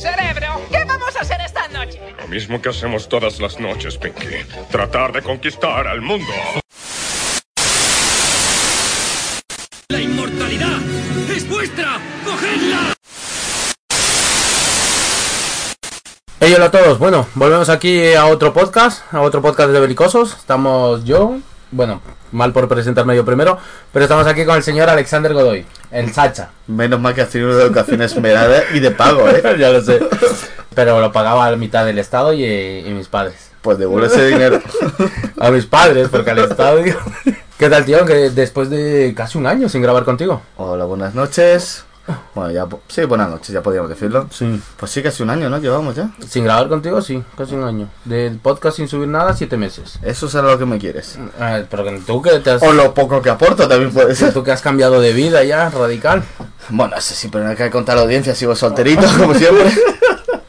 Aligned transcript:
Cerebro, 0.00 0.60
¿qué 0.70 0.84
vamos 0.84 1.16
a 1.16 1.20
hacer 1.20 1.40
esta 1.40 1.68
noche? 1.68 2.00
Lo 2.18 2.28
mismo 2.28 2.60
que 2.60 2.68
hacemos 2.68 3.08
todas 3.08 3.40
las 3.40 3.58
noches, 3.60 3.96
Pinky. 3.98 4.44
Tratar 4.70 5.12
de 5.12 5.22
conquistar 5.22 5.86
al 5.86 6.00
mundo. 6.00 6.32
¡La 9.88 10.00
inmortalidad 10.00 10.78
es 11.34 11.48
vuestra! 11.48 12.00
¡Cogedla! 12.24 12.94
Hey, 16.40 16.54
hola 16.54 16.66
a 16.66 16.70
todos. 16.70 16.98
Bueno, 16.98 17.26
volvemos 17.34 17.68
aquí 17.68 18.14
a 18.14 18.26
otro 18.26 18.52
podcast, 18.52 19.12
a 19.12 19.20
otro 19.22 19.42
podcast 19.42 19.70
de 19.70 19.80
Belicosos. 19.80 20.36
Estamos 20.36 21.04
yo, 21.04 21.38
bueno, 21.70 22.00
mal 22.32 22.52
por 22.52 22.68
presentarme 22.68 23.16
yo 23.16 23.24
primero, 23.24 23.58
pero 23.92 24.04
estamos 24.04 24.26
aquí 24.26 24.44
con 24.44 24.56
el 24.56 24.62
señor 24.62 24.88
Alexander 24.88 25.34
Godoy, 25.34 25.66
el 25.90 26.12
Sacha. 26.12 26.50
Menos 26.66 27.00
mal 27.00 27.14
que 27.14 27.22
has 27.22 27.28
tenido 27.28 27.50
una 27.50 27.62
educación 27.62 28.02
esmerada 28.02 28.62
y 28.72 28.80
de 28.80 28.90
pago, 28.90 29.28
¿eh? 29.28 29.42
ya 29.58 29.70
lo 29.70 29.82
sé. 29.82 30.00
Pero 30.74 31.00
lo 31.00 31.12
pagaba 31.12 31.46
a 31.46 31.50
la 31.50 31.56
mitad 31.56 31.84
del 31.84 31.98
Estado 31.98 32.32
y, 32.32 32.44
y 32.44 32.90
mis 32.90 33.08
padres. 33.08 33.50
Pues 33.62 33.78
devuelve 33.78 34.06
ese 34.06 34.26
dinero. 34.28 34.60
A 35.40 35.50
mis 35.50 35.66
padres, 35.66 36.08
porque 36.08 36.30
al 36.30 36.38
Estado 36.38 36.82
digo... 36.82 36.98
¿Qué 37.58 37.68
tal, 37.68 37.84
tío? 37.84 38.04
Que 38.04 38.30
después 38.30 38.70
de 38.70 39.12
casi 39.16 39.36
un 39.36 39.46
año 39.46 39.68
sin 39.68 39.82
grabar 39.82 40.04
contigo. 40.04 40.42
Hola, 40.56 40.84
buenas 40.84 41.14
noches. 41.14 41.84
Bueno, 42.34 42.50
ya, 42.50 42.66
sí, 42.88 43.04
buenas 43.04 43.30
noches, 43.30 43.48
ya 43.48 43.62
podríamos 43.62 43.90
decirlo. 43.90 44.28
Sí. 44.30 44.60
Pues 44.76 44.90
sí, 44.90 45.02
casi 45.02 45.22
un 45.22 45.30
año, 45.30 45.48
¿no? 45.50 45.58
Llevamos 45.58 45.94
ya. 45.94 46.10
Sin 46.26 46.44
grabar 46.44 46.68
contigo, 46.68 47.02
sí, 47.02 47.22
casi 47.36 47.54
un 47.54 47.64
año. 47.64 47.88
Del 48.04 48.38
podcast 48.38 48.76
sin 48.76 48.88
subir 48.88 49.08
nada, 49.08 49.34
siete 49.34 49.56
meses. 49.56 49.98
Eso 50.02 50.28
será 50.28 50.48
lo 50.50 50.58
que 50.58 50.66
me 50.66 50.78
quieres. 50.78 51.18
Ah, 51.40 51.60
pero 51.68 51.84
que 51.84 51.98
tú 52.06 52.22
que 52.22 52.38
te 52.40 52.50
has... 52.50 52.62
O 52.62 52.72
lo 52.72 52.94
poco 52.94 53.20
que 53.22 53.30
aporto 53.30 53.68
también 53.68 53.92
puede 53.92 54.14
ser. 54.14 54.32
Tú 54.32 54.42
que 54.42 54.52
has 54.52 54.62
cambiado 54.62 55.00
de 55.00 55.12
vida 55.12 55.44
ya, 55.44 55.68
radical. 55.70 56.22
Bueno, 56.70 56.96
eso 56.96 57.14
sí, 57.14 57.28
pero 57.28 57.44
no 57.44 57.50
hay 57.50 57.56
que 57.56 57.70
contar 57.70 57.96
la 57.96 58.02
audiencia, 58.02 58.34
sigo 58.34 58.54
solterito, 58.54 59.06
como 59.18 59.34
siempre. 59.34 59.72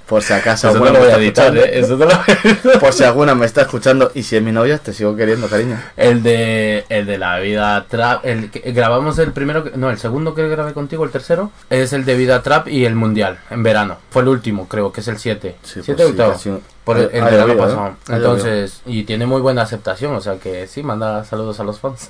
Por 0.09 0.23
si 0.23 0.33
acaso 0.33 0.69
Eso 0.69 0.79
te 0.79 0.83
alguna 0.87 0.99
lo 0.99 1.05
voy 1.05 1.13
a 1.13 1.17
editar. 1.17 1.55
¿eh? 1.55 1.79
Eso 1.79 1.95
te 1.97 2.05
lo. 2.05 2.79
Por 2.79 2.93
si 2.93 3.03
alguna 3.03 3.35
me 3.35 3.45
está 3.45 3.61
escuchando 3.61 4.11
y 4.15 4.23
si 4.23 4.35
es 4.37 4.41
mi 4.41 4.51
novia, 4.51 4.79
te 4.79 4.91
sigo 4.91 5.15
queriendo, 5.15 5.47
cariño. 5.47 5.79
El 5.95 6.23
de, 6.23 6.83
el 6.89 7.05
de 7.05 7.17
la 7.19 7.37
vida 7.39 7.85
trap. 7.87 8.25
El 8.25 8.49
que 8.49 8.71
grabamos 8.71 9.19
el 9.19 9.31
primero, 9.33 9.65
no, 9.75 9.91
el 9.91 9.99
segundo 9.99 10.33
que 10.33 10.47
grabé 10.49 10.73
contigo, 10.73 11.03
el 11.05 11.11
tercero, 11.11 11.51
es 11.69 11.93
el 11.93 12.05
de 12.05 12.15
vida 12.15 12.41
trap 12.41 12.67
y 12.67 12.85
el 12.85 12.95
mundial, 12.95 13.37
en 13.51 13.61
verano. 13.61 13.97
Fue 14.09 14.23
el 14.23 14.29
último, 14.29 14.67
creo 14.67 14.91
que 14.91 15.01
es 15.01 15.07
el 15.07 15.19
7. 15.19 15.55
Sí, 15.61 15.81
7 15.83 16.07
pues 16.15 16.41
sí, 16.41 16.49
un- 16.49 16.61
Por 16.83 16.97
el, 16.97 17.09
verano 17.09 17.53
¿eh? 17.53 17.55
pasado. 17.55 17.95
Entonces, 18.09 18.81
y 18.87 19.03
tiene 19.03 19.27
muy 19.27 19.41
buena 19.41 19.61
aceptación, 19.61 20.15
o 20.15 20.21
sea 20.21 20.37
que 20.37 20.65
sí, 20.65 20.81
manda 20.81 21.23
saludos 21.23 21.59
a 21.59 21.63
los 21.63 21.79
fans. 21.79 22.07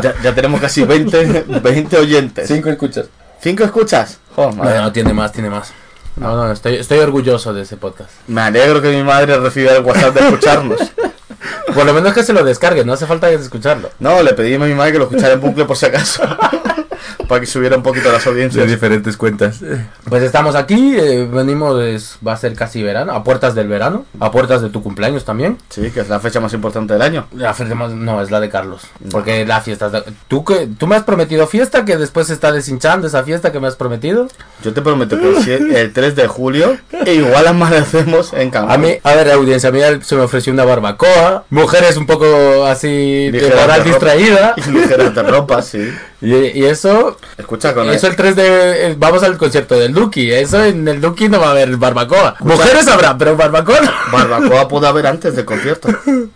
Ya, 0.00 0.14
ya 0.22 0.32
tenemos 0.32 0.60
casi 0.60 0.84
20, 0.84 1.44
20 1.60 1.96
oyentes. 1.98 2.48
escuchas. 2.50 3.06
¿Cinco 3.40 3.64
escuchas? 3.64 4.20
Jo, 4.36 4.52
madre. 4.52 4.76
No, 4.76 4.82
no, 4.82 4.92
tiene 4.92 5.12
más, 5.12 5.32
tiene 5.32 5.50
más. 5.50 5.72
No, 6.16 6.36
no, 6.36 6.52
estoy, 6.52 6.76
estoy 6.76 6.98
orgulloso 6.98 7.54
de 7.54 7.62
ese 7.62 7.76
podcast. 7.76 8.10
Me 8.26 8.42
alegro 8.42 8.82
que 8.82 8.90
mi 8.90 9.02
madre 9.02 9.38
reciba 9.38 9.72
el 9.72 9.82
WhatsApp 9.82 10.14
de 10.14 10.20
escucharnos. 10.20 10.80
Por 11.74 11.86
lo 11.86 11.94
menos 11.94 12.12
que 12.12 12.22
se 12.22 12.32
lo 12.32 12.44
descargue, 12.44 12.84
no 12.84 12.92
hace 12.92 13.06
falta 13.06 13.30
escucharlo. 13.30 13.90
No, 13.98 14.22
le 14.22 14.34
pedí 14.34 14.54
a 14.54 14.58
mi 14.58 14.74
madre 14.74 14.92
que 14.92 14.98
lo 14.98 15.04
escuchara 15.04 15.34
en 15.34 15.40
bucle 15.40 15.64
por 15.64 15.76
si 15.76 15.86
acaso. 15.86 16.22
Para 17.28 17.40
que 17.40 17.46
subiera 17.46 17.76
un 17.76 17.82
poquito 17.82 18.10
las 18.12 18.26
audiencias. 18.26 18.68
diferentes 18.68 19.16
cuentas. 19.16 19.60
Pues 20.08 20.22
estamos 20.22 20.54
aquí, 20.54 20.96
eh, 20.98 21.28
venimos, 21.30 21.80
es- 21.82 22.18
va 22.26 22.32
a 22.32 22.36
ser 22.36 22.54
casi 22.54 22.82
verano, 22.82 23.12
a 23.12 23.22
puertas 23.24 23.54
del 23.54 23.68
verano, 23.68 24.04
a 24.20 24.30
puertas 24.30 24.62
de 24.62 24.68
tu 24.70 24.82
cumpleaños 24.82 25.24
también. 25.24 25.58
Sí, 25.68 25.90
que 25.90 26.00
es 26.00 26.08
la 26.08 26.20
fecha 26.20 26.40
más 26.40 26.52
importante 26.54 26.92
del 26.94 27.02
año. 27.02 27.26
La 27.36 27.54
fiesta 27.54 27.74
más- 27.74 27.92
no, 27.92 28.20
es 28.22 28.30
la 28.30 28.40
de 28.40 28.48
Carlos, 28.48 28.82
porque 29.10 29.44
la 29.46 29.60
fiesta 29.60 29.86
es 29.86 29.92
de- 29.92 30.02
¿Tú, 30.28 30.44
que, 30.44 30.68
tú 30.78 30.86
me 30.86 30.96
has 30.96 31.02
prometido 31.04 31.46
fiesta 31.46 31.84
que 31.84 31.96
después 31.96 32.26
se 32.28 32.32
está 32.34 32.52
deshinchando 32.52 33.06
esa 33.06 33.22
fiesta 33.22 33.52
que 33.52 33.60
me 33.60 33.68
has 33.68 33.76
prometido. 33.76 34.28
Yo 34.64 34.72
te 34.72 34.82
prometo 34.82 35.18
que 35.18 35.28
el 35.28 35.36
sie- 35.36 35.74
el 35.76 35.92
3 35.92 36.14
de 36.16 36.26
julio 36.26 36.76
e 37.04 37.14
igual 37.14 37.46
amanecemos 37.46 38.32
en 38.32 38.50
Cancún. 38.50 38.70
A 38.72 38.78
mí, 38.78 38.94
a 39.02 39.14
ver, 39.14 39.30
audiencia, 39.32 39.68
a 39.68 39.72
mí 39.72 39.80
se 40.02 40.14
me 40.14 40.22
ofreció 40.22 40.52
una 40.52 40.64
barbacoa, 40.64 41.44
mujeres 41.50 41.96
un 41.96 42.06
poco 42.06 42.66
así, 42.66 43.30
de 43.30 43.40
de 43.40 43.82
distraída, 43.84 44.54
Y 44.66 44.70
ligeras 44.70 45.14
de 45.14 45.22
ropa, 45.22 45.62
sí. 45.62 45.92
Y, 46.22 46.34
y 46.60 46.64
eso, 46.64 47.16
Escucha, 47.36 47.74
con 47.74 47.88
eso 47.90 48.06
el 48.06 48.16
3 48.16 48.36
de, 48.36 48.94
vamos 48.98 49.22
al 49.22 49.36
concierto 49.36 49.74
del 49.78 49.92
Duki, 49.92 50.30
eso 50.32 50.62
en 50.64 50.86
el 50.88 51.00
Duki 51.00 51.28
no 51.28 51.40
va 51.40 51.48
a 51.48 51.50
haber 51.50 51.76
barbacoa. 51.76 52.36
Mujeres 52.40 52.86
habrá, 52.88 53.18
pero 53.18 53.36
barbacoa 53.36 53.80
no. 53.80 53.90
Barbacoa 54.12 54.68
puede 54.68 54.86
haber 54.86 55.06
antes 55.08 55.34
del 55.36 55.44
concierto. 55.44 55.88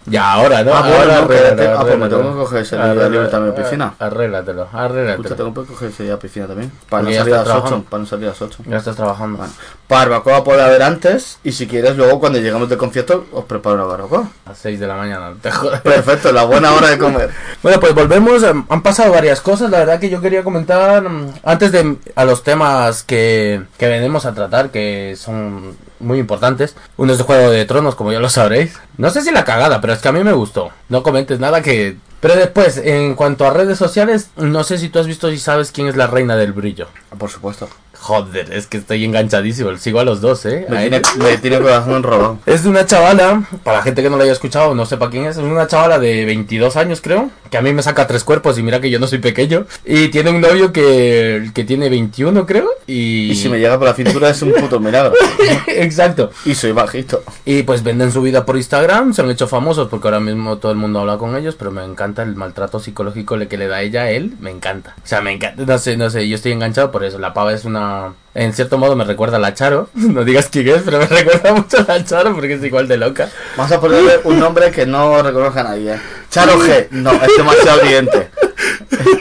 Ya 0.06 0.32
ahora, 0.32 0.62
¿no? 0.62 0.74
Ah, 0.74 0.80
bueno, 0.82 0.96
ahora 0.96 1.14
no. 1.54 1.78
Ah, 1.78 1.82
pues 1.82 1.98
me 1.98 2.08
tengo 2.08 2.32
que 2.32 2.38
coger 2.38 2.62
ese 2.62 2.76
día 2.76 3.08
libre 3.08 3.28
también 3.28 3.54
en 3.56 3.62
piscina. 3.62 3.94
Arréglatelo, 3.98 4.62
Escucha, 4.64 4.84
arréglatelo. 4.84 5.34
tengo 5.36 5.54
que 5.54 5.72
coger 5.72 5.88
ese 5.90 6.02
día 6.04 6.14
a 6.14 6.18
piscina 6.18 6.46
también. 6.46 6.72
Para 6.88 7.02
no 7.04 7.12
salir 7.12 7.34
a 7.34 7.36
las 7.38 7.46
8. 7.46 7.52
trabajando. 7.52 7.84
Para 7.88 8.00
no 8.02 8.08
salir 8.08 8.26
a 8.26 8.28
las 8.30 8.42
8. 8.42 8.58
Ya 8.66 8.76
estás 8.78 8.96
trabajando. 8.96 9.38
Bueno, 9.38 9.52
barbacoa 9.88 10.44
puede 10.44 10.62
haber 10.62 10.82
antes. 10.82 11.38
Y 11.44 11.52
si 11.52 11.66
quieres, 11.66 11.96
luego 11.96 12.18
cuando 12.20 12.38
llegamos 12.40 12.68
del 12.68 12.78
concierto, 12.78 13.26
os 13.32 13.44
preparo 13.44 13.76
una 13.76 13.84
barbacoa. 13.84 14.28
A 14.46 14.50
las 14.50 14.58
6 14.58 14.80
de 14.80 14.86
la 14.86 14.94
mañana, 14.96 15.30
no 15.30 15.36
te 15.36 15.50
jodas. 15.50 15.80
Perfecto, 15.82 16.32
la 16.32 16.44
buena 16.44 16.72
hora 16.72 16.88
de 16.88 16.98
comer. 16.98 17.30
Bueno, 17.62 17.80
pues 17.80 17.94
volvemos. 17.94 18.42
em, 18.42 18.64
Han 18.68 18.82
pasado 18.82 19.12
varias 19.12 19.40
cosas. 19.40 19.70
La 19.76 19.80
verdad 19.80 20.00
que 20.00 20.08
yo 20.08 20.22
quería 20.22 20.42
comentar 20.42 21.06
mm, 21.06 21.34
antes 21.42 21.70
de 21.70 21.98
a 22.14 22.24
los 22.24 22.42
temas 22.42 23.02
que, 23.02 23.62
que 23.76 23.86
venimos 23.88 24.24
a 24.24 24.32
tratar, 24.32 24.70
que 24.70 25.16
son 25.18 25.76
muy 26.00 26.18
importantes. 26.18 26.74
Uno 26.96 27.12
es 27.12 27.18
de 27.18 27.24
Juego 27.24 27.50
de 27.50 27.66
Tronos, 27.66 27.94
como 27.94 28.10
ya 28.10 28.18
lo 28.18 28.30
sabréis. 28.30 28.80
No 28.96 29.10
sé 29.10 29.20
si 29.20 29.32
la 29.32 29.44
cagada, 29.44 29.82
pero 29.82 29.92
es 29.92 29.98
que 29.98 30.08
a 30.08 30.12
mí 30.12 30.24
me 30.24 30.32
gustó. 30.32 30.70
No 30.88 31.02
comentes 31.02 31.40
nada 31.40 31.60
que. 31.60 31.98
Pero 32.20 32.36
después, 32.36 32.78
en 32.78 33.16
cuanto 33.16 33.44
a 33.44 33.50
redes 33.50 33.76
sociales, 33.76 34.30
no 34.36 34.64
sé 34.64 34.78
si 34.78 34.88
tú 34.88 34.98
has 34.98 35.06
visto 35.06 35.30
y 35.30 35.38
sabes 35.38 35.72
quién 35.72 35.88
es 35.88 35.96
la 35.96 36.06
reina 36.06 36.36
del 36.36 36.54
brillo. 36.54 36.88
Por 37.18 37.28
supuesto. 37.28 37.68
Joder, 38.00 38.52
es 38.52 38.66
que 38.66 38.78
estoy 38.78 39.04
enganchadísimo. 39.04 39.76
Sigo 39.76 40.00
a 40.00 40.04
los 40.04 40.20
dos, 40.20 40.44
eh. 40.46 40.66
Me 40.68 40.88
tiene, 40.88 41.02
me 41.18 41.38
tiene 41.38 41.58
corazón 41.60 42.02
robado. 42.02 42.38
Es 42.46 42.62
de 42.62 42.68
una 42.68 42.86
chavala, 42.86 43.42
para 43.64 43.78
la 43.78 43.82
gente 43.82 44.02
que 44.02 44.10
no 44.10 44.16
la 44.16 44.24
haya 44.24 44.32
escuchado, 44.32 44.74
no 44.74 44.86
sepa 44.86 45.10
quién 45.10 45.24
es, 45.24 45.36
es 45.36 45.42
una 45.42 45.66
chavala 45.66 45.98
de 45.98 46.24
22 46.24 46.76
años 46.76 47.00
creo, 47.00 47.30
que 47.50 47.56
a 47.56 47.62
mí 47.62 47.72
me 47.72 47.82
saca 47.82 48.06
tres 48.06 48.24
cuerpos 48.24 48.58
y 48.58 48.62
mira 48.62 48.80
que 48.80 48.90
yo 48.90 48.98
no 48.98 49.06
soy 49.06 49.18
pequeño. 49.18 49.66
Y 49.84 50.08
tiene 50.08 50.30
un 50.30 50.40
novio 50.40 50.72
que, 50.72 51.50
que 51.54 51.64
tiene 51.64 51.88
21 51.88 52.46
creo. 52.46 52.68
Y, 52.86 53.30
Y 53.30 53.36
si 53.36 53.48
me 53.48 53.58
llega 53.58 53.78
por 53.78 53.88
la 53.88 53.94
cintura 53.94 54.30
es 54.30 54.42
un 54.42 54.52
puto 54.52 54.80
milagro. 54.80 55.14
Exacto. 55.66 56.30
Y 56.44 56.54
soy 56.54 56.72
bajito. 56.72 57.22
Y 57.44 57.62
pues 57.62 57.82
venden 57.82 58.12
su 58.12 58.22
vida 58.22 58.44
por 58.44 58.56
Instagram, 58.56 59.14
se 59.14 59.22
han 59.22 59.30
hecho 59.30 59.48
famosos 59.48 59.88
porque 59.88 60.08
ahora 60.08 60.20
mismo 60.20 60.58
todo 60.58 60.72
el 60.72 60.78
mundo 60.78 61.00
habla 61.00 61.18
con 61.18 61.36
ellos, 61.36 61.54
pero 61.56 61.70
me 61.70 61.84
encanta 61.84 62.22
el 62.22 62.34
maltrato 62.34 62.80
psicológico 62.80 63.36
que 63.48 63.58
le 63.58 63.68
da 63.68 63.82
ella 63.82 64.02
a 64.02 64.10
él, 64.10 64.32
me 64.40 64.50
encanta. 64.50 64.94
O 64.96 65.06
sea, 65.06 65.20
me 65.20 65.32
encanta, 65.32 65.64
no 65.64 65.78
sé, 65.78 65.96
no 65.96 66.10
sé, 66.10 66.28
yo 66.28 66.36
estoy 66.36 66.52
enganchado 66.52 66.90
por 66.90 67.04
eso. 67.04 67.18
La 67.18 67.34
pava 67.34 67.52
es 67.52 67.64
una... 67.64 67.85
En 68.34 68.52
cierto 68.52 68.76
modo 68.76 68.94
me 68.96 69.04
recuerda 69.04 69.38
a 69.38 69.40
la 69.40 69.54
Charo, 69.54 69.88
no 69.94 70.22
digas 70.24 70.48
quién 70.50 70.68
es, 70.68 70.82
pero 70.84 70.98
me 70.98 71.06
recuerda 71.06 71.54
mucho 71.54 71.78
a 71.78 71.82
la 71.84 72.04
Charo 72.04 72.34
porque 72.34 72.54
es 72.54 72.64
igual 72.64 72.86
de 72.88 72.96
loca. 72.98 73.28
Vamos 73.56 73.72
a 73.72 73.80
ponerle 73.80 74.20
un 74.24 74.38
nombre 74.38 74.70
que 74.70 74.84
no 74.86 75.22
reconozca 75.22 75.60
a 75.60 75.64
nadie. 75.64 75.98
Charo 76.30 76.58
G. 76.60 76.88
No, 76.90 77.12
es 77.12 77.36
demasiado 77.36 77.80
evidente. 77.82 78.30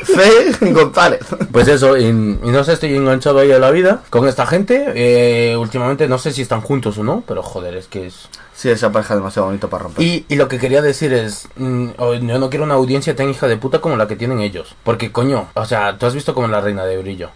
C. 0.06 0.72
González. 0.72 1.20
Pues 1.52 1.68
eso, 1.68 1.98
y, 1.98 2.06
y 2.06 2.12
no 2.12 2.64
sé, 2.64 2.74
estoy 2.74 2.96
enganchado 2.96 3.40
ahí 3.40 3.52
a 3.52 3.60
la 3.60 3.72
vida 3.72 4.02
con 4.10 4.28
esta 4.28 4.46
gente. 4.46 4.86
eh, 4.96 5.56
últimamente 5.58 6.08
no 6.08 6.18
sé 6.18 6.32
si 6.32 6.42
están 6.42 6.62
juntos 6.62 6.98
o 6.98 7.04
no, 7.04 7.24
pero 7.28 7.42
joder, 7.44 7.76
es 7.76 7.88
que 7.88 8.08
es... 8.08 8.28
Sí, 8.54 8.70
esa 8.70 8.92
pareja 8.92 9.14
es 9.16 9.20
demasiado 9.20 9.48
bonito 9.48 9.70
para 9.70 9.84
romper. 9.84 10.04
Y, 10.06 10.26
y 10.30 10.36
lo 10.36 10.48
que 10.48 10.60
quería 10.60 10.82
decir 10.82 11.14
es, 11.14 11.48
mm, 11.58 11.88
o- 11.98 12.14
yo 12.14 12.40
no 12.40 12.50
quiero 12.50 12.64
una 12.64 12.76
audiencia 12.76 13.14
tan 13.16 13.30
hija 13.30 13.48
de 13.48 13.58
puta 13.58 13.80
como 13.80 13.98
la 13.98 14.08
que 14.08 14.16
tienen 14.16 14.40
ellos. 14.40 14.76
Porque 14.84 15.12
coño, 15.12 15.48
o 15.56 15.66
sea, 15.66 15.98
tú 15.98 16.06
has 16.06 16.14
visto 16.14 16.34
como 16.34 16.48
la 16.48 16.62
reina 16.62 16.86
de 16.86 16.98
brillo. 16.98 17.30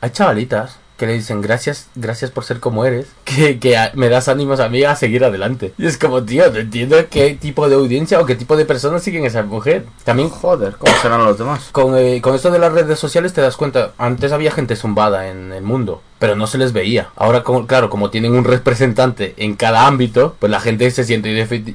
Hay 0.00 0.10
chavalitas 0.10 0.78
que 0.96 1.06
le 1.06 1.12
dicen 1.12 1.42
gracias, 1.42 1.88
gracias 1.94 2.30
por 2.30 2.44
ser 2.44 2.58
como 2.58 2.86
eres, 2.86 3.06
que, 3.24 3.58
que 3.58 3.76
a- 3.76 3.92
me 3.94 4.08
das 4.08 4.28
ánimos 4.28 4.60
a 4.60 4.70
mí 4.70 4.82
a 4.82 4.96
seguir 4.96 5.24
adelante. 5.24 5.74
Y 5.76 5.84
es 5.86 5.98
como, 5.98 6.22
tío, 6.24 6.50
no 6.50 6.58
entiendo 6.58 6.96
qué 7.10 7.34
tipo 7.34 7.68
de 7.68 7.74
audiencia 7.74 8.18
o 8.18 8.24
qué 8.24 8.34
tipo 8.34 8.56
de 8.56 8.64
personas 8.64 9.02
siguen 9.02 9.24
a 9.24 9.26
esa 9.26 9.42
mujer. 9.42 9.84
También 10.04 10.30
Joder, 10.30 10.76
¿cómo 10.78 10.92
serán 11.02 11.22
los 11.24 11.36
demás? 11.38 11.68
con, 11.72 11.98
eh, 11.98 12.22
con 12.22 12.34
esto 12.34 12.50
de 12.50 12.58
las 12.58 12.72
redes 12.72 12.98
sociales 12.98 13.34
te 13.34 13.42
das 13.42 13.58
cuenta, 13.58 13.92
antes 13.98 14.32
había 14.32 14.50
gente 14.52 14.74
zumbada 14.74 15.28
en 15.28 15.52
el 15.52 15.62
mundo, 15.62 16.00
pero 16.18 16.34
no 16.36 16.46
se 16.46 16.58
les 16.58 16.72
veía. 16.72 17.08
Ahora, 17.16 17.42
como, 17.42 17.66
claro, 17.66 17.90
como 17.90 18.10
tienen 18.10 18.34
un 18.34 18.44
representante 18.44 19.34
en 19.36 19.54
cada 19.54 19.86
ámbito, 19.86 20.36
pues 20.38 20.50
la 20.50 20.60
gente 20.60 20.90
se 20.90 21.04
siente 21.04 21.28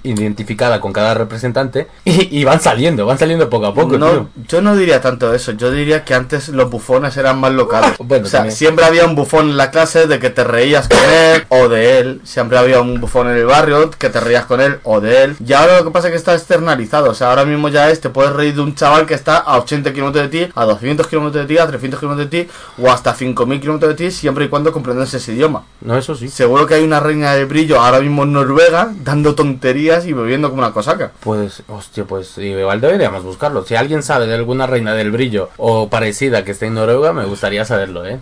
identificada 0.03 0.79
con 0.81 0.93
cada 0.93 1.13
representante 1.13 1.87
y, 2.05 2.39
y 2.39 2.43
van 2.43 2.61
saliendo, 2.61 3.05
van 3.05 3.17
saliendo 3.19 3.49
poco 3.49 3.67
a 3.67 3.73
poco, 3.73 3.97
No, 3.97 4.09
tío. 4.11 4.29
yo 4.47 4.61
no 4.61 4.75
diría 4.75 5.01
tanto 5.01 5.33
eso. 5.33 5.51
Yo 5.53 5.71
diría 5.71 6.03
que 6.03 6.13
antes 6.13 6.49
los 6.49 6.69
bufones 6.69 7.15
eran 7.17 7.39
más 7.39 7.51
locales. 7.53 7.91
Bueno, 8.11 8.25
o 8.25 8.29
sea, 8.29 8.39
también. 8.39 8.57
siempre 8.57 8.83
había 8.85 9.05
un 9.05 9.15
bufón 9.15 9.49
en 9.51 9.57
la 9.57 9.71
clase 9.71 10.07
de 10.07 10.19
que 10.19 10.29
te 10.29 10.43
reías 10.43 10.87
con 10.89 10.97
él 10.99 11.45
o 11.49 11.69
de 11.69 11.99
él. 11.99 12.21
Siempre 12.23 12.57
había 12.57 12.81
un 12.81 12.99
bufón 12.99 13.29
en 13.29 13.37
el 13.37 13.45
barrio 13.45 13.89
que 13.91 14.09
te 14.09 14.19
reías 14.19 14.45
con 14.45 14.59
él 14.59 14.79
o 14.83 14.99
de 14.99 15.23
él. 15.23 15.35
Y 15.45 15.53
ahora 15.53 15.77
lo 15.77 15.85
que 15.85 15.91
pasa 15.91 16.07
es 16.07 16.11
que 16.11 16.17
está 16.17 16.33
externalizado. 16.33 17.09
O 17.11 17.13
sea, 17.13 17.29
ahora 17.29 17.45
mismo 17.45 17.69
ya 17.69 17.89
es, 17.89 18.01
te 18.01 18.09
puedes 18.09 18.33
reír 18.33 18.55
de 18.55 18.61
un 18.61 18.75
chaval 18.75 19.05
que 19.05 19.13
está 19.13 19.37
a 19.37 19.57
80 19.59 19.93
kilómetros 19.93 20.29
de 20.29 20.45
ti, 20.45 20.51
a 20.55 20.65
200 20.65 21.07
kilómetros 21.07 21.47
de 21.47 21.53
ti, 21.53 21.59
a 21.59 21.67
300 21.67 21.99
kilómetros 21.99 22.29
de 22.29 22.43
ti 22.45 22.49
o 22.81 22.91
hasta 22.91 23.13
5000 23.13 23.61
kilómetros 23.61 23.95
de 23.95 24.05
ti. 24.05 24.11
Siempre 24.11 24.30
siempre 24.31 24.45
y 24.45 24.47
cuando 24.47 24.71
comprendas 24.71 25.13
ese 25.13 25.33
idioma. 25.33 25.65
No, 25.81 25.97
eso 25.97 26.15
sí. 26.15 26.29
Seguro 26.29 26.65
que 26.65 26.75
hay 26.75 26.83
una 26.85 27.01
reina 27.01 27.33
del 27.33 27.47
brillo 27.47 27.81
ahora 27.81 27.99
mismo 27.99 28.23
en 28.23 28.31
Noruega 28.31 28.93
dando 29.03 29.35
tonterías 29.35 30.05
y 30.05 30.13
bebiendo 30.13 30.49
como 30.49 30.61
una 30.61 30.71
cosaca. 30.71 31.11
Pues, 31.19 31.63
hostia, 31.67 32.05
pues 32.05 32.37
igual 32.37 32.79
deberíamos 32.79 33.25
buscarlo. 33.25 33.65
Si 33.65 33.75
alguien 33.75 34.01
sabe 34.01 34.27
de 34.27 34.35
alguna 34.35 34.67
reina 34.67 34.93
del 34.93 35.11
brillo 35.11 35.49
o 35.57 35.89
parecida 35.89 36.45
que 36.45 36.51
esté 36.51 36.67
en 36.67 36.75
Noruega, 36.75 37.11
me 37.11 37.25
gustaría 37.25 37.65
saberlo, 37.65 38.05
¿eh? 38.05 38.19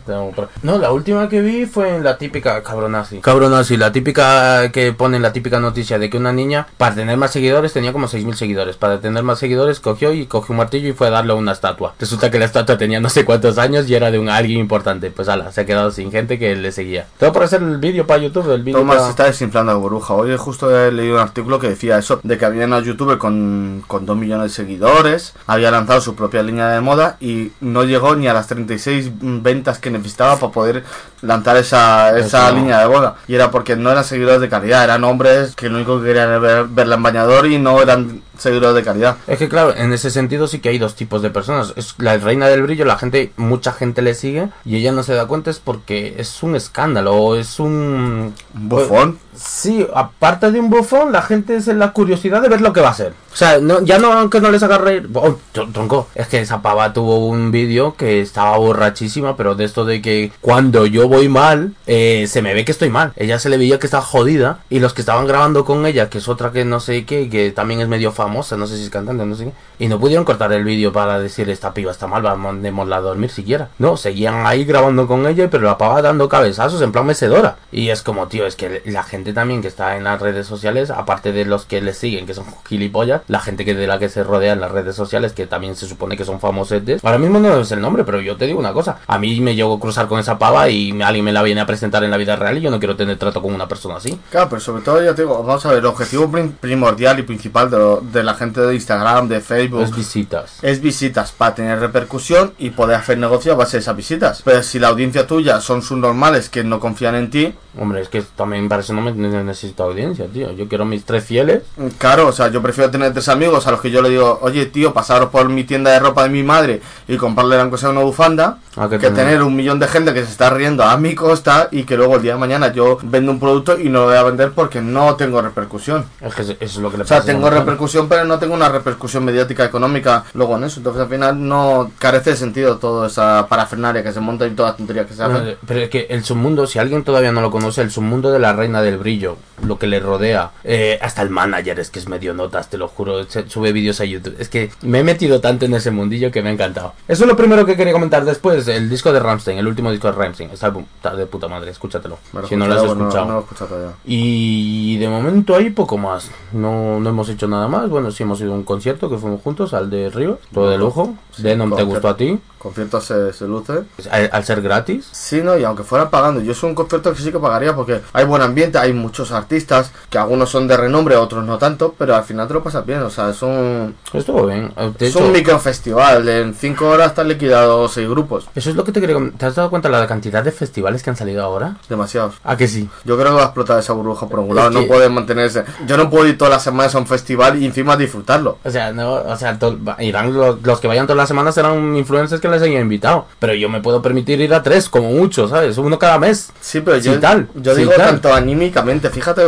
No, 0.64 0.80
la 0.80 0.92
última 0.92 1.30
que 1.30 1.42
vi 1.42 1.68
fue 1.68 1.96
en 1.96 2.04
la 2.04 2.18
típica 2.18 2.64
cabronazi. 2.64 3.20
Cabronazi, 3.20 3.78
la 3.78 3.92
típica 3.92 4.72
que 4.72 4.92
pone 4.94 5.20
la 5.20 5.32
típica 5.32 5.60
noticia 5.60 6.00
de 6.00 6.10
que 6.10 6.18
una 6.18 6.34
niña, 6.34 6.66
para 6.78 6.96
tener 6.96 7.18
más 7.18 7.32
seguidores, 7.32 7.72
tenía 7.72 7.94
como 7.94 8.08
6.000 8.08 8.34
seguidores. 8.34 8.78
Para 8.78 9.00
tener 9.00 9.22
más 9.22 9.38
seguidores, 9.38 9.80
cogió 9.80 10.12
y 10.12 10.26
cogió 10.26 10.54
un 10.54 10.58
martillo 10.58 10.90
y 10.90 10.94
fue 10.94 11.08
a 11.08 11.12
darle 11.12 11.34
una 11.34 11.52
estatua. 11.52 11.94
Resulta 12.00 12.32
que 12.32 12.40
la 12.40 12.46
estatua 12.46 12.80
tenía 12.80 13.00
no 13.00 13.10
sé 13.10 13.26
cuántos 13.26 13.60
años 13.60 13.88
y 13.88 13.94
era 13.94 14.10
de 14.10 14.18
un 14.18 14.30
alguien 14.30 14.60
importante. 14.60 15.12
Pues 15.12 15.30
ala, 15.30 15.52
se 15.52 15.62
ha 15.62 15.66
quedado 15.66 15.92
sin 16.00 16.12
gente 16.12 16.40
que 16.40 16.56
le 16.56 16.72
seguía. 16.72 17.08
Tengo 17.18 17.34
por 17.34 17.44
hacer 17.44 17.62
el 17.62 17.78
vídeo 17.78 18.08
para 18.08 18.22
YouTube, 18.22 18.50
el 18.54 18.64
vídeo 18.64 18.80
Tomás 18.80 19.10
está 19.10 19.26
desinflando 19.26 19.74
la 19.74 19.78
burbuja. 19.78 20.14
Hoy 20.14 20.34
justo 20.38 20.74
he 20.74 20.94
leído 20.94 21.16
un 21.16 21.20
artículo 21.20 21.60
que 21.60 21.68
decía 21.68 21.98
eso, 21.98 22.22
de 22.24 22.38
que 22.38 22.46
había 22.46 22.66
una 22.66 22.80
youtuber 22.80 23.18
con, 23.18 23.84
con 23.86 24.06
2 24.06 24.16
millones 24.16 24.52
de 24.52 24.64
seguidores, 24.64 25.34
había 25.46 25.72
lanzado 25.72 26.00
su 26.00 26.16
propia 26.16 26.42
línea 26.42 26.70
de 26.70 26.80
moda 26.80 27.18
y 27.20 27.52
no 27.60 27.84
llegó 27.84 28.16
ni 28.16 28.30
a 28.30 28.34
las 28.34 28.48
36 28.48 29.12
ventas 29.20 29.80
que 29.80 29.92
necesitaba 29.92 30.38
para 30.38 30.54
poder 30.54 30.84
lanzar 31.22 31.58
esa, 31.58 32.18
esa 32.18 32.50
línea 32.52 32.80
de 32.80 32.88
moda. 32.88 33.16
Y 33.28 33.36
era 33.36 33.52
porque 33.52 33.76
no 33.76 33.92
eran 33.92 34.06
seguidores 34.06 34.40
de 34.40 34.48
calidad, 34.48 34.86
eran 34.86 35.04
hombres 35.04 35.54
que 35.56 35.68
lo 35.68 35.76
único 35.76 36.00
que 36.00 36.08
querían 36.08 36.30
era 36.30 36.40
ver, 36.40 36.66
verla 36.70 36.96
en 36.96 37.04
bañador 37.04 37.46
y 37.48 37.58
no 37.58 37.82
eran 37.82 38.22
seguidores 38.38 38.76
de 38.76 38.84
calidad. 38.84 39.18
Es 39.28 39.38
que 39.38 39.50
claro, 39.50 39.76
en 39.76 39.94
ese 39.94 40.10
sentido 40.10 40.48
sí 40.48 40.60
que 40.60 40.70
hay 40.70 40.78
dos 40.78 40.96
tipos 40.96 41.22
de 41.22 41.30
personas. 41.30 41.74
Es 41.76 41.96
la 41.98 42.18
reina 42.18 42.48
del 42.48 42.64
brillo, 42.64 42.86
la 42.86 42.98
gente, 42.98 43.32
mucha 43.38 43.72
gente 43.72 44.02
le 44.02 44.16
sigue 44.16 44.50
y 44.66 44.78
ella 44.78 44.92
no 44.92 45.04
se 45.04 45.14
da 45.14 45.28
cuenta 45.28 45.50
es 45.50 45.60
porque 45.60 45.89
es 45.90 46.44
un 46.44 46.56
escándalo 46.56 47.36
es 47.36 47.60
un 47.60 48.34
Un 48.56 48.70
bufón. 48.70 49.20
Sí, 49.36 49.88
aparte 49.94 50.52
de 50.52 50.60
un 50.60 50.70
bufón, 50.70 51.14
la 51.14 51.22
gente 51.22 51.56
es 51.56 51.68
la 51.68 51.94
curiosidad 51.94 52.42
de 52.42 52.50
ver 52.50 52.60
lo 52.60 52.74
que 52.74 52.82
va 52.82 52.90
a 52.90 52.92
hacer. 52.92 53.14
O 53.32 53.36
sea, 53.36 53.60
no, 53.60 53.82
ya 53.82 53.98
no 53.98 54.12
aunque 54.12 54.42
no 54.42 54.52
les 54.52 54.62
haga 54.64 54.78
reír. 54.80 55.08
Oh, 55.14 55.38
tr- 55.54 55.72
tronco, 55.72 56.08
es 56.14 56.28
que 56.28 56.42
esa 56.42 56.62
pava 56.62 56.92
tuvo 56.92 57.26
un 57.26 57.50
vídeo 57.52 57.96
que 57.96 58.20
estaba 58.20 58.58
borrachísima, 58.58 59.38
pero 59.38 59.56
de 59.56 59.64
esto 59.64 59.86
de 59.86 60.02
que 60.02 60.32
cuando 60.42 60.86
yo 60.86 61.08
voy 61.08 61.30
mal, 61.30 61.74
eh, 61.88 62.26
se 62.28 62.42
me 62.42 62.54
ve 62.54 62.66
que 62.66 62.74
estoy 62.74 62.90
mal. 62.90 63.14
Ella 63.16 63.40
se 63.40 63.48
le 63.50 63.58
veía 63.58 63.80
que 63.80 63.88
estaba 63.88 64.04
jodida 64.04 64.60
y 64.70 64.80
los 64.80 64.94
que 64.94 65.02
estaban 65.02 65.26
grabando 65.26 65.64
con 65.64 65.86
ella, 65.86 66.10
que 66.10 66.18
es 66.18 66.28
otra 66.28 66.52
que 66.52 66.66
no 66.66 66.82
sé 66.82 67.06
qué, 67.06 67.30
que 67.30 67.52
también 67.52 67.80
es 67.80 67.88
medio 67.88 68.12
famosa, 68.12 68.58
no 68.58 68.68
sé 68.68 68.76
si 68.76 68.84
es 68.84 68.90
cantante, 68.90 69.26
no 69.26 69.36
sé 69.36 69.46
qué, 69.46 69.54
y 69.86 69.88
no 69.88 70.00
pudieron 70.02 70.26
cortar 70.26 70.52
el 70.52 70.66
vídeo 70.66 70.92
para 70.92 71.18
decir 71.20 71.50
esta 71.50 71.74
piba 71.74 71.92
está 71.92 72.08
mal, 72.08 72.24
mandémosla 72.38 72.98
a 72.98 73.02
dormir 73.02 73.30
siquiera. 73.30 73.70
No, 73.78 73.96
seguían 73.96 74.46
ahí 74.46 74.66
grabando 74.66 75.08
con 75.08 75.26
ella, 75.28 75.50
pero 75.50 75.64
la 75.64 75.78
pava 75.80 76.04
dando 76.04 76.30
cabezazos 76.30 76.80
en 76.84 76.92
plan 76.92 77.08
mecedora. 77.08 77.56
Y 77.72 77.90
es 77.90 78.04
como, 78.04 78.28
tío, 78.28 78.46
es 78.46 78.56
que 78.56 78.84
la 78.86 79.02
gente 79.02 79.34
también 79.34 79.64
que 79.64 79.68
está 79.68 79.98
en 79.98 80.04
las 80.04 80.22
redes 80.22 80.46
sociales, 80.46 80.92
aparte 80.92 81.32
de 81.32 81.46
los 81.46 81.66
que 81.66 81.82
le 81.82 81.96
siguen, 81.96 82.28
que 82.28 82.36
son 82.36 82.46
gilipollas, 82.70 83.22
la 83.28 83.40
gente 83.40 83.66
que 83.66 83.74
de 83.74 83.88
la 83.88 83.98
que 83.98 84.10
se 84.10 84.24
rodea 84.24 84.54
en 84.54 84.62
las 84.62 84.72
redes 84.72 84.96
sociales, 84.96 85.34
que 85.34 85.48
también 85.48 85.76
se 85.76 85.88
supone 85.88 86.16
que 86.18 86.26
son 86.26 86.40
famosetes. 86.40 87.04
Ahora 87.04 87.18
mismo 87.18 87.40
no 87.40 87.62
es 87.62 87.72
el 87.72 87.82
nombre, 87.82 88.04
pero 88.04 88.22
yo 88.22 88.38
te 88.38 88.46
digo 88.46 88.60
una 88.60 88.74
cosa. 88.74 89.00
A 89.08 89.18
mí 89.18 89.40
me 89.42 89.56
llegó 89.56 89.74
a 89.76 89.80
cruzar 89.80 90.08
con 90.08 90.20
esa 90.20 90.38
pava 90.38 90.70
y 90.70 91.02
alguien 91.02 91.26
me 91.26 91.32
la 91.32 91.42
viene 91.42 91.62
a 91.62 91.66
presentar 91.66 92.04
en 92.04 92.12
la 92.12 92.18
vida 92.18 92.36
real 92.36 92.58
y 92.58 92.62
yo 92.62 92.70
no 92.70 92.78
quiero 92.80 92.96
tener 92.96 93.18
trato 93.18 93.42
con 93.42 93.54
una 93.54 93.68
persona 93.68 93.96
así. 93.96 94.20
Claro, 94.30 94.50
pero 94.50 94.60
sobre 94.60 94.84
todo 94.84 95.02
ya 95.02 95.16
te 95.16 95.22
digo, 95.24 95.42
vamos 95.44 95.66
a 95.66 95.70
ver, 95.70 95.80
el 95.80 95.86
objetivo 95.86 96.30
prim- 96.30 96.52
primordial 96.52 97.18
y 97.20 97.24
principal 97.24 97.72
de, 97.72 97.78
lo- 97.78 98.02
de 98.02 98.24
la 98.24 98.34
gente 98.34 98.60
de 98.62 98.76
Instagram, 98.76 99.28
de 99.30 99.40
Facebook, 99.42 99.80
Pues 99.80 99.96
visitas. 99.96 100.58
es 100.62 100.82
visitas 100.82 101.32
para 101.32 101.56
tener 101.56 101.80
repercusión 101.80 102.54
y 102.58 102.72
poder 102.72 102.98
hacer 102.98 103.18
negocio 103.18 103.54
a 103.54 103.56
base 103.56 103.78
de 103.78 103.82
esas 103.82 103.96
visitas. 103.96 104.42
Pero 104.44 104.62
si 104.64 104.80
la 104.80 104.90
audiencia 104.90 105.26
tuya 105.26 105.62
son 105.70 105.84
subnormales 105.84 106.50
que 106.50 106.64
no 106.64 106.80
confían 106.80 107.14
en 107.14 107.30
ti, 107.30 107.54
Hombre, 107.80 108.02
es 108.02 108.10
que 108.10 108.22
también 108.36 108.68
para 108.68 108.82
eso 108.82 108.94
no 108.94 109.02
me 109.02 109.12
ne- 109.14 109.44
necesito 109.44 109.84
audiencia, 109.84 110.26
tío. 110.28 110.52
Yo 110.52 110.68
quiero 110.68 110.86
mis 110.86 111.06
tres 111.06 111.24
fieles. 111.24 111.64
claro, 111.98 112.28
o 112.28 112.32
sea, 112.32 112.50
yo 112.50 112.62
prefiero 112.62 112.92
tener 112.92 113.14
tres 113.14 113.30
amigos 113.30 113.66
a 113.68 113.72
los 113.72 113.80
que 113.82 113.90
yo 113.90 114.02
le 114.02 114.10
digo, 114.10 114.38
oye 114.42 114.66
tío, 114.66 114.94
pasaros 114.94 115.30
por 115.30 115.48
mi 115.50 115.64
tienda 115.64 115.92
de 115.92 116.00
ropa 116.00 116.24
de 116.24 116.30
mi 116.30 116.44
madre 116.44 116.82
y 117.08 117.18
comprarle 117.18 117.60
aunque 117.60 117.78
sea 117.78 117.90
una 117.90 118.02
bufanda, 118.02 118.58
Ah, 118.78 118.88
que 118.90 118.98
que 118.98 119.10
tener- 119.10 119.42
un 119.44 119.56
millón 119.56 119.80
de 119.80 119.88
gente 119.88 120.14
que 120.14 120.24
se 120.24 120.32
está 120.32 120.50
riendo 120.50 120.84
a 120.84 120.96
mi 120.98 121.14
costa 121.16 121.68
y 121.72 121.84
que 121.84 121.98
luego 121.98 122.16
el 122.18 122.22
día 122.22 122.34
de 122.34 122.40
mañana 122.40 122.72
yo 122.72 122.98
vendo 123.02 123.32
un 123.32 123.40
producto 123.40 123.78
y 123.80 123.90
no 123.90 124.00
lo 124.02 124.06
voy 124.08 124.16
a 124.18 124.24
vender 124.24 124.52
porque 124.52 124.82
no 124.82 125.16
tengo 125.16 125.42
repercusión. 125.42 126.06
Es 126.22 126.34
que 126.36 126.42
eso 126.44 126.56
es 126.60 126.78
lo 126.78 126.90
que 126.92 126.98
le 126.98 127.04
O 127.04 127.08
sea, 127.08 127.18
pasa 127.18 127.28
tengo 127.28 127.50
repercusión, 127.50 128.08
pero 128.08 128.26
no 128.26 128.40
tengo 128.40 128.54
una 128.54 128.70
repercusión 128.70 129.26
mediática 129.26 129.66
económica 129.66 130.24
luego 130.34 130.56
en 130.58 130.66
eso. 130.66 130.80
Entonces, 130.80 131.02
al 131.02 131.10
final, 131.10 131.48
no 131.48 131.92
carece 132.00 132.32
de 132.32 132.36
sentido 132.38 132.78
toda 132.78 133.08
esa 133.08 133.48
parafernalia 133.48 134.04
que 134.04 134.12
se 134.14 134.20
monta 134.20 134.46
y 134.48 134.52
toda 134.52 134.70
la 134.72 134.76
tontería 134.78 135.06
que 135.06 135.14
se 135.14 135.24
hace. 135.24 135.34
No, 135.34 135.58
pero 135.68 135.80
es 135.82 135.90
que 135.90 136.08
el 136.10 136.24
submundo, 136.24 136.66
si 136.68 136.80
alguien 136.80 137.04
todavía 137.04 137.32
no 137.32 137.42
lo 137.42 137.52
conoce, 137.52 137.69
el 137.78 137.92
submundo 137.92 138.32
de 138.32 138.40
la 138.40 138.54
reina 138.54 138.82
del 138.82 138.98
brillo, 138.98 139.38
lo 139.64 139.78
que 139.78 139.88
le 139.88 140.00
rodea, 140.00 140.52
eh, 140.64 140.98
hasta 141.02 141.22
el 141.22 141.30
manager 141.30 141.80
es 141.80 141.90
que 141.90 142.00
es 142.00 142.08
medio 142.08 142.34
notas, 142.34 142.70
te 142.70 142.78
lo 142.78 142.88
juro, 142.88 143.26
sube 143.48 143.72
vídeos 143.72 144.02
a 144.02 144.06
YouTube. 144.06 144.36
Es 144.40 144.50
que 144.50 144.72
me 144.82 145.00
he 145.00 145.04
metido 145.04 145.42
tanto 145.42 145.66
en 145.66 145.74
ese 145.74 145.92
mundillo 145.92 146.32
que 146.32 146.42
me 146.42 146.50
ha 146.50 146.54
encantado. 146.54 146.94
Eso 147.08 147.24
es 147.24 147.30
lo 147.30 147.36
primero 147.36 147.66
que 147.66 147.76
quería 147.76 147.94
comentar 147.94 148.26
después, 148.26 148.68
el 148.68 148.90
disco 148.90 149.14
de 149.14 149.20
Ramstein, 149.20 149.58
el 149.58 149.68
último 149.68 149.92
disco 149.92 150.08
de 150.08 150.14
Ramstein. 150.14 150.50
Está, 150.52 150.74
está 150.96 151.16
de 151.16 151.26
puta 151.26 151.48
madre, 151.48 151.72
escúchatelo. 151.72 152.18
Si 152.48 152.56
no 152.56 152.68
lo 152.68 152.74
has 152.74 152.84
escuchado. 152.84 153.26
No, 153.26 153.46
no 153.60 153.78
lo. 153.78 153.94
Y 154.06 154.98
de 154.98 155.08
momento 155.08 155.56
hay 155.56 155.70
poco 155.70 155.98
más. 155.98 156.32
No, 156.52 157.00
no 157.00 157.10
hemos 157.10 157.30
hecho 157.30 157.48
nada 157.48 157.68
más. 157.68 157.90
Bueno, 157.90 158.12
sí 158.12 158.24
hemos 158.24 158.40
ido 158.42 158.54
a 158.54 158.56
un 158.56 158.64
concierto 158.64 159.10
que 159.10 159.18
fuimos 159.18 159.42
juntos, 159.42 159.74
al 159.74 159.90
de 159.90 160.10
Río, 160.10 160.40
todo 160.54 160.70
de 160.70 160.78
lujo. 160.78 161.16
Sí, 161.32 161.44
Denom, 161.44 161.76
¿te 161.76 161.84
gustó 161.84 162.10
a 162.10 162.18
ti? 162.18 162.40
Concierto 162.58 163.00
se, 163.00 163.32
se 163.32 163.48
luce. 163.48 163.84
Al, 164.12 164.30
al 164.34 164.44
ser 164.44 164.62
gratis. 164.62 165.08
Sí, 165.12 165.42
no, 165.42 165.58
y 165.58 165.64
aunque 165.64 165.84
fuera 165.84 166.10
pagando, 166.10 166.42
yo 166.42 166.54
soy 166.54 166.70
un 166.70 166.76
concierto 166.76 167.14
que 167.14 167.22
sí 167.22 167.32
que 167.32 167.40
pagaría 167.50 167.76
porque 167.76 168.02
hay 168.14 168.26
buen 168.26 168.42
ambiente, 168.42 168.78
hay 168.78 168.94
muchos 168.94 169.32
artistas, 169.32 169.92
que 170.10 170.18
algunos 170.20 170.50
son 170.50 170.68
de 170.68 170.78
renombre, 170.78 171.16
otros 171.16 171.44
no 171.46 171.58
tanto, 171.58 171.96
pero 171.98 172.16
al 172.16 172.24
final 172.24 172.48
te 172.48 172.54
lo 172.54 172.64
pasas 172.64 172.86
bien, 172.86 173.02
o 173.02 173.10
sea, 173.10 173.30
es 173.30 173.42
un, 173.42 173.96
Estuvo 174.14 174.46
bien. 174.46 174.72
De 175.00 175.08
es 175.08 175.16
un 175.16 175.32
microfestival, 175.32 176.28
en 176.30 176.54
5 176.54 176.88
horas 176.88 177.08
están 177.08 177.28
liquidados 177.28 177.94
6 177.94 178.08
grupos, 178.10 178.48
Eso 178.56 178.70
es 178.70 178.76
lo 178.76 178.84
que 178.84 178.92
te 178.92 179.02
comentar. 179.02 179.40
¿Te 179.40 179.46
has 179.48 179.56
dado 179.56 179.70
cuenta 179.70 179.90
de 179.90 179.98
la 180.00 180.08
cantidad 180.08 180.44
de 180.44 180.52
festivales 180.52 181.02
que 181.04 181.10
han 181.10 181.16
salido 181.16 181.44
ahora? 181.44 181.78
demasiados. 181.90 182.36
¿A 182.44 182.56
que 182.56 182.68
sí? 182.68 182.88
Yo 183.06 183.16
creo 183.18 183.30
que 183.30 183.36
va 183.36 183.42
a 183.42 183.46
explotar 183.46 183.80
esa 183.80 183.94
burbuja 183.94 184.28
por 184.28 184.40
un 184.40 184.56
lado, 184.56 184.70
no 184.70 184.82
que- 184.82 184.86
puede 184.88 185.10
mantenerse. 185.10 185.64
Yo 185.88 185.98
no 185.98 186.10
puedo 186.10 186.28
ir 186.28 186.38
todas 186.38 186.54
las 186.54 186.64
semanas 186.64 186.94
a 186.94 187.00
un 187.00 187.08
festival 187.08 187.62
y 187.62 187.66
encima 187.66 187.98
disfrutarlo. 187.98 188.58
O 188.64 188.70
sea, 188.70 188.92
no, 188.92 189.14
o 189.14 189.36
sea, 189.38 189.58
irán 190.00 190.34
los, 190.34 190.62
los 190.62 190.80
que 190.80 190.88
vayan 190.88 191.08
todas 191.08 191.18
las 191.18 191.28
semanas 191.28 191.56
serán 191.56 191.96
influencers 191.96 192.42
que 192.42 192.48
les 192.48 192.62
hayan 192.62 192.82
invitado. 192.82 193.26
Pero 193.40 193.54
yo 193.54 193.70
me 193.70 193.82
puedo 193.82 194.02
permitir 194.02 194.40
ir 194.42 194.54
a 194.54 194.62
tres, 194.62 194.90
como 194.90 195.10
mucho, 195.10 195.48
¿sabes? 195.48 195.78
Uno 195.78 195.98
cada 195.98 196.20
mes. 196.20 196.52
Sí, 196.62 196.82
pero 196.82 196.98
yo, 196.98 197.14
Yo 197.56 197.74
sí, 197.74 197.82
digo 197.82 197.92
tanto 197.94 198.34
anímicamente, 198.34 199.10
fíjate, 199.10 199.44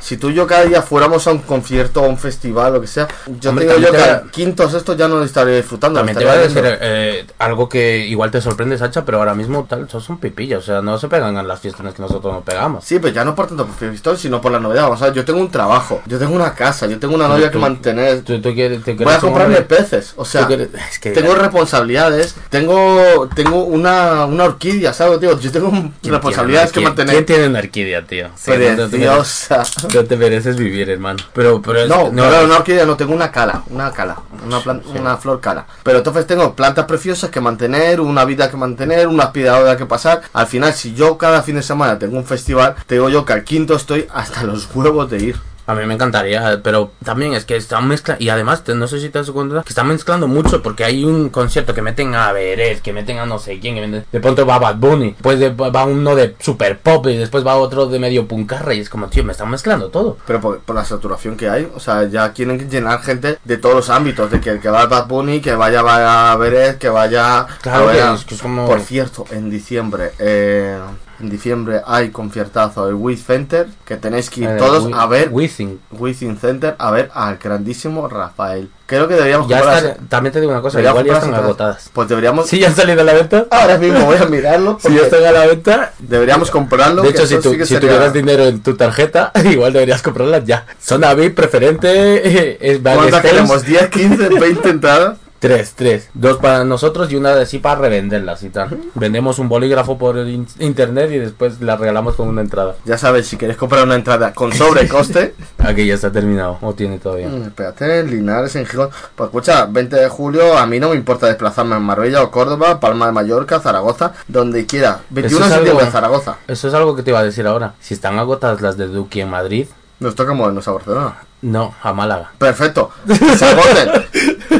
si 0.00 0.16
tú 0.16 0.30
y 0.30 0.34
yo 0.34 0.46
cada 0.46 0.64
día 0.64 0.82
fuéramos 0.82 1.26
a 1.26 1.32
un 1.32 1.38
concierto, 1.38 2.04
a 2.04 2.08
un 2.08 2.18
festival, 2.18 2.72
lo 2.74 2.80
que 2.80 2.86
sea, 2.86 3.06
yo 3.40 3.50
Hombre, 3.50 3.66
te 3.66 3.74
digo 3.76 3.86
yo 3.86 3.92
que 3.92 3.98
va- 3.98 4.22
quintos 4.30 4.74
esto 4.74 4.96
ya 4.96 5.08
no 5.08 5.16
lo 5.18 5.24
estaría 5.24 5.56
disfrutando. 5.56 5.98
También 6.00 6.18
te 6.18 6.24
voy 6.24 6.34
a 6.34 6.38
decir 6.38 6.62
eh, 6.64 7.26
algo 7.38 7.68
que 7.68 7.98
igual 8.06 8.30
te 8.30 8.40
sorprende, 8.40 8.76
Sacha, 8.78 9.04
pero 9.04 9.18
ahora 9.18 9.34
mismo 9.34 9.66
tal, 9.68 9.88
son 9.88 10.18
pipillas. 10.18 10.60
O 10.60 10.62
sea, 10.62 10.80
no 10.82 10.98
se 10.98 11.08
pegan 11.08 11.36
en 11.36 11.46
las 11.46 11.60
fiestas 11.60 11.80
en 11.80 11.86
las 11.86 11.94
que 11.94 12.02
nosotros 12.02 12.32
nos 12.32 12.42
pegamos. 12.42 12.84
Sí, 12.84 12.98
pero 12.98 13.12
ya 13.14 13.24
no 13.24 13.34
por 13.34 13.46
tanto 13.48 13.66
por 13.66 13.74
Fivistol, 13.76 14.16
sino 14.18 14.40
por 14.40 14.52
la 14.52 14.58
novedad. 14.60 14.84
Vamos 14.84 15.02
a 15.02 15.06
ver, 15.06 15.14
yo 15.14 15.24
tengo 15.24 15.40
un 15.40 15.50
trabajo, 15.50 16.02
yo 16.06 16.18
tengo 16.18 16.34
una 16.34 16.54
casa, 16.54 16.86
yo 16.86 16.98
tengo 16.98 17.14
una 17.14 17.26
Tú- 17.26 17.32
novia 17.32 17.50
que 17.50 17.58
mantener. 17.58 18.22
Tú, 18.22 18.40
tú 18.40 18.54
quieres- 18.54 18.82
te 18.82 18.94
Voy 18.94 19.12
a 19.14 19.18
comprarme 19.18 19.56
hombre- 19.58 19.76
peces, 19.76 20.12
o 20.16 20.24
sea, 20.24 20.46
quieres- 20.46 20.68
es 20.90 20.98
que- 20.98 21.10
tengo 21.10 21.34
responsabilidades, 21.34 22.34
tengo 22.48 23.28
tengo 23.34 23.64
una, 23.64 24.24
una 24.26 24.44
orquídea, 24.44 24.92
¿sabes, 24.92 25.20
tío? 25.20 25.38
Yo 25.38 25.52
tengo 25.52 25.70
¿Quién 25.70 26.14
responsabilidades 26.14 26.68
que 26.70 26.74
tiene 26.74 26.88
mantener. 26.88 27.14
¿Quién 27.14 27.26
tiene 27.26 27.46
una 27.48 27.58
orquídea, 27.58 28.06
tío? 28.06 28.28
Sí, 28.36 28.50
Preciosa. 28.52 29.62
No 29.94 30.04
te 30.04 30.16
mereces 30.16 30.56
vivir, 30.56 30.88
hermano. 30.90 31.18
Pero, 31.32 31.60
pero 31.62 31.80
es- 31.80 31.88
No, 31.88 32.10
no, 32.12 32.30
no, 32.30 32.44
una 32.44 32.56
orquídea 32.58 32.86
no, 32.86 32.96
tengo 32.96 33.12
una 33.14 33.30
cala, 33.30 33.62
una 33.70 33.90
cala, 33.92 34.16
una, 34.46 34.60
una 34.98 35.16
flor 35.16 35.40
cala. 35.40 35.66
Pero 35.82 35.98
entonces 35.98 36.26
tengo 36.26 36.54
plantas 36.54 36.84
preciosas 36.86 37.30
que 37.30 37.40
mantener, 37.40 38.00
una 38.00 38.24
vida 38.24 38.50
que 38.50 38.56
mantener, 38.56 39.08
una 39.08 39.24
aspiradora 39.24 39.76
que 39.76 39.86
pasar. 39.86 40.22
Al 40.32 40.46
final, 40.46 40.72
si 40.74 40.94
yo 40.94 41.18
cada 41.18 41.42
fin 41.42 41.56
de 41.56 41.62
semana 41.62 41.98
tengo 41.98 42.16
un 42.16 42.24
festival, 42.24 42.74
te 42.86 42.94
digo 42.96 43.08
yo 43.08 43.24
que 43.24 43.32
al 43.32 43.44
quinto 43.44 43.74
estoy 43.74 44.06
hasta 44.12 44.42
los 44.44 44.68
huevos 44.74 45.10
de 45.10 45.18
ir. 45.18 45.36
A 45.70 45.74
mí 45.74 45.86
me 45.86 45.94
encantaría, 45.94 46.60
pero 46.64 46.90
también 47.04 47.34
es 47.34 47.44
que 47.44 47.54
están 47.56 47.86
mezclando, 47.86 48.22
y 48.24 48.28
además, 48.28 48.62
no 48.66 48.88
sé 48.88 48.98
si 49.00 49.08
te 49.08 49.18
das 49.18 49.30
cuenta, 49.30 49.62
que 49.62 49.68
están 49.68 49.86
mezclando 49.86 50.26
mucho, 50.26 50.62
porque 50.62 50.84
hay 50.84 51.04
un 51.04 51.28
concierto 51.28 51.74
que 51.74 51.82
meten 51.82 52.14
a 52.14 52.32
Verés, 52.32 52.80
que 52.80 52.92
meten 52.92 53.18
a 53.18 53.26
no 53.26 53.38
sé 53.38 53.60
quién, 53.60 53.76
que 53.76 53.82
meten- 53.86 54.04
de 54.10 54.20
pronto 54.20 54.44
va 54.44 54.58
Bad 54.58 54.76
Bunny, 54.76 55.10
después 55.12 55.38
de- 55.38 55.50
va 55.50 55.84
uno 55.84 56.14
de 56.16 56.34
super 56.40 56.78
pop, 56.80 57.06
y 57.06 57.16
después 57.16 57.46
va 57.46 57.54
otro 57.56 57.86
de 57.86 57.98
medio 57.98 58.26
puncarra, 58.26 58.74
y 58.74 58.80
es 58.80 58.90
como, 58.90 59.08
tío, 59.08 59.22
me 59.24 59.32
están 59.32 59.48
mezclando 59.50 59.88
todo. 59.90 60.18
Pero 60.26 60.40
por, 60.40 60.58
por 60.60 60.74
la 60.74 60.84
saturación 60.84 61.36
que 61.36 61.48
hay, 61.48 61.70
o 61.74 61.78
sea, 61.80 62.04
ya 62.08 62.32
quieren 62.32 62.68
llenar 62.68 63.00
gente 63.02 63.38
de 63.44 63.56
todos 63.58 63.74
los 63.76 63.90
ámbitos, 63.90 64.30
de 64.30 64.40
que 64.40 64.50
el 64.50 64.60
que 64.60 64.68
va 64.70 64.80
al 64.82 64.88
Bad 64.88 65.06
Bunny, 65.06 65.40
que 65.40 65.54
vaya, 65.54 65.82
vaya 65.82 66.32
a 66.32 66.36
Verez, 66.36 66.76
que 66.76 66.88
vaya 66.88 67.46
Claro 67.62 67.88
a 67.88 67.92
que 67.92 67.96
ver 67.98 68.06
a- 68.06 68.14
es 68.14 68.24
que 68.24 68.34
es 68.34 68.42
como- 68.42 68.66
Por 68.66 68.80
cierto, 68.80 69.24
en 69.30 69.50
diciembre, 69.50 70.12
eh, 70.18 70.78
en 71.20 71.30
diciembre 71.30 71.80
hay 71.86 72.10
conciertazo 72.10 72.88
el 72.88 72.94
With 72.94 73.18
Center, 73.26 73.66
que 73.84 73.96
tenéis 73.96 74.30
que 74.30 74.40
ir 74.42 74.48
Eh, 74.48 74.56
todos 74.58 74.88
a 74.92 75.06
ver. 75.06 75.30
Within 75.30 76.38
Center 76.40 76.74
a 76.78 76.90
ver 76.90 77.10
al 77.14 77.36
grandísimo 77.38 78.08
Rafael. 78.08 78.68
Creo 78.86 79.06
que 79.06 79.14
deberíamos 79.14 79.46
Ya 79.48 79.58
comprar- 79.60 79.84
está, 79.84 79.96
también 80.08 80.32
te 80.32 80.40
digo 80.40 80.50
una 80.52 80.60
cosa, 80.62 80.80
igual 80.80 81.04
ya 81.04 81.12
están 81.14 81.34
agotadas. 81.34 81.90
Pues 81.92 82.08
deberíamos 82.08 82.48
Sí, 82.48 82.58
ya 82.58 82.68
han 82.68 82.74
salido 82.74 83.00
a 83.00 83.04
la 83.04 83.12
venta. 83.12 83.46
ahora 83.50 83.78
mismo 83.78 84.04
voy 84.04 84.16
a 84.16 84.26
mirarlo 84.26 84.78
Si 84.82 84.92
ya 84.94 85.02
están 85.02 85.24
a 85.24 85.30
la 85.32 85.46
venta. 85.46 85.92
deberíamos 86.00 86.50
comprarlo. 86.50 87.02
De 87.02 87.10
hecho, 87.10 87.26
si, 87.26 87.40
sí 87.40 87.56
que 87.56 87.66
si 87.66 87.74
sería- 87.74 87.80
tuvieras 87.88 88.12
dinero 88.12 88.44
en 88.46 88.60
tu 88.62 88.76
tarjeta, 88.76 89.30
igual 89.44 89.72
deberías 89.72 90.02
comprarlas 90.02 90.44
ya. 90.44 90.66
Zona 90.82 91.14
VIP 91.14 91.34
preferente. 91.36 91.88
eh, 91.90 92.58
Es 92.60 92.80
¿Cuántas 92.80 93.22
queremos? 93.22 93.64
¿10, 93.64 93.88
15, 93.90 94.28
20 94.40 94.68
entradas? 94.70 95.18
Tres, 95.40 95.72
tres. 95.74 96.10
Dos 96.12 96.36
para 96.36 96.64
nosotros 96.64 97.10
y 97.10 97.16
una 97.16 97.32
así 97.32 97.58
para 97.58 97.80
revenderlas 97.80 98.42
y 98.42 98.50
tal. 98.50 98.78
Vendemos 98.94 99.38
un 99.38 99.48
bolígrafo 99.48 99.96
por 99.96 100.18
in- 100.18 100.46
internet 100.58 101.10
y 101.12 101.18
después 101.18 101.62
la 101.62 101.76
regalamos 101.76 102.14
con 102.14 102.28
una 102.28 102.42
entrada. 102.42 102.74
Ya 102.84 102.98
sabes, 102.98 103.26
si 103.26 103.38
queréis 103.38 103.56
comprar 103.58 103.84
una 103.84 103.94
entrada 103.94 104.34
con 104.34 104.52
sobrecoste, 104.52 105.34
Aquí 105.58 105.86
ya 105.86 105.94
está 105.94 106.12
terminado, 106.12 106.58
o 106.60 106.74
tiene 106.74 106.98
todavía. 106.98 107.28
Mm, 107.28 107.42
Espérate, 107.44 108.02
Linares 108.04 108.54
en 108.56 108.66
Gijón. 108.66 108.90
Pues 109.16 109.28
escucha, 109.28 109.64
20 109.64 109.96
de 109.96 110.08
julio, 110.10 110.58
a 110.58 110.66
mí 110.66 110.78
no 110.78 110.90
me 110.90 110.96
importa 110.96 111.26
desplazarme 111.26 111.76
en 111.76 111.82
Marbella 111.82 112.22
o 112.22 112.30
Córdoba, 112.30 112.78
Palma 112.78 113.06
de 113.06 113.12
Mallorca, 113.12 113.60
Zaragoza, 113.60 114.12
donde 114.28 114.66
quiera. 114.66 115.00
21 115.08 115.38
de 115.40 115.46
es 115.46 115.52
algo- 115.52 115.54
septiembre 115.56 115.86
en 115.86 115.92
Zaragoza. 115.92 116.36
Eso 116.48 116.68
es 116.68 116.74
algo 116.74 116.94
que 116.94 117.02
te 117.02 117.10
iba 117.12 117.18
a 117.20 117.24
decir 117.24 117.46
ahora. 117.46 117.72
Si 117.80 117.94
están 117.94 118.18
agotadas 118.18 118.60
las 118.60 118.76
de 118.76 118.88
Duki 118.88 119.22
en 119.22 119.30
Madrid, 119.30 119.66
Nos 120.00 120.14
toca 120.14 120.32
movernos 120.32 120.66
a 120.66 120.72
Barcelona. 120.72 121.16
no, 121.42 121.74
a 121.82 121.92
Málaga. 121.92 122.30
Perfecto. 122.38 122.90
Se 123.06 123.44
agoten. 123.44 124.04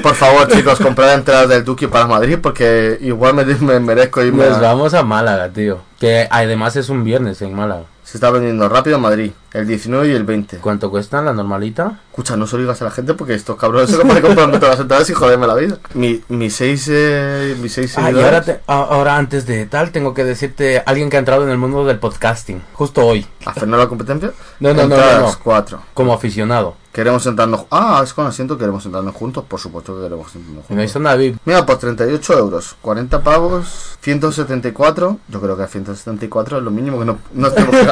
Por 0.02 0.14
favor, 0.14 0.48
chicos, 0.48 0.78
comprad 0.78 1.14
entradas 1.14 1.48
del 1.48 1.64
Duque 1.64 1.88
para 1.88 2.06
Madrid 2.06 2.38
porque 2.42 2.98
igual 3.00 3.34
me, 3.34 3.44
me 3.44 3.80
merezco 3.80 4.22
irme. 4.22 4.46
Nos 4.46 4.58
a- 4.58 4.60
vamos 4.60 4.94
a 4.94 5.02
Málaga, 5.02 5.48
tío. 5.50 5.78
Que 5.98 6.26
además 6.30 6.76
es 6.76 6.88
un 6.88 7.04
viernes 7.04 7.40
en 7.42 7.54
Málaga. 7.54 7.82
Se 8.10 8.16
está 8.16 8.28
vendiendo 8.32 8.68
rápido 8.68 8.96
en 8.96 9.02
Madrid, 9.02 9.30
el 9.52 9.68
19 9.68 10.08
y 10.08 10.10
el 10.10 10.24
20. 10.24 10.56
¿Cuánto 10.56 10.90
cuesta 10.90 11.22
la 11.22 11.32
normalita? 11.32 12.00
Escucha, 12.10 12.36
no 12.36 12.44
se 12.48 12.56
lo 12.56 12.62
digas 12.62 12.82
a 12.82 12.86
la 12.86 12.90
gente 12.90 13.14
porque 13.14 13.34
estos 13.34 13.54
cabrones 13.56 13.88
se 13.88 13.96
comprar 13.98 14.50
todas 14.50 14.62
las 14.70 14.80
entradas 14.80 15.08
y 15.10 15.14
joderme 15.14 15.46
la 15.46 15.54
vida. 15.54 15.78
Mi, 15.94 16.20
mis 16.28 16.56
seis, 16.56 16.88
eh, 16.90 17.56
mis 17.62 17.72
seis 17.72 17.96
Ah, 17.96 18.10
y 18.10 18.20
ahora, 18.20 18.42
te- 18.42 18.62
a- 18.66 18.74
ahora 18.82 19.16
antes 19.16 19.46
de 19.46 19.64
tal, 19.66 19.92
tengo 19.92 20.12
que 20.12 20.24
decirte 20.24 20.82
alguien 20.86 21.08
que 21.08 21.18
ha 21.18 21.20
entrado 21.20 21.44
en 21.44 21.50
el 21.50 21.58
mundo 21.58 21.84
del 21.86 22.00
podcasting, 22.00 22.60
justo 22.72 23.06
hoy, 23.06 23.24
¿Hacernos 23.46 23.78
la 23.78 23.86
competencia? 23.86 24.32
No, 24.58 24.70
no, 24.70 24.74
no, 24.74 24.82
Entradas, 24.82 25.20
no, 25.20 25.28
no. 25.28 25.38
cuatro. 25.44 25.80
como 25.94 26.12
aficionado. 26.12 26.74
Queremos 26.92 27.22
sentarnos. 27.22 27.66
Ah, 27.70 28.00
es 28.02 28.12
con 28.12 28.26
asiento, 28.26 28.58
queremos 28.58 28.82
sentarnos 28.82 29.14
juntos. 29.14 29.44
Por 29.46 29.60
supuesto 29.60 29.94
que 29.94 30.02
queremos 30.02 30.32
sentarnos 30.32 30.64
no 30.68 30.76
juntos. 30.76 30.90
zona 30.90 31.14
VIP. 31.14 31.38
Mira, 31.44 31.64
pues 31.64 31.78
38 31.78 32.36
euros, 32.36 32.74
40 32.82 33.22
pavos, 33.22 33.96
174. 34.00 35.18
Yo 35.28 35.40
creo 35.40 35.56
que 35.56 35.62
a 35.62 35.68
174 35.68 36.58
es 36.58 36.64
lo 36.64 36.72
mínimo 36.72 36.98
que 36.98 37.04
no, 37.04 37.18
no 37.32 37.46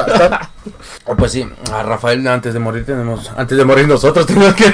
Oh, 1.05 1.15
Pues 1.15 1.31
sí, 1.31 1.47
a 1.71 1.83
Rafael 1.83 2.25
antes 2.27 2.53
de 2.53 2.59
morir 2.59 2.85
tenemos, 2.85 3.31
antes 3.35 3.57
de 3.57 3.65
morir 3.65 3.87
nosotros 3.87 4.25
tenemos 4.25 4.53
que 4.53 4.65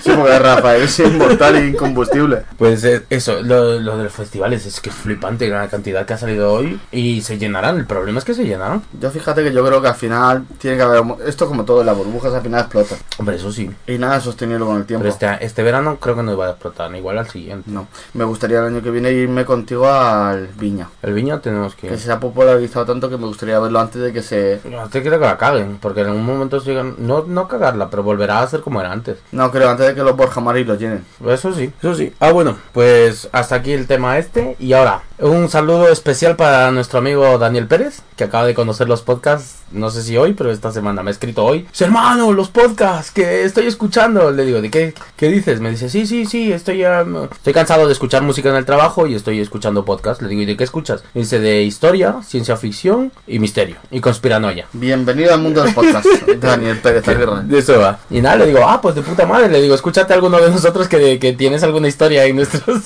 Sí, 0.00 0.10
porque 0.16 0.38
Rafael 0.38 0.82
es 0.82 0.98
inmortal 1.00 1.56
e 1.56 1.68
incombustible. 1.68 2.44
Pues 2.56 2.82
eh, 2.84 3.02
eso, 3.10 3.42
lo, 3.42 3.78
lo 3.78 3.98
de 3.98 4.04
los 4.04 4.12
festivales 4.12 4.64
es 4.64 4.80
que 4.80 4.90
es 4.90 4.96
flipante 4.96 5.48
la 5.48 5.68
cantidad 5.68 6.06
que 6.06 6.14
ha 6.14 6.18
salido 6.18 6.52
hoy 6.52 6.80
y 6.90 7.20
se 7.22 7.38
llenarán. 7.38 7.76
El 7.76 7.86
problema 7.86 8.18
es 8.18 8.24
que 8.24 8.34
se 8.34 8.44
llenarán. 8.44 8.82
Yo 8.98 9.10
fíjate 9.10 9.42
que 9.42 9.52
yo 9.52 9.64
creo 9.64 9.82
que 9.82 9.88
al 9.88 9.94
final 9.94 10.44
tiene 10.58 10.76
que 10.76 10.82
haber. 10.82 11.02
Esto, 11.26 11.46
como 11.46 11.64
todo, 11.64 11.84
las 11.84 11.96
burbujas 11.96 12.32
al 12.32 12.42
final 12.42 12.60
explotan. 12.60 12.98
Hombre, 13.18 13.36
eso 13.36 13.52
sí. 13.52 13.70
Y 13.86 13.98
nada 13.98 14.16
es 14.16 14.24
sostenible 14.24 14.64
con 14.64 14.76
el 14.76 14.86
tiempo. 14.86 15.02
Pero 15.02 15.12
este, 15.12 15.44
este 15.44 15.62
verano 15.62 15.98
creo 15.98 16.16
que 16.16 16.22
no 16.22 16.36
va 16.36 16.46
a 16.46 16.50
explotar, 16.50 16.94
igual 16.94 17.18
al 17.18 17.28
siguiente. 17.28 17.70
No, 17.70 17.88
me 18.14 18.24
gustaría 18.24 18.60
el 18.60 18.66
año 18.66 18.82
que 18.82 18.90
viene 18.90 19.12
irme 19.12 19.44
contigo 19.44 19.88
al 19.88 20.48
Viña. 20.48 20.88
El 21.02 21.12
viño 21.12 21.40
tenemos 21.40 21.74
que... 21.74 21.88
Que 21.88 21.98
se 21.98 22.10
ha 22.10 22.20
popularizado 22.20 22.86
tanto 22.86 23.10
que 23.10 23.18
me 23.18 23.26
gustaría 23.26 23.58
verlo 23.58 23.80
antes 23.80 24.00
de 24.00 24.12
que 24.12 24.22
se. 24.22 24.60
No 24.82 24.88
te 24.88 25.00
quiero 25.02 25.18
que 25.20 25.24
la 25.26 25.38
caguen, 25.38 25.78
porque 25.80 26.00
en 26.00 26.08
algún 26.08 26.26
momento 26.26 26.58
sigan... 26.60 26.96
No, 26.98 27.24
no 27.26 27.46
cagarla, 27.46 27.88
pero 27.88 28.02
volverá 28.02 28.42
a 28.42 28.46
ser 28.48 28.60
como 28.62 28.80
era 28.80 28.90
antes. 28.90 29.18
No, 29.30 29.50
creo, 29.52 29.70
antes 29.70 29.86
de 29.86 29.94
que 29.94 30.02
los 30.02 30.16
Borja 30.16 30.40
Marí 30.40 30.64
lo 30.64 30.74
llenen. 30.74 31.04
Eso 31.26 31.52
sí, 31.54 31.70
eso 31.78 31.94
sí. 31.94 32.12
Ah, 32.18 32.32
bueno, 32.32 32.56
pues 32.72 33.28
hasta 33.32 33.54
aquí 33.56 33.72
el 33.72 33.86
tema 33.86 34.18
este. 34.18 34.56
Y 34.58 34.72
ahora, 34.72 35.02
un 35.18 35.48
saludo 35.48 35.88
especial 35.88 36.34
para 36.36 36.70
nuestro 36.72 36.98
amigo 36.98 37.38
Daniel 37.38 37.68
Pérez, 37.68 38.02
que 38.16 38.24
acaba 38.24 38.44
de 38.46 38.54
conocer 38.54 38.88
los 38.88 39.02
podcasts, 39.02 39.60
no 39.70 39.90
sé 39.90 40.02
si 40.02 40.16
hoy, 40.16 40.34
pero 40.34 40.50
esta 40.50 40.70
semana 40.72 41.02
me 41.02 41.10
ha 41.10 41.12
escrito 41.12 41.44
hoy. 41.44 41.66
"Sí, 41.72 41.84
hermano, 41.84 42.32
los 42.32 42.48
podcasts 42.50 43.10
que 43.12 43.44
estoy 43.44 43.66
escuchando. 43.66 44.30
Le 44.32 44.44
digo, 44.44 44.60
¿de 44.60 44.70
qué, 44.70 44.94
qué 45.16 45.28
dices? 45.28 45.60
Me 45.60 45.70
dice, 45.70 45.88
sí, 45.88 46.06
sí, 46.06 46.26
sí, 46.26 46.52
estoy, 46.52 46.84
um, 46.84 47.24
estoy 47.24 47.52
cansado 47.52 47.86
de 47.86 47.92
escuchar 47.92 48.22
música 48.22 48.48
en 48.50 48.56
el 48.56 48.66
trabajo 48.66 49.06
y 49.06 49.14
estoy 49.14 49.40
escuchando 49.40 49.84
podcasts. 49.84 50.22
Le 50.22 50.28
digo, 50.28 50.42
¿y 50.42 50.46
de 50.46 50.56
qué 50.56 50.64
escuchas? 50.64 51.04
Me 51.14 51.20
dice, 51.22 51.38
de 51.40 51.62
historia, 51.62 52.16
ciencia 52.22 52.56
ficción 52.56 53.12
y 53.26 53.38
misterio. 53.38 53.76
Y 53.90 54.00
conspiranoia. 54.00 54.66
Bienvenido 54.74 55.34
al 55.34 55.40
mundo 55.40 55.62
del 55.62 55.74
podcast, 55.74 56.06
Daniel 56.40 56.78
Pérez 56.78 57.06
Aguirre. 57.06 57.42
De 57.44 57.58
eso 57.58 57.78
va. 57.78 57.98
Y 58.10 58.22
nada, 58.22 58.36
le 58.36 58.46
digo, 58.46 58.60
ah, 58.66 58.80
pues 58.80 58.94
de 58.94 59.02
puta 59.02 59.26
madre. 59.26 59.48
Le 59.48 59.60
digo, 59.60 59.74
escúchate 59.74 60.12
a 60.12 60.16
alguno 60.16 60.40
de 60.40 60.50
nosotros 60.50 60.88
que, 60.88 61.18
que 61.18 61.32
tienes 61.34 61.62
alguna 61.62 61.88
historia 61.88 62.24
en 62.24 62.36
nuestros... 62.36 62.82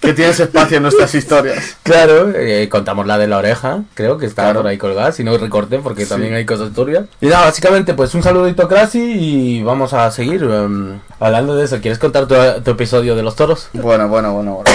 Que 0.00 0.12
tienes 0.12 0.38
espacio 0.38 0.76
en 0.76 0.84
nuestras 0.84 1.12
historias. 1.16 1.76
Claro, 1.82 2.30
eh, 2.34 2.68
contamos 2.68 3.06
la 3.06 3.16
de 3.18 3.26
la 3.26 3.38
oreja, 3.38 3.82
creo 3.94 4.18
que 4.18 4.26
está 4.26 4.42
Claro. 4.42 4.60
por 4.60 4.68
ahí 4.68 4.76
colgada, 4.78 5.10
si 5.12 5.24
no 5.24 5.36
recorten 5.38 5.82
porque 5.82 6.02
Sí. 6.04 6.08
también 6.10 6.34
hay 6.34 6.44
cosas 6.44 6.72
turbias. 6.72 7.06
Y 7.20 7.26
nada, 7.26 7.46
básicamente 7.46 7.94
pues 7.94 8.14
un 8.14 8.22
saludito 8.22 8.68
Crasi 8.68 9.00
y 9.00 9.62
vamos 9.62 9.92
a 9.94 10.10
seguir 10.12 10.42
em, 10.44 11.00
hablando 11.18 11.56
de 11.56 11.64
eso. 11.64 11.80
¿Quieres 11.80 11.98
contar 11.98 12.26
tu, 12.26 12.34
tu 12.62 12.70
episodio 12.72 13.16
de 13.16 13.22
los 13.22 13.34
toros? 13.34 13.68
Bueno, 13.72 14.08
bueno, 14.08 14.32
bueno, 14.32 14.54
bueno. 14.54 14.70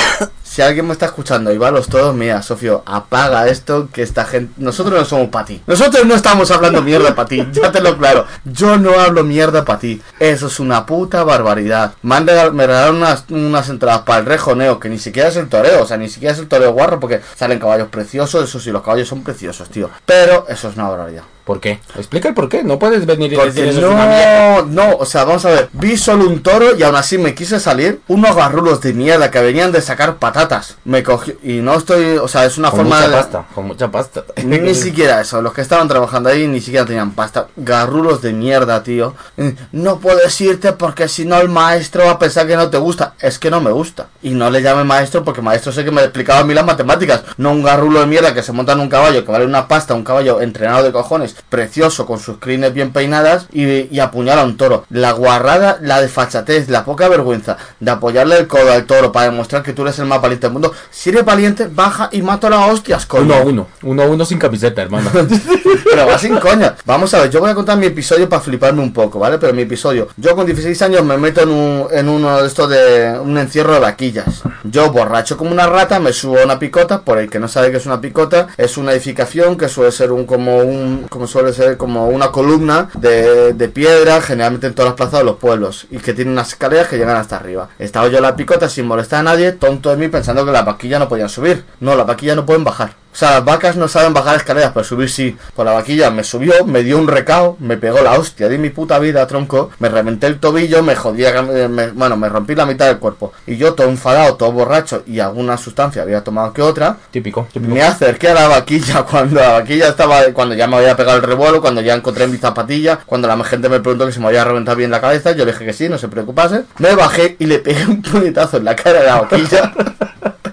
Si 0.52 0.62
alguien 0.62 0.86
me 0.86 0.92
está 0.92 1.06
escuchando 1.06 1.54
y 1.54 1.58
va 1.58 1.70
a 1.70 1.72
los 1.72 1.88
todos, 1.88 2.14
mira, 2.14 2.42
Sofio, 2.42 2.84
apaga 2.86 3.48
esto 3.48 3.88
que 3.94 4.02
esta 4.02 4.26
gente... 4.26 4.52
Nosotros 4.58 5.00
no 5.00 5.06
somos 5.06 5.30
para 5.30 5.46
ti. 5.46 5.62
Nosotros 5.66 6.06
no 6.06 6.14
estamos 6.14 6.52
hablando 6.52 6.82
mierda 6.82 7.16
para 7.16 7.30
ti, 7.30 7.48
ya 7.54 7.72
te 7.72 7.80
lo 7.80 7.98
claro. 7.98 8.26
Yo 8.44 8.76
no 8.78 9.00
hablo 9.00 9.24
mierda 9.24 9.64
para 9.64 9.80
ti. 9.80 10.02
Eso 10.20 10.48
es 10.48 10.60
una 10.60 10.86
puta 10.86 11.24
barbaridad. 11.24 11.94
Me, 12.02 12.16
han 12.16 12.28
regal- 12.28 12.52
me 12.52 12.68
regalaron 12.68 12.98
unas, 12.98 13.24
unas 13.30 13.70
entradas 13.70 14.02
para 14.02 14.20
el 14.20 14.26
rejoneo, 14.26 14.78
que 14.78 14.90
ni 14.90 15.00
siquiera 15.00 15.30
es 15.30 15.38
el 15.38 15.48
toreo, 15.48 15.84
o 15.84 15.86
sea, 15.86 15.96
ni 15.96 16.10
siquiera 16.10 16.34
es 16.34 16.40
el 16.40 16.50
toreo 16.50 16.74
guarro, 16.74 17.00
porque 17.00 17.22
salen 17.38 17.58
caballos 17.58 17.88
preciosos, 17.88 18.44
eso 18.44 18.60
sí, 18.60 18.72
los 18.72 18.84
caballos 18.84 19.08
son 19.08 19.24
preciosos, 19.24 19.70
tío. 19.70 19.90
Pero 20.06 20.48
eso 20.50 20.68
es 20.68 20.76
una 20.76 20.90
barbaridad. 20.90 21.24
¿Por 21.44 21.60
qué? 21.60 21.80
Explica 21.96 22.30
el 22.30 22.34
por 22.36 22.50
qué. 22.50 22.64
No 22.64 22.78
puedes 22.80 23.06
venir 23.06 23.34
y 23.34 23.36
Porque 23.36 23.52
decir 23.52 23.66
eso 23.70 23.80
es 23.80 23.86
una 23.94 24.06
mierda. 24.06 24.62
no, 24.64 24.66
no, 24.92 24.96
o 24.98 25.06
sea, 25.06 25.24
vamos 25.26 25.44
a 25.46 25.50
ver, 25.50 25.70
vi 25.74 25.98
solo 25.98 26.28
un 26.28 26.42
toro 26.44 26.76
y 26.78 26.84
aún 26.84 26.96
así 26.96 27.18
me 27.18 27.34
quise 27.34 27.60
salir 27.60 28.00
unos 28.08 28.36
garrulos 28.36 28.82
de 28.82 28.94
mierda 28.94 29.32
que 29.32 29.40
venían 29.42 29.72
de 29.72 29.82
sacar 29.82 30.18
patatas. 30.18 30.78
Me 30.86 31.04
cogió 31.04 31.34
y 31.44 31.54
no 31.62 31.76
estoy, 31.76 32.18
o 32.18 32.28
sea, 32.28 32.46
es 32.46 32.58
una 32.58 32.70
Con 32.70 32.82
forma 32.82 32.98
mucha 32.98 33.10
de 33.10 33.16
pasta, 33.16 33.46
con 33.56 33.68
mucha 33.68 33.92
pasta. 33.92 34.24
ni 34.44 34.74
siquiera 34.76 35.22
eso, 35.22 35.42
los 35.42 35.54
que 35.54 35.62
estaban 35.62 35.88
trabajando 35.88 36.30
ahí 36.30 36.48
ni 36.48 36.62
siquiera 36.62 36.86
tenían 36.86 37.12
pasta. 37.12 37.48
Garrulos 37.56 38.22
de 38.22 38.34
mierda, 38.34 38.84
tío. 38.84 39.14
Eh, 39.38 39.56
No 39.72 39.98
puedes 40.00 40.40
irte 40.42 40.74
porque 40.74 41.08
si 41.08 41.26
no 41.26 41.40
el 41.40 41.50
maestro 41.50 42.06
va 42.06 42.12
a 42.12 42.20
pensar 42.20 42.48
que 42.48 42.56
no 42.56 42.70
te 42.70 42.78
gusta. 42.78 43.14
Es 43.20 43.40
que 43.40 43.50
no 43.50 43.62
me 43.62 43.72
gusta. 43.72 44.08
Y 44.22 44.32
no 44.32 44.50
le 44.50 44.62
llame 44.62 44.84
maestro 44.84 45.24
porque 45.24 45.42
maestro 45.42 45.72
sé 45.72 45.84
que 45.84 45.92
me 45.92 46.02
explicaba 46.02 46.40
a 46.40 46.44
mí 46.44 46.54
las 46.54 46.66
matemáticas. 46.66 47.24
No 47.38 47.52
un 47.52 47.64
garrulo 47.64 48.00
de 48.02 48.06
mierda 48.06 48.34
que 48.34 48.44
se 48.44 48.52
monta 48.52 48.74
en 48.74 48.80
un 48.80 48.90
caballo 48.90 49.26
que 49.26 49.32
vale 49.32 49.46
una 49.46 49.68
pasta, 49.68 49.94
un 49.94 50.04
caballo 50.04 50.42
entrenado 50.42 50.84
de 50.84 50.92
cojones, 50.92 51.31
precioso, 51.50 52.06
con 52.06 52.20
sus 52.20 52.38
crines 52.38 52.74
bien 52.74 52.92
peinadas 52.92 53.48
y, 53.52 53.64
y 53.94 54.00
apuñala 54.00 54.42
a 54.42 54.46
un 54.46 54.58
toro. 54.58 54.86
La 54.90 55.12
guarrada, 55.14 55.78
la 55.82 56.02
desfachatez, 56.02 56.70
la 56.70 56.86
poca 56.86 57.08
vergüenza 57.08 57.58
de 57.80 57.92
apoyarle 57.92 58.38
el 58.38 58.48
codo 58.48 58.72
al 58.72 58.86
toro 58.86 59.12
para 59.12 59.26
demostrar 59.28 59.64
que 59.64 59.74
tú 59.74 59.84
eres 59.84 60.00
el 60.00 60.06
más 60.06 60.22
valiente 60.22 60.48
del 60.48 60.54
mundo. 60.54 60.74
Si 60.90 61.10
eres 61.10 61.26
valiente, 61.26 61.68
baja 61.72 62.10
y 62.12 62.22
mata 62.22 62.42
a 62.48 62.66
hostias, 62.68 63.06
coño. 63.06 63.24
Uno 63.24 63.36
a 63.36 63.42
uno, 63.42 63.68
uno 63.84 64.04
a 64.04 64.06
uno 64.06 64.26
sin 64.26 64.40
camiseta, 64.40 64.82
hermano. 64.82 65.10
Pero 65.84 66.08
va 66.08 66.18
sin 66.18 66.38
coña. 66.38 66.76
Vamos 66.86 67.14
a 67.14 67.20
ver, 67.20 67.30
yo 67.30 67.40
voy 67.40 67.52
a 67.52 67.56
contar 67.56 67.78
mi 67.78 67.86
episodio 67.86 68.28
para 68.28 68.42
fliparme 68.42 68.82
un 68.82 68.94
poco, 68.94 69.20
¿vale? 69.20 69.38
Pero 69.38 69.54
mi 69.54 69.62
episodio. 69.62 70.10
Yo 70.18 70.36
con 70.36 70.46
16 70.46 70.82
años 70.82 71.06
me 71.06 71.18
meto 71.18 71.42
en, 71.42 71.50
un, 71.50 71.88
en 71.92 72.10
uno 72.10 72.42
de 72.42 72.48
estos 72.48 72.70
de 72.70 73.20
un 73.20 73.38
encierro 73.38 73.74
de 73.74 73.80
vaquillas. 73.80 74.44
Yo, 74.64 74.92
borracho 74.92 75.38
como 75.38 75.52
una 75.52 75.68
rata, 75.68 76.00
me 76.00 76.14
subo 76.14 76.40
a 76.40 76.46
una 76.46 76.60
picota. 76.60 77.02
Por 77.02 77.20
el 77.20 77.30
que 77.30 77.40
no 77.40 77.48
sabe 77.48 77.72
que 77.72 77.78
es 77.78 77.86
una 77.86 78.02
picota, 78.02 78.48
es 78.58 78.78
una 78.78 78.92
edificación 78.92 79.58
que 79.58 79.70
suele 79.70 79.92
ser 79.92 80.12
un 80.12 80.26
como 80.26 80.58
un 80.60 81.06
como 81.10 81.21
suele 81.28 81.54
ser 81.54 81.78
como 81.78 82.08
una 82.08 82.32
columna 82.32 82.90
de, 82.94 83.72
piedra, 83.74 84.22
generalmente 84.22 84.68
en 84.68 84.74
todas 84.74 84.92
las 84.92 84.98
plazas 84.98 85.20
de 85.20 85.26
los 85.26 85.38
pueblos, 85.38 85.88
y 85.90 85.98
que 85.98 86.14
tiene 86.14 86.32
unas 86.32 86.50
escaleras 86.50 86.88
que 86.88 86.98
llegan 86.98 87.18
hasta 87.18 87.38
arriba. 87.38 87.70
Estaba 87.80 88.08
yo 88.08 88.18
en 88.18 88.24
la 88.24 88.36
picota 88.36 88.70
sin 88.70 88.86
molestar 88.86 89.22
a 89.22 89.24
nadie, 89.24 89.52
tonto 89.54 89.90
de 89.90 89.98
mí 89.98 90.08
pensando 90.08 90.46
que 90.46 90.52
las 90.52 90.66
vaquillas 90.66 91.00
no 91.00 91.10
podían 91.10 91.30
subir. 91.30 91.64
No, 91.80 91.96
las 91.96 92.08
vaquillas 92.08 92.36
no 92.36 92.46
pueden 92.46 92.64
bajar. 92.64 93.01
O 93.14 93.16
sea, 93.16 93.32
las 93.32 93.46
vacas 93.46 93.76
no 93.76 93.88
saben 93.88 94.14
bajar 94.14 94.38
escaleras, 94.38 94.72
pero 94.74 94.84
subir 94.84 95.10
sí. 95.10 95.36
Pues 95.56 95.66
la 95.66 95.74
vaquilla 95.74 96.10
me 96.12 96.24
subió, 96.24 96.66
me 96.66 96.82
dio 96.84 96.98
un 96.98 97.08
recao, 97.08 97.58
me 97.60 97.78
pegó 97.78 98.02
la 98.02 98.14
hostia 98.14 98.48
de 98.48 98.58
mi 98.58 98.70
puta 98.70 99.00
vida, 99.00 99.28
tronco. 99.28 99.70
Me 99.80 99.90
reventé 99.90 100.28
el 100.28 100.40
tobillo, 100.40 100.82
me 100.82 100.96
jodía, 100.96 101.30
eh, 101.30 101.68
me- 101.68 101.90
bueno, 101.90 102.16
me 102.16 102.30
rompí 102.30 102.56
la 102.56 102.66
mitad 102.66 102.88
del 102.88 103.00
cuerpo. 103.00 103.34
Y 103.46 103.58
yo, 103.58 103.74
todo 103.74 103.88
enfadado, 103.90 104.36
todo 104.36 104.52
borracho 104.54 105.04
y 105.06 105.20
alguna 105.20 105.58
sustancia 105.58 106.02
había 106.04 106.24
tomado 106.24 106.54
que 106.54 106.62
otra, 106.62 106.98
típico, 107.12 107.48
típico. 107.52 107.74
me 107.74 107.82
acerqué 107.82 108.30
a 108.30 108.34
la 108.34 108.48
vaquilla 108.48 109.04
cuando 109.10 109.40
la 109.42 109.50
vaquilla 109.54 109.90
estaba, 109.90 110.22
cuando 110.34 110.56
ya 110.56 110.68
me 110.68 110.78
había 110.78 110.96
pegado 110.96 111.18
el 111.18 111.24
revuelo, 111.24 111.62
cuando 111.62 111.82
ya 111.82 111.94
encontré 111.94 112.28
mi 112.28 112.38
zapatilla, 112.38 113.00
cuando 113.06 113.28
la 113.28 113.42
gente 113.44 113.68
me 113.70 113.80
preguntó 113.82 114.06
que 114.06 114.14
si 114.14 114.20
me 114.20 114.28
había 114.28 114.44
reventado 114.46 114.78
bien 114.78 114.90
la 114.92 115.02
cabeza, 115.02 115.32
yo 115.32 115.44
le 115.46 115.52
dije 115.52 115.66
que 115.66 115.74
sí, 115.74 115.90
no 115.90 115.98
se 115.98 116.08
preocupase. 116.08 116.64
Me 116.78 116.96
bajé 116.96 117.36
y 117.40 117.46
le 117.46 117.60
pegué 117.60 117.86
un 117.88 118.02
puñetazo 118.02 118.58
en 118.58 118.66
la 118.66 118.76
cara 118.76 119.00
de 119.02 119.06
la 119.08 119.22
vaquilla. 119.22 119.74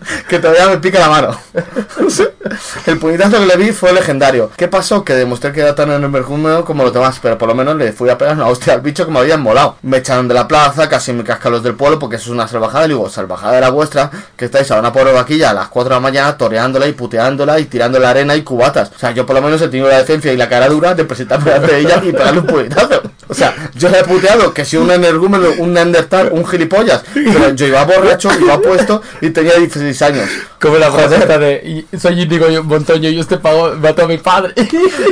que 0.29 0.39
todavía 0.39 0.69
me 0.69 0.79
pica 0.79 0.99
la 1.01 1.09
mano. 1.09 1.41
el 2.87 2.99
puñetazo 2.99 3.39
que 3.39 3.47
le 3.47 3.57
vi 3.57 3.73
fue 3.73 3.93
legendario. 3.93 4.51
¿Qué 4.57 4.69
pasó? 4.69 5.05
Que 5.05 5.15
demostré 5.15 5.53
que 5.53 5.61
era 5.61 5.75
tan 5.75 5.91
energúmeno 5.91 6.65
como 6.65 6.85
los 6.85 6.93
demás, 6.93 7.19
pero 7.21 7.39
por 7.39 7.49
lo 7.49 7.55
menos 7.55 7.77
le 7.77 7.93
fui 7.93 8.09
a 8.11 8.19
pegar 8.19 8.35
una 8.35 8.47
hostia 8.47 8.75
al 8.75 8.81
bicho 8.81 9.05
que 9.05 9.13
me 9.13 9.19
habían 9.19 9.43
molado. 9.43 9.77
Me 9.83 9.99
echaron 9.99 10.29
de 10.29 10.35
la 10.35 10.49
plaza, 10.49 10.89
casi 10.89 11.13
me 11.13 11.25
cascan 11.25 11.53
los 11.53 11.63
del 11.63 11.75
pueblo, 11.75 11.99
porque 11.99 12.17
eso 12.17 12.27
es 12.27 12.31
una 12.31 12.49
salvajada. 12.49 12.87
Y 12.87 12.89
digo, 12.89 13.09
salvajada 13.09 13.55
de 13.55 13.61
la 13.61 13.71
vuestra, 13.71 14.11
que 14.37 14.47
estáis 14.47 14.71
a 14.71 14.79
una 14.79 14.93
pobre 14.93 15.13
vaquilla 15.13 15.51
a 15.51 15.55
las 15.55 15.69
4 15.69 15.89
de 15.89 15.97
la 15.97 16.01
mañana 16.01 16.37
toreándola 16.37 16.87
y 16.87 16.93
puteándola 16.93 17.59
y 17.61 17.67
tirando 17.67 17.99
la 17.99 18.11
arena 18.11 18.37
y 18.37 18.43
cubatas. 18.43 18.91
O 18.95 18.99
sea, 18.99 19.13
yo 19.13 19.27
por 19.27 19.37
lo 19.37 19.43
menos 19.43 19.61
he 19.63 19.69
tenido 19.69 19.89
la 19.89 19.99
decencia 19.99 20.33
y 20.33 20.37
la 20.37 20.49
cara 20.49 20.69
dura 20.69 20.95
de 20.95 21.05
presentarme 21.05 21.53
ante 21.53 21.79
ella 21.79 22.01
y 22.03 22.13
pegarle 22.13 22.41
un 22.41 22.47
puñetazo. 22.47 23.03
O 23.29 23.35
sea, 23.35 23.55
yo 23.75 23.89
le 23.91 24.01
he 24.01 24.05
puteado 24.05 24.55
que 24.55 24.65
si 24.65 24.77
un 24.77 24.91
energúmeno, 24.91 25.49
un 25.59 25.75
neandertal, 25.75 26.31
un 26.33 26.47
gilipollas. 26.47 27.03
Pero 27.13 27.55
yo 27.55 27.67
iba 27.67 27.85
borracho, 27.85 28.31
iba 28.41 28.59
puesto 28.59 29.03
y 29.21 29.31
tenía 29.31 29.55
16 29.57 29.98
años. 30.03 30.29
Como 30.61 30.77
la 30.77 30.91
frase 30.91 31.19
de 31.19 31.85
soy 32.01 32.23
Índigo 32.23 32.47
Montoño 32.65 33.09
y 33.09 33.21
este 33.21 33.39
pago 33.39 33.75
mató 33.81 34.05
a 34.05 34.09
mi 34.09 34.19
padre. 34.19 34.55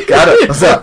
Claro, 0.06 0.32
o 0.48 0.54
sea, 0.54 0.82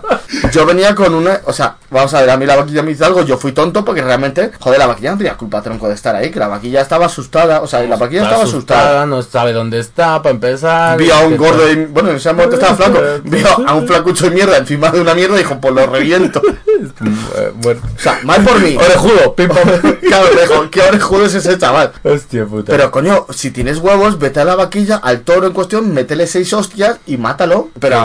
yo 0.52 0.66
venía 0.66 0.94
con 0.94 1.14
una. 1.14 1.40
O 1.46 1.52
sea, 1.52 1.76
vamos 1.90 2.12
a 2.12 2.20
ver, 2.20 2.30
a 2.30 2.36
mí 2.36 2.44
la 2.44 2.56
vaquilla 2.56 2.82
me 2.82 2.90
hizo 2.90 3.06
algo, 3.06 3.22
yo 3.22 3.38
fui 3.38 3.52
tonto 3.52 3.84
porque 3.84 4.02
realmente, 4.02 4.52
joder, 4.60 4.78
la 4.78 4.86
vaquilla 4.86 5.12
no 5.12 5.18
tenía 5.18 5.34
culpa 5.36 5.62
tronco 5.62 5.88
de 5.88 5.94
estar 5.94 6.14
ahí, 6.14 6.30
que 6.30 6.38
la 6.38 6.48
vaquilla 6.48 6.82
estaba 6.82 7.06
asustada, 7.06 7.62
o 7.62 7.66
sea, 7.66 7.82
la 7.82 7.96
vaquilla 7.96 8.24
estaba 8.24 8.44
asustada. 8.44 9.06
no 9.06 9.22
sabe 9.22 9.52
dónde 9.52 9.78
está 9.78 10.20
para 10.22 10.34
empezar. 10.34 10.98
Vio 10.98 11.14
a 11.14 11.20
un 11.20 11.36
gordo, 11.36 11.70
y, 11.70 11.86
bueno, 11.86 12.10
en 12.10 12.16
ese 12.16 12.32
momento 12.32 12.56
estaba 12.56 12.74
flaco, 12.76 13.00
vio 13.24 13.46
a 13.66 13.74
un 13.74 13.86
flacucho 13.86 14.28
de 14.28 14.30
mierda 14.32 14.58
encima 14.58 14.90
de 14.90 15.00
una 15.00 15.14
mierda 15.14 15.36
y 15.36 15.38
dijo, 15.38 15.58
pues 15.60 15.74
lo 15.74 15.86
reviento. 15.90 16.42
Eh, 16.44 17.52
Bueno. 17.62 17.80
O 17.96 18.00
sea, 18.00 18.20
mal 18.24 18.42
por 18.42 18.60
mí. 18.60 18.76
Orejudo, 18.76 19.34
pim 19.34 19.48
pam. 19.48 20.68
Qué 20.70 20.82
orejudo 20.82 21.26
es 21.26 21.34
ese 21.34 21.58
chaval. 21.58 21.92
Hostia 22.02 22.44
puta. 22.44 22.70
Pero 22.72 22.90
coño, 22.90 23.26
si 23.30 23.50
tienes 23.50 23.80
huevos, 23.96 24.18
vete 24.18 24.40
a 24.40 24.44
la 24.44 24.54
vaquilla, 24.54 24.96
al 24.96 25.20
toro 25.20 25.46
en 25.46 25.52
cuestión, 25.52 25.92
métele 25.92 26.26
seis 26.26 26.52
hostias 26.52 26.98
y 27.06 27.16
mátalo. 27.16 27.70
Pero 27.78 27.96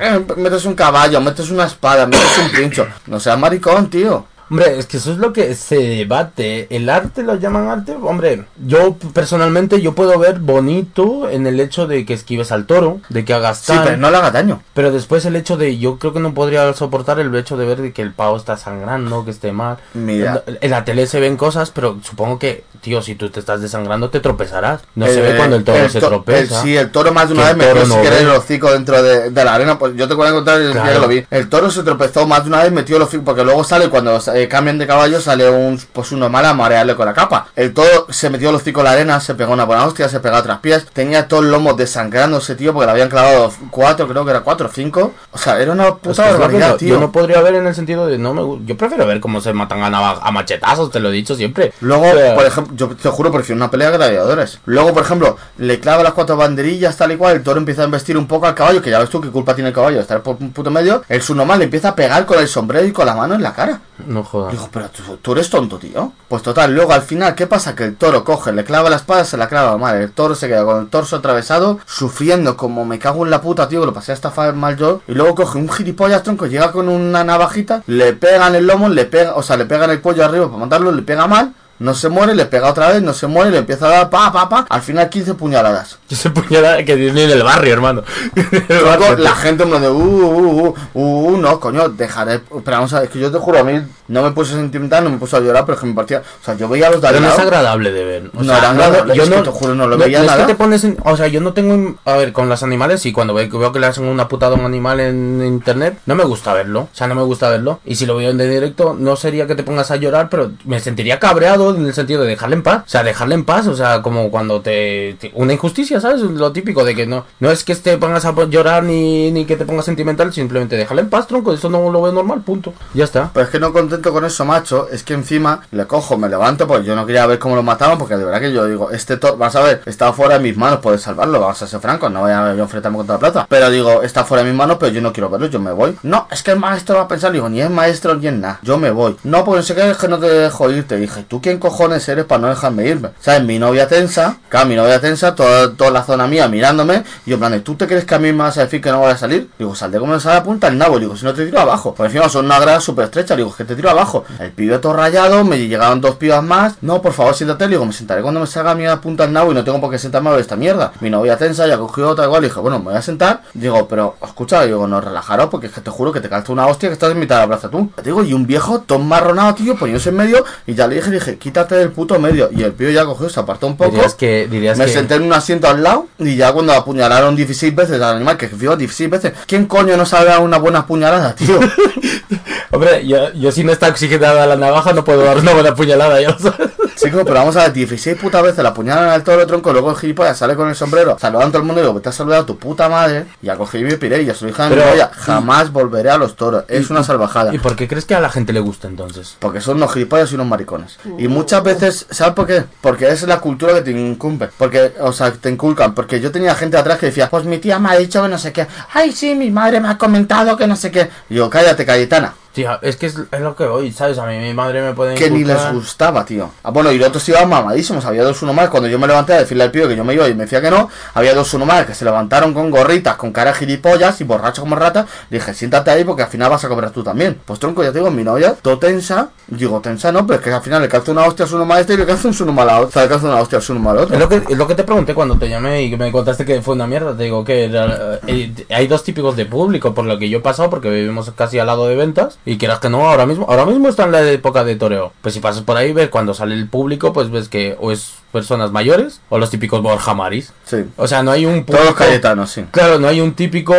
eh, 0.00 0.24
metes 0.36 0.64
un 0.64 0.74
caballo, 0.74 1.20
metes 1.20 1.50
una 1.50 1.66
espada, 1.66 2.06
metes 2.06 2.38
un 2.38 2.50
pincho. 2.50 2.86
No 3.06 3.20
seas 3.20 3.38
maricón, 3.38 3.88
tío. 3.88 4.26
Hombre, 4.50 4.78
es 4.78 4.86
que 4.86 4.98
eso 4.98 5.12
es 5.12 5.18
lo 5.18 5.32
que 5.32 5.54
se 5.54 5.76
debate. 5.76 6.66
El 6.74 6.88
arte 6.90 7.22
lo 7.22 7.34
llaman 7.36 7.68
arte. 7.68 7.96
Hombre, 8.00 8.44
yo 8.64 8.96
personalmente 9.12 9.80
yo 9.80 9.94
puedo 9.94 10.18
ver 10.18 10.38
bonito 10.38 11.28
en 11.30 11.46
el 11.46 11.60
hecho 11.60 11.86
de 11.86 12.04
que 12.04 12.14
esquives 12.14 12.52
al 12.52 12.66
toro, 12.66 13.00
de 13.08 13.24
que 13.24 13.32
hagas 13.34 13.58
Sí, 13.58 13.72
pero 13.84 13.96
no 13.96 14.10
le 14.10 14.16
haga 14.18 14.30
daño. 14.30 14.62
Pero 14.74 14.92
después 14.92 15.24
el 15.24 15.36
hecho 15.36 15.56
de, 15.56 15.78
yo 15.78 15.98
creo 15.98 16.12
que 16.12 16.20
no 16.20 16.34
podría 16.34 16.72
soportar 16.74 17.18
el 17.20 17.34
hecho 17.34 17.56
de 17.56 17.66
ver 17.66 17.80
de 17.80 17.92
que 17.92 18.02
el 18.02 18.12
pavo 18.12 18.36
está 18.36 18.56
sangrando, 18.56 19.24
que 19.24 19.30
esté 19.30 19.52
mal. 19.52 19.78
Mira. 19.94 20.42
En, 20.46 20.58
en 20.60 20.70
la 20.70 20.84
tele 20.84 21.06
se 21.06 21.20
ven 21.20 21.36
cosas, 21.36 21.70
pero 21.70 21.98
supongo 22.02 22.38
que, 22.38 22.64
tío, 22.80 23.02
si 23.02 23.14
tú 23.14 23.30
te 23.30 23.40
estás 23.40 23.60
desangrando 23.62 24.10
te 24.10 24.20
tropezarás. 24.20 24.82
No 24.94 25.06
se 25.06 25.18
Eh, 25.20 25.32
ve 25.32 25.36
cuando 25.36 25.56
el 25.56 25.64
toro 25.64 25.88
se 25.88 26.00
to- 26.00 26.08
tropeza. 26.08 26.56
el- 26.58 26.62
sí, 26.62 26.76
el 26.76 26.90
toro 26.90 27.12
más 27.12 27.28
de 27.28 27.34
una 27.34 27.44
vez 27.52 27.56
metió 27.56 27.82
si 27.84 27.88
no 27.90 28.02
ve. 28.02 28.18
el 28.20 28.28
hocico 28.30 28.70
dentro 28.72 29.02
de, 29.02 29.30
de 29.30 29.44
la 29.44 29.54
arena. 29.54 29.78
Pues 29.78 29.94
yo 29.96 30.06
te 30.08 30.14
voy 30.14 30.28
a 30.28 30.32
contar 30.32 30.60
el 30.60 30.72
día 30.72 30.82
que 30.92 30.98
lo 30.98 31.08
vi. 31.08 31.24
El 31.30 31.48
toro 31.48 31.70
se 31.70 31.82
tropezó 31.82 32.26
más 32.26 32.42
de 32.44 32.48
una 32.50 32.62
vez, 32.62 32.72
metió 32.72 32.96
el 32.96 33.02
hocico, 33.02 33.24
porque 33.24 33.44
luego 33.44 33.64
sale 33.64 33.88
cuando 33.88 34.20
eh, 34.34 34.48
cambian 34.48 34.78
de 34.78 34.86
caballo, 34.86 35.20
sale 35.20 35.48
un 35.48 35.80
pues 35.92 36.12
uno 36.12 36.28
mal 36.28 36.44
a 36.44 36.54
marearle 36.54 36.94
con 36.94 37.06
la 37.06 37.14
capa. 37.14 37.48
El 37.56 37.72
toro 37.72 38.06
se 38.10 38.30
metió 38.30 38.50
el 38.50 38.56
hocico 38.56 38.80
en 38.80 38.84
la 38.84 38.92
arena, 38.92 39.20
se 39.20 39.34
pegó 39.34 39.52
una 39.52 39.64
buena 39.64 39.84
hostia, 39.84 40.08
se 40.08 40.20
pegó 40.20 40.36
a 40.36 40.40
otras 40.40 40.58
pies. 40.60 40.86
Tenía 40.92 41.28
todo 41.28 41.40
el 41.40 41.50
lomo 41.50 41.74
desangrándose, 41.74 42.54
tío, 42.54 42.72
porque 42.72 42.86
le 42.86 42.92
habían 42.92 43.08
clavado 43.08 43.52
cuatro, 43.70 44.08
creo 44.08 44.24
que 44.24 44.30
era 44.30 44.40
cuatro 44.40 44.66
o 44.66 44.70
cinco. 44.70 45.12
O 45.32 45.38
sea, 45.38 45.60
era 45.60 45.72
una 45.72 45.94
puta 45.96 46.10
es 46.10 46.18
lo 46.18 46.24
que 46.24 46.40
barbaridad, 46.40 46.70
yo, 46.70 46.76
tío. 46.76 46.88
yo 46.94 47.00
no 47.00 47.12
podría 47.12 47.40
ver 47.40 47.54
en 47.56 47.66
el 47.66 47.74
sentido 47.74 48.06
de 48.06 48.18
no 48.18 48.34
me 48.34 48.66
yo 48.66 48.76
prefiero 48.76 49.06
ver 49.06 49.20
cómo 49.20 49.40
se 49.40 49.52
matan 49.52 49.82
a, 49.82 50.10
a 50.10 50.30
machetazos, 50.30 50.90
te 50.90 51.00
lo 51.00 51.10
he 51.10 51.12
dicho 51.12 51.34
siempre. 51.34 51.72
Luego, 51.80 52.06
por 52.34 52.46
ejemplo, 52.46 52.74
yo 52.76 52.88
te 52.96 53.08
juro, 53.08 53.32
prefiero 53.32 53.56
una 53.56 53.70
pelea 53.70 53.90
de 53.90 53.96
gladiadores. 53.98 54.58
Luego, 54.64 54.92
por 54.92 55.02
ejemplo, 55.02 55.36
le 55.58 55.80
clava 55.80 56.02
las 56.02 56.12
cuatro 56.12 56.36
banderillas, 56.36 56.96
tal 56.96 57.12
y 57.12 57.16
cual, 57.16 57.36
el 57.36 57.42
toro 57.42 57.58
empieza 57.58 57.82
a 57.82 57.84
embestir 57.84 58.16
un 58.16 58.26
poco 58.26 58.46
al 58.46 58.54
caballo, 58.54 58.82
que 58.82 58.90
ya 58.90 58.98
ves 58.98 59.10
tú 59.10 59.20
qué 59.20 59.30
culpa 59.30 59.54
tiene 59.54 59.68
el 59.68 59.74
caballo 59.74 59.96
de 59.96 60.02
estar 60.02 60.22
por 60.22 60.36
un 60.40 60.52
puto 60.52 60.70
medio. 60.70 61.02
El 61.08 61.22
su 61.22 61.34
normal 61.34 61.58
le 61.58 61.64
empieza 61.64 61.90
a 61.90 61.94
pegar 61.94 62.26
con 62.26 62.38
el 62.38 62.48
sombrero 62.48 62.86
y 62.86 62.92
con 62.92 63.06
la 63.06 63.14
mano 63.14 63.34
en 63.34 63.42
la 63.42 63.52
cara. 63.52 63.80
no 64.06 64.23
jodas. 64.24 64.52
Digo, 64.52 64.68
pero 64.72 64.88
tú, 64.90 65.16
tú 65.22 65.32
eres 65.32 65.48
tonto, 65.50 65.78
tío. 65.78 66.12
Pues 66.28 66.42
total, 66.42 66.74
luego 66.74 66.92
al 66.92 67.02
final, 67.02 67.34
¿qué 67.34 67.46
pasa? 67.46 67.74
Que 67.74 67.84
el 67.84 67.96
toro 67.96 68.24
coge, 68.24 68.52
le 68.52 68.64
clava 68.64 68.90
la 68.90 68.96
espada, 68.96 69.24
se 69.24 69.36
la 69.36 69.48
clava 69.48 69.76
mal. 69.78 69.96
El 69.96 70.10
toro 70.12 70.34
se 70.34 70.48
queda 70.48 70.64
con 70.64 70.80
el 70.80 70.88
torso 70.88 71.16
atravesado, 71.16 71.78
sufriendo 71.86 72.56
como 72.56 72.84
me 72.84 72.98
cago 72.98 73.24
en 73.24 73.30
la 73.30 73.40
puta, 73.40 73.68
tío, 73.68 73.80
que 73.80 73.86
lo 73.86 73.94
pasé 73.94 74.12
hasta 74.12 74.30
fa- 74.30 74.52
mal 74.52 74.76
yo. 74.76 75.00
Y 75.08 75.12
luego 75.14 75.34
coge 75.34 75.58
un 75.58 75.68
gilipollas 75.70 76.22
tronco, 76.22 76.46
llega 76.46 76.72
con 76.72 76.88
una 76.88 77.24
navajita, 77.24 77.82
le 77.86 78.12
pega 78.14 78.48
en 78.48 78.56
el 78.56 78.66
lomo, 78.66 78.88
le 78.88 79.04
pega, 79.04 79.34
o 79.34 79.42
sea, 79.42 79.56
le 79.56 79.66
pega 79.66 79.84
en 79.84 79.92
el 79.92 80.00
cuello 80.00 80.24
arriba 80.24 80.46
para 80.46 80.58
matarlo, 80.58 80.92
le 80.92 81.02
pega 81.02 81.26
mal. 81.26 81.52
No 81.76 81.92
se 81.92 82.08
muere, 82.08 82.36
le 82.36 82.46
pega 82.46 82.70
otra 82.70 82.88
vez, 82.92 83.02
no 83.02 83.12
se 83.12 83.26
muere, 83.26 83.50
le 83.50 83.58
empieza 83.58 83.86
a 83.86 83.88
dar 83.90 84.08
pa, 84.10 84.30
pa, 84.32 84.48
pa. 84.48 84.64
Al 84.70 84.80
final 84.80 85.08
15 85.08 85.34
puñaladas. 85.34 85.98
Yo 86.08 86.16
sé 86.16 86.30
puñalada 86.30 86.76
que 86.84 86.94
tiene 86.96 87.24
en 87.24 87.30
el 87.30 87.42
barrio, 87.42 87.72
hermano. 87.72 88.04
El 88.68 88.84
barrio. 88.84 89.16
la 89.18 89.34
gente 89.34 89.66
me 89.66 89.80
de 89.80 89.90
uh, 89.90 89.92
uh, 89.92 90.68
uh, 90.68 90.74
uh, 90.94 91.28
uh, 91.32 91.36
no, 91.36 91.58
coño, 91.58 91.88
dejaré. 91.88 92.38
Pero 92.38 92.76
vamos 92.76 92.92
a 92.92 93.00
ver, 93.00 93.06
es 93.08 93.10
que 93.12 93.18
yo 93.18 93.30
te 93.32 93.38
juro, 93.38 93.58
a 93.58 93.64
mí 93.64 93.80
no 94.08 94.22
me 94.22 94.30
puse 94.32 94.52
sentimental, 94.52 95.04
no 95.04 95.10
me 95.10 95.18
puse 95.18 95.36
a 95.36 95.40
llorar, 95.40 95.64
pero 95.64 95.74
es 95.76 95.80
que 95.80 95.86
me 95.86 95.94
partía. 95.94 96.22
O 96.40 96.44
sea, 96.44 96.54
yo 96.56 96.68
veía 96.68 96.88
a 96.88 96.90
los 96.90 97.00
de 97.00 97.08
al 97.08 97.14
Pero 97.14 97.26
no 97.26 97.32
es 97.32 97.38
agradable 97.38 97.92
de 97.92 98.04
ver. 98.04 98.30
O 98.34 98.42
No 98.42 98.44
sea, 98.44 98.58
era 98.58 98.70
agradable, 98.70 99.14
yo 99.14 99.22
es 99.24 99.30
que 99.30 99.36
te 99.42 99.50
juro, 99.50 99.74
no 99.74 99.86
lo 99.86 99.96
veía 99.98 100.20
es 100.20 100.26
nada. 100.26 100.46
que 100.46 100.52
te 100.52 100.56
pones 100.56 100.84
en- 100.84 100.96
o 101.04 101.16
sea, 101.16 101.26
yo 101.28 101.40
no 101.40 101.52
tengo. 101.52 101.94
A 102.04 102.16
ver, 102.16 102.32
con 102.32 102.48
los 102.48 102.62
animales, 102.62 103.04
y 103.06 103.12
cuando 103.12 103.34
veo, 103.34 103.48
veo 103.58 103.72
que 103.72 103.80
le 103.80 103.86
hacen 103.86 104.04
una 104.04 104.28
putada 104.28 104.56
a 104.56 104.58
un 104.58 104.64
animal 104.64 105.00
en 105.00 105.42
internet, 105.44 105.98
no 106.06 106.14
me 106.14 106.24
gusta 106.24 106.52
verlo. 106.54 106.80
O 106.82 106.88
sea, 106.92 107.06
no 107.06 107.14
me 107.14 107.22
gusta 107.22 107.48
verlo. 107.48 107.80
Y 107.84 107.94
si 107.96 108.06
lo 108.06 108.16
veo 108.16 108.30
en 108.30 108.38
directo, 108.38 108.96
no 108.98 109.16
sería 109.16 109.46
que 109.46 109.54
te 109.54 109.62
pongas 109.62 109.90
a 109.90 109.96
llorar, 109.96 110.28
pero 110.28 110.52
me 110.64 110.80
sentiría 110.80 111.18
cabreado 111.18 111.74
en 111.74 111.86
el 111.86 111.94
sentido 111.94 112.22
de 112.22 112.28
dejarle 112.28 112.56
en 112.56 112.62
paz. 112.62 112.82
O 112.86 112.88
sea, 112.88 113.02
dejarle 113.02 113.34
en 113.34 113.44
paz. 113.44 113.66
O 113.66 113.74
sea, 113.76 114.02
como 114.02 114.30
cuando 114.30 114.60
te. 114.60 115.16
te- 115.20 115.30
una 115.34 115.52
injusticia, 115.52 116.00
¿sabes? 116.00 116.20
Lo 116.20 116.52
típico 116.52 116.84
de 116.84 116.94
que 116.94 117.06
no. 117.06 117.24
No 117.40 117.50
es 117.50 117.64
que 117.64 117.74
te 117.74 117.96
pongas 117.98 118.24
a 118.24 118.32
llorar 118.46 118.82
ni, 118.84 119.30
ni 119.32 119.44
que 119.44 119.56
te 119.56 119.64
pongas 119.64 119.84
sentimental, 119.84 120.32
simplemente 120.32 120.76
dejarle 120.76 121.02
en 121.02 121.10
paz, 121.10 121.26
tronco. 121.26 121.52
Eso 121.52 121.68
no 121.70 121.90
lo 121.90 122.02
veo 122.02 122.12
normal, 122.12 122.42
punto. 122.42 122.72
Ya 122.94 123.04
está. 123.04 123.30
Pero 123.32 123.44
es 123.46 123.50
que 123.50 123.58
no 123.60 123.72
con 124.02 124.24
eso, 124.24 124.44
macho, 124.44 124.88
es 124.90 125.02
que 125.02 125.14
encima 125.14 125.60
le 125.70 125.86
cojo, 125.86 126.16
me 126.16 126.28
levanto, 126.28 126.66
porque 126.66 126.84
yo 126.84 126.94
no 126.96 127.06
quería 127.06 127.26
ver 127.26 127.38
cómo 127.38 127.56
lo 127.56 127.62
mataban, 127.62 127.98
porque 127.98 128.16
de 128.16 128.24
verdad 128.24 128.40
que 128.40 128.52
yo 128.52 128.66
digo, 128.66 128.90
este 128.90 129.16
toro, 129.16 129.36
vas 129.36 129.56
a 129.56 129.60
ver, 129.60 129.82
está 129.86 130.12
fuera 130.12 130.34
de 130.34 130.40
mis 130.40 130.56
manos, 130.56 130.80
puedes 130.80 131.02
salvarlo, 131.02 131.40
vamos 131.40 131.60
a 131.60 131.66
ser 131.66 131.80
francos, 131.80 132.10
no 132.10 132.20
voy 132.20 132.32
a 132.32 132.52
enfrentarme 132.52 132.98
contra 132.98 133.14
la 133.14 133.18
plata. 133.18 133.46
Pero 133.48 133.70
digo, 133.70 134.02
está 134.02 134.24
fuera 134.24 134.42
de 134.42 134.50
mis 134.50 134.58
manos, 134.58 134.76
pero 134.78 134.92
yo 134.92 135.00
no 135.00 135.12
quiero 135.12 135.30
verlo, 135.30 135.46
yo 135.46 135.60
me 135.60 135.72
voy. 135.72 135.96
No, 136.02 136.28
es 136.30 136.42
que 136.42 136.52
el 136.52 136.58
maestro 136.58 136.96
va 136.96 137.02
a 137.02 137.08
pensar, 137.08 137.32
digo, 137.32 137.48
ni 137.48 137.60
es 137.60 137.70
maestro 137.70 138.14
ni 138.14 138.26
es 138.26 138.34
nada, 138.34 138.58
yo 138.62 138.78
me 138.78 138.90
voy. 138.90 139.16
No, 139.24 139.44
no 139.44 139.62
sé 139.62 139.74
que 139.74 140.08
no 140.08 140.18
te 140.18 140.26
dejo 140.26 140.70
irte. 140.70 140.96
Dije, 140.96 141.24
¿tú 141.28 141.40
quién 141.40 141.58
cojones 141.58 142.08
eres 142.08 142.24
para 142.24 142.40
no 142.40 142.48
dejarme 142.48 142.86
irme? 142.86 143.10
¿Sabes? 143.20 143.42
Mi 143.44 143.58
novia 143.58 143.88
tensa, 143.88 144.36
claro, 144.48 144.66
mi 144.66 144.76
novia 144.76 145.00
tensa, 145.00 145.34
toda, 145.34 145.72
toda 145.74 145.90
la 145.90 146.02
zona 146.02 146.26
mía 146.26 146.48
mirándome, 146.48 147.04
y 147.26 147.30
yo 147.30 147.34
en 147.34 147.40
plan, 147.40 147.52
de, 147.52 147.60
¿tú 147.60 147.74
te 147.74 147.86
crees 147.86 148.04
que 148.04 148.14
a 148.14 148.18
mí 148.18 148.32
me 148.32 148.44
vas 148.44 148.58
a 148.58 148.62
decir 148.62 148.80
que 148.80 148.90
no 148.90 149.00
voy 149.00 149.10
a 149.10 149.16
salir? 149.16 149.50
Digo, 149.58 149.74
saldré 149.74 150.00
como 150.00 150.12
me 150.14 150.20
sale 150.20 150.38
a 150.38 150.42
punta 150.42 150.68
el 150.68 150.78
nabo, 150.78 150.98
digo, 150.98 151.16
si 151.16 151.24
no 151.24 151.34
te 151.34 151.44
tiro 151.44 151.60
abajo. 151.60 151.94
Por 151.94 152.06
encima 152.06 152.28
son 152.28 152.46
una 152.46 152.58
grada 152.58 152.80
súper 152.80 153.06
estrecha, 153.06 153.36
digo, 153.36 153.54
que 153.54 153.64
te 153.64 153.74
tiro 153.74 153.83
abajo. 153.90 154.24
El 154.38 154.52
pibe 154.52 154.78
todo 154.78 154.92
rayado, 154.94 155.44
me 155.44 155.58
llegaron 155.58 156.00
dos 156.00 156.16
pibas 156.16 156.42
más. 156.42 156.76
No, 156.82 157.02
por 157.02 157.12
favor, 157.12 157.34
siéntate, 157.34 157.68
digo, 157.68 157.84
me 157.84 157.92
sentaré 157.92 158.22
cuando 158.22 158.40
me 158.40 158.46
salga 158.46 158.74
mi 158.74 158.84
punta 159.02 159.24
el 159.24 159.32
nabo 159.32 159.52
y 159.52 159.54
no 159.54 159.64
tengo 159.64 159.80
por 159.80 159.90
qué 159.90 159.98
sentarme 159.98 160.28
a 160.30 160.32
ver 160.32 160.40
esta 160.40 160.56
mierda. 160.56 160.92
Mi 161.00 161.10
novia 161.10 161.36
tensa, 161.36 161.66
ya 161.66 161.78
cogió 161.78 162.10
otra 162.10 162.24
igual, 162.24 162.44
y 162.44 162.48
dije, 162.48 162.60
bueno, 162.60 162.78
me 162.78 162.86
voy 162.86 162.94
a 162.94 163.02
sentar. 163.02 163.42
Digo, 163.54 163.88
pero, 163.88 164.16
escucha, 164.22 164.64
digo, 164.64 164.86
no, 164.86 165.00
relajaros, 165.00 165.48
porque 165.48 165.66
es 165.68 165.72
que 165.72 165.80
te 165.80 165.90
juro 165.90 166.12
que 166.12 166.20
te 166.20 166.28
calza 166.28 166.52
una 166.52 166.66
hostia 166.66 166.88
que 166.88 166.94
estás 166.94 167.12
en 167.12 167.18
mitad 167.18 167.36
de 167.36 167.42
la 167.42 167.48
plaza 167.48 167.70
tú. 167.70 167.90
Te 167.96 168.02
digo, 168.02 168.22
y 168.22 168.32
un 168.32 168.46
viejo, 168.46 168.80
todo 168.80 168.98
marronado, 168.98 169.54
tío, 169.54 169.76
poniéndose 169.76 170.10
en 170.10 170.16
medio, 170.16 170.44
y 170.66 170.74
ya 170.74 170.86
le 170.86 170.96
dije, 170.96 171.10
dije, 171.10 171.38
quítate 171.38 171.74
del 171.76 171.90
puto 171.90 172.18
medio. 172.18 172.50
Y 172.52 172.62
el 172.62 172.72
pibe 172.72 172.92
ya 172.92 173.04
cogió, 173.04 173.28
se 173.28 173.40
apartó 173.40 173.66
un 173.66 173.76
poco. 173.76 173.90
Dirías 173.90 174.14
que. 174.14 174.48
Dirías 174.48 174.78
Me 174.78 174.86
que... 174.86 174.92
senté 174.92 175.14
en 175.14 175.22
un 175.22 175.32
asiento 175.32 175.68
al 175.68 175.82
lado 175.82 176.08
y 176.18 176.36
ya 176.36 176.52
cuando 176.52 176.72
apuñalaron 176.72 177.36
16 177.36 177.74
veces 177.74 178.00
al 178.00 178.16
animal, 178.16 178.36
que 178.36 178.48
fíjate, 178.48 178.78
16 178.78 179.10
veces, 179.10 179.32
¿quién 179.46 179.66
coño 179.66 179.96
no 179.96 180.06
sabe 180.06 180.26
dar 180.26 180.40
una 180.40 180.58
buena 180.58 180.86
puñalada, 180.86 181.34
tío? 181.34 181.58
Hombre, 182.70 183.06
yo, 183.06 183.32
yo 183.34 183.52
si 183.52 183.62
no 183.62 183.72
está 183.74 183.88
oxigenada 183.88 184.46
la 184.46 184.56
navaja 184.56 184.92
no 184.92 185.04
puedo 185.04 185.22
dar 185.24 185.38
una 185.38 185.52
buena 185.52 185.74
puñalada, 185.74 186.20
ya 186.20 186.30
lo 186.30 186.38
sabes. 186.38 186.70
Chico, 186.96 187.22
pero 187.24 187.34
vamos 187.34 187.56
a 187.56 187.64
ver, 187.64 187.72
16 187.72 188.16
putas 188.16 188.42
veces 188.42 188.62
la 188.62 188.68
apuñalan 188.70 189.08
al 189.10 189.22
toro 189.24 189.44
tronco, 189.46 189.72
luego 189.72 189.90
el 189.90 189.96
gilipollas 189.96 190.38
sale 190.38 190.54
con 190.54 190.68
el 190.68 190.76
sombrero, 190.76 191.16
saludando 191.20 191.48
a 191.48 191.50
todo 191.52 191.58
el 191.58 191.66
mundo 191.66 191.82
y 191.82 191.84
digo, 191.86 192.00
te 192.00 192.08
has 192.08 192.14
saludado 192.14 192.44
a 192.44 192.46
tu 192.46 192.56
puta 192.56 192.88
madre, 192.88 193.26
y 193.42 193.46
ya 193.46 193.56
cogí 193.56 193.78
y 193.78 193.96
piré, 193.96 194.22
y 194.22 194.26
ya 194.26 194.34
soy 194.34 194.50
hija 194.50 194.64
de 194.64 194.70
mi 194.70 194.76
Pero- 194.76 194.90
novia, 194.90 195.10
jamás 195.12 195.72
volveré 195.72 196.10
a 196.10 196.16
los 196.18 196.36
toros, 196.36 196.64
es 196.68 196.90
una 196.90 197.02
salvajada. 197.02 197.52
¿Y 197.52 197.58
por 197.58 197.74
qué 197.74 197.88
crees 197.88 198.04
que 198.04 198.14
a 198.14 198.20
la 198.20 198.30
gente 198.30 198.52
le 198.52 198.60
gusta 198.60 198.86
entonces? 198.86 199.36
Porque 199.40 199.60
son 199.60 199.76
unos 199.78 199.92
gilipollas 199.92 200.30
y 200.30 200.36
unos 200.36 200.46
maricones. 200.46 200.98
Y 201.18 201.26
muchas 201.26 201.62
veces, 201.64 202.06
¿sabes 202.10 202.34
por 202.34 202.46
qué? 202.46 202.64
Porque 202.80 203.08
es 203.08 203.22
la 203.24 203.40
cultura 203.40 203.74
que 203.74 203.82
te 203.82 203.90
incumbe. 203.90 204.48
Porque, 204.56 204.92
o 205.00 205.12
sea, 205.12 205.32
te 205.32 205.50
inculcan. 205.50 205.94
Porque 205.94 206.20
yo 206.20 206.30
tenía 206.30 206.54
gente 206.54 206.76
atrás 206.76 206.98
que 206.98 207.06
decía, 207.06 207.28
pues 207.28 207.44
mi 207.44 207.58
tía 207.58 207.78
me 207.80 207.90
ha 207.90 207.96
dicho 207.96 208.22
que 208.22 208.28
no 208.28 208.38
sé 208.38 208.52
qué. 208.52 208.66
Ay, 208.92 209.10
sí, 209.12 209.34
mi 209.34 209.50
madre 209.50 209.80
me 209.80 209.88
ha 209.88 209.98
comentado 209.98 210.56
que 210.56 210.66
no 210.68 210.76
sé 210.76 210.90
qué. 210.92 211.10
Y 211.28 211.34
yo, 211.34 211.50
cállate, 211.50 211.84
Cayetana. 211.84 212.34
Tío, 212.54 212.70
es 212.82 212.94
que 212.94 213.06
es, 213.06 213.16
es 213.32 213.40
lo 213.40 213.56
que 213.56 213.66
voy, 213.66 213.90
¿sabes? 213.90 214.16
A 214.16 214.26
mí 214.26 214.38
mi 214.38 214.54
madre 214.54 214.80
me 214.80 214.92
puede 214.94 215.16
Que 215.16 215.28
ni 215.28 215.42
les 215.42 215.72
gustaba, 215.72 216.24
tío. 216.24 216.50
Ah, 216.62 216.70
bueno, 216.70 216.92
y 216.92 216.98
los 216.98 217.08
otros 217.08 217.28
iban 217.28 217.48
mamadísimos. 217.48 218.04
Había 218.04 218.22
dos 218.22 218.40
uno 218.42 218.52
más. 218.52 218.68
Cuando 218.68 218.88
yo 218.88 218.96
me 218.96 219.08
levanté 219.08 219.32
a 219.32 219.38
decirle 219.38 219.64
al 219.64 219.72
pibe 219.72 219.88
que 219.88 219.96
yo 219.96 220.04
me 220.04 220.14
iba 220.14 220.28
y 220.28 220.34
me 220.34 220.44
decía 220.44 220.60
que 220.60 220.70
no, 220.70 220.88
había 221.14 221.34
dos 221.34 221.52
uno 221.54 221.66
más 221.66 221.84
que 221.84 221.94
se 221.94 222.04
levantaron 222.04 222.54
con 222.54 222.70
gorritas, 222.70 223.16
con 223.16 223.32
cara 223.32 223.50
de 223.52 223.58
gilipollas 223.58 224.20
y 224.20 224.24
borrachos 224.24 224.60
como 224.60 224.76
ratas. 224.76 225.06
Dije, 225.30 225.52
siéntate 225.52 225.90
ahí 225.90 226.04
porque 226.04 226.22
al 226.22 226.28
final 226.28 226.48
vas 226.48 226.64
a 226.64 226.68
cobrar 226.68 226.92
tú 226.92 227.02
también. 227.02 227.40
Pues 227.44 227.58
tronco, 227.58 227.82
ya 227.82 227.90
te 227.90 227.98
digo, 227.98 228.12
mi 228.12 228.22
novia, 228.22 228.54
todo 228.62 228.78
tensa. 228.78 229.30
Digo, 229.48 229.80
tensa 229.80 230.12
no, 230.12 230.24
pero 230.24 230.38
es 230.38 230.44
que 230.44 230.52
al 230.52 230.62
final 230.62 230.80
le 230.80 230.88
calza 230.88 231.10
una 231.10 231.24
hostia 231.24 231.46
a 231.46 231.48
su 231.48 231.56
uno 231.56 231.66
más 231.66 231.80
este 231.80 231.94
y 231.94 231.96
le 231.96 232.06
calza 232.06 232.28
un 232.28 232.34
su 232.34 232.44
uno 232.44 232.62
a 232.62 232.64
la 232.64 232.78
otra. 232.80 233.02
Le 233.02 233.08
calza 233.08 233.26
una 233.26 233.40
hostia 233.40 233.58
a 233.58 233.60
su 233.60 233.72
al 233.72 233.98
otro. 233.98 234.14
Es 234.14 234.20
lo, 234.20 234.28
que, 234.28 234.36
es 234.36 234.56
lo 234.56 234.68
que 234.68 234.76
te 234.76 234.84
pregunté 234.84 235.12
cuando 235.12 235.36
te 235.36 235.48
llamé 235.48 235.82
y 235.82 235.90
que 235.90 235.96
me 235.96 236.12
contaste 236.12 236.44
que 236.44 236.62
fue 236.62 236.74
una 236.74 236.86
mierda. 236.86 237.16
Te 237.16 237.24
digo 237.24 237.44
que 237.44 237.64
era- 237.64 238.20
eh, 238.28 238.52
hay 238.70 238.86
dos 238.86 239.02
típicos 239.02 239.34
de 239.34 239.44
público, 239.46 239.92
por 239.92 240.04
lo 240.04 240.18
que 240.20 240.28
yo 240.30 240.38
he 240.38 240.40
pasado, 240.40 240.70
porque 240.70 240.88
vivimos 240.88 241.32
casi 241.36 241.58
al 241.58 241.66
lado 241.66 241.88
de 241.88 241.96
ventas. 241.96 242.38
Y 242.46 242.58
quieras 242.58 242.78
que 242.78 242.90
no, 242.90 243.08
ahora 243.08 243.24
mismo 243.24 243.46
ahora 243.48 243.64
mismo 243.64 243.88
está 243.88 244.04
en 244.04 244.12
la 244.12 244.30
época 244.30 244.64
de 244.64 244.76
toreo. 244.76 245.12
Pues 245.22 245.34
si 245.34 245.40
pasas 245.40 245.62
por 245.62 245.76
ahí, 245.76 245.92
ves 245.92 246.10
cuando 246.10 246.34
sale 246.34 246.54
el 246.54 246.68
público, 246.68 247.12
pues 247.12 247.30
ves 247.30 247.48
que 247.48 247.76
o 247.80 247.90
es 247.90 248.14
personas 248.32 248.70
mayores 248.70 249.20
o 249.30 249.38
los 249.38 249.50
típicos 249.50 249.80
Borja 249.80 250.12
Maris. 250.14 250.52
Sí. 250.64 250.84
O 250.96 251.06
sea, 251.06 251.22
no 251.22 251.30
hay 251.30 251.46
un 251.46 251.64
Todos 251.64 251.80
público. 251.80 251.98
cayetanos, 251.98 252.50
sí. 252.50 252.64
Claro, 252.70 252.98
no 252.98 253.08
hay 253.08 253.20
un 253.20 253.34
típico 253.34 253.74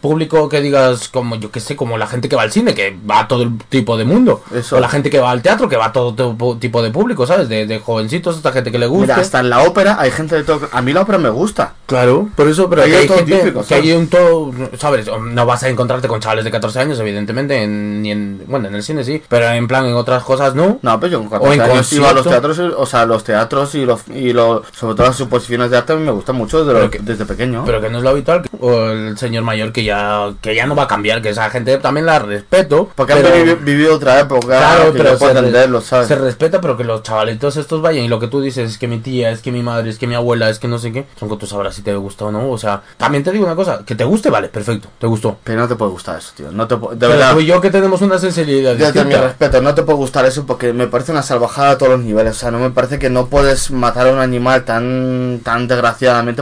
público 0.00 0.48
que 0.48 0.60
digas 0.60 1.08
como 1.08 1.36
yo 1.36 1.50
que 1.50 1.60
sé, 1.60 1.76
como 1.76 1.98
la 1.98 2.06
gente 2.06 2.28
que 2.28 2.36
va 2.36 2.42
al 2.42 2.52
cine, 2.52 2.74
que 2.74 2.96
va 3.08 3.20
a 3.20 3.28
todo 3.28 3.42
el 3.44 3.58
tipo 3.68 3.96
de 3.96 4.04
mundo. 4.04 4.42
Eso. 4.54 4.76
O 4.76 4.80
la 4.80 4.88
gente 4.88 5.10
que 5.10 5.18
va 5.20 5.30
al 5.30 5.42
teatro, 5.42 5.68
que 5.68 5.76
va 5.76 5.86
a 5.86 5.92
todo 5.92 6.14
tipo- 6.14 6.56
tipo 6.58 6.82
de 6.82 6.90
público, 6.90 7.26
¿sabes? 7.26 7.48
De, 7.48 7.66
de 7.66 7.78
jovencitos 7.80 8.36
hasta 8.36 8.52
gente 8.52 8.70
que 8.72 8.78
le 8.78 8.86
gusta. 8.86 9.14
Mira, 9.14 9.16
hasta 9.22 9.40
en 9.40 9.50
la 9.50 9.62
ópera 9.62 9.96
hay 9.98 10.10
gente 10.10 10.36
de 10.36 10.44
todo. 10.44 10.68
A 10.72 10.82
mí 10.82 10.92
la 10.92 11.02
ópera 11.02 11.18
me 11.18 11.30
gusta. 11.30 11.74
Claro, 11.86 12.28
por 12.36 12.46
eso, 12.48 12.68
pero 12.68 12.82
Hay 12.82 12.92
hay 12.92 13.06
todo 13.06 13.18
gente 13.18 13.38
típico, 13.38 13.64
que 13.66 13.74
hay 13.74 13.92
un 13.92 14.08
todo, 14.08 14.52
¿sabes? 14.78 15.06
No 15.22 15.46
vas 15.46 15.62
a 15.62 15.68
encontrarte 15.70 16.06
con 16.08 16.20
chavales 16.20 16.44
de 16.44 16.50
14 16.50 16.80
años, 16.80 17.00
evidentemente, 17.00 17.62
en, 17.62 18.02
ni 18.02 18.10
en, 18.10 18.42
bueno, 18.46 18.68
en 18.68 18.74
el 18.74 18.82
cine 18.82 19.02
sí, 19.04 19.22
pero 19.28 19.48
en 19.48 19.66
plan 19.66 19.86
en 19.86 19.94
otras 19.94 20.22
cosas 20.22 20.54
no. 20.54 20.78
No, 20.82 21.00
pero 21.00 21.12
yo 21.12 21.24
con 21.30 21.40
O 21.40 21.52
en 21.52 21.58
14 21.58 21.72
años 21.72 21.92
iba 21.94 22.10
a 22.10 22.12
los 22.12 22.26
teatros, 22.26 22.58
o 22.58 22.84
sea, 22.86 23.06
los 23.06 23.24
teatros 23.24 23.74
y 23.74 23.86
los, 23.86 24.02
y 24.14 24.32
los, 24.34 24.66
sobre 24.72 24.94
todo 24.96 25.06
las 25.06 25.16
suposiciones 25.16 25.70
de 25.70 25.78
arte 25.78 25.94
me 25.94 26.10
gustan 26.18 26.36
mucho 26.36 26.62
lo- 26.64 26.90
que- 26.90 26.98
desde 27.00 27.24
pequeño. 27.24 27.64
Pero 27.64 27.80
que 27.80 27.88
no 27.90 27.98
es 27.98 28.04
lo 28.04 28.10
habitual, 28.10 28.42
o 28.60 28.84
el 28.86 29.16
señor 29.18 29.42
mayor 29.44 29.72
que 29.72 29.84
ya 29.84 30.30
que 30.42 30.54
ya 30.54 30.66
no 30.66 30.74
va 30.76 30.84
a 30.84 30.88
cambiar, 30.88 31.22
que 31.22 31.30
esa 31.30 31.48
gente 31.50 31.78
también 31.78 32.06
la 32.06 32.18
respeto. 32.18 32.90
Porque 32.94 33.12
han 33.14 33.22
pero- 33.22 33.34
vivi- 33.34 33.64
vivido 33.64 33.94
otra 33.96 34.20
época, 34.20 34.46
Claro, 34.46 34.92
que 34.92 34.98
pero 34.98 35.10
yo 35.12 35.18
se, 35.18 35.24
re- 35.32 35.38
entenderlo, 35.38 35.80
¿sabes? 35.80 36.08
se 36.08 36.14
respeta, 36.16 36.60
pero 36.60 36.76
que 36.76 36.84
los 36.84 37.02
chavalitos 37.02 37.56
estos 37.56 37.80
vayan 37.82 38.04
y 38.04 38.08
lo 38.08 38.18
que 38.20 38.28
tú 38.28 38.40
dices 38.40 38.70
es 38.72 38.78
que 38.78 38.88
mi 38.88 38.98
tía, 38.98 39.30
es 39.30 39.40
que 39.40 39.52
mi 39.52 39.62
madre, 39.62 39.90
es 39.90 39.98
que 39.98 40.06
mi 40.06 40.14
abuela, 40.14 40.50
es 40.50 40.58
que 40.58 40.68
no 40.68 40.78
sé 40.78 40.92
qué, 40.92 41.06
son 41.18 41.28
que 41.28 41.36
tú 41.36 41.46
sabrás 41.46 41.74
si 41.74 41.82
te 41.82 41.94
gusta 41.96 42.26
o 42.26 42.32
no. 42.32 42.50
O 42.50 42.58
sea, 42.58 42.82
también 42.96 43.24
te 43.24 43.30
digo 43.32 43.44
una 43.44 43.54
cosa, 43.56 43.80
que 43.86 43.94
te 43.94 44.04
guste, 44.04 44.30
vale, 44.30 44.48
perfecto, 44.48 44.88
te 44.98 45.06
gustó. 45.06 45.36
Pero 45.44 45.60
no 45.60 45.68
te 45.68 45.76
puede 45.76 45.90
gustar 45.92 46.18
eso, 46.18 46.32
tío. 46.36 46.50
No 46.52 46.66
te 46.66 46.74
de 46.76 46.80
Pero 46.96 47.08
verdad. 47.12 47.32
tú 47.34 47.40
y 47.40 47.46
yo 47.46 47.60
que 47.60 47.70
tenemos 47.70 48.02
una 48.02 48.18
sensibilidad 48.18 48.74
mi 48.74 48.84
distinta. 48.84 49.20
respeto, 49.20 49.60
no 49.62 49.74
te 49.74 49.82
puede 49.82 49.98
gustar 49.98 50.24
eso 50.26 50.44
porque 50.46 50.72
me 50.72 50.86
parece 50.86 51.12
una 51.12 51.22
salvajada 51.22 51.70
a 51.70 51.78
todos 51.78 51.92
los 51.92 52.00
niveles. 52.02 52.36
O 52.36 52.38
sea, 52.38 52.50
no 52.50 52.58
me 52.58 52.70
parece 52.70 52.98
que 52.98 53.10
no 53.10 53.26
puedes 53.26 53.70
matar 53.70 54.08
a 54.08 54.12
un 54.12 54.18
animal 54.18 54.64
tan 54.64 55.40
tan 55.44 55.68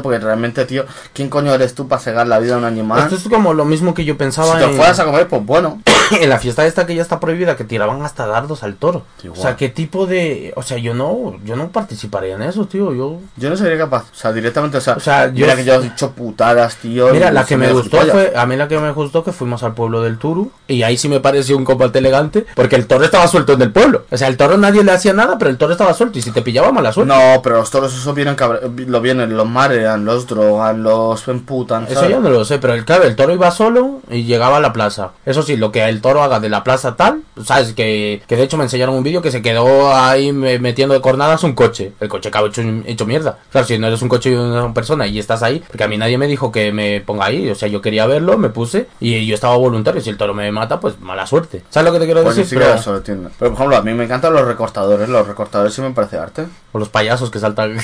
porque 0.03 0.19
realmente, 0.19 0.65
tío, 0.65 0.85
¿quién 1.13 1.29
coño 1.29 1.55
eres 1.55 1.75
tú 1.75 1.89
para 1.89 2.01
cegar 2.01 2.27
la 2.27 2.39
vida 2.39 2.55
a 2.55 2.59
un 2.59 2.65
animal? 2.65 3.01
Esto 3.05 3.17
es 3.17 3.23
como 3.29 3.55
lo 3.55 3.65
mismo 3.65 3.95
que 3.95 4.05
yo 4.05 4.17
pensaba 4.17 4.53
si 4.53 4.59
te 4.59 4.65
en, 4.65 4.77
fueras 4.77 4.99
a 5.01 5.05
comer, 5.05 5.29
pues 5.29 5.45
bueno. 5.45 5.81
en 6.21 6.29
la 6.29 6.39
fiesta 6.39 6.65
esta 6.67 6.87
que 6.87 6.95
ya 6.95 7.03
está 7.03 7.19
prohibida, 7.21 7.57
que 7.57 7.65
tiraban 7.65 8.03
hasta 8.03 8.27
dardos 8.27 8.63
al 8.63 8.77
toro. 8.77 9.03
O 9.31 9.35
sea, 9.37 9.57
¿qué 9.57 9.69
tipo 9.69 10.07
de...? 10.07 10.53
O 10.57 10.63
sea, 10.63 10.79
yo 10.79 10.95
no 10.95 11.37
yo 11.45 11.57
no 11.57 11.69
participaría 11.69 12.35
en 12.37 12.43
eso, 12.43 12.67
tío. 12.67 12.95
Yo... 12.95 13.19
Yo 13.37 13.51
no 13.51 13.57
sería 13.57 13.79
capaz. 13.79 14.05
O 14.13 14.15
sea, 14.15 14.33
directamente, 14.33 14.79
o 14.79 14.81
sea, 14.81 14.95
O 14.95 15.01
sea, 15.01 15.27
yo- 15.27 15.33
mira 15.47 15.57
que 15.57 15.65
yo 15.65 15.75
he 15.75 15.81
dicho 15.83 16.13
putadas, 16.13 16.77
tío. 16.77 17.09
Mira, 17.13 17.31
la 17.33 17.45
que 17.45 17.57
me 17.57 17.73
gustó 17.73 17.99
fue... 18.07 18.33
A 18.37 18.47
mí 18.47 18.57
la 18.57 18.69
que 18.69 18.79
me 18.79 18.93
gustó 18.93 19.25
que 19.25 19.33
fuimos 19.33 19.63
al 19.63 19.75
pueblo 19.75 20.03
del 20.03 20.19
Turu. 20.19 20.53
Y 20.69 20.83
ahí 20.83 20.97
sí 20.97 21.09
me 21.09 21.21
pareció 21.21 21.57
un 21.57 21.65
combate 21.65 21.99
elegante. 21.99 22.47
Porque 22.55 22.77
el 22.77 22.87
toro 22.87 23.05
estaba 23.05 23.27
suelto 23.29 23.53
en 23.55 23.63
el 23.63 23.73
pueblo. 23.73 24.05
O 24.11 24.17
sea, 24.17 24.29
el 24.29 24.37
toro 24.37 24.57
nadie 24.57 24.85
le 24.85 24.93
hacía 24.93 25.13
nada, 25.13 25.39
pero 25.39 25.51
el 25.51 25.59
toro 25.59 25.73
estaba 25.73 25.93
suelto. 25.95 26.19
Y 26.19 26.23
si 26.23 26.31
te 26.31 26.43
pillaba, 26.43 26.71
mala 26.73 26.93
suerte. 26.93 27.13
No, 27.13 27.43
pero 27.43 27.57
los 27.57 27.71
toros 27.71 27.95
eso 27.95 28.15
vienen, 28.15 28.35
cabra- 28.37 28.61
lo 28.63 29.01
vienen, 29.01 29.37
los 29.37 29.49
marean, 29.57 30.05
los 30.05 30.27
drogan, 30.27 30.83
los 30.83 31.27
emputan, 31.29 31.87
Eso 31.91 32.09
yo 32.09 32.21
no 32.21 32.31
lo 32.31 32.45
sé, 32.45 32.59
pero 32.59 32.75
el, 32.75 32.85
claro, 32.85 33.05
el 33.05 33.17
toro 33.17 33.33
iba 33.33 33.51
solo 33.51 34.01
y 34.11 34.25
llegaba 34.25 34.59
a 34.59 34.61
la 34.61 34.73
plaza. 34.73 35.11
Eso 35.25 35.43
sí, 35.43 35.57
lo 35.57 35.73
que 35.73 35.85
el 35.89 36.01
toro 36.01 36.23
haga 36.23 36.41
de 36.41 36.49
la 36.49 36.63
plaza 36.63 36.95
tal, 36.97 37.23
sabes, 37.45 37.73
que, 37.73 38.23
que 38.29 38.37
de 38.37 38.43
hecho 38.43 38.57
me 38.57 38.65
enseñaron 38.65 38.95
un 38.95 39.03
vídeo 39.03 39.23
que 39.23 39.31
se 39.31 39.43
quedó 39.43 39.95
ahí 39.95 40.33
me- 40.33 40.59
metiendo 40.59 40.95
de 40.95 41.01
cornadas 41.01 41.43
un 41.45 41.55
coche. 41.55 41.93
El 42.01 42.09
coche 42.09 42.29
acabó 42.29 42.47
hecho, 42.49 42.63
hecho 42.87 43.07
mierda. 43.07 43.39
Claro, 43.51 43.67
si 43.67 43.79
no 43.79 43.87
eres 43.87 44.03
un 44.03 44.09
coche 44.09 44.31
y 44.31 44.35
una 44.35 44.73
persona 44.75 45.07
y 45.07 45.19
estás 45.19 45.43
ahí, 45.43 45.63
porque 45.67 45.85
a 45.85 45.89
mí 45.89 45.97
nadie 45.97 46.19
me 46.19 46.27
dijo 46.27 46.53
que 46.53 46.73
me 46.73 47.01
ponga 47.01 47.27
ahí. 47.27 47.51
O 47.51 47.55
sea, 47.55 47.69
yo 47.69 47.81
quería 47.81 48.07
verlo, 48.07 48.39
me 48.39 48.51
puse 48.51 48.87
y 49.01 49.27
yo 49.27 49.35
estaba 49.35 49.57
voluntario. 49.57 50.01
Si 50.01 50.11
el 50.11 50.17
toro 50.17 50.35
me 50.35 50.51
mata, 50.53 50.79
pues 50.81 51.01
mala 51.01 51.27
suerte. 51.27 51.63
¿Sabes 51.71 51.87
lo 51.87 51.93
que 51.95 52.01
te 52.01 52.05
quiero 52.07 52.23
Pues 52.23 52.37
decir? 52.37 52.51
sí 52.51 52.57
Pero- 52.65 52.75
eso 52.79 52.93
lo 52.93 52.99
entiendo. 52.99 53.31
Pero 53.39 53.51
por 53.53 53.57
ejemplo, 53.59 53.77
a 53.77 53.83
mí 53.83 53.95
me 53.95 54.05
encantan 54.05 54.33
los 54.33 54.45
recortadores. 54.47 55.09
Los 55.09 55.27
recortadores 55.27 55.73
sí 55.75 55.81
me 55.81 55.91
parece 55.91 56.19
arte. 56.19 56.47
O 56.73 56.79
los 56.79 56.89
payasos 56.89 57.31
que 57.31 57.39
saltan. 57.39 57.77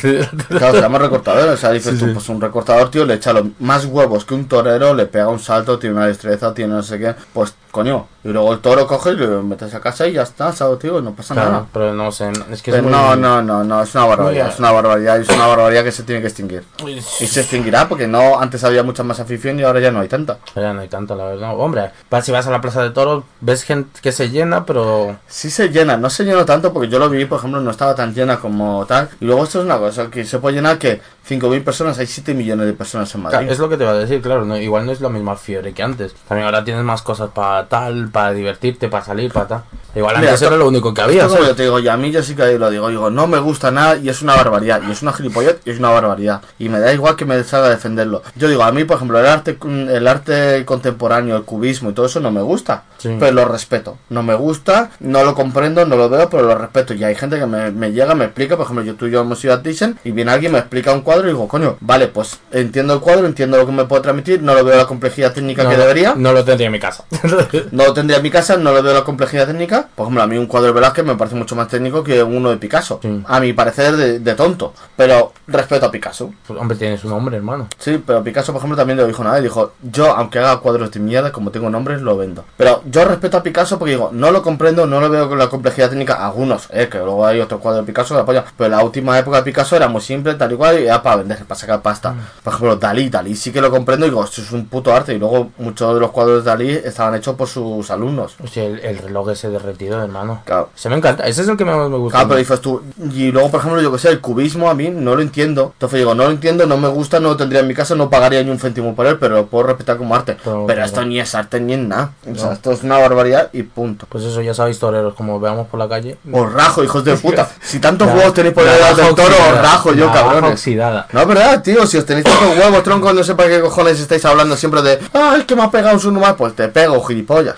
Claro, 0.48 0.74
se 0.74 0.80
llama 0.80 0.98
recortador. 1.00 1.56
Sea, 1.62 1.70
dices 1.70 1.92
Sí, 1.94 2.00
tú, 2.00 2.06
sí. 2.06 2.12
pues 2.12 2.28
un 2.28 2.40
recortador, 2.40 2.90
tío, 2.90 3.04
le 3.06 3.14
echa 3.14 3.32
los 3.32 3.44
más 3.60 3.84
huevos 3.84 4.24
que 4.24 4.34
un 4.34 4.46
torero, 4.48 4.94
le 4.94 5.06
pega 5.06 5.28
un 5.28 5.38
salto, 5.38 5.78
tiene 5.78 5.94
una 5.94 6.06
destreza, 6.08 6.52
tiene 6.52 6.74
no 6.74 6.82
sé 6.82 6.98
qué. 6.98 7.14
Pues 7.32 7.54
coño. 7.70 8.08
Y 8.24 8.28
luego 8.28 8.52
el 8.52 8.60
toro 8.60 8.86
coge 8.86 9.12
y 9.12 9.16
lo 9.16 9.42
metes 9.42 9.74
a 9.74 9.80
casa 9.80 10.06
y 10.06 10.12
ya 10.12 10.22
está, 10.22 10.52
¿sabes, 10.52 10.78
tío? 10.78 11.00
No 11.00 11.12
pasa 11.12 11.34
Claro, 11.34 11.50
nada. 11.50 11.66
pero 11.72 11.92
no 11.94 12.12
sé, 12.12 12.30
es 12.52 12.62
que 12.62 12.70
es 12.70 12.80
muy- 12.82 12.92
no, 12.92 13.16
no, 13.16 13.42
no, 13.42 13.64
no, 13.64 13.82
es 13.82 13.92
una 13.96 14.04
barbaridad, 14.04 14.48
es 14.48 14.58
una 14.60 14.70
barbaridad, 14.70 15.18
es 15.20 15.28
una 15.28 15.46
barbaridad 15.48 15.82
que 15.82 15.90
se 15.90 16.02
tiene 16.04 16.20
que 16.20 16.28
extinguir. 16.28 16.62
Y 16.86 17.00
se 17.26 17.40
extinguirá 17.40 17.88
porque 17.88 18.06
no, 18.06 18.38
antes 18.40 18.62
había 18.62 18.82
mucha 18.84 19.02
más 19.02 19.18
afición 19.20 19.58
y 19.58 19.62
ahora 19.64 19.80
ya 19.80 19.90
no 19.90 20.00
hay 20.00 20.08
tanta. 20.08 20.38
Ya 20.54 20.72
no 20.72 20.82
hay 20.82 20.88
tanto, 20.88 21.16
la 21.16 21.24
verdad. 21.24 21.58
Hombre, 21.58 21.90
si 22.22 22.30
vas 22.30 22.46
a 22.46 22.50
la 22.50 22.60
plaza 22.60 22.82
de 22.82 22.90
toros, 22.90 23.24
ves 23.40 23.64
gente 23.64 24.00
que 24.00 24.12
se 24.12 24.30
llena, 24.30 24.66
pero 24.66 25.16
Sí 25.26 25.50
se 25.50 25.70
llena, 25.70 25.96
no 25.96 26.08
se 26.10 26.24
llenó 26.24 26.44
tanto 26.44 26.72
porque 26.72 26.88
yo 26.88 26.98
lo 27.00 27.08
vi, 27.10 27.24
por 27.24 27.38
ejemplo, 27.38 27.60
no 27.60 27.70
estaba 27.72 27.94
tan 27.96 28.14
llena 28.14 28.38
como 28.38 28.84
tal. 28.86 29.08
Y 29.20 29.24
luego 29.24 29.42
esto 29.44 29.58
es 29.60 29.64
una 29.64 29.78
cosa, 29.78 30.08
que 30.10 30.24
se 30.24 30.38
puede 30.38 30.56
llenar 30.56 30.78
que 30.78 31.00
5.000 31.40 31.64
personas, 31.64 31.98
hay 31.98 32.06
7 32.06 32.34
millones 32.34 32.66
de 32.66 32.72
personas 32.72 33.14
en 33.14 33.22
Madrid. 33.22 33.38
Claro, 33.38 33.52
es 33.52 33.58
lo 33.58 33.68
que 33.68 33.76
te 33.76 33.84
iba 33.84 33.92
a 33.92 33.96
decir, 33.98 34.20
claro, 34.22 34.44
no, 34.44 34.56
igual 34.56 34.86
no 34.86 34.92
es 34.92 35.00
la 35.00 35.08
misma 35.08 35.36
fiebre 35.36 35.72
que 35.72 35.82
antes. 35.82 36.14
También 36.28 36.46
ahora 36.46 36.64
tienes 36.64 36.84
más 36.84 37.02
cosas 37.02 37.30
para 37.34 37.66
tal, 37.68 38.08
para 38.10 38.32
divertirte, 38.32 38.88
para 38.88 39.04
salir, 39.04 39.32
para 39.32 39.46
tal. 39.48 39.62
Igual 39.94 40.16
Mira, 40.16 40.28
antes 40.30 40.34
esto- 40.42 40.46
era 40.46 40.56
lo 40.56 40.68
único 40.68 40.94
que 40.94 41.02
había, 41.02 41.26
yo 41.26 41.54
te 41.54 41.62
digo, 41.64 41.78
y 41.78 41.88
a 41.88 41.96
mí 41.96 42.10
yo 42.10 42.22
sí 42.22 42.34
que 42.34 42.58
lo 42.58 42.70
digo, 42.70 42.88
digo, 42.88 43.10
no 43.10 43.26
me 43.26 43.38
gusta 43.38 43.70
nada 43.70 43.96
y 43.96 44.08
es 44.08 44.22
una 44.22 44.34
barbaridad, 44.34 44.80
y 44.88 44.90
es 44.90 45.02
una 45.02 45.12
gilipollez 45.12 45.58
y 45.64 45.70
es 45.70 45.78
una 45.78 45.90
barbaridad. 45.90 46.40
Y 46.58 46.68
me 46.68 46.78
da 46.80 46.92
igual 46.94 47.16
que 47.16 47.24
me 47.26 47.42
salga 47.44 47.66
a 47.66 47.70
defenderlo. 47.70 48.22
Yo 48.36 48.48
digo, 48.48 48.62
a 48.62 48.72
mí, 48.72 48.84
por 48.84 48.96
ejemplo, 48.96 49.18
el 49.18 49.26
arte, 49.26 49.58
el 49.62 50.08
arte 50.08 50.64
contemporáneo, 50.64 51.36
el 51.36 51.42
cubismo 51.44 51.90
y 51.90 51.92
todo 51.92 52.06
eso 52.06 52.20
no 52.20 52.30
me 52.30 52.40
gusta, 52.42 52.84
Sí. 52.98 53.14
pero 53.20 53.32
lo 53.32 53.44
respeto. 53.44 53.98
No 54.08 54.22
me 54.22 54.34
gusta, 54.34 54.90
no 55.00 55.24
lo 55.24 55.34
comprendo, 55.34 55.84
no 55.84 55.96
lo 55.96 56.08
veo, 56.08 56.30
pero 56.30 56.44
lo 56.44 56.54
respeto. 56.56 56.94
Y 56.94 57.04
hay 57.04 57.14
gente 57.14 57.38
que 57.38 57.46
me, 57.46 57.70
me 57.70 57.92
llega, 57.92 58.14
me 58.14 58.24
explica, 58.24 58.56
por 58.56 58.64
ejemplo, 58.64 58.84
yo 58.84 58.94
tú 58.94 59.06
y 59.06 59.10
yo 59.10 59.20
hemos 59.20 59.44
ido 59.44 59.52
a 59.54 59.62
Thyssen 59.62 59.98
y 60.04 60.12
viene 60.12 60.30
alguien, 60.30 60.52
me 60.52 60.58
explica 60.58 60.92
un 60.92 61.02
cuadro 61.02 61.21
y 61.28 61.32
digo, 61.32 61.48
coño, 61.48 61.76
vale, 61.80 62.08
pues 62.08 62.40
entiendo 62.50 62.94
el 62.94 63.00
cuadro, 63.00 63.26
entiendo 63.26 63.56
lo 63.56 63.66
que 63.66 63.72
me 63.72 63.84
puede 63.84 64.02
transmitir, 64.02 64.42
no 64.42 64.54
lo 64.54 64.64
veo 64.64 64.76
la 64.76 64.86
complejidad 64.86 65.32
técnica 65.32 65.64
no, 65.64 65.70
que 65.70 65.76
debería. 65.76 66.14
No 66.16 66.32
lo 66.32 66.44
tendría 66.44 66.66
en 66.66 66.72
mi 66.72 66.80
casa. 66.80 67.04
No 67.72 67.84
lo 67.84 67.92
tendría 67.92 68.18
en 68.18 68.22
mi 68.22 68.30
casa, 68.30 68.56
no 68.56 68.72
le 68.72 68.82
veo 68.82 68.92
la 68.92 69.04
complejidad 69.04 69.46
técnica. 69.46 69.88
Por 69.94 70.04
ejemplo, 70.04 70.22
a 70.22 70.26
mí 70.26 70.36
un 70.36 70.46
cuadro 70.46 70.68
de 70.68 70.72
Velázquez 70.74 71.04
me 71.04 71.16
parece 71.16 71.36
mucho 71.36 71.56
más 71.56 71.68
técnico 71.68 72.02
que 72.02 72.22
uno 72.22 72.50
de 72.50 72.56
Picasso. 72.56 72.98
Sí. 73.02 73.22
A 73.26 73.40
mi 73.40 73.52
parecer 73.52 73.96
de, 73.96 74.18
de 74.18 74.34
tonto. 74.34 74.74
Pero 74.96 75.32
respeto 75.46 75.86
a 75.86 75.90
Picasso. 75.90 76.32
Pues, 76.46 76.58
hombre, 76.58 76.76
tienes 76.76 77.04
un 77.04 77.10
nombre, 77.10 77.36
hermano. 77.36 77.68
Sí, 77.78 78.02
pero 78.04 78.22
Picasso, 78.22 78.52
por 78.52 78.60
ejemplo, 78.60 78.76
también 78.76 78.98
le 78.98 79.06
dijo 79.06 79.24
nada. 79.24 79.38
Y 79.38 79.42
dijo, 79.42 79.72
yo, 79.82 80.12
aunque 80.12 80.38
haga 80.38 80.58
cuadros 80.58 80.90
de 80.90 81.00
mierda, 81.00 81.32
como 81.32 81.50
tengo 81.50 81.70
nombres, 81.70 82.00
lo 82.02 82.16
vendo. 82.16 82.44
Pero 82.56 82.82
yo 82.86 83.04
respeto 83.04 83.36
a 83.38 83.42
Picasso 83.42 83.78
porque 83.78 83.92
digo, 83.92 84.10
no 84.12 84.30
lo 84.30 84.42
comprendo, 84.42 84.86
no 84.86 85.00
lo 85.00 85.10
veo 85.10 85.28
con 85.28 85.38
la 85.38 85.48
complejidad 85.48 85.90
técnica. 85.90 86.24
Algunos, 86.24 86.68
eh, 86.70 86.88
que 86.88 86.98
luego 86.98 87.26
hay 87.26 87.40
otro 87.40 87.60
cuadro 87.60 87.80
de 87.80 87.86
Picasso 87.86 88.14
que 88.14 88.20
apoya. 88.20 88.44
Pero 88.56 88.70
la 88.70 88.82
última 88.82 89.18
época 89.18 89.38
de 89.38 89.42
Picasso 89.44 89.76
era 89.76 89.88
muy 89.88 90.00
simple, 90.00 90.34
tal 90.34 90.52
y 90.52 90.56
cual, 90.56 90.80
y 90.80 90.86
era 90.86 91.02
para 91.02 91.11
vender, 91.16 91.38
para 91.44 91.58
sacar 91.58 91.82
pasta. 91.82 92.14
Por 92.42 92.52
ejemplo, 92.52 92.76
Dalí, 92.76 93.08
Dalí 93.08 93.34
sí 93.36 93.52
que 93.52 93.60
lo 93.60 93.70
comprendo 93.70 94.06
y 94.06 94.10
digo, 94.10 94.24
esto 94.24 94.40
es 94.42 94.52
un 94.52 94.66
puto 94.66 94.94
arte. 94.94 95.14
Y 95.14 95.18
luego 95.18 95.50
muchos 95.58 95.94
de 95.94 96.00
los 96.00 96.10
cuadros 96.10 96.44
de 96.44 96.50
Dalí 96.50 96.70
estaban 96.70 97.14
hechos 97.14 97.34
por 97.36 97.48
sus 97.48 97.90
alumnos. 97.90 98.34
Hostia, 98.42 98.64
el, 98.64 98.78
el 98.80 98.98
reloj 98.98 99.30
ese 99.30 99.48
derretido, 99.48 100.02
hermano. 100.02 100.42
Claro. 100.44 100.70
Se 100.74 100.88
me 100.88 100.96
encanta, 100.96 101.26
ese 101.26 101.42
es 101.42 101.48
el 101.48 101.56
que 101.56 101.64
más 101.64 101.76
me 101.88 101.96
gusta. 101.96 102.18
Claro, 102.18 102.28
pero 102.28 102.38
dices 102.38 102.60
tú, 102.60 102.82
y 103.12 103.30
luego, 103.32 103.50
por 103.50 103.60
ejemplo, 103.60 103.80
yo 103.80 103.92
que 103.92 103.98
sé, 103.98 104.08
el 104.10 104.20
cubismo 104.20 104.68
a 104.70 104.74
mí 104.74 104.90
no 104.90 105.14
lo 105.14 105.22
entiendo. 105.22 105.70
Entonces 105.74 105.98
digo, 106.00 106.14
no 106.14 106.24
lo 106.24 106.30
entiendo, 106.30 106.66
no 106.66 106.76
me 106.76 106.88
gusta, 106.88 107.20
no 107.20 107.28
lo 107.30 107.36
tendría 107.36 107.60
en 107.60 107.68
mi 107.68 107.74
casa, 107.74 107.94
no 107.94 108.10
pagaría 108.10 108.42
ni 108.42 108.50
un 108.50 108.58
céntimo 108.58 108.94
por 108.94 109.06
él, 109.06 109.18
pero 109.18 109.36
lo 109.36 109.46
puedo 109.46 109.64
respetar 109.68 109.96
como 109.96 110.14
arte. 110.14 110.36
Pero- 110.42 110.64
Pero, 110.66 110.84
esto 110.84 111.04
ni 111.04 111.18
es 111.20 111.34
arte 111.34 111.60
ni 111.60 111.74
es 111.74 111.78
nada. 111.80 112.12
O 112.30 112.34
sea, 112.34 112.52
esto 112.52 112.72
es 112.72 112.82
una 112.82 112.98
barbaridad 112.98 113.50
y 113.52 113.62
punto. 113.62 114.06
Pues 114.08 114.24
eso, 114.24 114.40
ya 114.42 114.54
sabéis, 114.54 114.78
toreros, 114.78 115.14
como 115.14 115.38
veamos 115.40 115.66
por 115.68 115.78
la 115.78 115.88
calle. 115.88 116.16
Os 116.32 116.52
rajo, 116.52 116.82
hijos 116.84 117.04
de 117.04 117.16
puta. 117.16 117.48
Si 117.62 117.78
tantos 117.78 118.08
huevos 118.08 118.34
tenéis 118.34 118.54
por 118.54 118.64
el 118.66 118.96
del 118.96 119.14
toro, 119.14 119.34
os 119.52 119.62
rajo 119.62 119.92
yo, 119.94 120.12
cabrones. 120.12 120.52
oxidada. 120.52 120.91
Nada. 120.92 121.06
No, 121.12 121.20
es 121.22 121.26
verdad, 121.26 121.62
tío, 121.62 121.86
si 121.86 121.96
os 121.98 122.04
tenéis 122.06 122.24
tantos 122.24 122.56
huevos, 122.56 122.82
tronco, 122.82 123.12
no 123.12 123.22
sé 123.24 123.34
para 123.34 123.48
qué 123.48 123.60
cojones 123.60 123.98
estáis 124.00 124.24
hablando 124.24 124.56
siempre 124.56 124.82
de, 124.82 124.98
ah, 125.14 125.36
es 125.38 125.44
que 125.44 125.56
me 125.56 125.62
ha 125.62 125.70
pegado 125.70 125.94
un 125.94 126.00
subnormal, 126.00 126.36
pues 126.36 126.54
te 126.54 126.68
pego, 126.68 127.02
gilipollas. 127.04 127.56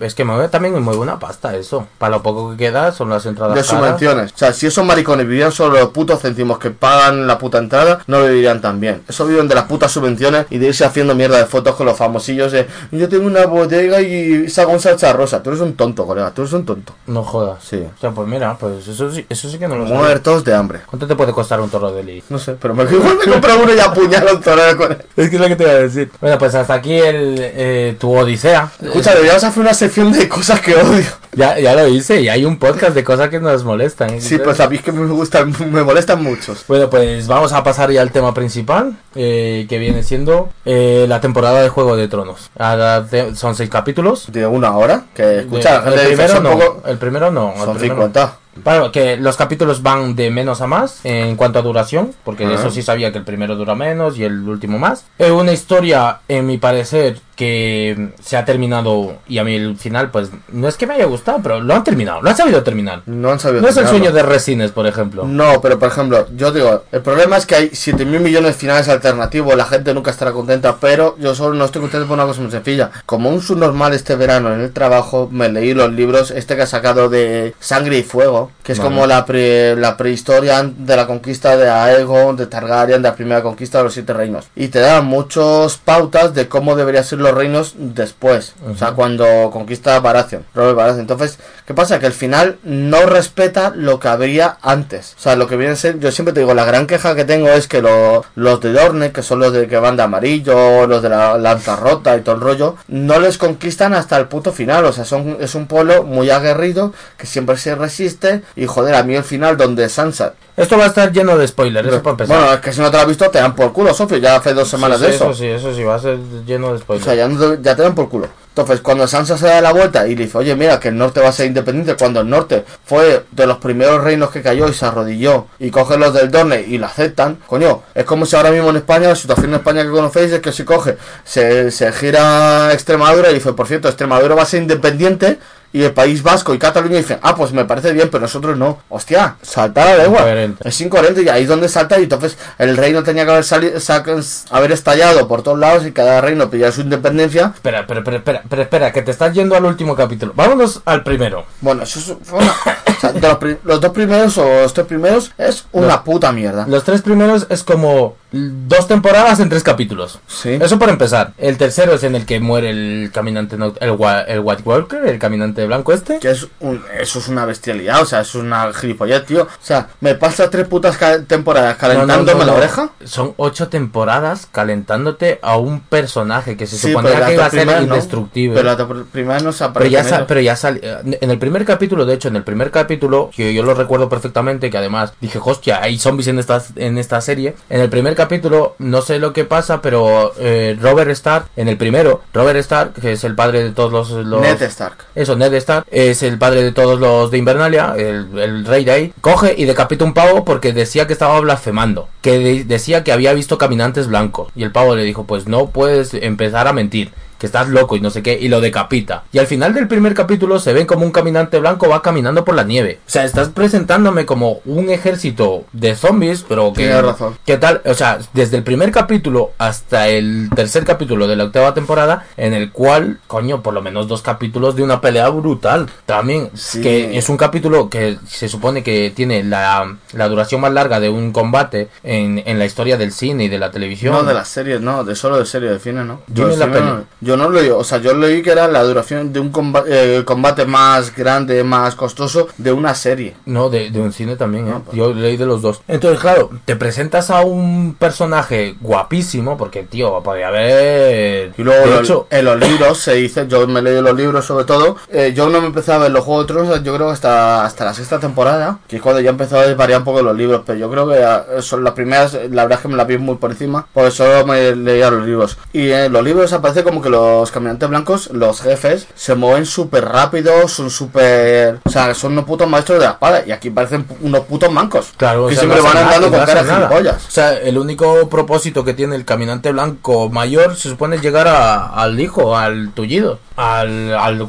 Es 0.00 0.14
que 0.14 0.24
mueve 0.24 0.48
también 0.48 0.80
mueve 0.82 1.00
una 1.00 1.18
pasta 1.18 1.54
eso. 1.56 1.86
Para 1.98 2.16
lo 2.16 2.22
poco 2.22 2.50
que 2.50 2.56
queda 2.56 2.92
son 2.92 3.10
las 3.10 3.26
entradas 3.26 3.54
De 3.54 3.62
caras. 3.62 3.76
subvenciones. 3.78 4.32
O 4.32 4.38
sea, 4.38 4.52
si 4.52 4.66
esos 4.66 4.84
maricones 4.84 5.26
vivieran 5.26 5.52
solo 5.52 5.78
los 5.78 5.88
putos 5.90 6.20
céntimos 6.20 6.58
que 6.58 6.70
pagan 6.70 7.26
la 7.26 7.38
puta 7.38 7.58
entrada, 7.58 8.00
no 8.06 8.22
vivirían 8.22 8.60
tan 8.60 8.80
bien. 8.80 9.02
Eso 9.08 9.26
viven 9.26 9.48
de 9.48 9.54
las 9.54 9.64
putas 9.64 9.90
subvenciones 9.92 10.46
y 10.50 10.58
de 10.58 10.68
irse 10.68 10.84
haciendo 10.84 11.14
mierda 11.14 11.38
de 11.38 11.46
fotos 11.46 11.74
con 11.74 11.86
los 11.86 11.96
famosillos 11.96 12.52
de, 12.52 12.66
yo 12.92 13.08
tengo 13.08 13.26
una 13.26 13.46
bodega 13.46 14.00
y 14.00 14.48
saco 14.48 14.72
un 14.72 14.80
salsa 14.80 15.12
rosa. 15.12 15.42
Tú 15.42 15.50
eres 15.50 15.60
un 15.62 15.74
tonto, 15.74 16.06
colega, 16.06 16.30
tú 16.32 16.42
eres 16.42 16.52
un 16.52 16.64
tonto. 16.64 16.94
No 17.06 17.22
jodas. 17.22 17.62
Sí. 17.64 17.84
O 17.96 18.00
sea, 18.00 18.10
pues 18.10 18.28
mira, 18.28 18.56
pues 18.58 18.86
eso 18.86 19.10
sí, 19.10 19.24
eso 19.28 19.48
sí 19.48 19.58
que 19.58 19.68
no 19.68 19.76
lo 19.76 19.84
sabía. 19.84 19.98
Muertos 19.98 20.44
de 20.44 20.54
hambre. 20.54 20.80
¿Cuánto 20.86 21.06
te 21.06 21.16
puede 21.16 21.32
costar 21.32 21.60
un 21.60 21.70
toro 21.70 21.92
de 21.92 22.02
Lee? 22.02 22.22
No 22.28 22.38
sé, 22.38 22.52
pero 22.60 22.67
me 22.74 22.84
igual 22.84 23.16
me 23.26 23.32
compré 23.32 23.52
uno 23.54 23.74
y 23.74 23.78
apuñalo 23.80 24.34
un 24.36 24.40
torero 24.42 24.76
con 24.76 24.92
él. 24.92 24.98
Es 25.16 25.28
que 25.30 25.36
es 25.36 25.40
lo 25.42 25.48
que 25.48 25.56
te 25.56 25.62
iba 25.64 25.72
a 25.72 25.76
decir. 25.76 26.10
Bueno, 26.20 26.38
pues 26.38 26.54
hasta 26.54 26.74
aquí 26.74 26.94
el, 26.94 27.36
eh, 27.38 27.96
tu 27.98 28.16
odisea. 28.16 28.70
Escucha, 28.82 29.10
deberíamos 29.12 29.44
hacer 29.44 29.60
una 29.60 29.74
sección 29.74 30.12
de 30.12 30.28
cosas 30.28 30.60
que 30.60 30.74
odio. 30.74 31.04
Ya, 31.32 31.58
ya 31.58 31.74
lo 31.74 31.86
hice 31.86 32.20
y 32.20 32.28
hay 32.28 32.44
un 32.44 32.58
podcast 32.58 32.94
de 32.94 33.04
cosas 33.04 33.28
que 33.28 33.38
nos 33.38 33.62
molestan. 33.62 34.20
Sí, 34.20 34.38
pues 34.38 34.56
sabéis 34.56 34.82
que 34.82 34.90
me 34.92 35.06
gustan, 35.06 35.54
me 35.70 35.82
molestan 35.84 36.22
muchos. 36.22 36.64
Bueno, 36.66 36.88
pues 36.90 37.26
vamos 37.28 37.52
a 37.52 37.62
pasar 37.62 37.90
ya 37.92 38.00
al 38.02 38.10
tema 38.10 38.34
principal, 38.34 38.96
eh, 39.14 39.66
que 39.68 39.78
viene 39.78 40.02
siendo 40.02 40.48
eh, 40.64 41.04
la 41.08 41.20
temporada 41.20 41.60
de 41.62 41.68
Juego 41.68 41.96
de 41.96 42.08
Tronos. 42.08 42.50
Ahora 42.58 43.06
te- 43.08 43.34
son 43.36 43.54
seis 43.54 43.68
capítulos. 43.70 44.32
De 44.32 44.46
una 44.46 44.76
hora, 44.76 45.04
que 45.14 45.40
escucha, 45.40 45.80
De- 45.82 45.94
el 46.02 46.06
primero 46.08 46.34
"Son 46.34 46.42
no, 46.42 46.50
poco-". 46.58 46.82
el 46.86 46.98
primero 46.98 47.30
no. 47.30 47.52
el 47.54 47.58
Son 47.64 47.76
primero- 47.76 48.02
50. 48.02 48.36
Claro, 48.62 48.92
que 48.92 49.16
los 49.16 49.36
capítulos 49.36 49.82
van 49.82 50.16
de 50.16 50.30
menos 50.30 50.60
a 50.60 50.66
más 50.66 51.00
en 51.04 51.36
cuanto 51.36 51.58
a 51.58 51.62
duración, 51.62 52.12
porque 52.24 52.44
Ajá. 52.44 52.54
eso 52.54 52.70
sí 52.70 52.82
sabía 52.82 53.12
que 53.12 53.18
el 53.18 53.24
primero 53.24 53.56
dura 53.56 53.74
menos 53.74 54.18
y 54.18 54.24
el 54.24 54.48
último 54.48 54.78
más. 54.78 55.04
Es 55.18 55.30
una 55.30 55.52
historia, 55.52 56.20
en 56.28 56.46
mi 56.46 56.58
parecer, 56.58 57.20
que 57.38 58.08
se 58.20 58.36
ha 58.36 58.44
terminado 58.44 59.14
y 59.28 59.38
a 59.38 59.44
mí 59.44 59.54
el 59.54 59.76
final, 59.76 60.10
pues 60.10 60.30
no 60.52 60.66
es 60.66 60.76
que 60.76 60.88
me 60.88 60.94
haya 60.94 61.04
gustado, 61.04 61.38
pero 61.40 61.60
lo 61.60 61.72
han 61.72 61.84
terminado, 61.84 62.20
lo 62.20 62.28
han 62.28 62.36
sabido 62.36 62.64
terminar. 62.64 63.02
No 63.06 63.30
han 63.30 63.38
sabido 63.38 63.62
No 63.62 63.68
es 63.68 63.76
el 63.76 63.86
sueño 63.86 64.10
de 64.10 64.24
Resines, 64.24 64.72
por 64.72 64.88
ejemplo. 64.88 65.22
No, 65.24 65.60
pero 65.60 65.78
por 65.78 65.88
ejemplo, 65.88 66.26
yo 66.36 66.50
digo, 66.50 66.82
el 66.90 67.00
problema 67.00 67.36
es 67.36 67.46
que 67.46 67.54
hay 67.54 67.70
7 67.72 68.04
mil 68.04 68.18
millones 68.20 68.54
de 68.54 68.58
finales 68.58 68.88
alternativos, 68.88 69.54
la 69.56 69.66
gente 69.66 69.94
nunca 69.94 70.10
estará 70.10 70.32
contenta, 70.32 70.76
pero 70.80 71.16
yo 71.20 71.32
solo 71.36 71.54
no 71.54 71.64
estoy 71.64 71.80
contento 71.82 72.08
por 72.08 72.14
una 72.14 72.26
cosa 72.26 72.40
muy 72.40 72.50
sencilla. 72.50 72.90
Como 73.06 73.30
un 73.30 73.40
subnormal 73.40 73.94
este 73.94 74.16
verano 74.16 74.52
en 74.52 74.60
el 74.60 74.72
trabajo, 74.72 75.28
me 75.30 75.48
leí 75.48 75.74
los 75.74 75.92
libros, 75.92 76.32
este 76.32 76.56
que 76.56 76.62
ha 76.62 76.66
sacado 76.66 77.08
de 77.08 77.54
Sangre 77.60 77.98
y 77.98 78.02
Fuego, 78.02 78.50
que 78.64 78.72
es 78.72 78.78
Vale. 78.78 78.90
como 78.90 79.06
la, 79.06 79.24
pre- 79.24 79.76
la 79.76 79.96
prehistoria 79.96 80.64
de 80.64 80.96
la 80.96 81.06
conquista 81.06 81.56
de 81.56 81.70
Aegon, 81.70 82.36
de 82.36 82.46
Targaryen, 82.46 83.00
de 83.00 83.08
la 83.08 83.14
primera 83.14 83.42
conquista 83.42 83.78
de 83.78 83.84
los 83.84 83.94
siete 83.94 84.12
reinos. 84.12 84.46
Y 84.56 84.68
te 84.68 84.80
dan 84.80 85.04
muchos 85.06 85.78
pautas 85.78 86.34
de 86.34 86.48
cómo 86.48 86.74
deberían 86.74 87.04
ser 87.04 87.20
los 87.28 87.36
reinos 87.36 87.74
después, 87.76 88.54
o 88.68 88.74
sea, 88.76 88.92
cuando 88.92 89.50
conquista 89.52 89.98
Baratheon, 90.00 90.44
Robert 90.54 90.76
Baratheon. 90.76 91.00
Entonces, 91.00 91.38
¿qué 91.66 91.74
pasa? 91.74 91.98
Que 91.98 92.06
el 92.06 92.12
final 92.12 92.58
no 92.64 93.06
respeta 93.06 93.72
lo 93.74 94.00
que 94.00 94.08
habría 94.08 94.58
antes. 94.62 95.14
O 95.18 95.20
sea, 95.22 95.36
lo 95.36 95.46
que 95.46 95.56
viene 95.56 95.72
a 95.72 95.76
ser, 95.76 95.98
yo 95.98 96.10
siempre 96.12 96.32
te 96.32 96.40
digo, 96.40 96.54
la 96.54 96.64
gran 96.64 96.86
queja 96.86 97.14
que 97.14 97.24
tengo 97.24 97.48
es 97.48 97.68
que 97.68 97.82
lo- 97.82 98.24
los 98.34 98.60
de 98.60 98.72
Dorne, 98.72 99.12
que 99.12 99.22
son 99.22 99.38
los 99.40 99.52
de 99.52 99.68
que 99.68 99.78
van 99.78 99.96
de 99.96 100.02
amarillo, 100.02 100.86
los 100.86 101.02
de 101.02 101.08
la 101.10 101.38
lanza 101.38 101.76
rota 101.76 102.16
y 102.16 102.20
todo 102.22 102.34
el 102.36 102.40
rollo, 102.40 102.76
no 102.88 103.18
les 103.20 103.38
conquistan 103.38 103.94
hasta 103.94 104.16
el 104.16 104.26
puto 104.28 104.52
final. 104.52 104.84
O 104.84 104.92
sea, 104.92 105.04
son, 105.04 105.36
es 105.40 105.54
un 105.54 105.66
pueblo 105.66 106.02
muy 106.04 106.30
aguerrido 106.30 106.92
que 107.16 107.26
siempre 107.26 107.56
se 107.56 107.74
resiste. 107.74 108.42
Y 108.56 108.66
joder, 108.66 108.94
a 108.94 109.02
mí 109.02 109.14
el 109.14 109.24
final 109.24 109.56
donde 109.56 109.88
Sansa. 109.88 110.34
Esto 110.58 110.76
va 110.76 110.84
a 110.84 110.88
estar 110.88 111.12
lleno 111.12 111.38
de 111.38 111.46
spoilers, 111.46 111.88
eso 111.88 112.02
para 112.02 112.10
empezar. 112.12 112.36
Bueno, 112.38 112.52
es 112.54 112.60
que 112.60 112.72
si 112.72 112.80
no 112.80 112.90
te 112.90 112.96
lo 112.96 113.02
has 113.02 113.08
visto, 113.08 113.30
te 113.30 113.38
dan 113.38 113.54
por 113.54 113.72
culo, 113.72 113.94
Sofía. 113.94 114.18
Ya 114.18 114.36
hace 114.36 114.52
dos 114.54 114.68
semanas 114.68 114.98
Sí, 114.98 115.04
de 115.06 115.10
sí, 115.12 115.14
eso. 115.16 115.34
sí, 115.34 115.46
eso 115.46 115.74
sí, 115.74 115.84
va 115.84 115.94
a 115.94 115.98
ser 116.00 116.18
lleno 116.44 116.68
de 116.68 116.74
O 116.74 116.78
spoilers. 116.78 117.04
sea, 117.04 117.14
ya, 117.14 117.28
no 117.28 117.38
te, 117.38 117.62
ya 117.62 117.76
te 117.76 117.82
dan 117.82 117.94
por 117.94 118.08
culo. 118.08 118.28
Entonces, 118.48 118.80
cuando 118.80 119.06
Sansa 119.06 119.38
se 119.38 119.46
da 119.46 119.60
la 119.60 119.72
vuelta 119.72 120.08
y 120.08 120.16
le 120.16 120.24
dice, 120.24 120.36
oye, 120.36 120.56
mira, 120.56 120.80
que 120.80 120.88
el 120.88 120.96
norte 120.98 121.20
va 121.20 121.28
a 121.28 121.32
ser 121.32 121.46
independiente, 121.46 121.94
cuando 121.94 122.22
el 122.22 122.28
norte 122.28 122.64
fue 122.84 123.24
de 123.30 123.46
los 123.46 123.58
primeros 123.58 124.02
reinos 124.02 124.30
que 124.30 124.42
cayó 124.42 124.68
y 124.68 124.74
se 124.74 124.84
arrodilló 124.84 125.46
y 125.60 125.70
coge 125.70 125.96
los 125.96 126.12
del 126.12 126.28
Dorne 126.28 126.64
y 126.66 126.76
lo 126.76 126.86
aceptan, 126.86 127.38
coño, 127.46 127.82
es 127.94 128.04
como 128.04 128.26
si 128.26 128.34
ahora 128.34 128.50
mismo 128.50 128.70
en 128.70 128.76
España, 128.78 129.10
la 129.10 129.14
situación 129.14 129.50
en 129.50 129.54
España 129.60 129.84
que 129.84 129.90
conocéis 129.90 130.32
es 130.32 130.40
que 130.40 130.50
si 130.50 130.64
coge, 130.64 130.96
se, 131.24 131.70
se 131.70 131.92
gira 131.92 132.72
Extremadura 132.72 133.30
y 133.30 133.34
dice, 133.34 133.52
por 133.52 133.68
cierto, 133.68 133.86
Extremadura 133.86 134.34
va 134.34 134.42
a 134.42 134.46
ser 134.46 134.60
independiente. 134.62 135.38
Y 135.72 135.82
el 135.82 135.92
País 135.92 136.22
Vasco 136.22 136.54
y 136.54 136.58
Cataluña 136.58 136.96
dicen, 136.96 137.18
ah, 137.22 137.34
pues 137.34 137.52
me 137.52 137.64
parece 137.66 137.92
bien, 137.92 138.08
pero 138.10 138.22
nosotros 138.22 138.56
no. 138.56 138.78
Hostia, 138.88 139.36
salta 139.42 139.84
la 139.84 140.02
lengua. 140.04 140.20
Incoherente. 140.20 140.68
Es 140.68 140.80
incoherente 140.80 141.22
y 141.22 141.28
ahí 141.28 141.42
es 141.42 141.48
donde 141.48 141.68
salta 141.68 141.98
y 142.00 142.04
entonces 142.04 142.38
el 142.58 142.76
reino 142.76 143.02
tenía 143.02 143.24
que 143.26 143.30
haber, 143.32 143.44
sali- 143.44 143.72
sac- 143.74 144.46
haber 144.50 144.72
estallado 144.72 145.28
por 145.28 145.42
todos 145.42 145.58
lados 145.58 145.84
y 145.86 145.92
cada 145.92 146.20
reino 146.22 146.48
pidiera 146.48 146.72
su 146.72 146.80
independencia. 146.80 147.52
Espera, 147.54 147.80
espera, 147.80 148.00
espera, 148.00 148.16
espera, 148.18 148.38
espera, 148.40 148.62
espera, 148.62 148.92
que 148.92 149.02
te 149.02 149.10
estás 149.10 149.34
yendo 149.34 149.56
al 149.56 149.64
último 149.66 149.94
capítulo. 149.94 150.32
Vámonos 150.34 150.80
al 150.86 151.02
primero. 151.02 151.44
Bueno, 151.60 151.82
eso 151.82 151.98
es 151.98 152.14
fue 152.22 152.38
una- 152.38 152.52
o 152.96 153.00
sea, 153.00 153.12
de 153.12 153.58
los, 153.64 153.80
dos 153.80 153.92
primeros 153.92 154.38
o 154.38 154.62
los 154.62 154.72
tres 154.72 154.86
primeros 154.86 155.32
es 155.36 155.66
una 155.72 156.02
puta 156.02 156.32
mierda. 156.32 156.66
Los 156.66 156.84
tres 156.84 157.02
primeros 157.02 157.46
es 157.50 157.62
como 157.62 158.16
dos 158.30 158.86
temporadas 158.88 159.40
en 159.40 159.48
tres 159.48 159.62
capítulos. 159.62 160.18
Sí. 160.26 160.58
Eso 160.60 160.78
por 160.78 160.88
empezar. 160.90 161.32
El 161.38 161.56
tercero 161.56 161.94
es 161.94 162.02
en 162.04 162.14
el 162.14 162.26
que 162.26 162.40
muere 162.40 162.70
el 162.70 163.10
caminante, 163.12 163.56
el, 163.56 163.72
el 163.80 164.40
White 164.40 164.62
Walker, 164.64 165.04
el 165.06 165.18
caminante 165.18 165.57
blanco 165.66 165.92
este. 165.92 166.18
Que 166.18 166.30
es 166.30 166.46
un, 166.60 166.82
eso 166.98 167.18
es 167.18 167.28
una 167.28 167.44
bestialidad, 167.44 168.00
o 168.02 168.06
sea, 168.06 168.20
es 168.20 168.34
una 168.34 168.72
gilipollez, 168.72 169.24
tío. 169.26 169.42
O 169.44 169.48
sea, 169.60 169.88
me 170.00 170.14
pasa 170.14 170.50
tres 170.50 170.66
putas 170.68 170.96
ca- 170.96 171.22
temporadas 171.22 171.76
calentándome 171.76 172.32
No, 172.32 172.38
no, 172.38 172.38
no, 172.40 172.52
la 172.52 172.54
oreja. 172.58 172.90
Son 173.04 173.34
ocho 173.36 173.68
temporadas 173.68 174.46
calentándote 174.50 175.38
a 175.42 175.56
un 175.56 175.80
personaje 175.80 176.56
que 176.56 176.66
se 176.66 176.76
Sí, 176.76 176.88
suponía 176.88 177.12
pero 177.14 177.26
que 177.26 177.34
iba 177.34 177.46
a 177.46 177.50
ser 177.50 177.82
indestructible. 177.82 178.54
Pero 178.56 178.66
las 178.68 178.78
dos 178.78 179.06
primeras 179.10 179.42
no 179.42 179.52
se 179.52 179.58
Pero 179.58 179.70
aparecen. 179.70 179.92
ya, 179.92 180.04
sa- 180.04 180.16
ellos. 180.16 180.24
pero 180.28 180.40
ya 180.40 180.56
salió. 180.56 180.80
En 181.04 181.30
el 181.30 181.38
primer 181.38 181.64
capítulo, 181.64 182.04
de 182.06 182.14
hecho, 182.14 182.28
en 182.28 182.36
el 182.36 182.44
primer 182.44 182.70
capítulo, 182.70 183.30
que 183.34 183.52
yo 183.54 183.62
lo 183.62 183.74
recuerdo 183.74 184.08
perfectamente, 184.08 184.70
que 184.70 184.78
además 184.78 185.12
dije, 185.20 185.38
hostia, 185.42 185.82
hay 185.82 185.98
zombies 185.98 186.28
en 186.28 186.38
esta, 186.38 186.62
en 186.76 186.98
esta 186.98 187.20
serie. 187.20 187.54
En 187.70 187.80
el 187.80 187.88
primer 187.90 188.14
capítulo, 188.14 188.74
no 188.78 189.02
sé 189.02 189.18
lo 189.18 189.32
que 189.32 189.44
pasa, 189.44 189.80
pero 189.82 190.32
eh, 190.38 190.76
Robert 190.80 191.10
Stark, 191.10 191.46
en 191.56 191.68
el 191.68 191.76
primero, 191.76 192.22
Robert 192.32 192.58
Stark, 192.58 192.92
que 192.94 193.12
es 193.12 193.24
el 193.24 193.34
padre 193.34 193.62
de 193.64 193.70
todos 193.70 193.92
los. 193.92 194.10
los 194.26 194.40
Ned 194.40 194.60
Stark. 194.62 194.96
Eso, 195.14 195.36
Ned 195.36 195.47
Stark, 195.56 195.86
es 195.90 196.22
el 196.22 196.38
padre 196.38 196.62
de 196.62 196.72
todos 196.72 197.00
los 197.00 197.30
de 197.30 197.38
Invernalia, 197.38 197.94
el, 197.96 198.64
rey 198.66 198.84
de 198.84 198.92
ahí, 198.92 199.12
coge 199.20 199.54
y 199.56 199.64
decapita 199.64 200.04
un 200.04 200.14
pavo 200.14 200.44
porque 200.44 200.72
decía 200.72 201.06
que 201.06 201.12
estaba 201.14 201.40
blasfemando, 201.40 202.08
que 202.20 202.38
de- 202.38 202.64
decía 202.64 203.02
que 203.02 203.12
había 203.12 203.32
visto 203.32 203.58
caminantes 203.58 204.06
blancos. 204.08 204.48
Y 204.54 204.62
el 204.62 204.72
pavo 204.72 204.94
le 204.94 205.04
dijo, 205.04 205.24
pues 205.24 205.48
no 205.48 205.68
puedes 205.70 206.14
empezar 206.14 206.68
a 206.68 206.72
mentir, 206.72 207.10
que 207.38 207.46
estás 207.46 207.68
loco 207.68 207.96
y 207.96 208.00
no 208.00 208.10
sé 208.10 208.22
qué, 208.22 208.38
y 208.40 208.48
lo 208.48 208.60
decapita. 208.60 209.24
Y 209.32 209.38
al 209.38 209.46
final 209.46 209.74
del 209.74 209.88
primer 209.88 210.14
capítulo 210.14 210.58
se 210.58 210.72
ven 210.72 210.86
como 210.86 211.04
un 211.04 211.12
caminante 211.12 211.58
blanco 211.58 211.88
va 211.88 212.02
caminando 212.02 212.44
por 212.44 212.54
la 212.54 212.64
nieve. 212.64 212.98
O 213.06 213.10
sea, 213.10 213.24
estás 213.24 213.48
presentándome 213.48 214.26
como 214.26 214.60
un 214.64 214.90
ejército 214.90 215.64
de 215.72 215.94
zombies, 215.94 216.44
pero 216.48 216.72
que... 216.72 216.84
Tienes 216.84 217.02
razón. 217.04 217.36
¿Qué 217.46 217.56
tal? 217.56 217.80
O 217.84 217.94
sea, 217.94 218.18
desde 218.32 218.56
el 218.56 218.62
primer 218.62 218.90
capítulo 218.90 219.52
hasta 219.58 220.08
el 220.08 220.50
tercer 220.54 220.84
capítulo 220.84 221.26
de 221.26 221.36
la 221.36 221.44
octava 221.44 221.74
temporada, 221.74 222.26
en 222.36 222.54
el 222.54 222.72
cual, 222.72 223.18
coño, 223.26 223.62
por 223.62 223.74
lo 223.74 223.82
menos 223.82 224.08
dos 224.08 224.22
capítulos 224.22 224.74
de 224.76 224.82
una 224.82 225.00
pelea 225.00 225.28
brutal. 225.28 225.88
También, 226.06 226.50
Sí. 226.54 226.80
que 226.80 227.16
es 227.16 227.28
un 227.28 227.36
capítulo 227.36 227.88
que 227.88 228.18
se 228.26 228.48
supone 228.48 228.82
que 228.82 229.12
tiene 229.14 229.44
la, 229.44 229.96
la 230.12 230.28
duración 230.28 230.60
más 230.60 230.72
larga 230.72 231.00
de 231.00 231.08
un 231.10 231.32
combate 231.32 231.88
en, 232.02 232.42
en 232.44 232.58
la 232.58 232.64
historia 232.66 232.96
del 232.96 233.12
cine 233.12 233.44
y 233.44 233.48
de 233.48 233.58
la 233.58 233.70
televisión. 233.70 234.12
No, 234.14 234.22
de 234.24 234.34
las 234.34 234.48
series, 234.48 234.80
no, 234.80 235.04
de 235.04 235.14
solo 235.14 235.38
de 235.38 235.46
serie 235.46 235.70
de 235.70 235.78
cine, 235.78 236.04
¿no? 236.04 236.20
De 236.26 236.44
la 236.56 236.66
cine 236.66 236.80
no. 236.80 237.04
Yo 237.20 237.27
no 237.36 237.50
leí, 237.50 237.68
o 237.68 237.84
sea, 237.84 237.98
yo 237.98 238.14
leí 238.14 238.42
que 238.42 238.50
era 238.52 238.68
la 238.68 238.82
duración 238.82 239.32
de 239.32 239.40
un 239.40 239.50
combate, 239.50 240.24
combate 240.24 240.64
más 240.66 241.14
grande, 241.14 241.62
más 241.64 241.94
costoso 241.94 242.48
de 242.58 242.72
una 242.72 242.94
serie. 242.94 243.34
No, 243.46 243.68
de, 243.70 243.90
de 243.90 244.00
un 244.00 244.12
cine 244.12 244.36
también, 244.36 244.66
¿eh? 244.68 244.70
No, 244.70 244.82
pues. 244.82 244.96
Yo 244.96 245.12
leí 245.12 245.36
de 245.36 245.46
los 245.46 245.62
dos. 245.62 245.80
Entonces, 245.88 246.20
claro, 246.20 246.50
te 246.64 246.76
presentas 246.76 247.30
a 247.30 247.40
un 247.42 247.96
personaje 247.98 248.76
guapísimo, 248.80 249.56
porque, 249.56 249.82
tío, 249.82 250.22
podría 250.22 250.48
haber... 250.48 251.52
Y 251.56 251.62
luego 251.62 251.84
de 251.86 251.94
lo- 251.94 252.00
hecho, 252.00 252.26
en 252.30 252.44
los 252.44 252.58
libros 252.58 252.98
se 252.98 253.14
dice, 253.14 253.46
yo 253.48 253.66
me 253.66 253.82
leí 253.82 254.00
los 254.00 254.16
libros 254.16 254.44
sobre 254.44 254.64
todo, 254.64 254.96
eh, 255.10 255.32
yo 255.34 255.48
no 255.48 255.60
me 255.60 255.66
empecé 255.68 255.92
a 255.92 255.98
ver 255.98 256.10
los 256.10 256.24
Juegos 256.24 256.46
de 256.46 256.54
Tronos, 256.54 256.82
yo 256.82 256.94
creo 256.94 257.06
que 257.08 257.12
hasta, 257.12 257.64
hasta 257.64 257.84
la 257.84 257.94
sexta 257.94 258.18
temporada, 258.18 258.78
que 258.88 258.96
es 258.96 259.02
cuando 259.02 259.20
ya 259.20 259.30
empezó 259.30 259.58
a 259.58 259.66
desvariar 259.66 260.00
un 260.00 260.04
poco 260.04 260.22
los 260.22 260.36
libros, 260.36 260.62
pero 260.66 260.78
yo 260.78 260.90
creo 260.90 261.08
que 261.08 261.18
eh, 261.18 261.62
son 261.62 261.84
las 261.84 261.94
primeras, 261.94 262.34
la 262.34 262.62
verdad 262.62 262.72
es 262.72 262.80
que 262.80 262.88
me 262.88 262.96
las 262.96 263.06
vi 263.06 263.18
muy 263.18 263.36
por 263.36 263.50
encima, 263.50 263.86
por 263.92 264.06
eso 264.06 264.24
me 264.46 264.74
leía 264.76 265.10
los 265.10 265.24
libros. 265.26 265.58
Y 265.72 265.90
en 265.90 266.12
los 266.12 266.22
libros 266.24 266.52
aparece 266.52 266.84
como 266.84 267.00
que 267.02 267.10
los 267.10 267.17
caminantes 267.52 267.88
blancos, 267.88 268.30
los 268.32 268.60
jefes, 268.60 269.06
se 269.14 269.34
mueven 269.34 269.66
súper 269.66 270.04
rápido, 270.04 270.68
son 270.68 270.90
súper... 270.90 271.78
O 271.84 271.90
sea, 271.90 272.14
son 272.14 272.32
unos 272.32 272.44
putos 272.44 272.68
maestros 272.68 272.98
de 272.98 273.04
la 273.06 273.12
espada. 273.12 273.42
Y 273.46 273.52
aquí 273.52 273.70
parecen 273.70 274.06
unos 274.20 274.40
putos 274.42 274.70
mancos. 274.70 275.12
Claro, 275.16 275.46
o 275.46 275.48
que 275.48 275.54
sea, 275.54 275.62
siempre 275.62 275.78
no 275.80 275.84
van 275.88 275.96
andando 275.98 276.30
nada, 276.30 276.30
con 276.30 276.40
no 276.40 276.46
cara 276.46 276.60
hacen 276.60 276.66
de 276.66 276.72
nada. 276.80 276.88
gilipollas. 276.88 277.26
O 277.26 277.30
sea, 277.30 277.52
el 277.54 277.78
único 277.78 278.28
propósito 278.28 278.84
que 278.84 278.94
tiene 278.94 279.16
el 279.16 279.24
caminante 279.24 279.72
blanco 279.72 280.28
mayor 280.28 280.76
se 280.76 280.88
supone 280.90 281.16
es 281.16 281.22
llegar 281.22 281.48
a- 281.48 281.86
al 281.88 282.18
hijo, 282.20 282.56
al 282.56 282.90
tullido, 282.92 283.38
al, 283.56 284.14
al 284.14 284.48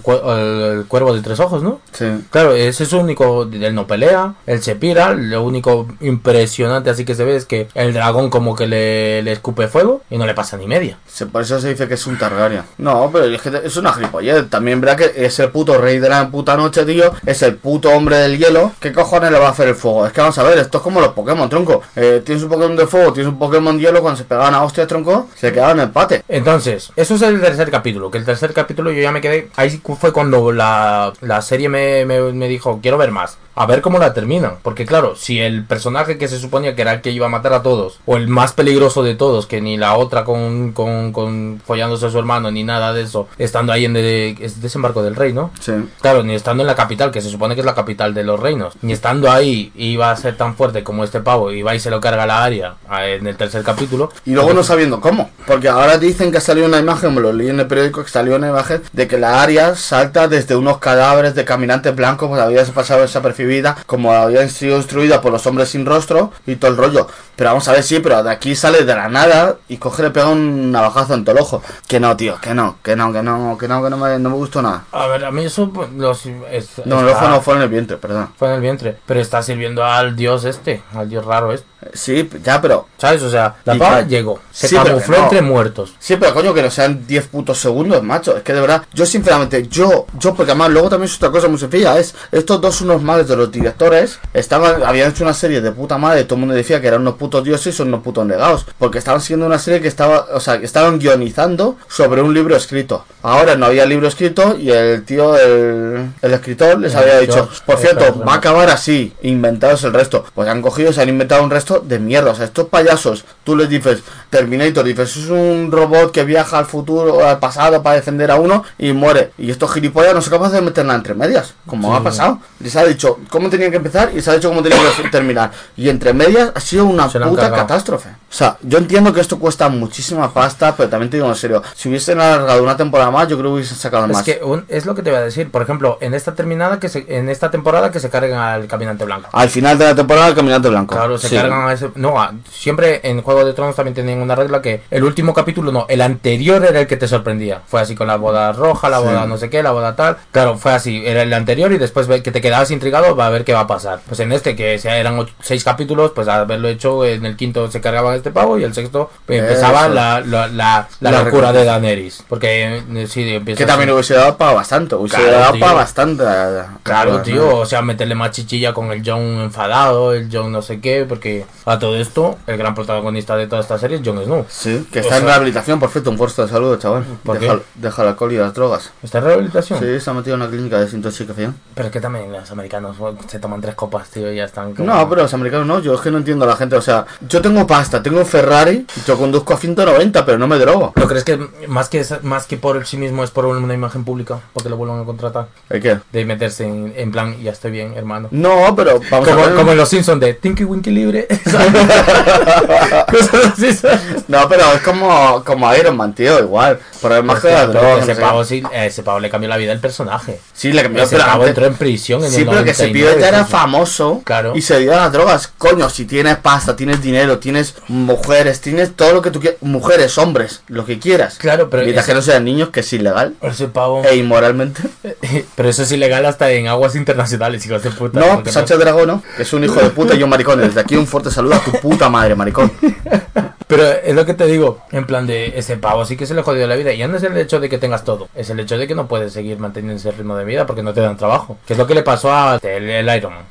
cuervo 0.88 1.14
de 1.14 1.22
tres 1.22 1.40
ojos, 1.40 1.64
¿no? 1.64 1.80
Sí. 1.92 2.06
Claro, 2.30 2.54
ese 2.54 2.84
es 2.84 2.90
su 2.90 2.98
único. 3.00 3.44
Él 3.52 3.74
no 3.76 3.88
pelea, 3.88 4.36
él 4.46 4.62
se 4.62 4.76
pira. 4.76 5.14
Lo 5.14 5.44
único 5.44 5.88
impresionante 6.02 6.90
así 6.90 7.06
que 7.06 7.16
se 7.16 7.24
ve 7.24 7.36
es 7.36 7.46
que 7.46 7.68
el 7.74 7.94
dragón 7.94 8.30
como 8.30 8.56
que 8.56 8.68
le, 8.68 9.22
le 9.24 9.32
escupe 9.32 9.68
fuego 9.68 10.02
y 10.10 10.18
no 10.18 10.26
le 10.26 10.34
pasa 10.34 10.58
ni 10.58 10.68
media. 10.68 10.98
Se- 11.08 11.26
Por 11.26 11.42
eso 11.42 11.60
se 11.60 11.70
dice 11.70 11.88
que 11.88 11.96
es 11.96 12.08
un 12.08 12.18
Targaryen. 12.18 12.59
No, 12.78 13.10
pero 13.12 13.26
es 13.26 13.42
que 13.42 13.62
es 13.64 13.78
una 13.78 13.94
gilipollez. 13.94 14.50
También 14.50 14.82
verá 14.82 14.96
que 14.96 15.12
es 15.16 15.40
el 15.40 15.50
puto 15.50 15.78
rey 15.78 16.00
de 16.00 16.10
la 16.10 16.30
puta 16.30 16.56
noche, 16.56 16.86
tío. 16.86 17.14
Es 17.26 17.42
el 17.42 17.56
puto 17.56 17.90
hombre 17.90 18.18
del 18.18 18.38
hielo. 18.38 18.72
¿Qué 18.80 18.92
cojones 18.92 19.32
le 19.32 19.40
va 19.40 19.48
a 19.48 19.52
hacer 19.52 19.68
el 19.70 19.76
fuego? 19.76 20.06
Es 20.06 20.14
que 20.14 20.22
vamos 20.22 20.38
a 20.38 20.44
ver, 20.44 20.58
esto 20.58 20.78
es 20.78 20.84
como 20.84 21.02
los 21.02 21.14
Pokémon, 21.14 21.50
tronco. 21.50 21.82
Eh, 21.96 22.22
tienes 22.26 22.44
un 22.44 22.50
Pokémon 22.50 22.76
de 22.76 22.88
fuego, 22.88 23.14
tienes 23.14 23.32
un 23.32 23.40
Pokémon 23.40 23.78
de 23.78 23.84
hielo. 23.84 24.02
Cuando 24.02 24.18
se 24.18 24.24
pegaban 24.26 24.54
a 24.54 24.64
hostias, 24.64 24.88
tronco, 24.88 25.28
se 25.36 25.52
quedaban 25.52 25.80
en 25.80 25.86
empate. 25.86 26.24
Entonces, 26.28 26.92
eso 26.96 27.16
es 27.16 27.22
el 27.22 27.42
tercer 27.42 27.70
capítulo. 27.72 28.12
Que 28.12 28.18
el 28.18 28.26
tercer 28.26 28.54
capítulo 28.54 28.92
yo 28.92 29.02
ya 29.02 29.12
me 29.12 29.22
quedé. 29.22 29.50
Ahí 29.56 29.82
fue 30.00 30.12
cuando 30.14 30.52
la, 30.52 31.14
la 31.22 31.42
serie 31.42 31.70
me, 31.70 32.06
me, 32.06 32.20
me 32.34 32.48
dijo: 32.48 32.80
Quiero 32.82 32.98
ver 32.98 33.12
más. 33.12 33.38
A 33.60 33.66
ver 33.66 33.82
cómo 33.82 34.00
la 34.00 34.14
terminan. 34.14 34.54
Porque, 34.64 34.86
claro, 34.86 35.18
si 35.18 35.42
el 35.42 35.66
personaje 35.66 36.18
que 36.18 36.30
se 36.30 36.40
suponía 36.40 36.76
que 36.76 36.82
era 36.82 36.94
el 36.94 37.02
que 37.02 37.12
iba 37.12 37.26
a 37.26 37.30
matar 37.30 37.52
a 37.52 37.62
todos, 37.62 38.00
o 38.06 38.16
el 38.16 38.30
más 38.30 38.54
peligroso 38.54 39.04
de 39.04 39.16
todos, 39.16 39.48
que 39.48 39.60
ni 39.60 39.76
la 39.76 39.98
otra 39.98 40.24
con, 40.24 40.72
con, 40.72 41.12
con 41.12 41.62
follándose 41.66 42.06
a 42.06 42.10
su 42.10 42.18
hermano, 42.18 42.52
ni 42.52 42.64
nada 42.64 42.94
de 42.94 43.02
eso, 43.02 43.28
estando 43.38 43.74
ahí 43.74 43.84
en 43.84 43.92
de, 43.92 44.38
es 44.40 44.62
desembarco 44.62 45.04
del 45.04 45.18
rey, 45.18 45.34
¿no? 45.34 45.52
Sí. 45.60 45.74
Claro, 46.00 46.24
ni 46.24 46.36
estando 46.36 46.64
en 46.64 46.68
la 46.68 46.76
capital, 46.76 47.12
que 47.12 47.20
se 47.20 47.30
supone 47.30 47.54
que 47.54 47.60
es 47.60 47.66
la 47.66 47.76
capital 47.76 48.14
de 48.14 48.24
los 48.24 48.40
reinos, 48.40 48.76
ni 48.82 48.94
estando 48.94 49.30
ahí 49.30 49.74
iba 49.76 50.10
a 50.10 50.16
ser 50.16 50.38
tan 50.38 50.56
fuerte 50.56 50.86
como 50.86 51.04
este 51.04 51.20
pavo, 51.20 51.52
y 51.52 51.62
va 51.62 51.76
y 51.76 51.82
se 51.82 51.90
lo 51.90 52.00
carga 52.00 52.26
la 52.26 52.46
área 52.46 52.76
en 52.90 53.28
el 53.28 53.36
tercer 53.36 53.64
capítulo. 53.64 54.10
Y 54.26 54.32
luego 54.32 54.54
no 54.54 54.64
sabiendo 54.64 55.02
cómo. 55.02 55.32
Porque 55.46 55.68
ahora 55.68 55.98
dicen 55.98 56.32
que 56.32 56.40
salió 56.40 56.66
una 56.66 56.80
imagen, 56.80 57.14
me 57.14 57.20
lo 57.20 57.34
leí 57.34 57.50
en 57.50 57.60
el 57.60 57.68
periódico, 57.68 58.06
que 58.06 58.10
salió 58.10 58.38
una 58.38 58.48
imagen 58.48 58.82
de 58.94 59.06
que 59.10 59.18
la 59.18 59.42
área 59.42 59.76
salta 59.76 60.30
desde 60.30 60.56
unos 60.56 60.78
cadáveres 60.78 61.36
de 61.36 61.44
caminantes 61.44 61.94
blancos, 61.94 62.30
pues 62.30 62.42
había 62.42 62.64
pasado 62.66 63.06
desapercibida, 63.50 63.78
como 63.86 64.12
habían 64.14 64.50
sido 64.50 64.78
destruidas 64.78 65.20
por 65.20 65.32
los 65.32 65.46
hombres 65.48 65.70
sin 65.70 65.86
rostro 65.86 66.32
y 66.46 66.56
todo 66.56 66.72
el 66.72 66.78
rollo. 66.78 67.08
Pero 67.36 67.52
vamos 67.52 67.68
a 67.68 67.72
ver, 67.74 67.84
sí, 67.84 68.00
pero 68.00 68.22
de 68.22 68.32
aquí 68.32 68.56
sale 68.56 68.84
de 68.84 68.96
la 68.96 69.08
nada 69.08 69.58
y 69.70 69.78
coge 69.78 70.04
le 70.04 70.12
pega 70.12 70.28
un 70.28 70.72
navajazo 70.72 71.14
en 71.14 71.24
todo 71.24 71.36
el 71.36 71.42
ojo. 71.42 71.62
Que 71.88 72.00
no, 72.00 72.16
tío, 72.18 72.38
que 72.42 72.54
no, 72.54 72.78
que 72.84 72.96
no, 72.96 73.12
que 73.14 73.24
no, 73.24 73.58
que 73.58 73.68
no, 73.68 73.84
que 73.84 73.90
no 73.90 73.98
me, 73.98 74.20
no 74.20 74.30
me 74.30 74.36
gustó 74.36 74.62
nada. 74.62 74.84
A 74.92 75.08
ver, 75.08 75.24
a 75.26 75.32
mí 75.32 75.46
eso 75.46 75.70
pues, 75.72 75.90
los, 75.94 76.26
es- 76.52 76.82
No, 76.86 77.00
el 77.02 77.08
ojo 77.10 77.28
no 77.30 77.42
fue 77.42 77.56
en 77.56 77.62
el 77.64 77.70
vientre, 77.70 77.98
perdón. 77.98 78.30
fue 78.38 78.50
en 78.50 78.56
el 78.56 78.62
vientre, 78.62 78.98
pero 79.06 79.20
está 79.22 79.42
sirviendo 79.42 79.84
al 79.84 80.16
dios 80.16 80.44
este, 80.46 80.84
al 80.94 81.10
dios 81.10 81.26
raro 81.26 81.54
este. 81.54 81.68
Sí, 81.94 82.30
ya, 82.44 82.62
pero 82.62 82.88
¿Sabes? 82.98 83.22
O 83.24 83.30
sea, 83.30 83.56
la 83.64 83.76
pava 83.76 84.02
llegó, 84.02 84.40
se 84.52 84.68
Sí, 84.68 84.76
camufló 84.76 85.18
no. 85.18 85.24
entre 85.24 85.42
muertos. 85.42 85.94
Sí, 85.98 86.18
pero 86.20 86.34
coño, 86.34 86.54
que 86.54 86.62
no 86.62 86.70
sean 86.70 87.08
10 87.08 87.28
putos 87.28 87.58
segundos, 87.58 88.04
macho. 88.04 88.36
Es 88.36 88.44
que 88.44 88.52
de 88.54 88.60
verdad, 88.60 88.84
yo 88.94 89.06
sinceramente, 89.06 89.66
yo, 89.70 90.06
yo, 90.18 90.34
porque 90.36 90.52
además 90.52 90.72
luego 90.72 90.90
también 90.90 91.10
es 91.10 91.16
otra 91.16 91.32
cosa 91.32 91.48
muy 91.48 91.58
sencilla, 91.58 91.98
es, 91.98 92.14
estos 92.34 92.60
dos 92.60 92.82
unos 92.82 93.02
males 93.02 93.30
de 93.30 93.36
los 93.40 93.52
directores, 93.52 94.20
estaban, 94.34 94.84
habían 94.84 95.10
hecho 95.10 95.24
una 95.24 95.34
serie 95.34 95.62
de 95.62 95.72
puta 95.72 95.98
madre, 95.98 96.24
todo 96.26 96.36
el 96.36 96.40
mundo 96.42 96.56
decía 96.56 96.80
que 96.82 96.88
eran 96.88 97.02
unos 97.02 97.16
putos 97.16 97.44
dioses 97.44 97.74
y 97.74 97.78
son 97.78 97.88
unos 97.90 98.02
putos 98.02 98.26
negados, 98.26 98.66
porque 98.78 98.98
estaban 99.00 99.22
siguiendo 99.22 99.46
una 99.48 99.60
serie 99.60 99.82
que 99.82 99.88
estaba, 99.88 100.28
o 100.34 100.40
sea, 100.40 100.60
que 100.60 100.66
estaban 100.66 101.00
guionizando 101.00 101.78
sobre 101.88 102.22
un 102.22 102.34
libro 102.34 102.56
escrito. 102.56 103.06
Ahora 103.22 103.56
no 103.56 103.66
había 103.66 103.86
libro 103.86 104.08
escrito 104.08 104.56
y 104.58 104.70
el 104.72 105.04
tío, 105.04 105.38
el, 105.38 106.10
el 106.22 106.34
escritor 106.34 106.80
les 106.80 106.96
había 106.96 107.20
dicho, 107.20 107.50
por 107.66 107.78
cierto, 107.78 108.24
va 108.26 108.34
a 108.34 108.38
acabar 108.38 108.70
así, 108.70 109.14
inventados 109.22 109.84
el 109.84 109.94
resto. 109.94 110.24
Pues 110.34 110.48
han 110.48 110.62
cogido, 110.62 110.94
se 110.94 111.02
han 111.02 111.10
inventado 111.10 111.44
un 111.44 111.50
resto 111.50 111.80
de 111.86 112.00
mierda. 112.00 112.32
O 112.32 112.36
sea, 112.36 112.46
estos 112.46 112.68
payasos, 112.70 113.26
tú 113.44 113.58
les 113.58 113.68
dices, 113.70 114.04
Terminator, 114.30 114.86
dices, 114.86 115.18
es 115.18 115.30
un 115.30 115.70
robot 115.72 116.12
que 116.12 116.24
viaja 116.24 116.58
al 116.60 116.66
futuro 116.66 117.16
o 117.16 117.24
al 117.26 117.40
pasado 117.40 117.82
para 117.84 117.96
defender 117.98 118.32
a 118.32 118.36
uno 118.36 118.64
y 118.78 118.94
muere. 118.94 119.32
Y 119.38 119.52
estos 119.52 119.74
gilipollas 119.74 120.14
no 120.14 120.22
son 120.22 120.32
capaces 120.32 120.54
de 120.54 120.62
meterla 120.62 120.96
entre 120.96 121.14
medias, 121.14 121.54
como 121.66 121.90
Sí. 121.92 121.98
ha 122.00 122.04
pasado. 122.04 122.40
Les 122.62 122.76
ha 122.76 122.86
dicho 122.86 123.20
cómo 123.30 123.50
tenían 123.50 123.72
que 123.72 123.78
empezar 123.78 124.12
y 124.16 124.22
se 124.22 124.30
ha 124.32 124.34
dicho 124.34 124.50
cómo 124.50 124.62
tenían 124.64 124.82
que 125.02 125.10
terminar. 125.12 125.52
Y 125.78 125.90
entre 125.90 126.14
medias 126.14 126.52
ha 126.56 126.60
sido 126.60 126.86
una 126.86 127.10
Se 127.10 127.20
puta 127.20 127.52
catástrofe. 127.52 128.10
O 128.10 128.34
sea, 128.34 128.58
yo 128.62 128.78
entiendo 128.78 129.12
que 129.14 129.22
esto 129.22 129.40
cuesta 129.40 129.70
muchísima 129.70 130.32
pasta, 130.34 130.76
pero 130.76 130.90
también 130.90 131.10
te 131.10 131.18
digo 131.18 131.28
en 131.30 131.36
serio, 131.36 131.64
si 131.76 131.90
hubiesen 131.90 132.20
alargado 132.20 132.62
una 132.62 132.78
temporada 132.78 133.10
más, 133.12 133.28
yo 133.28 133.38
creo 133.38 133.50
que 133.52 133.56
hubiesen 133.56 133.78
sacado 133.78 134.06
Es 134.06 134.12
más. 134.12 134.24
que 134.24 134.40
un- 134.44 134.66
es 134.68 134.86
lo 134.86 134.94
que 134.96 135.02
te 135.02 135.10
voy 135.10 135.20
a 135.20 135.24
decir. 135.24 135.50
Por 135.52 135.62
ejemplo, 135.62 135.98
en 136.02 136.14
esta 136.14 136.36
terminada 136.36 136.80
que 136.80 136.90
se, 136.90 137.06
en 137.10 137.30
esta 137.30 137.50
temporada 137.52 137.92
que 137.92 138.00
se 138.00 138.10
cargan 138.10 138.40
al 138.40 138.68
caminante 138.68 139.06
blanco. 139.06 139.30
Al 139.34 139.50
final 139.50 139.78
de 139.78 139.86
la 139.86 139.96
temporada, 139.96 140.28
el 140.28 140.36
caminante 140.36 140.70
blanco. 140.70 140.96
Claro, 140.96 141.18
se 141.18 141.30
Sí. 141.30 141.36
cargan 141.36 141.68
a 141.68 141.74
ese. 141.74 141.90
No, 141.96 142.22
a- 142.22 142.34
siempre 142.52 143.02
en 143.04 143.22
Juego 143.22 143.46
de 143.46 143.54
Tronos 143.54 143.76
también 143.76 143.96
tenían 143.96 144.20
una 144.22 144.36
regla 144.36 144.62
que 144.62 144.82
el 144.92 145.04
último 145.04 145.34
capítulo, 145.34 145.72
no, 145.72 145.86
el 145.90 146.02
anterior 146.02 146.64
era 146.66 146.80
el 146.82 146.88
que 146.88 146.98
te 146.98 147.08
sorprendía. 147.08 147.62
Fue 147.68 147.82
así 147.82 147.96
con 147.96 148.08
la 148.08 148.18
boda 148.18 148.52
roja, 148.52 148.90
la 148.90 149.00
Sí. 149.00 149.06
boda 149.06 149.26
no 149.26 149.38
sé 149.38 149.50
qué, 149.50 149.64
la 149.64 149.72
boda 149.72 149.96
tal. 149.96 150.18
Claro, 150.32 150.58
fue 150.58 150.74
así, 150.74 151.02
era 151.06 151.22
el 151.24 151.34
anterior 151.34 151.72
y 151.72 151.78
después 151.78 152.08
que 152.22 152.32
te 152.32 152.42
quedabas 152.42 152.72
intrigado 152.72 153.09
va 153.16 153.28
a 153.28 153.30
ver 153.30 153.44
qué 153.46 153.54
va 153.54 153.62
a 153.62 153.68
pasar. 153.68 154.00
Pues 154.08 154.20
en 154.20 154.32
este, 154.32 154.56
que 154.56 154.76
eran 154.84 155.20
ocho- 155.20 155.34
seis 155.42 155.64
capítulos, 155.64 156.12
pues 156.16 156.28
haberlo 156.28 156.68
hecho 156.68 157.06
en 157.06 157.26
el 157.26 157.36
quinto 157.36 157.70
se 157.72 157.82
cargaban 157.82 158.16
este 158.16 158.32
pavo 158.32 158.58
y 158.58 158.64
el 158.64 158.74
sexto 158.74 159.10
pues, 159.26 159.40
empezaba 159.40 159.88
la, 159.88 160.22
la, 160.22 160.48
la, 160.48 160.88
la 161.00 161.12
locura 161.24 161.52
de 161.54 161.66
Daenerys. 161.66 162.24
Porque 162.28 162.84
eh, 162.94 163.08
sí, 163.08 163.36
empieza 163.36 163.58
Que 163.60 163.66
también 163.66 163.90
hubiese 163.92 164.14
dado 164.16 164.38
para 164.38 164.54
bastante, 164.54 164.96
hubiese 164.96 165.18
Claro, 165.18 165.32
dado 165.40 165.60
para 165.60 165.74
bastante. 165.74 166.24
eh, 166.26 166.62
Claro, 166.84 167.22
tío, 167.22 167.58
o 167.58 167.66
sea, 167.66 167.82
meterle 167.82 168.16
más 168.16 168.32
chichilla 168.32 168.74
con 168.74 168.92
el 168.92 169.02
John 169.06 169.20
enfadado, 169.42 170.14
el 170.14 170.30
John 170.32 170.52
no 170.52 170.62
sé 170.62 170.80
qué, 170.80 171.06
porque 171.08 171.46
a 171.66 171.78
todo 171.80 171.96
esto, 171.98 172.38
el 172.48 172.58
gran 172.58 172.76
protagonista 172.76 173.36
de 173.36 173.48
toda 173.48 173.62
esta 173.62 173.78
serie 173.78 173.98
es 173.98 174.04
Jon 174.08 174.24
Snow. 174.24 174.46
Sí, 174.50 174.88
que 174.92 175.00
O 175.00 175.02
está 175.02 175.16
en 175.18 175.22
sea- 175.22 175.30
rehabilitación, 175.32 175.80
por 175.80 175.90
cierto, 175.90 176.10
un 176.10 176.18
puesto 176.18 176.44
de 176.44 176.50
salud, 176.52 176.78
chaval. 176.80 177.06
Deja, 177.40 177.60
deja 177.76 178.02
el 178.02 178.08
alcohol 178.10 178.32
y 178.34 178.38
las 178.38 178.54
drogas. 178.54 178.92
¿Está 179.04 179.20
en 179.20 179.24
rehabilitación? 179.26 179.80
Sí, 179.80 180.00
se 180.00 180.10
ha 180.10 180.14
metido 180.14 180.36
en 180.36 180.42
una 180.42 180.50
clínica 180.50 180.78
de 180.78 180.86
desintoxicación. 180.86 181.56
Pero 181.76 181.88
es 181.88 181.92
que 181.94 182.02
también 182.02 182.32
los 182.32 182.50
americanos 182.52 182.98
se 183.28 183.40
toman 183.40 183.62
tres 183.62 183.76
copas, 183.76 184.10
tío, 184.10 184.32
y 184.32 184.38
ya 184.38 184.46
están. 184.46 184.74
No, 184.78 185.10
pero 185.10 185.24
los 185.24 185.34
americanos 185.34 185.68
no, 185.68 185.80
yo 185.80 185.96
es 185.96 186.02
que 186.02 186.12
no 186.12 186.18
entiendo 186.18 186.46
a 186.46 186.48
la 186.48 186.56
gente. 186.56 186.76
O 186.76 186.82
sea, 186.82 187.06
yo 187.28 187.42
tengo 187.42 187.66
pasta, 187.68 188.04
tengo 188.04 188.20
un 188.20 188.26
Ferrari, 188.26 188.86
yo 189.06 189.18
conduzco 189.18 189.54
a 189.54 189.58
190, 189.58 190.26
pero 190.26 190.38
no 190.38 190.48
me 190.48 190.58
drogo. 190.58 190.92
¿Pero 190.94 191.08
crees 191.08 191.24
que 191.24 191.40
más 191.68 191.90
que 191.90 192.06
más 192.24 192.46
que 192.46 192.58
por 192.58 192.86
sí 192.86 192.98
mismo 192.98 193.24
es 193.24 193.32
por 193.32 193.46
una 193.46 193.74
imagen 193.74 194.04
pública? 194.04 194.40
Porque 194.54 194.70
lo 194.70 194.78
vuelvan 194.78 195.02
a 195.02 195.06
contratar. 195.06 195.48
¿El 195.70 195.82
qué? 195.82 196.00
De 196.12 196.26
meterse 196.26 196.66
en, 196.66 196.94
en 196.96 197.12
plan, 197.12 197.42
ya 197.42 197.52
estoy 197.52 197.72
bien, 197.72 197.94
hermano. 197.96 198.28
No, 198.32 198.76
pero 198.76 199.00
vamos 199.10 199.28
como, 199.28 199.42
a 199.42 199.48
ver... 199.48 199.56
Como 199.56 199.72
en 199.72 199.78
los 199.78 199.90
Simpsons 199.90 200.20
de 200.20 200.34
Tinky 200.34 200.64
Winky 200.64 200.92
Libre. 200.92 201.28
no, 204.28 204.50
pero 204.50 204.74
es 204.74 204.82
como, 204.82 205.44
como 205.44 205.76
Iron 205.76 205.98
Man, 205.98 206.14
tío, 206.14 206.40
igual. 206.40 206.80
Por 207.02 207.12
el 207.12 207.24
más 207.24 207.42
que 207.42 207.50
la 207.50 207.68
droga. 207.68 208.00
Ese, 208.00 208.64
ese 208.74 209.04
pavo 209.04 209.20
le 209.20 209.30
cambió 209.30 209.50
la 209.50 209.58
vida 209.58 209.72
al 209.72 209.80
personaje. 209.80 210.40
Sí, 210.54 210.72
le 210.72 210.84
cambió 210.84 211.04
Ese 211.04 211.18
pavo 211.18 211.46
entró 211.46 211.66
en 211.66 211.76
prisión 211.76 212.24
en 212.24 212.32
sí, 212.32 212.42
el 212.42 212.50
pero 212.50 212.64
pibete 212.92 213.28
era 213.28 213.46
famoso 213.46 214.22
claro. 214.24 214.54
y 214.56 214.62
se 214.62 214.80
dio 214.80 214.94
a 214.94 214.98
las 214.98 215.12
drogas. 215.12 215.48
Coño, 215.48 215.90
si 215.90 216.06
tienes 216.06 216.38
pasta, 216.38 216.76
tienes 216.76 217.02
dinero, 217.02 217.40
tienes 217.40 217.76
mujeres, 217.88 218.62
tienes 218.62 218.96
todo 218.96 219.14
lo 219.14 219.22
que 219.22 219.32
tú 219.32 219.40
quieras. 219.40 219.62
Mujeres, 219.62 220.18
hombres, 220.18 220.62
lo 220.68 220.86
que 220.86 221.00
quieras. 221.00 221.38
Claro, 221.38 221.70
pero. 221.70 221.84
Mientras 221.84 222.06
que 222.06 222.14
no 222.14 222.22
sean 222.22 222.44
niños, 222.46 222.70
que 222.70 222.82
es 222.82 222.94
ilegal. 222.94 223.36
Ese 223.42 223.68
pavo. 223.68 224.04
E 224.04 224.16
inmoralmente. 224.16 224.82
pero 225.56 225.70
eso 225.70 225.84
es 225.84 225.92
ilegal 225.92 226.26
hasta 226.26 226.52
en 226.52 226.68
aguas 226.68 226.96
internacionales, 226.96 227.66
hijos 227.66 227.84
de 227.84 227.92
puta. 227.92 228.20
No, 228.20 228.44
Sánchez 228.46 228.78
Dragón 228.80 229.08
no. 229.08 229.24
Es 229.38 229.54
un 229.54 229.64
hijo 229.64 229.80
de 229.82 229.90
puta 229.90 230.16
y 230.16 230.24
un 230.24 230.30
maricón. 230.30 230.60
Desde 230.60 230.80
aquí 230.80 230.96
un 230.96 231.08
fuerte 231.08 231.32
saludo 231.32 231.56
a 231.56 231.60
tu 231.60 231.72
puta 231.72 232.10
madre, 232.10 232.36
maricón. 232.36 232.72
Pero 233.70 233.84
es 233.84 234.16
lo 234.16 234.26
que 234.26 234.34
te 234.34 234.48
digo, 234.48 234.82
en 234.92 235.06
plan 235.06 235.28
de 235.28 235.54
ese 235.56 235.78
pavo 235.78 236.04
sí 236.04 236.18
que 236.18 236.26
se 236.26 236.34
le 236.34 236.42
jodió 236.42 236.66
la 236.66 236.76
vida. 236.76 236.92
Y 236.92 236.98
ya 236.98 237.08
no 237.08 237.18
es 237.18 237.24
el 237.24 237.38
hecho 237.38 237.60
de 237.60 237.70
que 237.70 237.78
tengas 237.78 238.04
todo, 238.04 238.28
es 238.34 238.50
el 238.50 238.60
hecho 238.60 238.80
de 238.80 238.88
que 238.88 238.96
no 238.96 239.08
puedes 239.08 239.32
seguir 239.32 239.60
manteniendo 239.60 239.96
ese 239.96 240.10
ritmo 240.10 240.36
de 240.36 240.44
vida 240.44 240.66
porque 240.66 240.82
no 240.82 240.92
te 240.92 241.02
dan 241.02 241.18
trabajo. 241.18 241.56
Que 241.68 241.74
es 241.74 241.80
lo 241.80 241.86
que 241.86 241.94
le 241.94 242.02
pasó 242.02 242.34
a 242.34 242.56
el, 242.64 243.08
Iron 243.16 243.32
Man. 243.32 243.46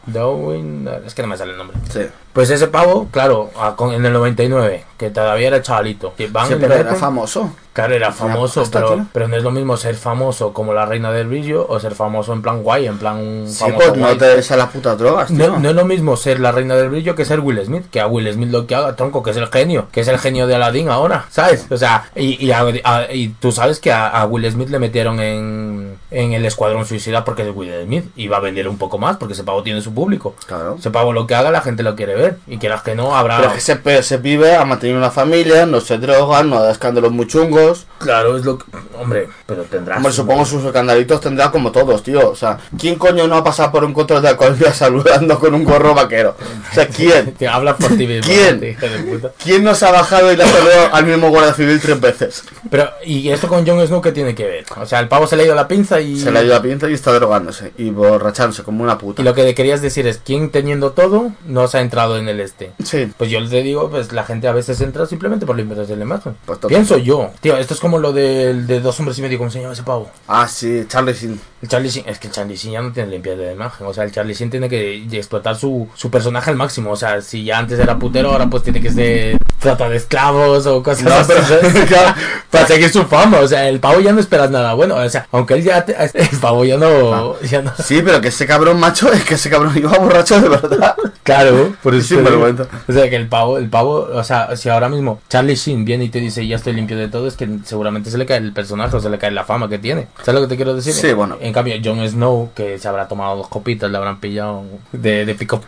Es 1.06 1.14
que 1.14 1.22
no 1.22 1.28
me 1.28 1.36
sale 1.36 1.52
el 1.52 1.58
nombre. 1.58 1.76
Sí. 1.88 2.00
Pues 2.38 2.50
ese 2.50 2.68
pavo, 2.68 3.08
claro, 3.10 3.50
en 3.92 4.06
el 4.06 4.12
99, 4.12 4.84
que 4.96 5.10
todavía 5.10 5.48
era 5.48 5.60
chavalito. 5.60 6.14
Que 6.16 6.28
van 6.28 6.46
Sí, 6.46 6.54
pero 6.60 6.72
era 6.74 6.94
famoso. 6.94 7.50
Claro, 7.72 7.94
era 7.94 8.10
famoso, 8.12 8.64
pero, 8.72 9.06
pero 9.12 9.28
no 9.28 9.36
es 9.36 9.42
lo 9.44 9.52
mismo 9.52 9.76
ser 9.76 9.94
famoso 9.94 10.52
como 10.52 10.72
la 10.72 10.84
reina 10.84 11.12
del 11.12 11.28
brillo 11.28 11.64
o 11.68 11.78
ser 11.78 11.94
famoso 11.94 12.32
en 12.32 12.42
plan 12.42 12.62
guay, 12.64 12.86
en 12.86 12.98
plan 12.98 13.44
Sí, 13.46 13.54
famoso 13.60 13.76
pues 13.78 13.92
no 13.98 14.06
guay. 14.06 14.18
te 14.18 14.24
des 14.36 14.50
a 14.50 14.56
las 14.56 14.68
putas 14.70 14.98
drogas, 14.98 15.28
tío. 15.28 15.36
No, 15.48 15.58
no 15.60 15.68
es 15.70 15.74
lo 15.76 15.84
mismo 15.84 16.16
ser 16.16 16.40
la 16.40 16.50
reina 16.50 16.74
del 16.74 16.88
brillo 16.90 17.14
que 17.14 17.24
ser 17.24 17.38
Will 17.40 17.64
Smith, 17.64 17.86
que 17.90 18.00
a 18.00 18.08
Will 18.08 18.32
Smith 18.32 18.50
lo 18.50 18.66
que 18.66 18.74
haga, 18.74 18.96
tronco, 18.96 19.22
que 19.22 19.30
es 19.30 19.36
el 19.36 19.46
genio, 19.48 19.86
que 19.92 20.00
es 20.00 20.08
el 20.08 20.18
genio 20.18 20.48
de 20.48 20.56
Aladdin 20.56 20.88
ahora, 20.88 21.26
¿sabes? 21.30 21.66
O 21.70 21.76
sea, 21.76 22.10
y, 22.16 22.44
y, 22.44 22.50
a- 22.50 22.64
a- 22.84 23.12
y 23.12 23.28
tú 23.28 23.52
sabes 23.52 23.78
que 23.78 23.92
a, 23.92 24.08
a 24.08 24.26
Will 24.26 24.50
Smith 24.50 24.70
le 24.70 24.80
metieron 24.80 25.20
en, 25.20 25.98
en 26.10 26.32
el 26.32 26.44
Escuadrón 26.46 26.84
Suicida 26.84 27.24
porque 27.24 27.42
es 27.48 27.54
Will 27.54 27.72
Smith 27.84 28.06
y 28.16 28.26
va 28.26 28.38
a 28.38 28.40
vender 28.40 28.66
un 28.68 28.78
poco 28.78 28.98
más 28.98 29.18
porque 29.18 29.34
ese 29.34 29.44
pavo 29.44 29.62
tiene 29.62 29.80
su 29.82 29.94
público. 29.94 30.34
Claro. 30.48 30.76
Ese 30.80 30.90
pavo 30.90 31.12
lo 31.12 31.28
que 31.28 31.36
haga 31.36 31.52
la 31.52 31.60
gente 31.60 31.84
lo 31.84 31.94
quiere 31.94 32.16
ver 32.16 32.27
y 32.46 32.58
quieras 32.58 32.82
que 32.82 32.94
no, 32.94 33.16
habrá... 33.16 33.36
Pero 33.36 33.48
es 33.48 33.52
que 33.54 33.58
ese, 33.60 33.76
pe- 33.76 33.98
ese 33.98 34.18
pibe 34.18 34.54
ha 34.56 34.64
mantenido 34.64 34.98
una 34.98 35.10
familia, 35.10 35.66
no 35.66 35.80
se 35.80 35.98
drogan, 35.98 36.50
no 36.50 36.62
da 36.62 36.70
escándalos 36.72 37.12
muy 37.12 37.26
chungos. 37.26 37.86
Claro, 37.98 38.36
es 38.36 38.44
lo 38.44 38.58
que. 38.58 38.64
Hombre, 39.00 39.28
pero 39.46 39.62
tendrás. 39.62 39.96
Hombre, 39.98 40.12
supongo 40.12 40.44
sus 40.44 40.64
escandalitos 40.64 41.20
tendrá 41.20 41.50
como 41.50 41.72
todos, 41.72 42.02
tío. 42.02 42.30
O 42.30 42.36
sea, 42.36 42.58
¿quién 42.78 42.96
coño 42.96 43.26
no 43.26 43.36
ha 43.36 43.44
pasado 43.44 43.72
por 43.72 43.84
un 43.84 43.92
control 43.92 44.22
de 44.22 44.28
alcoholemia 44.28 44.72
saludando 44.74 45.38
con 45.38 45.54
un 45.54 45.64
gorro 45.64 45.94
vaquero? 45.94 46.36
O 46.70 46.74
sea, 46.74 46.86
¿quién? 46.88 47.32
Te 47.38 47.48
hablas 47.48 47.76
por 47.76 47.88
ti 47.96 48.06
mismo. 48.06 48.24
¿Quién? 48.26 48.62
hijo 48.64 48.86
de 48.86 48.98
puta. 49.00 49.30
¿Quién 49.42 49.64
nos 49.64 49.82
ha 49.82 49.90
bajado 49.90 50.32
y 50.32 50.36
le 50.36 50.44
ha 50.44 50.46
saludado 50.48 50.94
al 50.94 51.06
mismo 51.06 51.30
guardia 51.30 51.54
civil 51.54 51.80
tres 51.80 52.00
veces? 52.00 52.44
Pero, 52.70 52.88
¿y 53.04 53.28
esto 53.30 53.48
con 53.48 53.66
Jon 53.66 53.84
Snow 53.86 54.00
qué 54.00 54.12
tiene 54.12 54.34
que 54.34 54.44
ver? 54.44 54.64
O 54.80 54.86
sea, 54.86 55.00
el 55.00 55.08
pavo 55.08 55.26
se 55.26 55.36
le 55.36 55.42
ha 55.42 55.46
ido 55.46 55.54
la 55.54 55.66
pinza 55.68 56.00
y. 56.00 56.18
Se 56.20 56.30
le 56.30 56.38
ha 56.40 56.42
ido 56.44 56.54
la 56.54 56.62
pinza 56.62 56.88
y 56.88 56.94
está 56.94 57.12
drogándose 57.12 57.72
y 57.78 57.90
borrachándose 57.90 58.62
como 58.62 58.82
una 58.84 58.98
puta. 58.98 59.22
Y 59.22 59.24
lo 59.24 59.34
que 59.34 59.54
querías 59.54 59.80
decir 59.82 60.06
es: 60.06 60.20
¿quién 60.24 60.50
teniendo 60.50 60.92
todo 60.92 61.32
no 61.46 61.66
se 61.68 61.78
ha 61.78 61.80
entrado 61.80 62.17
en 62.18 62.28
el 62.28 62.40
este? 62.40 62.72
Sí. 62.84 63.10
Pues 63.16 63.30
yo 63.30 63.46
te 63.48 63.62
digo, 63.62 63.90
pues 63.90 64.12
la 64.12 64.24
gente 64.24 64.48
a 64.48 64.52
veces 64.52 64.80
entra 64.80 65.06
simplemente 65.06 65.46
por 65.46 65.56
limpiarse 65.56 65.96
la 65.96 66.02
imagen. 66.02 66.36
Pues. 66.44 66.58
Pienso 66.68 66.98
yo. 66.98 67.30
Tío, 67.40 67.56
esto 67.56 67.74
es 67.74 67.80
como 67.80 67.98
lo 67.98 68.12
del 68.12 68.66
de 68.66 68.80
dos 68.80 68.98
hombres 69.00 69.18
y 69.18 69.22
medio, 69.22 69.38
¿cómo 69.38 69.50
se 69.50 69.60
llama 69.60 69.72
ese 69.72 69.82
pavo? 69.82 70.10
Ah, 70.26 70.46
sí, 70.48 70.84
Charlie 70.88 71.14
Sheen. 71.14 71.40
El 71.62 71.68
Charlie 71.68 71.88
Sheen, 71.88 72.08
es 72.08 72.18
que 72.18 72.28
el 72.28 72.32
Charlie 72.32 72.56
Sheen 72.56 72.72
ya 72.74 72.82
no 72.82 72.92
tiene 72.92 73.10
limpieza 73.10 73.38
de 73.38 73.52
imagen. 73.52 73.86
O 73.86 73.94
sea, 73.94 74.04
el 74.04 74.12
Charlie 74.12 74.34
Sheen 74.34 74.50
tiene 74.50 74.68
que 74.68 75.04
explotar 75.12 75.56
su, 75.56 75.88
su 75.94 76.10
personaje 76.10 76.50
al 76.50 76.56
máximo. 76.56 76.92
O 76.92 76.96
sea, 76.96 77.20
si 77.20 77.44
ya 77.44 77.58
antes 77.58 77.78
era 77.78 77.98
putero, 77.98 78.30
ahora 78.30 78.48
pues 78.48 78.62
tiene 78.62 78.80
que 78.80 78.90
ser 78.90 79.38
trata 79.60 79.88
de 79.88 79.96
esclavos 79.96 80.66
o 80.66 80.82
cosas 80.82 81.04
No, 81.04 81.14
así. 81.14 81.32
pero- 81.32 81.44
¿sabes? 81.46 81.84
Claro, 81.88 82.14
para 82.50 82.66
seguir 82.66 82.90
su 82.90 83.04
fama. 83.04 83.38
O 83.40 83.48
sea, 83.48 83.68
el 83.68 83.80
pavo 83.80 84.00
ya 84.00 84.12
no 84.12 84.20
esperas 84.20 84.50
nada 84.50 84.74
bueno. 84.74 84.94
O 84.96 85.08
sea, 85.08 85.26
aunque 85.32 85.54
él 85.54 85.64
ya. 85.64 85.84
te- 85.84 85.96
el 86.14 86.28
pavo 86.40 86.64
ya 86.64 86.76
no. 86.76 87.38
Ya 87.42 87.62
no 87.62 87.72
Sí, 87.82 88.02
pero 88.04 88.20
que 88.20 88.28
ese 88.28 88.46
cabrón 88.46 88.78
macho 88.80 89.12
es 89.12 89.24
que 89.24 89.34
ese 89.34 89.50
cabrón 89.50 89.76
iba 89.76 89.90
borracho 89.98 90.40
de 90.40 90.48
verdad. 90.48 90.94
Claro, 91.28 91.74
por 91.82 91.94
eso 91.94 92.08
Sí, 92.08 92.14
te 92.14 92.22
me 92.22 92.30
lo 92.30 92.36
digo. 92.36 92.40
cuento. 92.40 92.66
O 92.88 92.92
sea, 92.92 93.10
que 93.10 93.16
el 93.16 93.28
pavo, 93.28 93.58
el 93.58 93.68
pavo, 93.68 94.08
o 94.14 94.24
sea, 94.24 94.56
si 94.56 94.70
ahora 94.70 94.88
mismo 94.88 95.20
Charlie 95.28 95.56
Sheen 95.56 95.84
viene 95.84 96.04
y 96.04 96.08
te 96.08 96.20
dice 96.20 96.46
ya 96.46 96.56
estoy 96.56 96.72
limpio 96.72 96.96
de 96.96 97.08
todo, 97.08 97.26
es 97.28 97.36
que 97.36 97.46
seguramente 97.66 98.10
se 98.10 98.16
le 98.16 98.24
cae 98.24 98.38
el 98.38 98.54
personaje 98.54 98.96
o 98.96 99.00
se 99.00 99.10
le 99.10 99.18
cae 99.18 99.30
la 99.30 99.44
fama 99.44 99.68
que 99.68 99.78
tiene. 99.78 100.06
¿Sabes 100.22 100.40
lo 100.40 100.46
que 100.46 100.52
te 100.52 100.56
quiero 100.56 100.74
decir? 100.74 100.94
Sí, 100.94 101.12
bueno. 101.12 101.36
En 101.40 101.52
cambio, 101.52 101.74
Jon 101.84 102.06
Snow, 102.08 102.52
que 102.54 102.78
se 102.78 102.88
habrá 102.88 103.08
tomado 103.08 103.36
dos 103.36 103.48
copitas, 103.48 103.90
le 103.90 103.98
habrán 103.98 104.20
pillado 104.20 104.62
de, 104.92 105.26
de 105.26 105.34
picos 105.34 105.60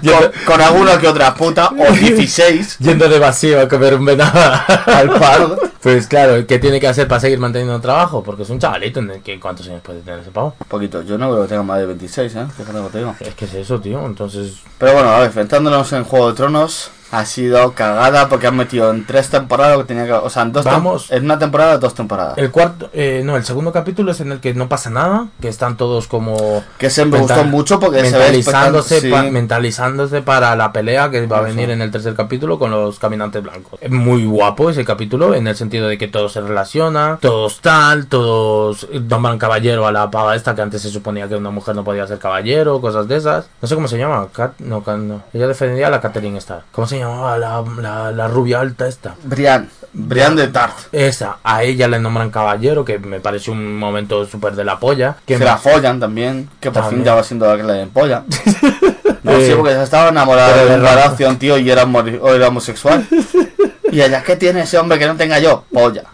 Yendo, 0.00 0.30
con 0.46 0.60
alguna 0.60 0.98
que 0.98 1.08
otra 1.08 1.34
puta, 1.34 1.70
o 1.76 1.92
16 1.92 2.49
yendo 2.78 3.08
de 3.08 3.18
vacío 3.18 3.60
a 3.60 3.68
comer 3.68 3.94
un 3.94 4.04
venado. 4.04 4.32
al 4.86 5.10
pardo. 5.10 5.58
Pues 5.82 6.06
claro, 6.06 6.46
¿qué 6.46 6.58
tiene 6.58 6.78
que 6.78 6.88
hacer 6.88 7.08
para 7.08 7.20
seguir 7.20 7.38
manteniendo 7.38 7.74
el 7.74 7.80
trabajo? 7.80 8.22
Porque 8.22 8.42
es 8.42 8.50
un 8.50 8.58
chavalito, 8.58 9.00
¿en 9.00 9.22
que 9.22 9.40
¿cuántos 9.40 9.66
años 9.68 9.80
puede 9.82 10.00
tener 10.00 10.20
ese 10.20 10.30
pavo? 10.30 10.54
Poquito, 10.68 11.02
yo 11.02 11.16
no 11.16 11.30
creo 11.30 11.42
que 11.42 11.48
tenga 11.48 11.62
más 11.62 11.78
de 11.78 11.86
26, 11.86 12.34
¿eh? 12.34 12.46
Fíjate 12.56 12.78
lo 12.78 12.86
que 12.86 12.92
te 12.92 12.98
digo. 12.98 13.16
Es 13.20 13.34
que 13.34 13.44
es 13.46 13.54
eso, 13.54 13.80
tío, 13.80 14.04
entonces... 14.04 14.60
Pero 14.78 14.92
bueno, 14.92 15.08
a 15.08 15.18
ver, 15.18 15.28
enfrentándonos 15.28 15.92
en 15.92 16.04
Juego 16.04 16.28
de 16.28 16.36
Tronos, 16.36 16.90
ha 17.12 17.24
sido 17.24 17.72
cagada 17.72 18.28
porque 18.28 18.46
han 18.46 18.56
metido 18.56 18.90
en 18.90 19.04
tres 19.06 19.28
temporadas 19.30 19.76
lo 19.76 19.82
que 19.84 19.88
tenía 19.88 20.06
que. 20.06 20.12
O 20.12 20.30
sea, 20.30 20.42
en 20.42 20.52
dos 20.52 20.64
Vamos. 20.64 21.10
En 21.10 21.24
una 21.24 21.38
temporada, 21.38 21.78
dos 21.78 21.94
temporadas. 21.94 22.38
El 22.38 22.50
cuarto, 22.50 22.88
eh, 22.92 23.22
no, 23.24 23.36
el 23.36 23.44
segundo 23.44 23.72
capítulo 23.72 24.12
es 24.12 24.20
en 24.20 24.32
el 24.32 24.40
que 24.40 24.54
no 24.54 24.68
pasa 24.68 24.90
nada, 24.90 25.26
que 25.40 25.48
están 25.48 25.76
todos 25.76 26.06
como 26.06 26.62
Que 26.78 26.88
se 26.90 27.04
me 27.04 27.18
gustó 27.18 27.44
mucho 27.44 27.80
porque 27.80 28.04
se 28.04 28.12
ve 28.12 28.18
mentalizándose, 28.18 29.10
pa- 29.10 29.22
sí. 29.24 29.30
mentalizándose 29.30 30.22
para 30.22 30.54
la 30.56 30.72
pelea 30.72 31.10
que 31.10 31.26
va 31.26 31.38
a 31.38 31.42
venir 31.42 31.70
en 31.70 31.82
el 31.82 31.90
tercer 31.90 32.14
capítulo 32.14 32.58
con 32.58 32.70
los 32.70 32.98
caminantes 32.98 33.42
blancos. 33.42 33.78
Es 33.80 33.90
muy 33.90 34.24
guapo 34.26 34.70
ese 34.70 34.84
capítulo 34.84 35.34
en 35.34 35.46
el 35.48 35.56
sentido 35.56 35.88
de 35.88 35.98
que 35.98 36.06
todo 36.08 36.28
se 36.28 36.40
relaciona, 36.40 37.18
todos 37.20 37.60
tal, 37.60 38.06
todos 38.06 38.86
nombran 39.08 39.38
caballero 39.38 39.86
a 39.86 39.92
la 39.92 40.10
pava 40.10 40.36
esta 40.36 40.54
que 40.54 40.62
antes 40.62 40.82
se 40.82 40.90
suponía 40.90 41.28
que 41.28 41.34
una 41.36 41.50
mujer 41.50 41.74
no 41.74 41.82
podía 41.84 42.06
ser 42.06 42.18
caballero, 42.18 42.80
cosas 42.80 43.08
de 43.08 43.16
esas. 43.16 43.46
No 43.60 43.66
sé 43.68 43.74
cómo 43.74 43.88
se 43.88 43.98
llama, 43.98 44.28
Kat, 44.32 44.52
no, 44.60 44.82
Kat, 44.84 44.98
no. 44.98 45.22
Ella 45.32 45.48
defendía 45.48 45.88
a 45.88 45.90
la 45.90 46.00
Catherine 46.00 46.38
Starr. 46.38 46.62
¿Cómo 46.72 46.86
se 46.86 46.98
llamaba 47.00 47.36
la, 47.38 47.64
la, 47.80 48.12
la 48.12 48.28
rubia 48.28 48.60
alta 48.60 48.86
esta? 48.86 49.14
Brian. 49.24 49.68
Brian 49.92 50.36
de 50.36 50.46
Tart. 50.48 50.74
Esa, 50.92 51.38
a 51.42 51.64
ella 51.64 51.88
le 51.88 51.98
nombran 51.98 52.30
caballero, 52.30 52.84
que 52.84 52.98
me 53.00 53.18
pareció 53.20 53.52
un 53.52 53.76
momento 53.76 54.24
súper 54.24 54.54
de 54.54 54.64
la 54.64 54.78
polla. 54.78 55.16
Que 55.26 55.36
Se 55.36 55.44
la 55.44 55.56
follan 55.56 55.98
también. 55.98 56.48
Que 56.60 56.70
por 56.70 56.82
También. 56.82 57.00
fin 57.00 57.04
ya 57.06 57.14
va 57.16 57.24
siendo 57.24 57.46
la 57.46 57.56
que 57.56 57.64
le 57.64 57.72
den 57.74 57.90
polla. 57.90 58.22
No, 59.22 59.32
Eh, 59.32 59.46
sí, 59.48 59.52
porque 59.54 59.74
se 59.74 59.82
estaba 59.82 60.08
enamorada 60.08 60.64
de 60.64 60.76
ra- 60.78 60.82
Baratheon, 60.82 61.38
tío, 61.38 61.58
y 61.58 61.70
era 61.70 61.82
homosexual. 61.84 63.06
Y 63.92 64.00
ella, 64.00 64.22
¿qué 64.22 64.36
tiene 64.36 64.60
ese 64.62 64.78
hombre 64.78 64.98
que 65.00 65.06
no 65.06 65.16
tenga 65.16 65.40
yo? 65.40 65.64
Polla. 65.72 66.04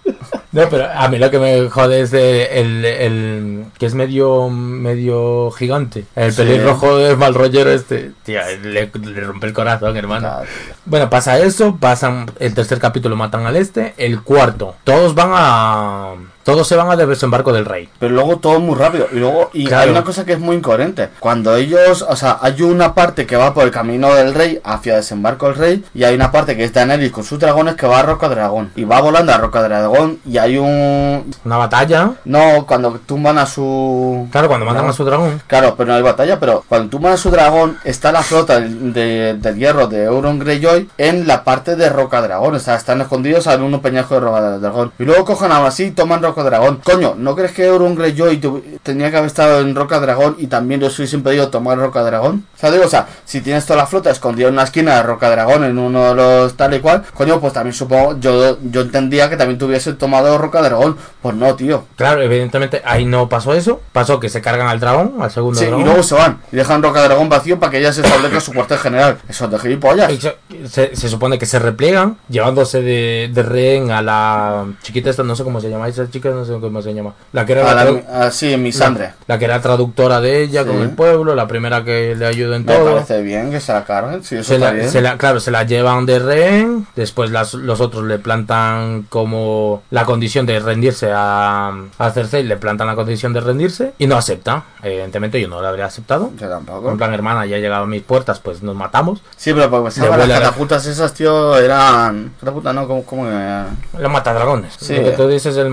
No, 0.57 0.68
pero 0.70 0.88
a 0.90 1.07
mí 1.09 1.18
lo 1.18 1.30
que 1.30 1.38
me 1.38 1.68
jode 1.68 2.00
es 2.00 2.11
de 2.11 2.61
el, 2.61 2.84
el 2.84 3.64
que 3.78 3.84
es 3.86 3.94
medio 3.94 4.48
medio 4.48 5.50
gigante. 5.50 6.07
El 6.16 6.32
Sí. 6.32 6.38
pelirrojo 6.42 6.96
de 6.96 7.14
mal 7.14 7.34
rollero 7.34 7.70
este. 7.70 8.12
Tía, 8.24 8.46
le, 8.62 8.90
le 8.90 9.20
rompe 9.20 9.46
el 9.48 9.52
corazón, 9.52 9.96
hermano. 9.96 10.28
Claro. 10.28 10.46
Bueno, 10.86 11.11
pasa 11.11 11.38
eso, 11.38 11.76
pasan 11.76 12.26
el 12.40 12.54
tercer 12.54 12.78
capítulo 12.78 13.16
matan 13.16 13.46
al 13.46 13.57
este, 13.57 13.92
el 13.98 14.22
cuarto, 14.22 14.76
todos 14.84 15.14
van 15.14 15.30
a 15.34 16.14
todos 16.47 16.66
se 16.66 16.76
van 16.76 16.88
a 16.90 16.97
desembarco 16.97 17.53
del 17.53 17.64
rey. 17.64 17.88
Pero 17.99 18.14
luego 18.14 18.36
todo 18.38 18.61
muy 18.61 18.76
rápido. 18.76 19.09
Y 19.12 19.16
luego, 19.16 19.51
y 19.53 19.66
Claro. 19.66 19.82
hay 19.84 19.90
una 19.90 20.05
cosa 20.05 20.24
que 20.24 20.32
es 20.32 20.38
muy 20.38 20.57
incoherente. 20.57 21.09
Cuando 21.18 21.57
ellos, 21.57 22.07
o 22.09 22.14
sea, 22.16 22.38
hay 22.40 22.62
una 22.62 22.94
parte 22.94 23.26
que 23.26 23.36
va 23.36 23.53
por 23.53 23.64
el 23.64 23.72
camino 23.72 24.14
del 24.14 24.32
rey 24.32 24.61
hacia 24.64 24.94
desembarco 24.97 25.47
del 25.47 25.57
rey. 25.57 25.84
Y 25.92 26.05
hay 26.05 26.14
una 26.14 26.30
parte 26.30 26.57
que 26.57 26.62
es 26.64 26.72
Daenerys 26.72 27.11
con 27.11 27.24
sus 27.24 27.38
dragones 27.40 27.74
que 27.74 27.86
va 27.88 27.99
a 27.99 28.03
Roca 28.03 28.28
Dragón. 28.28 28.70
Y 28.76 28.84
va 28.84 29.01
volando 29.01 29.32
a 29.34 29.38
Roca 29.38 29.61
Dragón. 29.62 30.20
Y 30.24 30.38
hay 30.38 30.57
un. 30.57 31.34
Una 31.44 31.57
batalla. 31.57 32.12
No, 32.24 32.64
cuando 32.66 32.92
tumban 33.05 33.38
a 33.38 33.47
su. 33.47 34.28
Claro, 34.30 34.47
cuando 34.49 34.66
matan 34.66 34.84
No. 34.84 34.90
a 34.90 34.94
su 34.94 35.05
dragón. 35.05 35.42
Claro, 35.49 35.74
pero 35.76 35.88
no 35.88 35.94
hay 35.97 36.03
batalla, 36.03 36.38
pero 36.38 36.64
cuando 36.68 36.88
tumban 36.90 37.12
a 37.12 37.16
su 37.16 37.30
dragón, 37.30 37.76
está 37.84 38.12
la 38.12 38.22
flota 38.22 38.61
del, 38.61 38.92
de- 38.92 39.34
del 39.34 39.57
hierro 39.57 39.88
de 39.88 40.05
Euron 40.05 40.38
Greyjoy 40.38 40.88
en 40.99 41.26
la 41.26 41.42
parte 41.42 41.74
de 41.74 41.88
Roca 41.88 42.22
Dragón. 42.22 42.55
O 42.55 42.59
sea, 42.61 42.76
están 42.76 43.01
escondidos 43.01 43.47
en 43.49 43.62
unos 43.62 43.80
peñascos 43.80 44.20
de 44.20 44.26
Roca 44.26 44.59
Dragón. 44.59 44.92
Y 44.99 45.05
luego 45.05 45.24
cogen 45.24 45.51
aún 45.53 45.66
así 45.66 45.84
y 45.86 45.90
toman 45.90 46.22
Roca 46.22 46.36
Dragón. 46.43 46.80
Coño, 46.84 47.14
¿no 47.16 47.34
crees 47.34 47.53
que 47.53 47.64
Euron 47.66 47.95
Greyjoy 47.95 48.41
tenía 48.82 49.11
que 49.11 49.16
haber 49.16 49.26
estado 49.28 49.61
en 49.61 49.74
Roca 49.74 50.01
Dragón 50.01 50.37
y 50.39 50.47
también 50.47 50.80
les 50.80 50.97
hubiese 50.99 51.16
impedido 51.16 51.49
tomar 51.49 51.78
Roca 51.78 52.03
Dragón? 52.03 52.47
O 52.55 52.59
sea, 52.59 52.70
digo, 52.70 52.84
o 52.84 52.89
sea, 52.89 53.07
si 53.24 53.41
tienes 53.41 53.64
toda 53.66 53.78
la 53.78 53.87
flota 53.87 54.11
escondida 54.11 54.49
en 54.49 54.55
una 54.55 54.62
esquina 54.64 54.97
de 54.97 55.03
Roca 55.03 55.30
Dragón, 55.30 55.64
en 55.64 55.78
uno 55.78 56.09
de 56.09 56.14
los 56.14 56.57
tal 56.57 56.74
y 56.74 56.80
cual, 56.80 57.03
coño, 57.14 57.41
pues 57.41 57.53
también 57.53 57.74
supongo, 57.74 58.18
yo, 58.20 58.59
yo 58.70 58.80
entendía 58.82 59.28
que 59.28 59.37
también 59.37 59.59
tuviese 59.59 59.93
tomado 59.95 60.37
Roca 60.39 60.62
Dragón. 60.62 60.97
Pues 61.22 61.34
no, 61.34 61.55
tío. 61.57 61.84
Claro, 61.97 62.22
evidentemente 62.22 62.82
ahí 62.84 63.05
no 63.05 63.28
pasó 63.28 63.53
eso. 63.55 63.80
Pasó 63.93 64.20
que 64.20 64.28
se 64.28 64.41
cargan 64.41 64.68
al 64.68 64.78
dragón, 64.78 65.14
al 65.20 65.30
segundo 65.30 65.59
Sí, 65.59 65.64
y 65.64 65.68
dragón. 65.68 65.84
luego 65.87 66.03
se 66.03 66.14
van 66.14 66.39
y 66.53 66.57
dejan 66.57 66.82
Roca 66.82 67.03
Dragón 67.03 67.28
vacío 67.28 67.59
para 67.59 67.72
que 67.72 67.78
ella 67.78 67.93
se 67.93 68.03
establezca 68.03 68.41
su 68.41 68.53
cuartel 68.53 68.78
general. 68.78 69.18
Eso 69.28 69.47
es 69.47 69.51
de 69.51 69.59
gilipollas. 69.59 70.12
Y 70.12 70.18
se, 70.20 70.37
se- 70.68 70.95
se 70.95 71.09
supone 71.09 71.39
que 71.39 71.47
se 71.47 71.59
repliegan, 71.59 72.16
llevándose 72.28 72.80
de, 72.82 73.30
de 73.32 73.43
rehén 73.43 73.91
a 73.91 74.03
la 74.03 74.66
chiquita 74.82 75.11
esta, 75.11 75.22
no 75.24 75.34
sé 75.34 75.43
cómo 75.45 75.61
se 75.61 75.68
llama, 75.68 75.89
esa 75.89 76.09
chica 76.11 76.26
no 76.31 76.45
sé 76.45 76.53
cómo 76.61 76.81
se 76.83 76.95
llama. 76.95 77.14
La 77.33 77.45
que 77.47 77.53
era 77.53 77.70
A 77.70 77.74
la, 77.74 77.85
la, 77.85 77.91
tradu- 77.91 78.05
a- 78.09 78.31
sí, 78.31 78.57
Misandre. 78.57 79.12
la 79.27 79.39
que 79.39 79.45
era 79.45 79.61
traductora 79.61 80.20
de 80.20 80.43
ella 80.43 80.62
Sí. 80.62 80.68
con 80.68 80.79
el 80.83 80.91
pueblo, 80.91 81.35
la 81.35 81.47
primera 81.47 81.85
que 81.85 82.14
le 82.16 82.27
ayudó 82.27 82.55
en 82.55 82.64
Me 82.64 82.74
todo. 82.74 82.93
parece 82.95 83.22
bien 83.22 83.51
que 83.51 83.61
se 83.61 83.72
la 83.72 83.85
carguen. 83.85 84.22
Sí, 84.24 84.37
eso 84.37 84.45
Se 84.45 84.55
está 84.55 84.66
la, 84.66 84.72
bien. 84.72 84.91
se 84.91 85.01
la- 85.01 85.16
claro, 85.18 85.41
se 85.41 85.51
la 85.51 85.62
llevan 85.64 86.07
de 86.07 86.18
rehén, 86.18 86.87
después 86.97 87.31
las- 87.31 87.55
los 87.55 87.81
otros 87.81 88.05
le 88.05 88.18
plantan 88.18 89.07
como 89.09 89.83
la 89.91 90.05
condición 90.05 90.47
de 90.47 90.59
rendirse 90.61 91.11
a, 91.12 91.72
a 91.99 92.11
Cersei, 92.11 92.43
le 92.45 92.57
plantan 92.57 92.87
la 92.87 92.95
condición 92.95 93.33
de 93.33 93.41
rendirse 93.41 93.93
y 93.99 94.07
no 94.07 94.16
acepta. 94.16 94.64
Evidentemente 94.83 95.41
yo 95.41 95.49
no 95.49 95.61
lo 95.61 95.66
habría 95.68 95.87
aceptado. 95.87 96.31
Yo 96.39 96.49
tampoco. 96.49 96.91
En 96.91 96.97
plan, 96.97 97.12
hermana, 97.12 97.47
ya 97.47 97.57
ha 97.57 97.59
llegado 97.59 97.85
a 97.85 97.87
mis 97.87 98.03
puertas, 98.03 98.39
pues 98.41 98.62
nos 98.62 98.74
matamos. 98.77 99.20
Sí, 99.37 99.53
pero 99.53 99.68
porque 99.70 99.85
pensaba 99.95 100.16
las 100.16 100.29
la- 100.29 100.39
catapultas 100.41 100.87
esas, 100.87 101.12
tío, 101.14 101.57
eran. 101.57 102.33
Catapultas, 102.39 102.74
no, 102.74 102.87
¿cómo, 102.87 103.05
cómo 103.05 103.24
que.? 103.24 103.64
Los 104.01 104.12
matadragones. 104.12 104.74
Sí. 104.79 104.95
Lo 104.97 105.03
que 105.05 105.11
tú 105.12 105.29
dices 105.29 105.47
es 105.55 105.57
el 105.59 105.70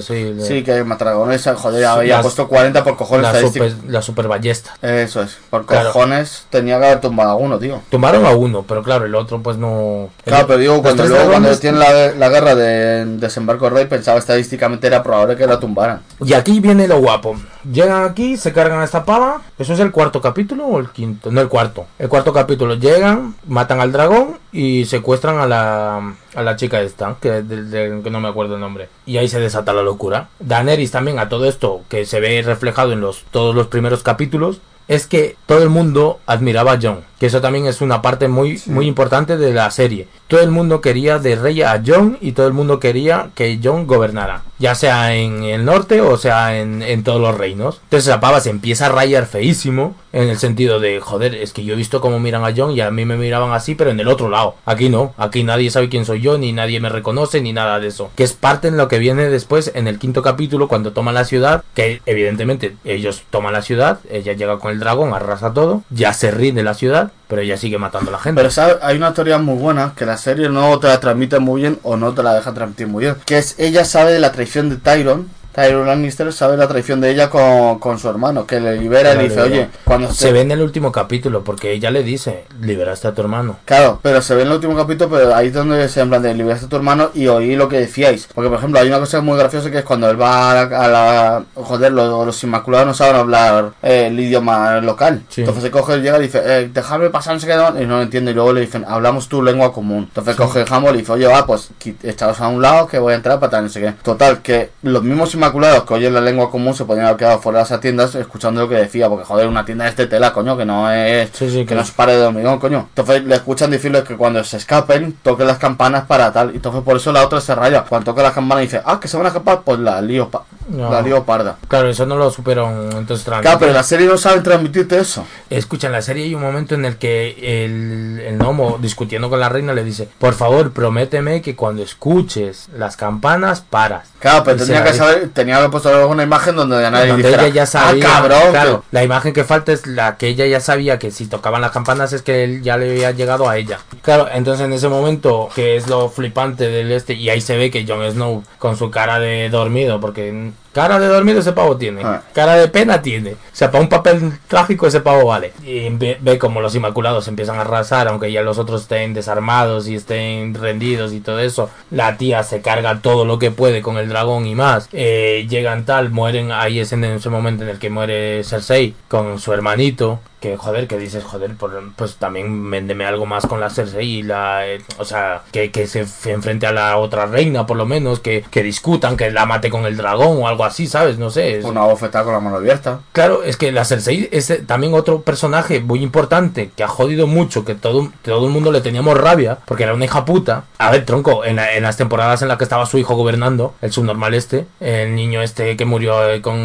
sí. 0.00 0.14
de- 0.32 0.44
Sí, 0.46 0.62
que 0.64 0.82
Matragones, 0.84 1.48
joder, 1.56 1.84
había 1.84 2.16
Las- 2.16 2.22
puesto 2.22 2.48
40 2.48 2.82
por 2.84 2.96
cojones 2.96 3.32
la, 3.32 3.40
super, 3.40 3.72
la 3.88 4.02
super 4.02 4.28
ballesta. 4.28 4.76
Eso 4.82 5.22
es, 5.22 5.36
por 5.50 5.66
Claro. 5.66 5.92
cojones 5.92 6.46
tenía 6.50 6.78
que 6.78 6.86
haber 6.86 7.00
tumbado 7.00 7.30
a 7.30 7.34
uno, 7.36 7.58
tío. 7.58 7.80
Tumbaron 7.90 8.24
a 8.26 8.30
uno, 8.30 8.64
pero 8.66 8.82
claro, 8.82 9.04
el 9.06 9.14
otro 9.14 9.40
pues 9.42 9.56
no... 9.56 10.08
Claro, 10.24 10.42
el- 10.42 10.46
pero 10.46 10.58
digo, 10.58 10.82
cuando, 10.82 11.06
luego, 11.06 11.30
cuando 11.30 11.56
tienen 11.58 11.80
la, 11.80 12.12
la 12.12 12.28
guerra 12.28 12.54
de 12.54 13.04
desembarco 13.18 13.70
rey, 13.70 13.86
pensaba 13.86 14.18
estadísticamente 14.18 14.86
era 14.86 15.02
probable 15.02 15.36
que 15.36 15.46
la 15.46 15.58
tumbaran. 15.60 16.02
Y 16.24 16.32
aquí 16.34 16.60
viene 16.60 16.86
lo 16.88 17.00
guapo. 17.00 17.36
Llegan 17.70 18.04
aquí, 18.04 18.36
se 18.36 18.52
cargan 18.52 18.80
a 18.80 18.84
esta 18.84 19.04
pava. 19.04 19.42
¿Eso 19.58 19.74
es 19.74 19.80
el 19.80 19.90
cuarto 19.90 20.20
capítulo 20.22 20.64
o 20.66 20.78
el 20.78 20.88
quinto? 20.90 21.30
No, 21.30 21.40
el 21.42 21.48
cuarto. 21.48 21.86
El 21.98 22.08
cuarto 22.08 22.32
capítulo. 22.32 22.74
Llegan, 22.74 23.34
matan 23.46 23.80
al 23.80 23.92
dragón 23.92 24.38
y 24.52 24.84
secuestran 24.86 25.38
a 25.38 25.46
la, 25.46 26.14
a 26.34 26.42
la 26.42 26.56
chica 26.56 26.80
esta, 26.80 27.16
que, 27.20 27.42
de- 27.42 28.00
que 28.02 28.10
no 28.10 28.20
me 28.20 28.28
acuerdo 28.28 28.54
el 28.54 28.60
nombre. 28.60 28.88
Y 29.06 29.16
ahí 29.18 29.28
se 29.28 29.40
desata 29.40 29.72
la 29.72 29.82
locura. 29.82 30.28
Daenerys 30.40 30.90
también 30.90 31.18
a 31.18 31.28
todo 31.28 31.44
esto, 31.46 31.82
que 31.88 32.04
se 32.06 32.20
ve 32.20 32.42
reflejado 32.42 32.92
en 32.92 33.00
los, 33.00 33.22
todos 33.30 33.54
los 33.54 33.68
primeros 33.68 34.02
capítulos, 34.02 34.60
es 34.88 35.06
que 35.06 35.36
todo 35.46 35.62
el 35.62 35.68
mundo 35.68 36.18
admiraba 36.26 36.72
a 36.72 36.78
Jon. 36.80 37.00
Que 37.20 37.26
eso 37.26 37.42
también 37.42 37.66
es 37.66 37.82
una 37.82 38.00
parte 38.00 38.28
muy, 38.28 38.60
muy 38.66 38.86
importante 38.86 39.36
de 39.36 39.52
la 39.52 39.70
serie. 39.70 40.08
Todo 40.26 40.40
el 40.40 40.50
mundo 40.50 40.80
quería 40.80 41.18
de 41.18 41.36
rey 41.36 41.60
a 41.60 41.82
John 41.86 42.16
y 42.20 42.32
todo 42.32 42.46
el 42.46 42.54
mundo 42.54 42.80
quería 42.80 43.28
que 43.34 43.60
John 43.62 43.86
gobernara. 43.86 44.42
Ya 44.58 44.74
sea 44.74 45.14
en 45.14 45.42
el 45.44 45.64
norte 45.64 46.00
o 46.00 46.16
sea 46.16 46.58
en, 46.58 46.82
en 46.82 47.04
todos 47.04 47.20
los 47.20 47.36
reinos. 47.36 47.80
Entonces 47.84 48.08
la 48.08 48.20
pava 48.20 48.40
se 48.40 48.50
empieza 48.50 48.86
a 48.86 48.88
rayar 48.88 49.26
feísimo. 49.26 49.96
En 50.12 50.28
el 50.28 50.38
sentido 50.38 50.80
de, 50.80 50.98
joder, 50.98 51.34
es 51.34 51.52
que 51.52 51.62
yo 51.62 51.74
he 51.74 51.76
visto 51.76 52.00
cómo 52.00 52.18
miran 52.18 52.44
a 52.44 52.52
John 52.56 52.72
y 52.72 52.80
a 52.80 52.90
mí 52.90 53.04
me 53.04 53.16
miraban 53.16 53.52
así, 53.52 53.74
pero 53.74 53.90
en 53.90 54.00
el 54.00 54.08
otro 54.08 54.28
lado. 54.28 54.56
Aquí 54.66 54.88
no. 54.88 55.14
Aquí 55.18 55.44
nadie 55.44 55.70
sabe 55.70 55.88
quién 55.88 56.04
soy 56.04 56.20
yo, 56.20 56.36
ni 56.36 56.52
nadie 56.52 56.80
me 56.80 56.88
reconoce, 56.88 57.40
ni 57.40 57.52
nada 57.52 57.78
de 57.78 57.88
eso. 57.88 58.10
Que 58.16 58.24
es 58.24 58.32
parte 58.32 58.68
en 58.68 58.76
lo 58.76 58.88
que 58.88 58.98
viene 58.98 59.28
después 59.28 59.70
en 59.74 59.86
el 59.86 59.98
quinto 59.98 60.22
capítulo 60.22 60.68
cuando 60.68 60.92
toman 60.92 61.14
la 61.14 61.24
ciudad. 61.24 61.62
Que 61.74 62.00
evidentemente 62.06 62.76
ellos 62.84 63.22
toman 63.30 63.52
la 63.52 63.62
ciudad. 63.62 64.00
Ella 64.10 64.32
llega 64.32 64.58
con 64.58 64.72
el 64.72 64.80
dragón, 64.80 65.14
arrasa 65.14 65.54
todo. 65.54 65.84
Ya 65.90 66.12
se 66.12 66.30
rinde 66.30 66.62
la 66.62 66.74
ciudad, 66.74 67.09
pero 67.28 67.42
ella 67.42 67.56
sigue 67.56 67.78
matando 67.78 68.10
a 68.10 68.12
la 68.12 68.18
gente. 68.18 68.40
Pero 68.40 68.50
¿sabes? 68.50 68.76
hay 68.82 68.96
una 68.96 69.14
teoría 69.14 69.38
muy 69.38 69.56
buena 69.56 69.92
que 69.96 70.04
la 70.04 70.16
serie 70.16 70.48
no 70.48 70.78
te 70.78 70.88
la 70.88 71.00
transmite 71.00 71.38
muy 71.38 71.62
bien 71.62 71.78
o 71.82 71.96
no 71.96 72.12
te 72.12 72.22
la 72.22 72.34
deja 72.34 72.52
transmitir 72.52 72.88
muy 72.88 73.04
bien. 73.04 73.16
Que 73.24 73.38
es 73.38 73.54
ella 73.58 73.84
sabe 73.84 74.12
de 74.12 74.20
la 74.20 74.32
traición 74.32 74.68
de 74.68 74.76
Tyron. 74.76 75.28
Tyron 75.52 75.86
Lannister 75.86 76.32
sabe 76.32 76.56
la 76.56 76.68
traición 76.68 77.00
de 77.00 77.10
ella 77.10 77.28
con, 77.30 77.78
con 77.78 77.98
su 77.98 78.08
hermano, 78.08 78.46
que 78.46 78.60
le 78.60 78.76
libera 78.76 79.14
y 79.14 79.16
le 79.18 79.22
dice, 79.24 79.40
oye, 79.40 79.68
cuando 79.84 80.12
se 80.12 80.32
ve 80.32 80.40
en 80.42 80.50
el 80.52 80.60
último 80.62 80.92
capítulo, 80.92 81.42
porque 81.42 81.72
ella 81.72 81.90
le 81.90 82.02
dice, 82.02 82.44
liberaste 82.60 83.08
a 83.08 83.12
tu 83.14 83.22
hermano. 83.22 83.56
Claro, 83.64 83.98
pero 84.02 84.22
se 84.22 84.34
ve 84.34 84.42
en 84.42 84.48
el 84.48 84.54
último 84.54 84.76
capítulo, 84.76 85.10
pero 85.10 85.34
ahí 85.34 85.48
es 85.48 85.52
donde 85.54 85.88
se 85.88 86.00
en 86.00 86.08
plan 86.08 86.22
de 86.22 86.34
liberaste 86.34 86.66
a 86.66 86.68
tu 86.68 86.76
hermano 86.76 87.10
y 87.14 87.26
oí 87.26 87.56
lo 87.56 87.68
que 87.68 87.78
decíais. 87.78 88.28
Porque, 88.34 88.48
por 88.48 88.58
ejemplo, 88.58 88.78
hay 88.80 88.88
una 88.88 88.98
cosa 89.00 89.20
muy 89.20 89.38
graciosa 89.38 89.70
que 89.70 89.78
es 89.78 89.84
cuando 89.84 90.08
él 90.10 90.20
va 90.20 90.50
a 90.52 90.54
la... 90.66 90.84
a 90.84 90.88
la- 90.88 91.44
joder, 91.54 91.92
los, 91.92 92.26
los 92.26 92.42
inmaculados 92.44 92.86
no 92.86 92.94
saben 92.94 93.16
hablar 93.16 93.72
eh, 93.82 94.06
el 94.06 94.18
idioma 94.20 94.80
local. 94.80 95.22
Sí. 95.28 95.40
Entonces 95.42 95.64
se 95.64 95.70
coge, 95.70 95.98
llega 96.00 96.18
y 96.18 96.22
dice, 96.22 96.40
eh, 96.44 96.70
dejadme 96.72 97.10
pasar, 97.10 97.34
no 97.34 97.40
sé 97.40 97.46
qué, 97.46 97.56
no", 97.56 97.80
y 97.80 97.86
no 97.86 97.96
lo 97.96 98.02
entiende. 98.02 98.30
Y 98.30 98.34
luego 98.34 98.52
le 98.52 98.60
dicen, 98.62 98.84
hablamos 98.86 99.28
tu 99.28 99.42
lengua 99.42 99.72
común. 99.72 100.04
Entonces 100.08 100.36
coge 100.36 100.62
el 100.62 100.72
Hambo 100.72 100.90
y 100.94 100.98
dice, 100.98 101.12
oye, 101.12 101.26
va, 101.26 101.44
pues 101.46 101.70
echaos 102.02 102.40
a 102.40 102.48
un 102.48 102.62
lado 102.62 102.86
que 102.86 102.98
voy 102.98 103.12
a 103.12 103.16
entrar 103.16 103.38
para 103.40 103.50
tal, 103.50 103.64
no 103.64 103.68
sé 103.70 103.80
qué. 103.80 103.92
Total, 104.02 104.40
que 104.42 104.70
los 104.82 105.02
mismos 105.02 105.34
inmaculados 105.40 105.84
que 105.84 105.94
oyen 105.94 106.12
la 106.14 106.20
lengua 106.20 106.50
común 106.50 106.74
se 106.74 106.84
podían 106.84 107.06
haber 107.06 107.16
quedado 107.18 107.40
fuera 107.40 107.58
de 107.60 107.64
esas 107.64 107.80
tiendas 107.80 108.14
escuchando 108.14 108.60
lo 108.60 108.68
que 108.68 108.76
decía. 108.76 109.08
Porque, 109.08 109.24
joder, 109.24 109.46
una 109.48 109.64
tienda 109.64 109.88
es 109.88 109.96
de 109.96 110.06
tela, 110.06 110.32
coño, 110.32 110.56
que 110.56 110.64
no 110.64 110.90
es... 110.92 111.30
Sí, 111.32 111.48
sí, 111.50 111.58
que 111.60 111.66
que- 111.66 111.74
no 111.74 111.80
es 111.80 111.90
pared 111.90 112.16
de 112.18 112.26
hormigón, 112.26 112.58
coño. 112.58 112.86
Entonces 112.90 113.24
le 113.24 113.34
escuchan 113.34 113.70
decirle 113.70 114.04
que 114.04 114.16
cuando 114.16 114.44
se 114.44 114.58
escapen, 114.58 115.16
toquen 115.22 115.46
las 115.46 115.58
campanas 115.58 116.04
para 116.06 116.32
tal. 116.32 116.50
Entonces 116.54 116.82
por 116.82 116.96
eso 116.96 117.12
la 117.12 117.24
otra 117.24 117.40
se 117.40 117.54
raya. 117.54 117.84
Cuando 117.88 118.12
toca 118.12 118.22
las 118.22 118.32
campanas 118.32 118.62
dice, 118.62 118.80
ah, 118.84 119.00
que 119.00 119.08
se 119.08 119.16
van 119.16 119.26
a 119.26 119.30
escapar, 119.30 119.62
pues 119.64 119.78
la 119.80 120.00
lío, 120.02 120.28
pa- 120.28 120.44
No. 120.68 120.90
la 120.90 121.00
lío 121.02 121.24
parda. 121.24 121.56
Claro, 121.68 121.88
eso 121.88 122.04
no 122.06 122.16
lo 122.16 122.30
supieron 122.30 122.90
entonces 122.96 123.24
Claro, 123.24 123.58
pero 123.58 123.70
en 123.70 123.76
la 123.76 123.82
serie 123.82 124.06
no 124.06 124.18
saben 124.18 124.42
transmitirte 124.42 124.98
eso. 124.98 125.24
Escucha, 125.48 125.86
en 125.86 125.92
la 125.94 126.02
serie 126.02 126.24
hay 126.24 126.34
un 126.34 126.42
momento 126.42 126.74
en 126.74 126.84
el 126.84 126.96
que 126.96 127.64
el, 127.64 128.20
el 128.20 128.36
gnomo, 128.38 128.78
discutiendo 128.80 129.30
con 129.30 129.40
la 129.40 129.48
reina, 129.48 129.72
le 129.72 129.84
dice, 129.84 130.08
por 130.18 130.34
favor, 130.34 130.72
prométeme 130.72 131.42
que 131.42 131.56
cuando 131.56 131.82
escuches 131.82 132.68
las 132.76 132.96
campanas, 132.96 133.60
paras. 133.60 134.08
Claro, 134.18 134.42
pero 134.44 134.62
Y 134.64 134.68
la 134.68 134.84
que 134.84 134.92
saber, 134.92 135.29
tenía 135.32 135.68
puesto 135.70 135.88
alguna 135.88 136.22
imagen 136.22 136.56
donde 136.56 136.84
a 136.84 136.90
nadie 136.90 137.08
Donde 137.08 137.28
dijera, 137.28 137.46
ella 137.46 137.54
ya 137.54 137.66
sabía, 137.66 138.04
ah, 138.06 138.12
cabrón, 138.14 138.50
claro, 138.50 138.84
la 138.90 139.04
imagen 139.04 139.32
que 139.32 139.44
falta 139.44 139.72
es 139.72 139.86
la 139.86 140.16
que 140.16 140.28
ella 140.28 140.46
ya 140.46 140.60
sabía 140.60 140.98
que 140.98 141.10
si 141.10 141.26
tocaban 141.26 141.60
las 141.60 141.70
campanas 141.70 142.12
es 142.12 142.22
que 142.22 142.44
él 142.44 142.62
ya 142.62 142.76
le 142.76 142.90
había 142.90 143.10
llegado 143.12 143.48
a 143.48 143.56
ella. 143.56 143.78
Claro, 144.02 144.28
entonces 144.32 144.66
en 144.66 144.72
ese 144.72 144.88
momento, 144.88 145.48
que 145.54 145.76
es 145.76 145.88
lo 145.88 146.08
flipante 146.08 146.68
del 146.68 146.92
este, 146.92 147.14
y 147.14 147.28
ahí 147.30 147.40
se 147.40 147.56
ve 147.56 147.70
que 147.70 147.86
Jon 147.86 148.10
Snow 148.10 148.44
con 148.58 148.76
su 148.76 148.90
cara 148.90 149.18
de 149.18 149.48
dormido, 149.50 150.00
porque 150.00 150.52
cara 150.72 150.98
de 150.98 151.06
dormido 151.08 151.40
ese 151.40 151.52
pavo 151.52 151.76
tiene, 151.76 152.02
Ah. 152.04 152.22
cara 152.32 152.54
de 152.56 152.68
pena 152.68 153.02
tiene, 153.02 153.32
o 153.32 153.36
sea, 153.52 153.70
para 153.70 153.82
un 153.82 153.88
papel 153.88 154.32
trágico 154.48 154.86
ese 154.86 155.00
pavo 155.00 155.26
vale. 155.26 155.52
Y 155.64 155.88
ve, 155.90 156.18
ve 156.20 156.38
como 156.38 156.60
los 156.60 156.74
Inmaculados 156.74 157.26
empiezan 157.28 157.58
a 157.58 157.62
arrasar, 157.62 158.08
aunque 158.08 158.30
ya 158.32 158.42
los 158.42 158.58
otros 158.58 158.82
estén 158.82 159.12
desarmados 159.14 159.88
y 159.88 159.96
estén 159.96 160.54
rendidos 160.54 161.12
y 161.12 161.20
todo 161.20 161.40
eso, 161.40 161.70
la 161.90 162.16
tía 162.16 162.42
se 162.42 162.60
carga 162.62 163.00
todo 163.02 163.24
lo 163.24 163.38
que 163.38 163.50
puede 163.50 163.82
con 163.82 163.96
el 163.98 164.08
dragón 164.08 164.46
y 164.46 164.54
más, 164.54 164.88
Eh, 164.92 165.46
llegan 165.48 165.84
tal, 165.84 166.10
mueren, 166.10 166.52
ahí 166.52 166.78
es 166.80 166.92
en 166.92 167.04
ese 167.04 167.30
momento 167.30 167.64
en 167.64 167.70
el 167.70 167.78
que 167.78 167.90
muere 167.90 168.44
Cersei 168.44 168.94
con 169.08 169.38
su 169.38 169.52
hermanito, 169.52 170.20
que 170.40 170.56
joder, 170.56 170.88
que 170.88 170.98
dices, 170.98 171.22
joder, 171.22 171.54
por- 171.54 171.92
pues 171.96 172.16
también 172.16 172.70
véndeme 172.70 173.04
algo 173.04 173.26
más 173.26 173.46
con 173.46 173.60
la 173.60 173.70
Cersei 173.70 174.06
y 174.18 174.22
la, 174.22 174.66
eh, 174.66 174.82
o 174.98 175.04
sea, 175.04 175.42
que, 175.52 175.70
que 175.70 175.86
se 175.86 176.00
enfrente 176.30 176.66
a 176.66 176.72
la 176.72 176.96
otra 176.96 177.26
reina 177.26 177.66
por 177.66 177.76
lo 177.76 177.86
menos, 177.86 178.20
que, 178.20 178.44
que 178.50 178.62
discutan, 178.62 179.16
que 179.16 179.30
la 179.30 179.46
mate 179.46 179.70
con 179.70 179.84
el 179.86 179.96
dragón 179.96 180.38
o 180.42 180.48
algo 180.48 180.64
así, 180.64 180.86
¿sabes? 180.86 181.18
No 181.18 181.30
sé. 181.30 181.58
es- 181.58 181.64
Una 181.64 181.82
bofetada 181.82 182.24
con 182.24 182.32
la 182.32 182.40
mano 182.40 182.56
abierta. 182.56 183.00
Claro, 183.12 183.42
es 183.42 183.56
que 183.56 183.70
la 183.70 183.84
Cersei 183.84 184.28
es 184.32 184.50
eh, 184.50 184.62
también 184.66 184.94
otro 184.94 185.22
personaje 185.22 185.80
muy 185.80 186.02
importante 186.02 186.70
que 186.74 186.82
ha 186.82 186.88
jodido 186.88 187.26
mucho, 187.26 187.64
que 187.64 187.74
todo, 187.74 188.10
todo 188.22 188.46
el 188.46 188.52
mundo 188.52 188.72
le 188.72 188.80
teníamos 188.80 189.16
rabia, 189.18 189.58
porque 189.66 189.82
era 189.84 189.94
una 189.94 190.06
hija 190.06 190.24
puta. 190.24 190.64
A 190.78 190.90
ver, 190.90 191.04
tronco, 191.04 191.44
en, 191.44 191.56
la- 191.56 191.74
en 191.74 191.82
las 191.82 191.96
temporadas 191.96 192.42
en 192.42 192.48
las 192.48 192.56
que 192.58 192.64
estaba 192.64 192.86
su 192.86 192.96
hijo 192.98 193.14
gobernando, 193.14 193.74
el 193.82 193.92
subnormal 193.92 194.34
este, 194.34 194.66
el 194.80 195.14
niño 195.14 195.42
este 195.42 195.76
que 195.76 195.84
murió 195.84 196.28
eh, 196.30 196.40
con 196.40 196.56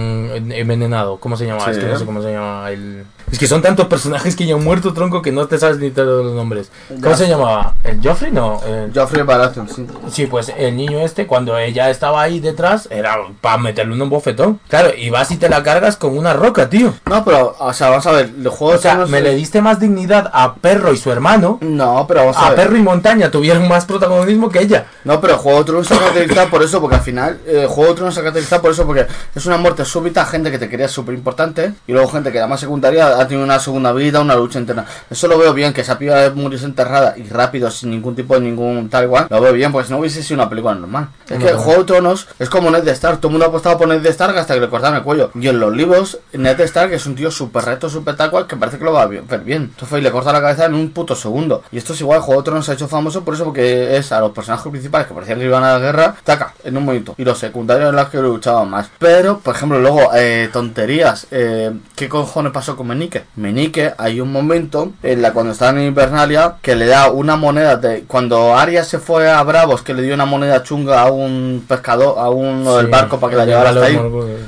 envenenado, 0.51 1.17
¿cómo 1.17 1.35
se 1.37 1.45
llama? 1.45 1.65
Sí. 1.65 1.71
Es 1.71 1.77
que 1.79 1.85
no 1.85 1.97
sé 1.99 2.05
cómo 2.05 2.21
se 2.21 2.31
llama 2.31 2.69
el... 2.71 3.05
Es 3.31 3.39
que 3.39 3.47
son 3.47 3.61
tantos 3.61 3.87
personajes 3.87 4.35
que 4.35 4.45
ya 4.45 4.55
han 4.55 4.63
muerto, 4.63 4.93
tronco, 4.93 5.21
que 5.21 5.31
no 5.31 5.47
te 5.47 5.57
sabes 5.57 5.77
ni 5.79 5.89
todos 5.91 6.23
los 6.25 6.33
nombres. 6.35 6.69
¿Cómo 7.01 7.15
se 7.15 7.27
llamaba? 7.27 7.73
¿El 7.83 7.99
Joffrey? 8.01 8.31
No. 8.31 8.61
el- 8.65 8.91
Joffrey 8.93 9.23
Baratheon, 9.23 9.67
sí. 9.67 9.87
Sí, 10.11 10.25
pues 10.27 10.53
el 10.57 10.77
niño 10.77 10.99
este, 10.99 11.25
cuando 11.27 11.57
ella 11.57 11.89
estaba 11.89 12.21
ahí 12.21 12.39
detrás, 12.39 12.87
era 12.91 13.17
para 13.41 13.57
meterle 13.57 14.01
un 14.01 14.09
bofetón. 14.09 14.59
Claro, 14.69 14.91
y 14.95 15.09
vas 15.09 15.31
y 15.31 15.37
te 15.37 15.49
la 15.49 15.63
cargas 15.63 15.97
con 15.97 16.17
una 16.17 16.33
roca, 16.33 16.69
tío. 16.69 16.93
No, 17.09 17.25
pero, 17.25 17.55
o 17.59 17.73
sea, 17.73 17.89
vamos 17.89 18.05
a 18.05 18.11
ver, 18.11 18.29
el 18.37 18.47
juego 18.49 18.75
O 18.75 18.77
sea, 18.77 19.05
me 19.07 19.21
le 19.21 19.33
diste 19.35 19.61
más 19.61 19.79
dignidad 19.79 20.29
a 20.33 20.55
Perro 20.55 20.93
y 20.93 20.97
su 20.97 21.11
hermano. 21.11 21.57
No, 21.61 22.05
pero 22.07 22.21
vamos 22.21 22.37
a, 22.37 22.45
A 22.47 22.49
ver. 22.51 22.59
Perro 22.59 22.77
y 22.77 22.81
Montaña 22.83 23.31
tuvieron 23.31 23.67
más 23.67 23.85
protagonismo 23.85 24.49
que 24.49 24.59
ella. 24.59 24.85
No, 25.03 25.19
pero 25.19 25.37
Juego 25.37 25.59
de 25.59 25.65
Tronos 25.65 25.87
se 25.87 25.97
caracteriza 25.97 26.45
por 26.47 26.63
eso, 26.63 26.79
porque 26.79 26.95
al 26.97 27.01
final 27.01 27.39
eh, 27.47 27.65
Juego 27.67 27.89
de 27.91 27.95
Tronos 27.97 28.13
se 28.15 28.21
caracteriza 28.21 28.61
por 28.61 28.71
eso, 28.71 28.85
porque 28.85 29.07
es 29.35 29.45
una 29.45 29.57
muerte 29.57 29.83
súbita, 29.83 30.25
gente 30.25 30.51
que 30.51 30.59
te 30.59 30.69
quería 30.69 30.87
súper 30.87 31.15
importante, 31.15 31.73
y 31.87 31.91
luego 31.91 32.07
gente 32.09 32.31
que 32.31 32.37
era 32.37 32.47
más 32.47 32.59
secundaria 32.59 33.15
ha 33.25 33.27
tenido 33.27 33.45
una 33.45 33.59
segunda 33.59 33.91
vida, 33.91 34.21
una 34.21 34.35
lucha 34.35 34.59
interna. 34.59 34.85
Eso 35.09 35.27
lo 35.27 35.37
veo 35.37 35.53
bien, 35.53 35.73
que 35.73 35.81
esa 35.81 35.97
piba 35.97 36.29
muriese 36.33 36.65
enterrada 36.65 37.15
y 37.17 37.23
rápido, 37.23 37.69
sin 37.69 37.91
ningún 37.91 38.15
tipo 38.15 38.35
de 38.35 38.41
ningún 38.41 38.89
tal 38.89 39.03
igual, 39.05 39.27
lo 39.29 39.41
veo 39.41 39.53
bien, 39.53 39.71
porque 39.71 39.87
si 39.87 39.93
no 39.93 39.99
hubiese 39.99 40.23
sido 40.23 40.41
una 40.41 40.49
película 40.49 40.75
normal. 40.75 41.09
Es 41.27 41.37
que 41.37 41.43
Bueno. 41.43 41.59
Juego 41.59 41.79
de 41.81 41.85
Tronos 41.85 42.27
es 42.39 42.49
como 42.49 42.71
Ned 42.71 42.87
Stark, 42.87 43.17
todo 43.19 43.29
el 43.29 43.31
mundo 43.33 43.45
ha 43.45 43.49
apostado 43.49 43.77
por 43.77 43.87
Ned 43.87 44.05
Stark 44.05 44.37
hasta 44.37 44.53
que 44.53 44.59
le 44.59 44.69
cortaron 44.69 44.97
el 44.97 45.03
cuello. 45.03 45.31
Y 45.35 45.47
en 45.47 45.59
los 45.59 45.75
libros, 45.75 46.19
Ned 46.33 46.59
Stark 46.61 46.93
es 46.93 47.05
un 47.05 47.15
tío 47.15 47.31
súper 47.31 47.65
recto, 47.65 47.89
súper 47.89 48.15
tal 48.15 48.29
cual, 48.29 48.47
que 48.47 48.55
parece 48.55 48.77
que 48.77 48.85
lo 48.85 48.93
va 48.93 49.03
a 49.03 49.07
ver 49.07 49.41
bien. 49.43 49.71
Entonces 49.73 50.03
le 50.03 50.11
corta 50.11 50.31
la 50.31 50.41
cabeza 50.41 50.65
en 50.65 50.75
un 50.75 50.91
puto 50.91 51.15
segundo. 51.15 51.63
Y 51.71 51.77
esto 51.77 51.93
es 51.93 52.01
igual, 52.01 52.21
Juego 52.21 52.41
de 52.41 52.45
Tronos 52.45 52.65
se 52.65 52.71
ha 52.71 52.75
hecho 52.75 52.87
famoso 52.87 53.23
por 53.23 53.33
eso, 53.33 53.43
porque 53.45 53.97
es 53.97 54.11
a 54.11 54.19
los 54.19 54.31
personajes 54.31 54.69
principales 54.71 55.07
que 55.07 55.13
parecían 55.13 55.39
que 55.39 55.45
iban 55.45 55.63
a 55.63 55.73
la 55.73 55.79
guerra, 55.79 56.15
taca, 56.23 56.53
en 56.63 56.77
un 56.77 56.85
momento. 56.85 57.15
Y 57.17 57.23
los 57.23 57.37
secundarios 57.37 57.89
en 57.89 57.95
los 57.95 58.09
que 58.09 58.17
luchaban 58.19 58.69
más. 58.69 58.89
Pero, 58.99 59.39
por 59.39 59.55
ejemplo, 59.55 59.79
luego, 59.79 60.11
eh, 60.15 60.49
tonterías. 60.51 61.27
Eh, 61.31 61.71
¿Qué 61.95 62.09
cojones 62.09 62.51
pasó 62.51 62.75
con 62.75 62.87
Menique? 63.05 63.23
Menique, 63.35 63.93
hay 63.97 64.19
un 64.19 64.31
momento 64.31 64.93
en 65.03 65.21
la 65.21 65.31
cuando 65.33 65.51
estaban 65.51 65.77
en 65.77 65.87
Invernalia 65.87 66.55
que 66.61 66.75
le 66.75 66.87
da 66.87 67.09
una 67.11 67.35
moneda 67.35 67.75
de. 67.77 68.03
Cuando 68.07 68.55
Arya 68.55 68.83
se 68.83 68.99
fue 68.99 69.29
a 69.29 69.41
Bravos, 69.43 69.81
que 69.81 69.93
le 69.93 70.01
dio 70.01 70.13
una 70.13 70.25
moneda 70.25 70.63
chunga 70.63 71.01
a 71.01 71.11
un 71.11 71.63
pescador, 71.67 72.15
a 72.17 72.29
uno 72.29 72.77
del 72.77 72.87
barco 72.87 73.19
para 73.19 73.31
que 73.31 73.37
la 73.37 73.45
llevara 73.45 73.69
hasta 73.69 73.85
ahí. 73.85 73.95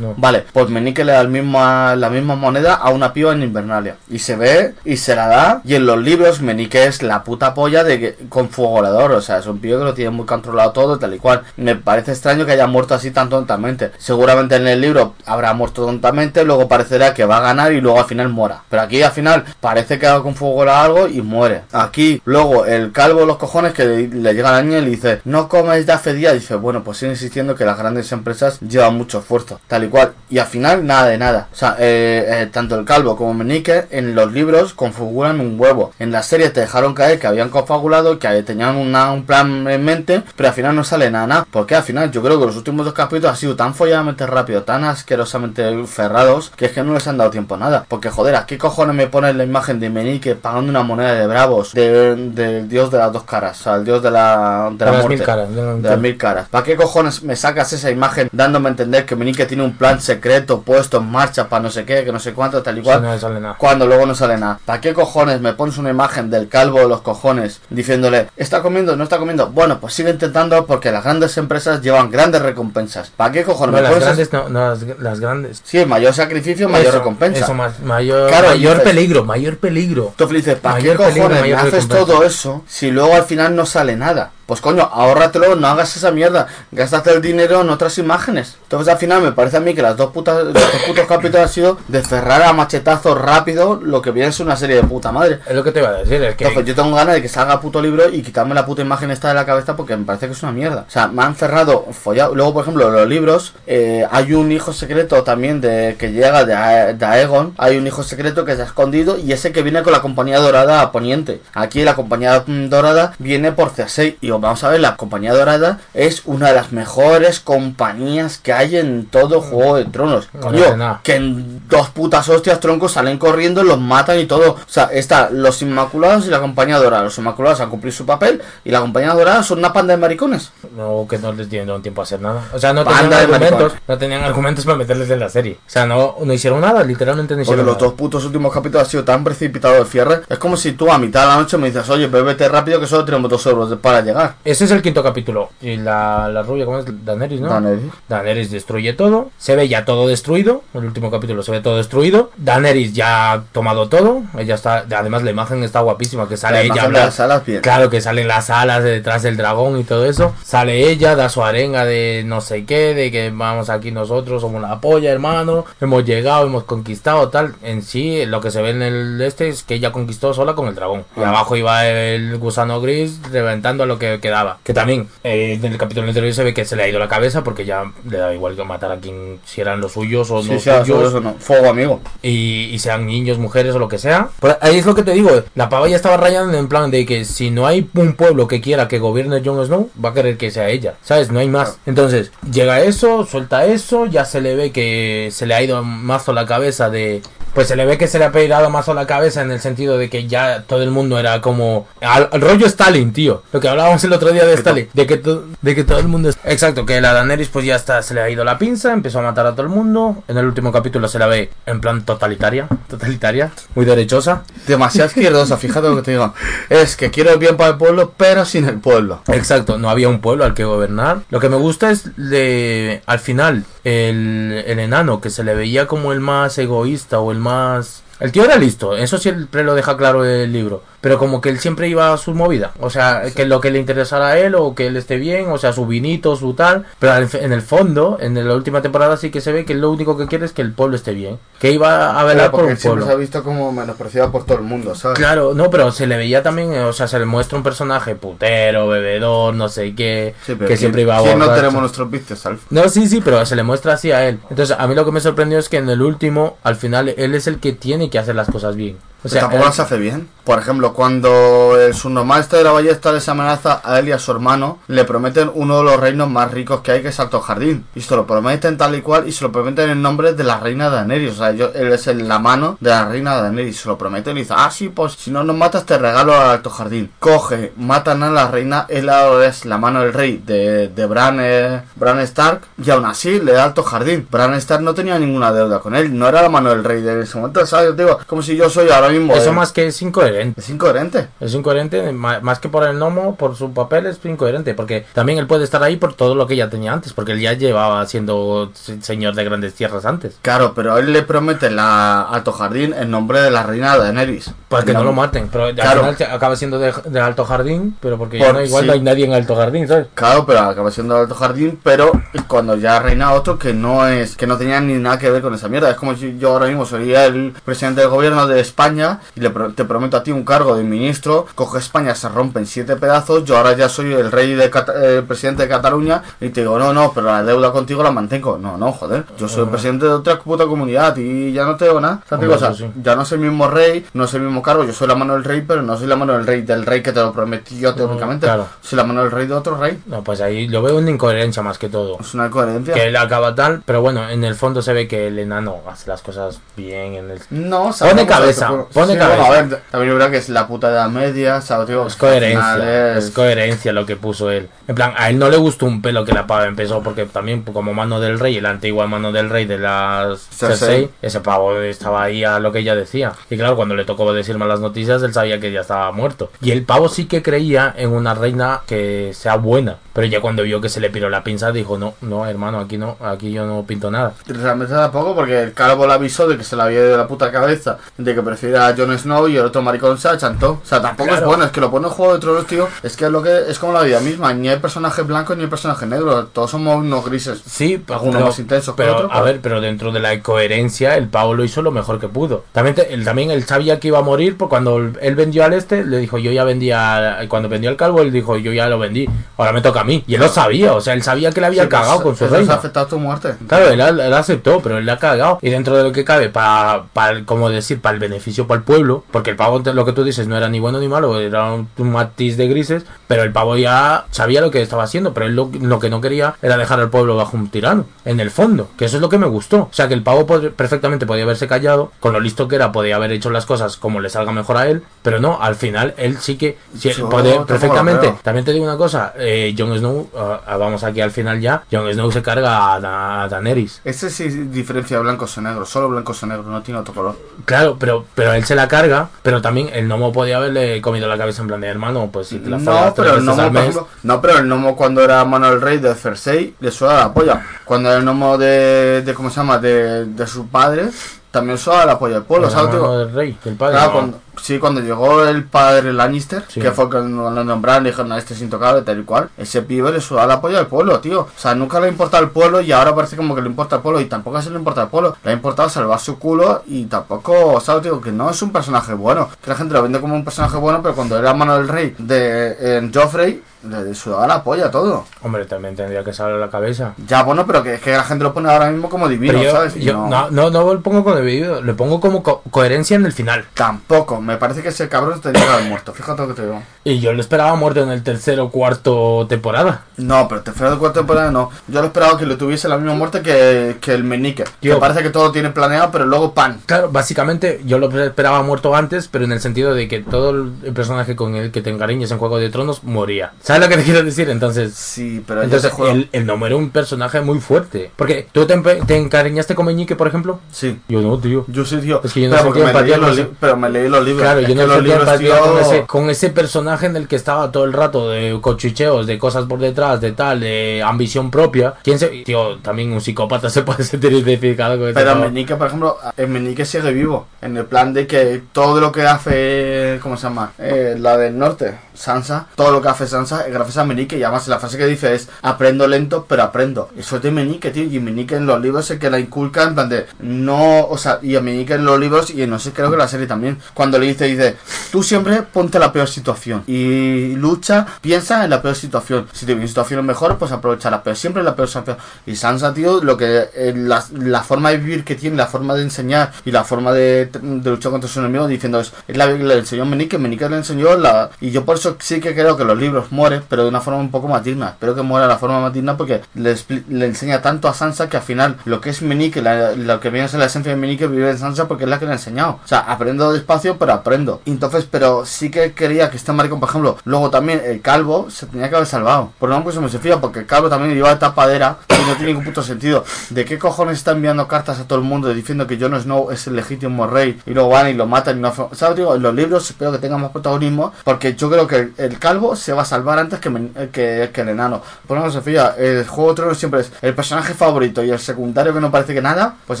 No. 0.00 0.14
Vale, 0.16 0.44
pues 0.52 0.68
Menique 0.68 1.04
le 1.04 1.12
da 1.12 1.20
el 1.20 1.28
misma, 1.28 1.96
la 1.96 2.10
misma 2.10 2.36
moneda 2.36 2.74
a 2.74 2.90
una 2.90 3.12
piba 3.12 3.32
en 3.32 3.42
Invernalia. 3.42 3.96
Y 4.08 4.20
se 4.20 4.36
ve 4.36 4.74
y 4.84 4.96
se 4.96 5.16
la 5.16 5.26
da. 5.26 5.62
Y 5.64 5.74
en 5.74 5.86
los 5.86 5.98
libros 5.98 6.40
Menique 6.40 6.84
es 6.84 7.02
la 7.02 7.24
puta 7.24 7.54
polla 7.54 7.82
de 7.84 7.98
que, 7.98 8.14
con 8.28 8.50
fuego 8.50 8.72
volador. 8.72 9.12
O 9.12 9.20
sea, 9.20 9.38
es 9.38 9.46
un 9.46 9.58
pibe 9.58 9.78
que 9.78 9.84
lo 9.84 9.94
tiene 9.94 10.10
muy 10.10 10.26
controlado 10.26 10.72
todo, 10.72 10.98
tal 10.98 11.14
y 11.14 11.18
cual. 11.18 11.42
Me 11.56 11.74
parece 11.74 12.12
extraño 12.12 12.46
que 12.46 12.52
haya 12.52 12.66
muerto 12.66 12.94
así 12.94 13.10
tan 13.10 13.28
tontamente. 13.28 13.90
Seguramente 13.98 14.56
en 14.56 14.68
el 14.68 14.80
libro 14.80 15.14
habrá 15.26 15.52
muerto 15.54 15.84
tontamente, 15.84 16.44
luego 16.44 16.68
parecerá 16.68 17.14
que 17.14 17.24
va 17.24 17.38
a 17.38 17.40
ganar 17.40 17.72
y 17.72 17.80
luego 17.80 17.98
al 17.98 18.06
final 18.06 18.28
Pero 18.68 18.82
aquí 18.82 19.02
al 19.02 19.12
final 19.12 19.44
parece 19.60 19.98
que 19.98 20.06
ha 20.06 20.20
con 20.20 20.34
algo 20.68 21.06
y 21.08 21.20
muere. 21.22 21.62
Aquí, 21.72 22.20
luego, 22.24 22.64
el 22.66 22.92
calvo 22.92 23.24
los 23.24 23.36
cojones 23.36 23.72
que 23.72 23.84
le, 23.84 24.08
le 24.08 24.34
llega 24.34 24.48
a 24.50 24.52
la 24.52 24.62
niña 24.62 24.78
y 24.78 24.82
le 24.82 24.90
dice, 24.90 25.20
no 25.24 25.48
comes 25.48 25.86
de 25.86 25.92
hace 25.92 26.12
días. 26.14 26.34
Dice, 26.34 26.54
bueno, 26.56 26.82
pues 26.82 26.98
sigue 26.98 27.12
insistiendo 27.12 27.54
que 27.54 27.64
las 27.64 27.78
grandes 27.78 28.10
empresas 28.12 28.58
llevan 28.60 28.96
mucho 28.96 29.18
esfuerzo, 29.20 29.60
tal 29.68 29.84
y 29.84 29.88
cual. 29.88 30.12
Y 30.30 30.38
al 30.38 30.46
final, 30.46 30.86
nada 30.86 31.06
de 31.08 31.18
nada. 31.18 31.48
O 31.52 31.56
sea, 31.56 31.76
eh, 31.78 32.24
eh, 32.42 32.46
tanto 32.52 32.78
el 32.78 32.84
calvo 32.84 33.16
como 33.16 33.34
Menique 33.34 33.86
en 33.90 34.14
los 34.14 34.32
libros 34.32 34.74
configuran 34.74 35.40
un 35.40 35.58
huevo. 35.58 35.92
En 35.98 36.10
la 36.12 36.22
serie 36.22 36.50
te 36.50 36.60
dejaron 36.60 36.94
caer 36.94 37.18
que 37.18 37.26
habían 37.26 37.50
confabulado, 37.50 38.18
que 38.18 38.42
tenían 38.42 38.76
una- 38.76 39.12
un 39.12 39.24
plan 39.24 39.66
en 39.68 39.84
mente, 39.84 40.22
pero 40.36 40.48
al 40.48 40.54
final 40.54 40.74
no 40.76 40.84
sale 40.84 41.10
nada, 41.10 41.26
nada. 41.26 41.46
Porque 41.50 41.74
al 41.74 41.82
final 41.82 42.10
yo 42.10 42.22
creo 42.22 42.38
que 42.40 42.46
los 42.46 42.56
últimos 42.56 42.84
dos 42.84 42.94
capítulos 42.94 43.30
han 43.32 43.36
sido 43.36 43.56
tan 43.56 43.74
folladamente 43.74 44.26
rápido, 44.26 44.62
tan 44.62 44.84
asquerosamente 44.84 45.86
ferrados, 45.86 46.50
que 46.56 46.66
es 46.66 46.72
que 46.72 46.82
no 46.82 46.94
les 46.94 47.06
han 47.06 47.16
dado 47.18 47.30
tiempo 47.30 47.54
a 47.54 47.58
nada. 47.58 47.86
Porque 47.88 48.10
joder, 48.10 48.33
Joder, 48.34 48.46
¿qué 48.46 48.58
cojones 48.58 48.96
me 48.96 49.06
pones 49.06 49.36
la 49.36 49.44
imagen 49.44 49.78
de 49.78 49.88
Menique 49.90 50.34
pagando 50.34 50.68
una 50.70 50.82
moneda 50.82 51.14
de 51.14 51.26
bravos? 51.26 51.72
Del 51.72 52.34
del 52.34 52.68
dios 52.68 52.90
de 52.90 52.98
las 52.98 53.12
dos 53.12 53.22
caras, 53.22 53.60
o 53.60 53.62
sea, 53.64 53.74
el 53.76 53.84
dios 53.84 54.02
de 54.02 54.10
la, 54.10 54.70
de 54.72 54.84
la 54.84 54.90
De 54.90 54.96
las 54.96 55.04
muerte. 55.04 55.08
mil 55.16 55.22
caras, 55.24 55.50
de 55.54 55.62
la- 55.62 55.74
de 55.74 55.88
las 55.90 55.98
mil 56.00 56.16
caras. 56.18 56.48
¿Para 56.48 56.64
qué 56.64 56.74
cojones 56.74 57.22
me 57.22 57.36
sacas 57.36 57.72
esa 57.72 57.90
imagen 57.90 58.28
dándome 58.32 58.68
a 58.68 58.70
entender 58.70 59.06
que 59.06 59.14
Menique 59.14 59.46
tiene 59.46 59.62
un 59.62 59.76
plan 59.76 60.00
secreto 60.00 60.62
puesto 60.62 60.98
en 60.98 61.10
marcha 61.10 61.48
para 61.48 61.62
no 61.62 61.70
sé 61.70 61.84
qué, 61.84 62.04
que 62.04 62.10
no 62.12 62.18
sé 62.18 62.32
cuánto, 62.32 62.60
tal 62.62 62.76
y 62.78 62.80
Si 62.80 62.84
cual? 62.84 63.02
no 63.02 63.12
le 63.12 63.20
sale 63.20 63.38
nada. 63.40 63.54
Cuando 63.56 63.86
luego 63.86 64.04
no 64.04 64.14
sale 64.16 64.36
nada. 64.36 64.58
¿Para 64.64 64.80
qué 64.80 64.92
cojones 64.94 65.40
me 65.40 65.52
pones 65.52 65.78
una 65.78 65.90
imagen 65.90 66.28
del 66.28 66.48
calvo 66.48 66.80
de 66.80 66.88
los 66.88 67.02
cojones 67.02 67.60
diciéndole, 67.70 68.28
¿está 68.36 68.62
comiendo? 68.62 68.96
¿No 68.96 69.04
está 69.04 69.18
comiendo? 69.18 69.48
Bueno, 69.48 69.78
pues 69.78 69.94
sigue 69.94 70.10
intentando 70.10 70.66
porque 70.66 70.90
las 70.90 71.04
grandes 71.04 71.36
empresas 71.38 71.80
llevan 71.82 72.10
grandes 72.10 72.42
recompensas. 72.42 73.10
¿Para 73.16 73.30
qué 73.32 73.44
cojones 73.44 73.72
No, 73.72 73.76
me 73.76 73.82
las 73.82 73.90
pones 73.92 74.04
grandes, 74.04 74.32
no, 74.32 74.48
no, 74.48 74.68
las, 74.70 74.82
las 74.98 75.20
grandes. 75.20 75.60
Sí, 75.64 75.84
mayor 75.86 76.12
sacrificio, 76.14 76.68
mayor 76.68 76.88
Eso, 76.88 76.98
recompensa. 76.98 77.44
Eso, 77.44 77.54
más, 77.54 77.78
mayor, 77.80 78.23
Claro, 78.28 78.48
mayor 78.48 78.76
dices- 78.78 78.84
peligro, 78.92 79.24
mayor 79.24 79.56
peligro. 79.58 80.08
Entonces 80.10 80.36
dices, 80.38 80.58
¿para 80.60 80.78
qué 80.78 80.90
peligro, 80.90 81.04
cojones 81.04 81.42
me 81.42 81.54
haces 81.54 81.88
todo 81.88 82.24
eso 82.24 82.62
si 82.68 82.90
luego 82.90 83.14
al 83.14 83.24
final 83.24 83.54
no 83.56 83.66
sale 83.66 83.96
nada? 83.96 84.32
Pues 84.46 84.60
coño, 84.60 84.88
ahórratelo, 84.92 85.56
no 85.56 85.66
hagas 85.68 85.96
esa 85.96 86.10
mierda. 86.10 86.46
Gástate 86.72 87.10
el 87.12 87.22
dinero 87.22 87.62
en 87.62 87.70
otras 87.70 87.96
imágenes. 87.98 88.56
Entonces 88.64 88.92
al 88.92 88.98
final 88.98 89.22
me 89.22 89.32
parece 89.32 89.56
a 89.56 89.60
mí 89.60 89.74
que 89.74 89.82
las 89.82 89.96
dos 89.96 90.10
putas, 90.12 90.44
los 90.44 90.52
dos 90.52 90.64
putos 90.86 91.06
capítulos 91.06 91.42
han 91.42 91.48
sido 91.48 91.78
de 91.88 92.02
cerrar 92.02 92.42
a 92.42 92.52
machetazos 92.52 93.16
rápido 93.18 93.80
lo 93.82 94.02
que 94.02 94.10
viene 94.10 94.28
es 94.28 94.40
una 94.40 94.56
serie 94.56 94.76
de 94.76 94.82
puta 94.82 95.12
madre. 95.12 95.40
Es 95.46 95.54
lo 95.54 95.64
que 95.64 95.72
te 95.72 95.80
iba 95.80 95.88
a 95.88 95.92
decir, 95.92 96.22
es 96.22 96.34
que... 96.36 96.44
Entonces 96.46 96.68
yo 96.68 96.82
tengo 96.82 96.94
ganas 96.96 97.14
de 97.14 97.22
que 97.22 97.28
salga 97.28 97.60
puto 97.60 97.80
libro 97.80 98.08
y 98.10 98.22
quitarme 98.22 98.54
la 98.54 98.66
puta 98.66 98.82
imagen 98.82 99.10
esta 99.10 99.28
de 99.28 99.34
la 99.34 99.46
cabeza 99.46 99.76
porque 99.76 99.96
me 99.96 100.04
parece 100.04 100.26
que 100.26 100.32
es 100.32 100.42
una 100.42 100.52
mierda. 100.52 100.84
O 100.86 100.90
sea, 100.90 101.08
me 101.08 101.22
han 101.22 101.34
cerrado, 101.34 101.86
follado. 101.92 102.34
Luego, 102.34 102.52
por 102.54 102.62
ejemplo, 102.62 102.90
los 102.90 103.08
libros, 103.08 103.54
eh, 103.66 104.06
hay 104.10 104.32
un 104.34 104.52
hijo 104.52 104.72
secreto 104.72 105.22
también 105.22 105.60
de 105.60 105.96
que 105.98 106.12
llega 106.12 106.44
de, 106.44 106.54
A- 106.54 106.92
de 106.92 107.06
Aegon. 107.06 107.54
Hay 107.58 107.76
un 107.78 107.86
hijo 107.86 108.02
secreto 108.02 108.44
que 108.44 108.56
se 108.56 108.62
ha 108.62 108.66
escondido 108.66 109.18
y 109.18 109.32
ese 109.32 109.52
que 109.52 109.62
viene 109.62 109.82
con 109.82 109.92
la 109.92 110.00
compañía 110.02 110.38
dorada 110.38 110.80
a 110.82 110.92
Poniente. 110.92 111.40
Aquí 111.54 111.82
la 111.82 111.94
compañía 111.94 112.44
mm, 112.46 112.68
dorada 112.68 113.14
viene 113.18 113.52
por 113.52 113.70
Cersei. 113.70 114.18
Y 114.20 114.30
vamos 114.38 114.62
a 114.64 114.68
ver, 114.70 114.80
la 114.80 114.96
compañía 114.96 115.32
dorada 115.32 115.80
es 115.94 116.22
una 116.24 116.48
de 116.48 116.54
las 116.54 116.72
mejores 116.72 117.40
compañías 117.40 118.38
que 118.38 118.52
hay 118.52 118.76
en 118.76 119.06
todo 119.06 119.40
Juego 119.40 119.76
de 119.76 119.84
Tronos. 119.86 120.28
No 120.32 120.40
Coño, 120.40 121.00
que 121.02 121.16
en 121.16 121.68
dos 121.68 121.88
putas 121.90 122.28
hostias 122.28 122.60
troncos 122.60 122.92
salen 122.92 123.18
corriendo, 123.18 123.62
los 123.62 123.80
matan 123.80 124.18
y 124.18 124.26
todo. 124.26 124.52
O 124.52 124.58
sea, 124.66 124.84
está 124.92 125.30
los 125.30 125.62
Inmaculados 125.62 126.26
y 126.26 126.30
la 126.30 126.40
compañía 126.40 126.78
dorada. 126.78 127.04
Los 127.04 127.18
Inmaculados 127.18 127.60
han 127.60 127.70
cumplido 127.70 127.96
su 127.96 128.06
papel 128.06 128.42
y 128.64 128.70
la 128.70 128.80
compañía 128.80 129.14
dorada 129.14 129.42
son 129.42 129.58
una 129.58 129.72
panda 129.72 129.94
de 129.94 129.98
maricones. 130.00 130.52
No, 130.76 131.06
que 131.08 131.18
no 131.18 131.32
les 131.32 131.48
dieron 131.48 131.82
tiempo 131.82 132.02
a 132.02 132.04
hacer 132.04 132.20
nada. 132.20 132.42
O 132.52 132.58
sea, 132.58 132.72
no 132.72 132.84
tenían 132.84 133.12
argumentos, 133.12 133.40
maricones. 133.40 133.82
no 133.88 133.98
tenían 133.98 134.24
argumentos 134.24 134.64
para 134.64 134.76
meterles 134.76 135.10
en 135.10 135.20
la 135.20 135.28
serie. 135.28 135.58
O 135.66 135.70
sea, 135.70 135.86
no, 135.86 136.16
no 136.22 136.32
hicieron 136.32 136.60
nada, 136.60 136.82
literalmente 136.82 137.34
no 137.34 137.38
Porque 137.38 137.42
hicieron 137.42 137.66
los 137.66 137.76
nada. 137.76 137.86
dos 137.86 137.94
putos 137.94 138.24
últimos 138.24 138.52
capítulos 138.52 138.84
han 138.84 138.90
sido 138.90 139.04
tan 139.04 139.24
precipitados 139.24 139.78
de 139.78 139.90
cierre. 139.90 140.22
Es 140.28 140.38
como 140.38 140.56
si 140.56 140.72
tú 140.72 140.90
a 140.90 140.98
mitad 140.98 141.22
de 141.22 141.26
la 141.28 141.36
noche 141.36 141.56
me 141.58 141.68
dices, 141.68 141.88
oye, 141.90 142.06
bébete 142.06 142.48
rápido 142.48 142.80
que 142.80 142.86
solo 142.86 143.04
tenemos 143.04 143.30
dos 143.30 143.44
euros 143.46 143.76
para 143.80 144.00
llegar. 144.00 144.23
Ese 144.44 144.64
es 144.64 144.70
el 144.70 144.82
quinto 144.82 145.02
capítulo. 145.02 145.50
Y 145.60 145.76
la, 145.76 146.28
la 146.28 146.42
rubia, 146.42 146.64
¿cómo 146.64 146.78
es? 146.78 146.86
Daenerys, 147.04 147.40
¿no? 147.40 147.48
Daenerys. 147.48 147.92
Daenerys 148.08 148.50
destruye 148.50 148.92
todo. 148.92 149.30
Se 149.38 149.56
ve 149.56 149.68
ya 149.68 149.84
todo 149.84 150.06
destruido. 150.08 150.62
El 150.74 150.84
último 150.84 151.10
capítulo 151.10 151.42
se 151.42 151.52
ve 151.52 151.60
todo 151.60 151.76
destruido. 151.76 152.30
Daenerys 152.36 152.92
ya 152.92 153.32
ha 153.32 153.42
tomado 153.52 153.88
todo. 153.88 154.22
Ella 154.38 154.54
está. 154.54 154.84
Además, 154.96 155.22
la 155.22 155.30
imagen 155.30 155.62
está 155.64 155.80
guapísima. 155.80 156.28
Que 156.28 156.36
sale 156.36 156.58
La 156.66 156.74
ella 156.74 156.82
hablar- 156.84 157.04
las 157.06 157.20
alas, 157.20 157.44
bien. 157.46 157.60
Claro 157.60 157.90
que 157.90 158.00
salen 158.00 158.28
las 158.28 158.50
alas 158.50 158.82
de 158.82 158.90
detrás 158.90 159.22
del 159.22 159.36
dragón 159.36 159.78
y 159.78 159.84
todo 159.84 160.06
eso. 160.06 160.34
Sale 160.44 160.90
ella, 160.90 161.16
da 161.16 161.28
su 161.28 161.42
arenga 161.44 161.84
de 161.84 162.22
no 162.24 162.40
sé 162.40 162.64
qué, 162.64 162.94
de 162.94 163.10
que 163.10 163.30
vamos 163.34 163.70
aquí 163.70 163.90
nosotros, 163.90 164.40
somos 164.42 164.60
la 164.62 164.80
polla, 164.80 165.10
hermano. 165.10 165.64
Hemos 165.80 166.04
llegado, 166.04 166.46
hemos 166.46 166.64
conquistado, 166.64 167.28
tal. 167.28 167.54
En 167.62 167.82
sí, 167.82 168.24
lo 168.26 168.40
que 168.40 168.50
se 168.50 168.62
ve 168.62 168.70
en 168.70 168.82
el 168.82 169.20
este 169.20 169.48
es 169.48 169.62
que 169.62 169.74
ella 169.74 169.92
conquistó 169.92 170.32
sola 170.34 170.54
con 170.54 170.68
el 170.68 170.74
dragón. 170.74 171.04
Y 171.16 171.20
Ah. 171.20 171.28
abajo 171.30 171.56
iba 171.56 171.86
el 171.86 172.38
gusano 172.38 172.80
gris 172.80 173.20
reventando 173.30 173.84
a 173.84 173.86
lo 173.86 173.98
que 173.98 174.13
quedaba. 174.20 174.58
Que 174.62 174.72
también 174.74 175.08
eh, 175.22 175.58
en 175.62 175.72
el 175.72 175.78
capítulo 175.78 176.06
anterior 176.06 176.32
se 176.32 176.44
ve 176.44 176.54
que 176.54 176.64
se 176.64 176.76
le 176.76 176.82
ha 176.84 176.88
ido 176.88 176.98
la 176.98 177.08
cabeza 177.08 177.42
porque 177.44 177.64
ya 177.64 177.84
le 178.08 178.18
da 178.18 178.34
igual 178.34 178.56
que 178.56 178.64
matar 178.64 178.92
a 178.92 178.98
quien 178.98 179.40
si 179.44 179.60
eran 179.60 179.80
los 179.80 179.92
suyos 179.92 180.30
o 180.30 180.42
Sí, 180.42 180.50
no 180.50 180.54
eso, 180.56 180.84
suyos 180.84 181.08
eso 181.08 181.20
no. 181.20 181.34
Fuego, 181.38 181.68
amigo. 181.70 182.00
y, 182.22 182.64
y 182.72 182.78
sean 182.78 183.06
niños, 183.06 183.38
mujeres 183.38 183.74
o 183.74 183.78
lo 183.78 183.88
que 183.88 183.98
sea. 183.98 184.28
Pero 184.40 184.56
ahí 184.60 184.78
es 184.78 184.86
lo 184.86 184.94
que 184.94 185.02
te 185.02 185.12
digo, 185.12 185.30
la 185.54 185.68
pava 185.68 185.88
ya 185.88 185.96
estaba 185.96 186.16
rayando 186.16 186.56
en 186.58 186.68
plan 186.68 186.90
de 186.90 187.06
que 187.06 187.24
si 187.24 187.50
no 187.50 187.66
hay 187.66 187.88
un 187.94 188.14
pueblo 188.14 188.48
que 188.48 188.60
quiera 188.60 188.88
que 188.88 188.98
gobierne 188.98 189.42
Jon 189.44 189.64
Snow, 189.64 189.90
va 190.02 190.10
a 190.10 190.14
querer 190.14 190.36
que 190.36 190.50
sea 190.50 190.68
ella, 190.68 190.94
¿sabes? 191.02 191.30
No 191.30 191.38
hay 191.40 191.48
más. 191.48 191.78
Entonces, 191.86 192.30
llega 192.50 192.80
eso, 192.80 193.24
suelta 193.26 193.64
eso, 193.66 194.06
ya 194.06 194.24
se 194.24 194.40
le 194.40 194.54
ve 194.54 194.72
que 194.72 195.28
se 195.32 195.46
le 195.46 195.54
ha 195.54 195.62
ido 195.62 195.82
mazo 195.82 196.32
la 196.32 196.46
cabeza 196.46 196.90
de... 196.90 197.22
Pues 197.54 197.68
se 197.68 197.76
le 197.76 197.86
ve 197.86 197.96
que 197.98 198.08
se 198.08 198.18
le 198.18 198.24
ha 198.24 198.32
pegado 198.32 198.68
mazo 198.70 198.94
la 198.94 199.06
cabeza 199.06 199.42
en 199.42 199.50
el 199.50 199.60
sentido 199.60 199.96
de 199.96 200.10
que 200.10 200.26
ya 200.26 200.62
todo 200.66 200.82
el 200.82 200.90
mundo 200.90 201.18
era 201.18 201.40
como... 201.40 201.86
Al, 202.00 202.28
al 202.32 202.40
rollo 202.40 202.66
Stalin, 202.66 203.12
tío. 203.12 203.42
Lo 203.52 203.60
que 203.60 203.68
hablábamos 203.68 204.02
el 204.04 204.12
otro 204.12 204.32
día 204.32 204.44
de 204.44 204.54
Stalin. 204.54 204.88
De 204.92 205.06
que, 205.06 205.16
to- 205.18 205.44
de 205.62 205.74
que 205.74 205.84
todo 205.84 205.98
el 205.98 206.08
mundo... 206.08 206.28
es- 206.30 206.38
Exacto, 206.44 206.84
que 206.84 207.00
la 207.00 207.12
Daenerys 207.12 207.48
pues 207.48 207.64
ya 207.64 207.76
está, 207.76 208.02
se 208.02 208.14
le 208.14 208.20
ha 208.22 208.28
ido 208.28 208.44
la 208.44 208.58
pinza, 208.58 208.92
empezó 208.92 209.20
a 209.20 209.22
matar 209.22 209.46
a 209.46 209.52
todo 209.52 209.62
el 209.62 209.68
mundo. 209.68 210.22
En 210.28 210.36
el 210.36 210.44
último 210.46 210.72
capítulo 210.72 211.06
se 211.08 211.18
la 211.18 211.26
ve 211.26 211.50
en 211.66 211.80
plan 211.80 212.04
totalitaria. 212.04 212.66
Totalitaria. 212.88 213.50
Muy 213.74 213.84
derechosa. 213.84 214.42
Demasiado 214.66 215.08
izquierdosa, 215.08 215.56
fíjate 215.56 215.88
lo 215.88 215.96
que 215.96 216.02
te 216.02 216.10
digo. 216.10 216.34
Es 216.68 216.96
que 216.96 217.10
quiero 217.10 217.30
el 217.30 217.38
bien 217.38 217.56
para 217.56 217.70
el 217.70 217.76
pueblo, 217.76 218.14
pero 218.16 218.44
sin 218.44 218.64
el 218.68 218.80
pueblo. 218.80 219.22
Exacto, 219.28 219.78
no 219.78 219.90
había 219.90 220.08
un 220.08 220.20
pueblo 220.20 220.44
al 220.44 220.54
que 220.54 220.64
gobernar. 220.64 221.20
Lo 221.30 221.38
que 221.40 221.48
me 221.48 221.56
gusta 221.56 221.90
es 221.90 222.10
de 222.16 223.02
al 223.06 223.20
final 223.20 223.64
el, 223.84 224.64
el 224.66 224.78
enano 224.80 225.20
que 225.20 225.30
se 225.30 225.44
le 225.44 225.54
veía 225.54 225.86
como 225.86 226.12
el 226.12 226.20
más 226.20 226.56
egoísta 226.58 227.20
o 227.20 227.30
el 227.32 227.38
más. 227.44 228.02
El 228.20 228.32
tío 228.32 228.44
era 228.44 228.56
listo, 228.56 228.96
eso 228.96 229.18
siempre 229.18 229.62
lo 229.62 229.74
deja 229.74 229.96
claro 229.96 230.24
el 230.24 230.52
libro, 230.52 230.82
pero 231.04 231.18
como 231.18 231.42
que 231.42 231.50
él 231.50 231.58
siempre 231.58 231.86
iba 231.86 232.10
a 232.14 232.16
su 232.16 232.32
movida, 232.32 232.72
o 232.80 232.88
sea, 232.88 233.24
que 233.36 233.44
lo 233.44 233.60
que 233.60 233.70
le 233.70 233.78
interesara 233.78 234.28
a 234.28 234.38
él 234.38 234.54
o 234.54 234.74
que 234.74 234.86
él 234.86 234.96
esté 234.96 235.16
bien, 235.18 235.50
o 235.50 235.58
sea, 235.58 235.74
su 235.74 235.84
vinito, 235.86 236.34
su 236.34 236.54
tal, 236.54 236.86
pero 236.98 237.14
en 237.34 237.52
el 237.52 237.60
fondo, 237.60 238.16
en 238.22 238.34
la 238.48 238.54
última 238.54 238.80
temporada 238.80 239.18
sí 239.18 239.30
que 239.30 239.42
se 239.42 239.52
ve 239.52 239.66
que 239.66 239.74
lo 239.74 239.90
único 239.90 240.16
que 240.16 240.26
quiere 240.26 240.46
es 240.46 240.52
que 240.52 240.62
el 240.62 240.72
pueblo 240.72 240.96
esté 240.96 241.12
bien, 241.12 241.38
que 241.60 241.72
iba 241.72 242.18
a 242.18 242.24
velar 242.24 242.50
por 242.50 242.60
porque 242.60 242.72
un 242.72 242.78
siempre 242.78 243.00
pueblo. 243.02 243.06
se 243.06 243.12
ha 243.12 243.16
visto 243.16 243.42
como 243.44 243.70
menospreciado 243.70 244.32
por 244.32 244.46
todo 244.46 244.56
el 244.56 244.64
mundo, 244.64 244.94
¿sabes? 244.94 245.18
Claro, 245.18 245.52
no, 245.52 245.68
pero 245.68 245.92
se 245.92 246.06
le 246.06 246.16
veía 246.16 246.42
también, 246.42 246.72
eh, 246.72 246.84
o 246.84 246.94
sea, 246.94 247.06
se 247.06 247.18
le 247.18 247.26
muestra 247.26 247.58
un 247.58 247.64
personaje 247.64 248.14
putero, 248.14 248.88
bebedor, 248.88 249.52
no 249.54 249.68
sé 249.68 249.94
qué, 249.94 250.34
Sí, 250.46 250.54
pero 250.54 250.60
que 250.60 250.66
¿quién- 250.68 250.78
siempre 250.78 251.02
iba 251.02 251.18
a 251.18 251.22
¿quién 251.22 251.38
no 251.38 251.50
tenemos 251.52 251.80
nuestros 251.82 252.10
vicios, 252.10 252.46
Alf? 252.46 252.62
No, 252.70 252.88
sí, 252.88 253.06
sí, 253.08 253.20
pero 253.22 253.44
se 253.44 253.56
le 253.56 253.62
muestra 253.62 253.92
así 253.92 254.10
a 254.10 254.26
él. 254.26 254.40
Entonces, 254.48 254.74
a 254.78 254.86
mí 254.86 254.94
lo 254.94 255.04
que 255.04 255.12
me 255.12 255.20
sorprendió 255.20 255.58
es 255.58 255.68
que 255.68 255.76
en 255.76 255.90
el 255.90 256.00
último, 256.00 256.56
al 256.62 256.76
final, 256.76 257.10
él 257.14 257.34
es 257.34 257.46
el 257.46 257.60
que 257.60 257.74
tiene 257.74 258.08
que 258.08 258.18
hacer 258.18 258.34
las 258.34 258.48
cosas 258.48 258.74
bien. 258.74 258.96
O 259.24 259.28
sea, 259.28 259.40
tampoco 259.42 259.64
las 259.64 259.80
hace 259.80 259.96
bien. 259.98 260.28
Por 260.44 260.58
ejemplo, 260.58 260.92
cuando 260.92 261.78
el 261.80 261.94
subnormaestro 261.94 262.58
de 262.58 262.64
la 262.64 262.72
ballesta 262.72 263.10
les 263.12 263.26
amenaza 263.30 263.80
a 263.82 263.98
él 263.98 264.08
y 264.08 264.12
a 264.12 264.18
su 264.18 264.30
hermano, 264.30 264.80
le 264.88 265.04
prometen 265.04 265.50
uno 265.54 265.78
de 265.78 265.84
los 265.84 265.98
reinos 265.98 266.28
más 266.28 266.50
ricos 266.50 266.80
que 266.82 266.92
hay, 266.92 267.02
que 267.02 267.08
es 267.08 267.18
Alto 267.20 267.40
Jardín. 267.40 267.86
Y 267.94 268.02
se 268.02 268.14
lo 268.14 268.26
prometen 268.26 268.76
tal 268.76 268.94
y 268.94 269.00
cual, 269.00 269.26
y 269.26 269.32
se 269.32 269.42
lo 269.44 269.50
prometen 269.52 269.88
en 269.88 270.02
nombre 270.02 270.34
de 270.34 270.44
la 270.44 270.58
reina 270.60 270.90
Daenerys. 270.90 271.32
O 271.32 271.36
sea, 271.36 271.50
ellos- 271.50 271.70
él 271.74 271.90
es 271.92 272.06
el- 272.08 272.28
la 272.28 272.38
mano 272.38 272.76
de 272.80 272.90
la 272.90 273.06
reina 273.06 273.36
Daenerys. 273.36 273.80
Se 273.80 273.88
lo 273.88 273.96
prometen 273.96 274.36
y 274.36 274.40
dice, 274.40 274.52
ah, 274.54 274.70
sí, 274.70 274.90
pues 274.90 275.14
si 275.14 275.30
no 275.30 275.42
nos 275.44 275.56
matas 275.56 275.86
te 275.86 275.96
regalo 275.96 276.34
al 276.34 276.50
Alto 276.50 276.68
Jardín. 276.68 277.10
Coge, 277.18 277.72
matan 277.78 278.22
a 278.22 278.30
la 278.30 278.48
reina, 278.48 278.84
él 278.90 279.08
ahora 279.08 279.46
es 279.46 279.64
la 279.64 279.78
mano 279.78 280.00
del 280.00 280.12
rey 280.12 280.42
de, 280.44 280.88
de 280.88 281.06
Bran, 281.06 281.38
eh, 281.40 281.82
Bran 281.96 282.18
Stark, 282.20 282.60
y 282.84 282.90
aún 282.90 283.06
así 283.06 283.40
le 283.40 283.52
da 283.52 283.64
Alto 283.64 283.82
Jardín. 283.82 284.28
Bran 284.30 284.52
Stark 284.54 284.82
no 284.82 284.92
tenía 284.92 285.18
ninguna 285.18 285.52
deuda 285.52 285.78
con 285.80 285.94
él, 285.94 286.16
no 286.18 286.28
era 286.28 286.42
la 286.42 286.50
mano 286.50 286.68
del 286.68 286.84
rey 286.84 287.00
de 287.00 287.22
ese 287.22 287.38
momento, 287.38 287.64
¿sabes? 287.64 287.86
Yo 287.86 287.92
digo, 287.94 288.18
como 288.26 288.42
si 288.42 288.56
yo 288.56 288.68
soy 288.68 288.90
ahora 288.90 289.13
mismo... 289.20 289.34
Eso 289.34 289.52
más 289.52 289.72
que 289.72 289.86
es 289.86 290.00
incoherente. 290.02 290.60
Es 290.60 290.68
incoherente. 290.70 291.28
Es 291.40 291.54
incoherente, 291.54 292.12
más 292.12 292.58
que 292.58 292.68
por 292.68 292.84
el 292.84 292.96
gnomo, 292.96 293.36
por 293.36 293.56
su 293.56 293.72
papel 293.72 294.06
es 294.06 294.18
incoherente, 294.24 294.74
porque 294.74 295.04
también 295.12 295.38
él 295.38 295.46
puede 295.46 295.64
estar 295.64 295.82
ahí 295.82 295.96
por 295.96 296.14
todo 296.14 296.34
lo 296.34 296.46
que 296.46 296.56
ya 296.56 296.68
tenía 296.70 296.92
antes, 296.92 297.12
porque 297.12 297.32
él 297.32 297.40
ya 297.40 297.52
llevaba 297.52 298.04
siendo 298.06 298.70
se- 298.74 299.00
señor 299.02 299.34
de 299.34 299.44
grandes 299.44 299.74
tierras 299.74 300.04
antes. 300.04 300.36
Claro, 300.42 300.72
pero 300.74 300.98
él 300.98 301.12
le 301.12 301.22
promete 301.22 301.70
la 301.70 302.22
Alto 302.22 302.52
Jardín 302.52 302.94
en 302.98 303.10
nombre 303.10 303.40
de 303.40 303.50
la 303.50 303.62
reina 303.62 303.96
Daenerys. 303.96 304.52
Para 304.68 304.84
que 304.84 304.92
no, 304.92 305.00
No. 305.00 305.04
lo 305.06 305.12
maten, 305.12 305.48
pero 305.52 305.64
al 305.66 305.74
Claro. 305.74 306.00
final 306.12 306.32
acaba 306.32 306.56
siendo 306.56 306.78
de, 306.78 306.92
de 307.04 307.20
Alto 307.20 307.44
Jardín, 307.44 307.96
pero 308.00 308.18
porque 308.18 308.38
ya 308.38 308.52
no, 308.52 308.60
igual 308.62 308.82
sí. 308.82 308.86
no 308.88 308.92
hay 308.94 309.00
nadie 309.00 309.24
en 309.24 309.32
Alto 309.32 309.54
Jardín, 309.56 309.86
¿sabes? 309.86 310.06
Claro, 310.14 310.44
pero 310.46 310.60
acaba 310.60 310.90
siendo 310.90 311.16
Alto 311.16 311.34
Jardín, 311.34 311.78
pero 311.82 312.10
cuando 312.48 312.76
ya 312.76 312.98
reina 312.98 313.32
otro 313.32 313.58
que 313.58 313.72
no 313.72 314.06
es, 314.08 314.36
que 314.36 314.46
no 314.46 314.56
tenía 314.56 314.80
ni 314.80 314.94
nada 314.94 315.18
que 315.18 315.30
ver 315.30 315.42
con 315.42 315.54
esa 315.54 315.68
mierda. 315.68 315.90
Es 315.90 315.96
como 315.96 316.14
si 316.16 316.38
yo 316.38 316.50
ahora 316.50 316.66
mismo 316.66 316.84
soy 316.86 317.14
el 317.14 317.52
presidente 317.64 318.00
del 318.00 318.10
gobierno 318.10 318.46
de 318.46 318.60
España 318.60 319.03
España 319.04 319.20
y 319.36 319.40
le 319.40 319.50
pro- 319.50 319.72
te 319.72 319.84
prometo 319.84 320.16
a 320.16 320.22
ti 320.22 320.30
un 320.32 320.44
cargo 320.44 320.76
de 320.76 320.82
ministro, 320.84 321.46
coge 321.54 321.78
España, 321.78 322.14
se 322.14 322.28
rompe 322.28 322.58
en 322.60 322.66
siete 322.66 322.96
pedazos, 322.96 323.44
yo 323.44 323.56
ahora 323.56 323.72
ya 323.76 323.88
soy 323.88 324.12
el 324.12 324.30
rey 324.32 324.54
de 324.54 324.70
Cata- 324.70 324.94
eh, 324.96 325.22
presidente 325.26 325.62
de 325.64 325.68
Cataluña 325.68 326.22
y 326.40 326.48
te 326.50 326.60
digo, 326.62 326.78
no, 326.78 326.92
no, 326.92 327.12
pero 327.12 327.26
la 327.26 327.42
deuda 327.42 327.72
contigo 327.72 328.02
la 328.02 328.10
mantengo. 328.10 328.58
No, 328.58 328.76
no, 328.76 328.92
joder, 328.92 329.24
yo 329.38 329.48
soy 329.48 329.64
el 329.64 329.68
presidente 329.68 330.06
de 330.06 330.12
otra 330.12 330.38
puta 330.38 330.66
comunidad 330.66 331.16
y 331.16 331.52
ya 331.52 331.64
no 331.64 331.76
te 331.76 331.86
digo 331.86 332.00
nada. 332.00 332.20
Hombre, 332.30 332.48
sí. 332.74 332.90
ya 333.02 333.14
no 333.16 333.24
soy 333.24 333.38
el 333.38 333.44
mismo 333.44 333.68
rey, 333.68 334.06
no 334.14 334.26
soy 334.26 334.38
el 334.40 334.46
mismo 334.46 334.62
cargo, 334.62 334.84
yo 334.84 334.92
soy 334.92 335.08
la 335.08 335.14
mano 335.14 335.34
del 335.34 335.44
rey, 335.44 335.62
pero 335.66 335.82
no 335.82 335.96
soy 335.96 336.06
la 336.06 336.16
mano 336.16 336.32
del 336.34 336.46
rey 336.46 336.62
del 336.62 336.84
rey 336.86 337.02
que 337.02 337.12
te 337.12 337.20
lo 337.20 337.32
prometí 337.32 337.78
yo 337.78 337.94
teóricamente. 337.94 338.46
claro. 338.46 338.66
Soy 338.82 338.96
la 338.96 339.04
mano 339.04 339.22
del 339.22 339.30
rey 339.30 339.46
de 339.46 339.54
otro 339.54 339.76
rey. 339.76 340.00
No, 340.06 340.22
pues 340.22 340.40
ahí 340.40 340.68
lo 340.68 340.82
veo 340.82 340.96
una 340.98 341.10
incoherencia 341.10 341.62
más 341.62 341.78
que 341.78 341.88
todo. 341.88 342.18
Es 342.20 342.34
una 342.34 342.50
coherencia. 342.50 342.94
Que 342.94 343.06
él 343.08 343.16
acaba 343.16 343.54
tal, 343.54 343.82
pero 343.84 344.00
bueno, 344.00 344.28
en 344.28 344.44
el 344.44 344.54
fondo 344.54 344.82
se 344.82 344.92
ve 344.92 345.08
que 345.08 345.26
el 345.28 345.38
enano 345.38 345.76
hace 345.90 346.08
las 346.08 346.22
cosas 346.22 346.60
bien 346.76 347.14
en 347.14 347.30
el... 347.30 347.40
No, 347.50 347.90
Pone 347.98 348.26
cabeza, 348.26 348.70
pone 348.94 349.18
cabeza. 349.18 349.36
Bueno, 349.42 349.54
a 349.54 349.62
ver, 349.62 349.80
también 349.90 350.12
es 350.12 350.18
verdad 350.18 350.30
que 350.30 350.36
es 350.38 350.48
la 350.48 350.66
puta 350.66 350.88
edad 350.90 351.08
media, 351.08 351.60
¿sabes? 351.60 351.86
Tío, 351.88 352.06
Es 352.06 352.16
coherencia, 352.16 353.16
es- 353.18 353.24
es 353.26 353.30
coherencia 353.30 353.92
lo 353.92 354.06
que 354.06 354.16
puso 354.16 354.50
él. 354.50 354.68
En 354.88 354.94
plan, 354.94 355.12
a 355.16 355.28
él 355.30 355.38
no 355.38 355.50
le 355.50 355.56
gustó 355.56 355.86
un 355.86 356.00
pelo 356.00 356.24
que 356.24 356.32
la 356.32 356.46
pava 356.46 356.66
empezó 356.66 357.02
porque 357.02 357.26
también 357.26 357.62
como 357.62 357.92
mano 357.92 358.20
del 358.20 358.38
rey, 358.38 358.60
la 358.60 358.70
antigua 358.70 359.06
mano 359.06 359.32
del 359.32 359.50
rey 359.50 359.66
de 359.66 359.78
las 359.78 360.40
Cersei. 360.50 361.10
Ese 361.22 361.40
pavo 361.40 361.78
estaba 361.80 362.22
ahí 362.22 362.44
a 362.44 362.58
lo 362.58 362.72
que 362.72 362.78
ella 362.80 362.94
decía. 362.94 363.32
Y 363.50 363.56
claro, 363.56 363.76
cuando 363.76 363.94
le 363.94 364.04
tocó 364.04 364.32
decir 364.32 364.56
malas 364.58 364.80
noticias, 364.80 365.22
él 365.22 365.32
sabía 365.34 365.60
que 365.60 365.72
ya 365.72 365.80
estaba 365.80 366.10
muerto. 366.12 366.50
Y 366.60 366.70
el 366.70 366.84
pavo 366.84 367.08
sí 367.08 367.26
que 367.26 367.42
creía 367.42 367.92
en 367.96 368.10
una 368.12 368.34
reina 368.34 368.80
que 368.86 369.32
sea 369.34 369.56
buena. 369.56 369.96
Pero 370.12 370.28
ya 370.28 370.40
cuando 370.40 370.62
vio 370.62 370.80
que 370.80 370.88
se 370.88 371.00
le 371.00 371.10
piró 371.10 371.28
la 371.28 371.42
pinza, 371.42 371.72
dijo, 371.72 371.98
no, 371.98 372.14
no, 372.20 372.46
hermano, 372.46 372.78
aquí 372.78 372.96
no, 372.98 373.16
aquí 373.20 373.50
yo 373.50 373.66
no 373.66 373.82
pinto 373.84 374.12
nada. 374.12 374.32
Realmente 374.46 374.94
tampoco, 374.94 375.34
porque 375.34 375.60
el 375.60 375.72
calvo 375.72 376.06
le 376.06 376.12
avisó 376.12 376.46
de 376.46 376.56
que 376.56 376.62
se 376.62 376.76
le 376.76 376.82
había 376.82 377.00
ido 377.00 377.10
de 377.10 377.16
la 377.16 377.26
puta 377.26 377.50
cabeza, 377.50 377.98
de 378.16 378.32
que 378.32 378.40
prefiera 378.42 378.73
a 378.76 378.94
Jon 378.96 379.16
Snow 379.18 379.48
y 379.48 379.56
el 379.56 379.64
otro 379.64 379.82
maricón 379.82 380.18
se 380.18 380.28
achantó. 380.28 380.72
O 380.82 380.86
sea, 380.86 381.00
tampoco 381.02 381.34
es 381.34 381.44
bueno, 381.44 381.64
es 381.64 381.70
que 381.70 381.80
lo 381.80 381.90
pone 381.90 382.06
en 382.08 382.12
Juego 382.12 382.34
de 382.34 382.40
Tronos, 382.40 382.66
tío. 382.66 382.88
Es 383.02 383.16
que 383.16 383.26
es 383.26 383.30
lo 383.30 383.42
que 383.42 383.64
es 383.68 383.78
como 383.78 383.92
la 383.92 384.02
vida 384.02 384.20
misma. 384.20 384.52
Ni 384.54 384.68
hay 384.68 384.78
personaje 384.78 385.22
blanco 385.22 385.54
ni 385.54 385.62
hay 385.64 385.68
personaje 385.68 386.06
negro. 386.06 386.46
Todos 386.46 386.70
somos 386.70 386.96
unos 386.96 387.24
grises. 387.24 387.62
Sí, 387.66 388.02
pero, 388.04 388.18
Algunos 388.20 388.42
más 388.42 388.58
intensos 388.58 388.94
que 388.94 389.02
pero 389.02 389.16
otros, 389.16 389.30
a 389.32 389.40
ver, 389.42 389.60
pero 389.60 389.80
dentro 389.80 390.12
de 390.12 390.20
la 390.20 390.40
coherencia, 390.40 391.16
el 391.16 391.28
pavo 391.28 391.54
lo 391.54 391.64
hizo 391.64 391.82
lo 391.82 391.90
mejor 391.90 392.18
que 392.20 392.28
pudo. 392.28 392.64
También, 392.72 392.94
te- 392.94 393.12
él, 393.14 393.24
también 393.24 393.50
él 393.50 393.64
sabía 393.64 394.00
que 394.00 394.08
iba 394.08 394.18
a 394.18 394.22
morir, 394.22 394.56
porque 394.56 394.70
cuando 394.70 394.98
él- 394.98 395.34
vendió 395.34 395.64
al 395.64 395.72
este, 395.72 396.04
le 396.04 396.18
dijo, 396.18 396.38
yo 396.38 396.52
ya 396.52 396.64
vendía, 396.64 397.38
cuando 397.48 397.68
vendió 397.68 397.90
al 397.90 397.96
calvo, 397.96 398.22
él 398.22 398.32
dijo, 398.32 398.56
yo 398.56 398.72
ya 398.72 398.88
lo 398.88 398.98
vendí, 398.98 399.28
ahora 399.56 399.72
me 399.72 399.80
toca 399.80 400.00
a 400.00 400.04
mí. 400.04 400.24
Y 400.26 400.34
él 400.34 400.40
lo 400.40 400.48
sabía, 400.48 400.94
o 400.94 401.00
sea, 401.00 401.14
él 401.14 401.22
sabía 401.22 401.50
que 401.52 401.60
le 401.60 401.66
había 401.66 401.82
Sí, 401.82 401.88
pues, 401.88 402.00
cagado 402.00 402.22
con 402.22 402.36
su 402.36 402.46
reino. 402.46 402.72
afectado 402.72 403.06
tu 403.06 403.18
muerte. 403.18 403.54
Claro, 403.68 403.88
él, 403.90 404.00
él 404.00 404.32
aceptó, 404.34 404.80
pero 404.80 404.98
él 404.98 405.06
le 405.06 405.12
ha 405.12 405.18
cagado. 405.18 405.58
Y 405.62 405.70
dentro 405.70 405.96
de 405.96 406.02
lo 406.04 406.12
que 406.12 406.24
cabe, 406.24 406.48
para, 406.48 407.04
para 407.12 407.44
como 407.44 407.68
decir, 407.70 408.00
para 408.00 408.14
el 408.14 408.20
beneficio 408.20 408.63
para 408.66 408.78
el 408.78 408.84
pueblo, 408.84 409.24
porque 409.30 409.50
el 409.50 409.56
pavo, 409.56 409.78
lo 409.80 410.04
que 410.04 410.12
tú 410.12 410.24
dices, 410.24 410.46
no 410.48 410.56
era 410.56 410.68
ni 410.68 410.80
bueno 410.80 410.98
ni 411.00 411.08
malo, 411.08 411.38
era 411.40 411.72
un, 411.72 411.88
matiz 411.98 412.56
de 412.56 412.68
grises, 412.68 413.04
pero 413.26 413.42
el 413.42 413.52
pavo 413.52 413.76
ya 413.76 414.26
sabía 414.30 414.60
lo 414.60 414.70
que 414.70 414.82
estaba 414.82 415.02
haciendo, 415.04 415.32
pero 415.34 415.46
él 415.46 415.54
lo, 415.56 415.70
lo 415.80 415.98
que 415.98 416.10
no 416.10 416.20
quería 416.20 416.54
era 416.62 416.76
dejar 416.76 417.00
al 417.00 417.10
pueblo 417.10 417.36
bajo 417.36 417.56
un 417.56 417.68
tirano, 417.68 418.06
en 418.24 418.40
el 418.40 418.50
fondo, 418.50 418.88
que 418.96 419.06
eso 419.06 419.16
es 419.16 419.20
lo 419.22 419.28
que 419.28 419.38
me 419.38 419.46
gustó. 419.46 419.82
O 419.82 419.88
sea, 419.92 420.08
que 420.08 420.14
el 420.14 420.22
pavo 420.22 420.46
perfectamente 420.46 421.26
podía 421.26 421.44
haberse 421.44 421.66
callado, 421.68 422.12
con 422.20 422.32
lo 422.32 422.40
listo 422.40 422.68
que 422.68 422.76
era, 422.76 422.92
podía 422.92 423.16
haber 423.16 423.32
hecho 423.32 423.50
las 423.50 423.66
cosas 423.66 423.96
como 423.96 424.20
le 424.20 424.30
salga 424.30 424.52
mejor 424.52 424.76
a 424.76 424.88
él, 424.88 425.02
pero 425.22 425.40
no, 425.40 425.60
al 425.60 425.74
final 425.74 426.14
él 426.16 426.38
sí 426.38 426.56
que 426.56 426.78
sí, 426.98 427.10
Yo 427.10 427.28
puede 427.28 427.60
perfectamente. 427.60 428.34
También 428.42 428.64
te 428.64 428.72
digo 428.72 428.84
una 428.84 428.96
cosa, 428.96 429.32
eh, 429.36 429.74
Jon 429.76 429.96
Snow, 429.98 430.30
ah, 430.36 430.76
vamos 430.78 431.04
aquí 431.04 431.20
al 431.20 431.30
final 431.30 431.60
ya, 431.60 431.84
Jon 431.90 432.12
Snow 432.12 432.30
se 432.30 432.42
carga 432.42 432.94
a, 432.94 433.00
Da- 433.00 433.42
a 433.42 433.48
Daenerys. 433.48 434.00
Ese 434.04 434.30
sí 434.30 434.48
diferencia 434.48 435.18
blancos 435.20 435.56
y 435.56 435.60
negros, 435.60 435.88
solo 435.88 436.08
blancos 436.08 436.42
y 436.42 436.46
negros, 436.46 436.66
no 436.66 436.82
tiene 436.82 437.00
otro 437.00 437.14
color. 437.14 437.36
Claro, 437.64 437.96
pero, 437.98 438.24
pero 438.34 438.52
él 438.56 438.64
se 438.64 438.74
la 438.74 438.88
carga, 438.88 439.28
pero 439.42 439.60
también 439.62 439.90
el 439.92 440.06
gnomo 440.06 440.32
podía 440.32 440.56
haberle 440.56 441.00
comido 441.00 441.28
la 441.28 441.36
cabeza 441.38 441.62
en 441.62 441.68
plan 441.68 441.80
de 441.80 441.88
hermano, 441.88 442.28
pues 442.32 442.48
si 442.48 442.58
te 442.58 442.70
la 442.70 442.78
No, 442.78 443.12
pero 443.14 443.30
el 443.30 443.34
veces 443.36 443.44
gnomo, 443.44 443.62
al 443.62 443.66
por 443.68 443.72
mes". 443.72 443.82
ejemplo, 443.82 444.08
no, 444.22 444.40
pero 444.40 444.58
el 444.58 444.64
gnomo 444.64 444.96
cuando 444.96 445.22
era 445.22 445.44
mano 445.44 445.70
del 445.70 445.80
rey 445.80 445.98
de 445.98 446.14
Cersei 446.14 446.74
le 446.80 446.90
suena 446.90 447.14
la 447.18 447.32
polla. 447.34 447.62
Cuando 447.84 448.08
era 448.10 448.18
el 448.18 448.24
gnomo 448.24 448.58
de, 448.58 449.22
de 449.22 449.34
¿cómo 449.34 449.50
se 449.50 449.56
llama? 449.56 449.78
De, 449.78 450.24
de 450.26 450.46
su 450.46 450.66
padre, 450.68 451.08
también 451.50 451.78
suena 451.78 452.04
la 452.06 452.18
polla 452.18 452.34
del 452.34 452.44
pueblo, 452.44 452.68
Digo, 452.68 453.18
del 453.18 453.32
rey, 453.32 453.56
del 453.64 453.74
padre. 453.76 453.92
Claro, 453.94 454.06
no. 454.08 454.12
cuando, 454.12 454.40
sí, 454.60 454.78
cuando 454.78 455.00
llegó 455.00 455.44
el 455.44 455.64
padre 455.64 456.12
Lannister, 456.12 456.64
Sí. 456.68 456.80
que 456.80 456.90
fue 456.92 457.08
cuando 457.10 457.50
lo 457.50 457.64
nombraron 457.64 458.04
dijeron, 458.04 458.28
no, 458.28 458.36
este 458.36 458.54
es 458.54 458.62
intocable, 458.62 459.02
tal 459.02 459.20
y 459.20 459.24
cual, 459.24 459.48
ese 459.58 459.82
pibe 459.82 460.12
le 460.12 460.20
suda 460.20 460.46
la 460.46 460.60
polla 460.60 460.78
al 460.78 460.86
pueblo, 460.86 461.20
tío. 461.20 461.40
O 461.42 461.48
sea, 461.58 461.74
nunca 461.74 462.00
le 462.00 462.08
importa 462.08 462.38
al 462.38 462.50
pueblo 462.50 462.80
y 462.80 462.92
ahora 462.92 463.14
parece 463.14 463.36
como 463.36 463.54
que 463.54 463.62
le 463.62 463.68
importa 463.68 463.96
al 463.96 464.02
pueblo 464.02 464.20
y 464.20 464.26
tampoco 464.26 464.60
se 464.62 464.70
le 464.70 464.76
importa 464.78 465.02
al 465.02 465.08
pueblo. 465.08 465.36
Le 465.44 465.50
ha 465.50 465.54
importado 465.54 465.88
salvar 465.88 466.18
su 466.20 466.38
culo 466.38 466.82
y 466.86 467.04
tampoco, 467.06 467.80
¿sabes? 467.80 468.02
Digo, 468.04 468.20
que 468.20 468.32
no 468.32 468.50
es 468.50 468.60
un 468.62 468.72
personaje 468.72 469.12
bueno. 469.14 469.48
Que 469.62 469.70
la 469.70 469.76
gente 469.76 469.94
lo 469.94 470.02
vende 470.02 470.20
como 470.20 470.34
un 470.34 470.44
personaje 470.44 470.76
bueno, 470.76 471.00
pero 471.02 471.14
cuando 471.14 471.38
era 471.38 471.54
mano 471.54 471.76
del 471.76 471.88
rey 471.88 472.14
de 472.18 473.10
Joffrey, 473.12 473.62
le 473.88 474.14
sudaba 474.14 474.46
la 474.46 474.62
polla 474.64 474.90
todo. 474.90 475.24
Hombre, 475.42 475.66
también 475.66 475.94
tendría 475.94 476.24
que 476.24 476.32
salir 476.32 476.56
la 476.56 476.70
cabeza. 476.70 477.12
Ya, 477.26 477.42
bueno, 477.42 477.66
pero 477.66 477.82
que 477.82 477.94
es 477.94 478.00
que 478.00 478.12
la 478.12 478.24
gente 478.24 478.42
lo 478.44 478.54
pone 478.54 478.70
ahora 478.72 478.90
mismo 478.90 479.10
como 479.10 479.28
divino, 479.28 479.62
yo, 479.62 479.72
¿sabes? 479.72 479.94
Yo 479.96 480.14
no. 480.14 480.28
no, 480.28 480.50
no, 480.50 480.70
no 480.70 480.94
lo 480.94 481.00
pongo 481.02 481.22
como 481.22 481.36
debido, 481.36 481.82
le 481.82 481.92
pongo 481.92 482.18
como 482.18 482.42
co- 482.42 482.62
coherencia 482.70 483.16
en 483.16 483.26
el 483.26 483.32
final. 483.32 483.66
Tampoco, 483.74 484.40
me 484.44 484.56
parece 484.56 484.82
que 484.82 484.88
ese 484.88 485.08
cabrón 485.08 485.40
tendría 485.40 485.64
que 485.66 485.72
haber 485.72 485.86
muerto. 485.86 486.12
Fíjate 486.12 486.42
lo 486.42 486.48
que 486.48 486.54
te 486.54 486.62
digo. 486.62 486.82
Y 487.04 487.20
yo 487.20 487.32
lo 487.32 487.40
esperaba 487.40 487.74
muerto 487.74 488.02
en 488.02 488.10
el 488.10 488.22
tercero 488.22 488.64
o 488.64 488.70
cuarto 488.70 489.46
temporada. 489.48 490.04
No, 490.16 490.46
pero 490.48 490.62
te 490.62 490.72
fuera 490.72 490.92
de 490.92 490.98
cuarta 490.98 491.20
temporada 491.20 491.50
no. 491.50 491.70
Yo 491.88 492.00
lo 492.00 492.06
esperaba 492.08 492.38
que 492.38 492.46
le 492.46 492.56
tuviese 492.56 492.88
la 492.88 492.96
misma 492.96 493.14
muerte 493.14 493.42
que, 493.42 493.96
que 494.00 494.12
el 494.12 494.24
Menique. 494.24 494.64
Tío. 494.80 494.94
Que 494.94 495.00
parece 495.00 495.22
que 495.22 495.30
todo 495.30 495.52
tiene 495.52 495.70
planeado, 495.70 496.10
pero 496.10 496.26
luego 496.26 496.54
pan. 496.54 496.80
Claro, 496.86 497.10
básicamente 497.10 497.80
yo 497.84 497.98
lo 497.98 498.08
esperaba 498.20 498.62
muerto 498.62 498.94
antes, 498.94 499.28
pero 499.28 499.44
en 499.44 499.52
el 499.52 499.60
sentido 499.60 499.94
de 499.94 500.08
que 500.08 500.20
todo 500.20 500.50
el 500.50 500.92
personaje 500.92 501.36
con 501.36 501.54
el 501.54 501.70
que 501.70 501.82
te 501.82 501.90
encariñes 501.90 502.30
en 502.30 502.38
Juego 502.38 502.58
de 502.58 502.70
Tronos 502.70 503.04
moría. 503.04 503.52
¿Sabes 503.62 503.82
lo 503.82 503.88
que 503.88 503.96
te 503.96 504.04
quiero 504.04 504.22
decir? 504.22 504.50
Entonces, 504.50 504.94
Sí, 504.94 505.42
pero 505.46 505.62
Entonces, 505.62 505.92
el, 505.98 506.28
el 506.32 506.44
gnomo 506.44 506.66
era 506.66 506.76
un 506.76 506.90
personaje 506.90 507.40
muy 507.40 507.60
fuerte. 507.60 508.10
Porque 508.16 508.48
tú 508.52 508.66
te, 508.66 508.76
te 509.06 509.16
encariñaste 509.16 509.74
con 509.74 509.86
Meñique, 509.86 510.16
por 510.16 510.26
ejemplo. 510.26 510.60
Sí. 510.72 510.98
Yo 511.08 511.20
no, 511.20 511.38
tío. 511.38 511.64
Yo 511.68 511.84
sí, 511.84 511.98
tío. 511.98 512.20
Es 512.24 512.32
que 512.32 512.42
yo 512.42 512.48
no 512.48 512.56
pero, 512.56 512.64
sentía 512.64 512.84
me 512.84 512.90
empatía 512.90 513.18
los 513.18 513.40
pero 513.60 513.76
me 513.76 513.90
leí 513.90 514.08
los 514.08 514.24
libros. 514.24 514.33
Claro, 514.36 514.60
yo 514.60 514.74
no 514.74 514.94
sentía 514.94 515.16
empatía 515.16 515.54
tío, 515.56 515.64
con 515.64 515.78
ese, 515.78 516.06
con 516.06 516.30
ese 516.30 516.50
personaje 516.50 517.06
en 517.06 517.16
el 517.16 517.28
que 517.28 517.36
estaba 517.36 517.70
todo 517.70 517.84
el 517.84 517.92
rato 517.92 518.30
de 518.30 518.58
cochucheos, 518.60 519.26
de 519.26 519.38
cosas 519.38 519.64
por 519.64 519.78
detrás, 519.78 520.20
de 520.20 520.32
tal, 520.32 520.60
de 520.60 521.02
ambición 521.04 521.50
propia. 521.50 521.94
¿Quién 522.02 522.18
se.? 522.18 522.28
Tío, 522.44 522.78
también 522.78 523.12
un 523.12 523.20
psicópata 523.20 523.70
se 523.70 523.82
puede 523.82 524.04
sentir 524.04 524.32
identificado 524.32 524.98
con 524.98 525.08
ese 525.08 525.14
Pero. 525.14 525.36
Menique, 525.36 525.76
por 525.76 525.86
ejemplo, 525.86 526.18
el 526.36 526.48
Menique 526.48 526.84
sigue 526.84 527.12
vivo. 527.12 527.46
En 527.60 527.76
el 527.76 527.86
plan 527.86 528.12
de 528.12 528.26
que 528.26 528.62
todo 528.72 529.00
lo 529.00 529.12
que 529.12 529.22
hace. 529.22 530.18
¿Cómo 530.22 530.36
se 530.36 530.44
llama? 530.44 530.72
Eh, 530.78 531.16
la 531.18 531.36
del 531.36 531.58
norte, 531.58 531.98
Sansa. 532.14 532.66
Todo 532.74 532.90
lo 532.90 533.02
que 533.02 533.08
hace 533.08 533.26
Sansa 533.26 533.66
es 533.66 533.72
gracias 533.72 533.98
a 533.98 534.04
Menique. 534.04 534.38
Y 534.38 534.42
además 534.42 534.68
la 534.68 534.78
frase 534.78 534.98
que 534.98 535.06
dice 535.06 535.34
es: 535.34 535.48
Aprendo 535.62 536.06
lento, 536.06 536.46
pero 536.48 536.62
aprendo. 536.62 537.08
Eso 537.16 537.36
es 537.36 537.42
de 537.42 537.50
Menique, 537.50 537.90
tío. 537.90 538.04
Y 538.04 538.20
Menique 538.20 538.56
en 538.56 538.66
los 538.66 538.80
libros 538.80 539.10
es 539.10 539.18
que 539.18 539.30
la 539.30 539.38
inculca 539.38 539.84
en 539.84 539.94
plan 539.94 540.08
de. 540.08 540.26
No. 540.40 541.06
O 541.06 541.18
sea, 541.18 541.38
y 541.42 541.56
a 541.56 541.60
Menique 541.60 541.94
en 541.94 542.04
los 542.04 542.18
libros 542.18 542.50
y 542.50 542.66
no 542.66 542.78
sé, 542.78 542.92
creo 542.92 543.08
que 543.08 543.14
en 543.14 543.18
la 543.18 543.28
serie 543.28 543.46
también. 543.46 543.78
Cuando 543.94 544.18
le 544.18 544.23
dice, 544.24 544.44
dice: 544.46 544.76
Tú 545.10 545.22
siempre 545.22 545.62
ponte 545.62 545.98
la 545.98 546.12
peor 546.12 546.28
situación. 546.28 546.82
Y 546.86 547.54
lucha, 547.56 548.06
piensa 548.20 548.64
en 548.64 548.70
la 548.70 548.82
peor 548.82 548.94
situación. 548.94 549.46
Si 549.52 549.66
te 549.66 549.74
situaciones 549.86 550.24
mejores, 550.24 550.56
pues 550.58 550.72
aprovecharla. 550.72 551.22
Pero 551.22 551.36
siempre 551.36 551.62
la 551.62 551.74
peor 551.76 551.88
situación. 551.88 552.16
Y 552.46 552.56
Sansa, 552.56 552.92
tío, 552.94 553.22
lo 553.22 553.36
que. 553.36 553.68
eh, 553.74 553.92
la, 553.96 554.24
la 554.38 554.62
forma 554.62 554.90
de 554.90 554.98
vivir 554.98 555.24
que 555.24 555.34
tiene, 555.34 555.56
la 555.56 555.66
forma 555.66 555.94
de 555.94 556.02
enseñar 556.02 556.52
y 556.64 556.70
la 556.70 556.84
forma 556.84 557.12
de, 557.12 557.46
de 557.46 557.90
luchar 557.90 558.10
contra 558.12 558.28
sus 558.28 558.38
enemigos, 558.38 558.68
diciendo 558.68 559.00
es, 559.00 559.12
es 559.28 559.36
la 559.36 559.46
que 559.46 559.58
le 559.62 559.78
enseñó 559.78 560.04
Menique, 560.06 560.38
Menique 560.38 560.68
le 560.68 560.76
enseñó 560.76 561.16
la. 561.16 561.50
Y 561.60 561.70
yo 561.70 561.84
por 561.84 561.96
eso 561.96 562.16
sí 562.20 562.40
que 562.40 562.54
creo 562.54 562.76
que 562.76 562.84
los 562.84 562.98
libros 562.98 563.30
mueren, 563.32 563.62
pero 563.68 563.82
de 563.82 563.88
una 563.88 564.00
forma 564.00 564.20
un 564.20 564.30
poco 564.30 564.48
más 564.48 564.64
digna. 564.64 564.90
Espero 564.90 565.14
que 565.14 565.22
muera 565.22 565.46
la 565.46 565.58
forma 565.58 565.80
más 565.80 565.92
digna 565.92 566.16
porque 566.16 566.40
le, 566.54 566.76
le 567.08 567.26
enseña 567.26 567.60
tanto 567.62 567.88
a 567.88 567.94
Sansa 567.94 568.28
que 568.28 568.36
al 568.36 568.42
final 568.42 568.76
lo 568.84 569.00
que 569.00 569.10
es 569.10 569.22
Menique, 569.22 569.60
la- 569.62 569.92
lo 569.92 570.20
que 570.20 570.30
viene 570.30 570.46
a 570.46 570.48
ser 570.48 570.60
la 570.60 570.66
esencia 570.66 570.92
de 570.92 570.98
Menique, 570.98 571.26
vive 571.26 571.50
en 571.50 571.58
Sansa 571.58 571.86
porque 571.88 572.04
es 572.04 572.10
la 572.10 572.18
que 572.18 572.24
le 572.26 572.32
ha 572.32 572.34
enseñado. 572.34 572.80
O 572.84 572.88
sea, 572.88 573.00
aprendo 573.00 573.52
despacio, 573.52 573.98
pero 573.98 574.13
aprendo. 574.14 574.60
Entonces, 574.66 575.06
pero 575.10 575.44
sí 575.46 575.70
que 575.70 575.92
quería 575.92 576.30
que 576.30 576.36
este 576.36 576.52
maricón, 576.52 576.80
por 576.80 576.88
ejemplo, 576.88 577.18
luego 577.24 577.50
también 577.50 577.82
el 577.84 578.00
calvo 578.00 578.50
se 578.50 578.66
tenía 578.66 578.88
que 578.88 578.96
haber 578.96 579.06
salvado. 579.08 579.50
Por 579.58 579.68
lo 579.68 579.78
menos 579.78 579.94
se 579.94 580.00
me 580.00 580.08
se 580.08 580.18
fía, 580.18 580.40
porque 580.40 580.60
el 580.60 580.66
calvo 580.66 580.88
también 580.88 581.14
lleva 581.14 581.38
tapadera 581.38 581.98
y 582.08 582.28
no 582.28 582.34
tiene 582.36 582.46
ningún 582.52 582.64
puto 582.64 582.82
sentido. 582.82 583.24
¿De 583.50 583.64
qué 583.64 583.78
cojones 583.78 584.18
está 584.18 584.32
enviando 584.32 584.66
cartas 584.68 585.00
a 585.00 585.06
todo 585.06 585.18
el 585.18 585.24
mundo 585.24 585.52
diciendo 585.52 585.86
que 585.86 585.98
Jon 585.98 586.18
Snow 586.20 586.50
es 586.50 586.66
el 586.66 586.76
legítimo 586.76 587.26
rey 587.26 587.60
y 587.66 587.72
luego 587.72 587.90
van 587.90 588.08
y 588.08 588.14
lo 588.14 588.26
matan 588.26 588.58
y 588.58 588.60
no 588.60 588.72
¿sabes? 588.92 589.16
Digo, 589.16 589.34
en 589.34 589.42
los 589.42 589.54
libros 589.54 589.88
espero 589.90 590.12
que 590.12 590.18
tenga 590.18 590.38
más 590.38 590.50
protagonismo 590.50 591.12
porque 591.24 591.54
yo 591.54 591.70
creo 591.70 591.86
que 591.86 592.10
el, 592.16 592.38
calvo 592.38 592.76
se 592.76 592.92
va 592.92 593.02
a 593.02 593.04
salvar 593.04 593.38
antes 593.38 593.60
que, 593.60 593.70
men- 593.70 593.92
eh, 593.96 594.10
que, 594.12 594.50
que 594.52 594.60
el 594.60 594.68
enano. 594.70 595.00
Por 595.26 595.36
lo 595.36 595.42
menos 595.42 595.54
Sofía, 595.54 595.94
el 595.98 596.26
juego 596.26 596.54
de 596.54 596.74
siempre 596.74 597.00
es 597.00 597.12
el 597.22 597.34
personaje 597.34 597.74
favorito 597.74 598.22
y 598.22 598.30
el 598.30 598.38
secundario 598.38 598.92
que 598.92 599.00
no 599.00 599.10
parece 599.10 599.34
que 599.34 599.42
nada, 599.42 599.76
pues 599.86 600.00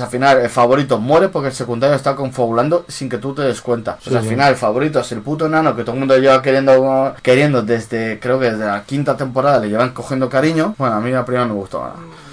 al 0.00 0.08
final 0.08 0.38
el 0.38 0.50
favorito 0.50 0.98
muere 0.98 1.28
porque 1.28 1.48
el 1.48 1.54
secundario 1.54 1.96
está 1.96 2.14
confabulando 2.14 2.84
sin 2.88 3.08
que 3.08 3.18
tú 3.18 3.34
te 3.34 3.42
des 3.42 3.60
cuenta. 3.60 3.98
Pues 4.04 4.12
Sí, 4.12 4.16
al 4.16 4.24
final 4.24 4.50
el 4.50 4.56
favorito 4.56 5.00
es 5.00 5.12
el 5.12 5.20
puto 5.22 5.46
enano 5.46 5.74
que 5.74 5.82
todo 5.82 5.92
el 5.94 6.00
mundo 6.00 6.16
lleva 6.18 6.42
queriendo 6.42 7.14
queriendo 7.22 7.62
desde 7.62 8.18
creo 8.20 8.38
que 8.38 8.50
desde 8.50 8.66
la 8.66 8.82
quinta 8.84 9.16
temporada 9.16 9.58
le 9.60 9.68
llevan 9.70 9.90
cogiendo 9.90 10.28
cariño. 10.28 10.74
Bueno, 10.78 10.96
a 10.96 11.00
mí 11.00 11.10
la 11.10 11.24
primera 11.24 11.46
me 11.46 11.54
gustó. 11.54 11.82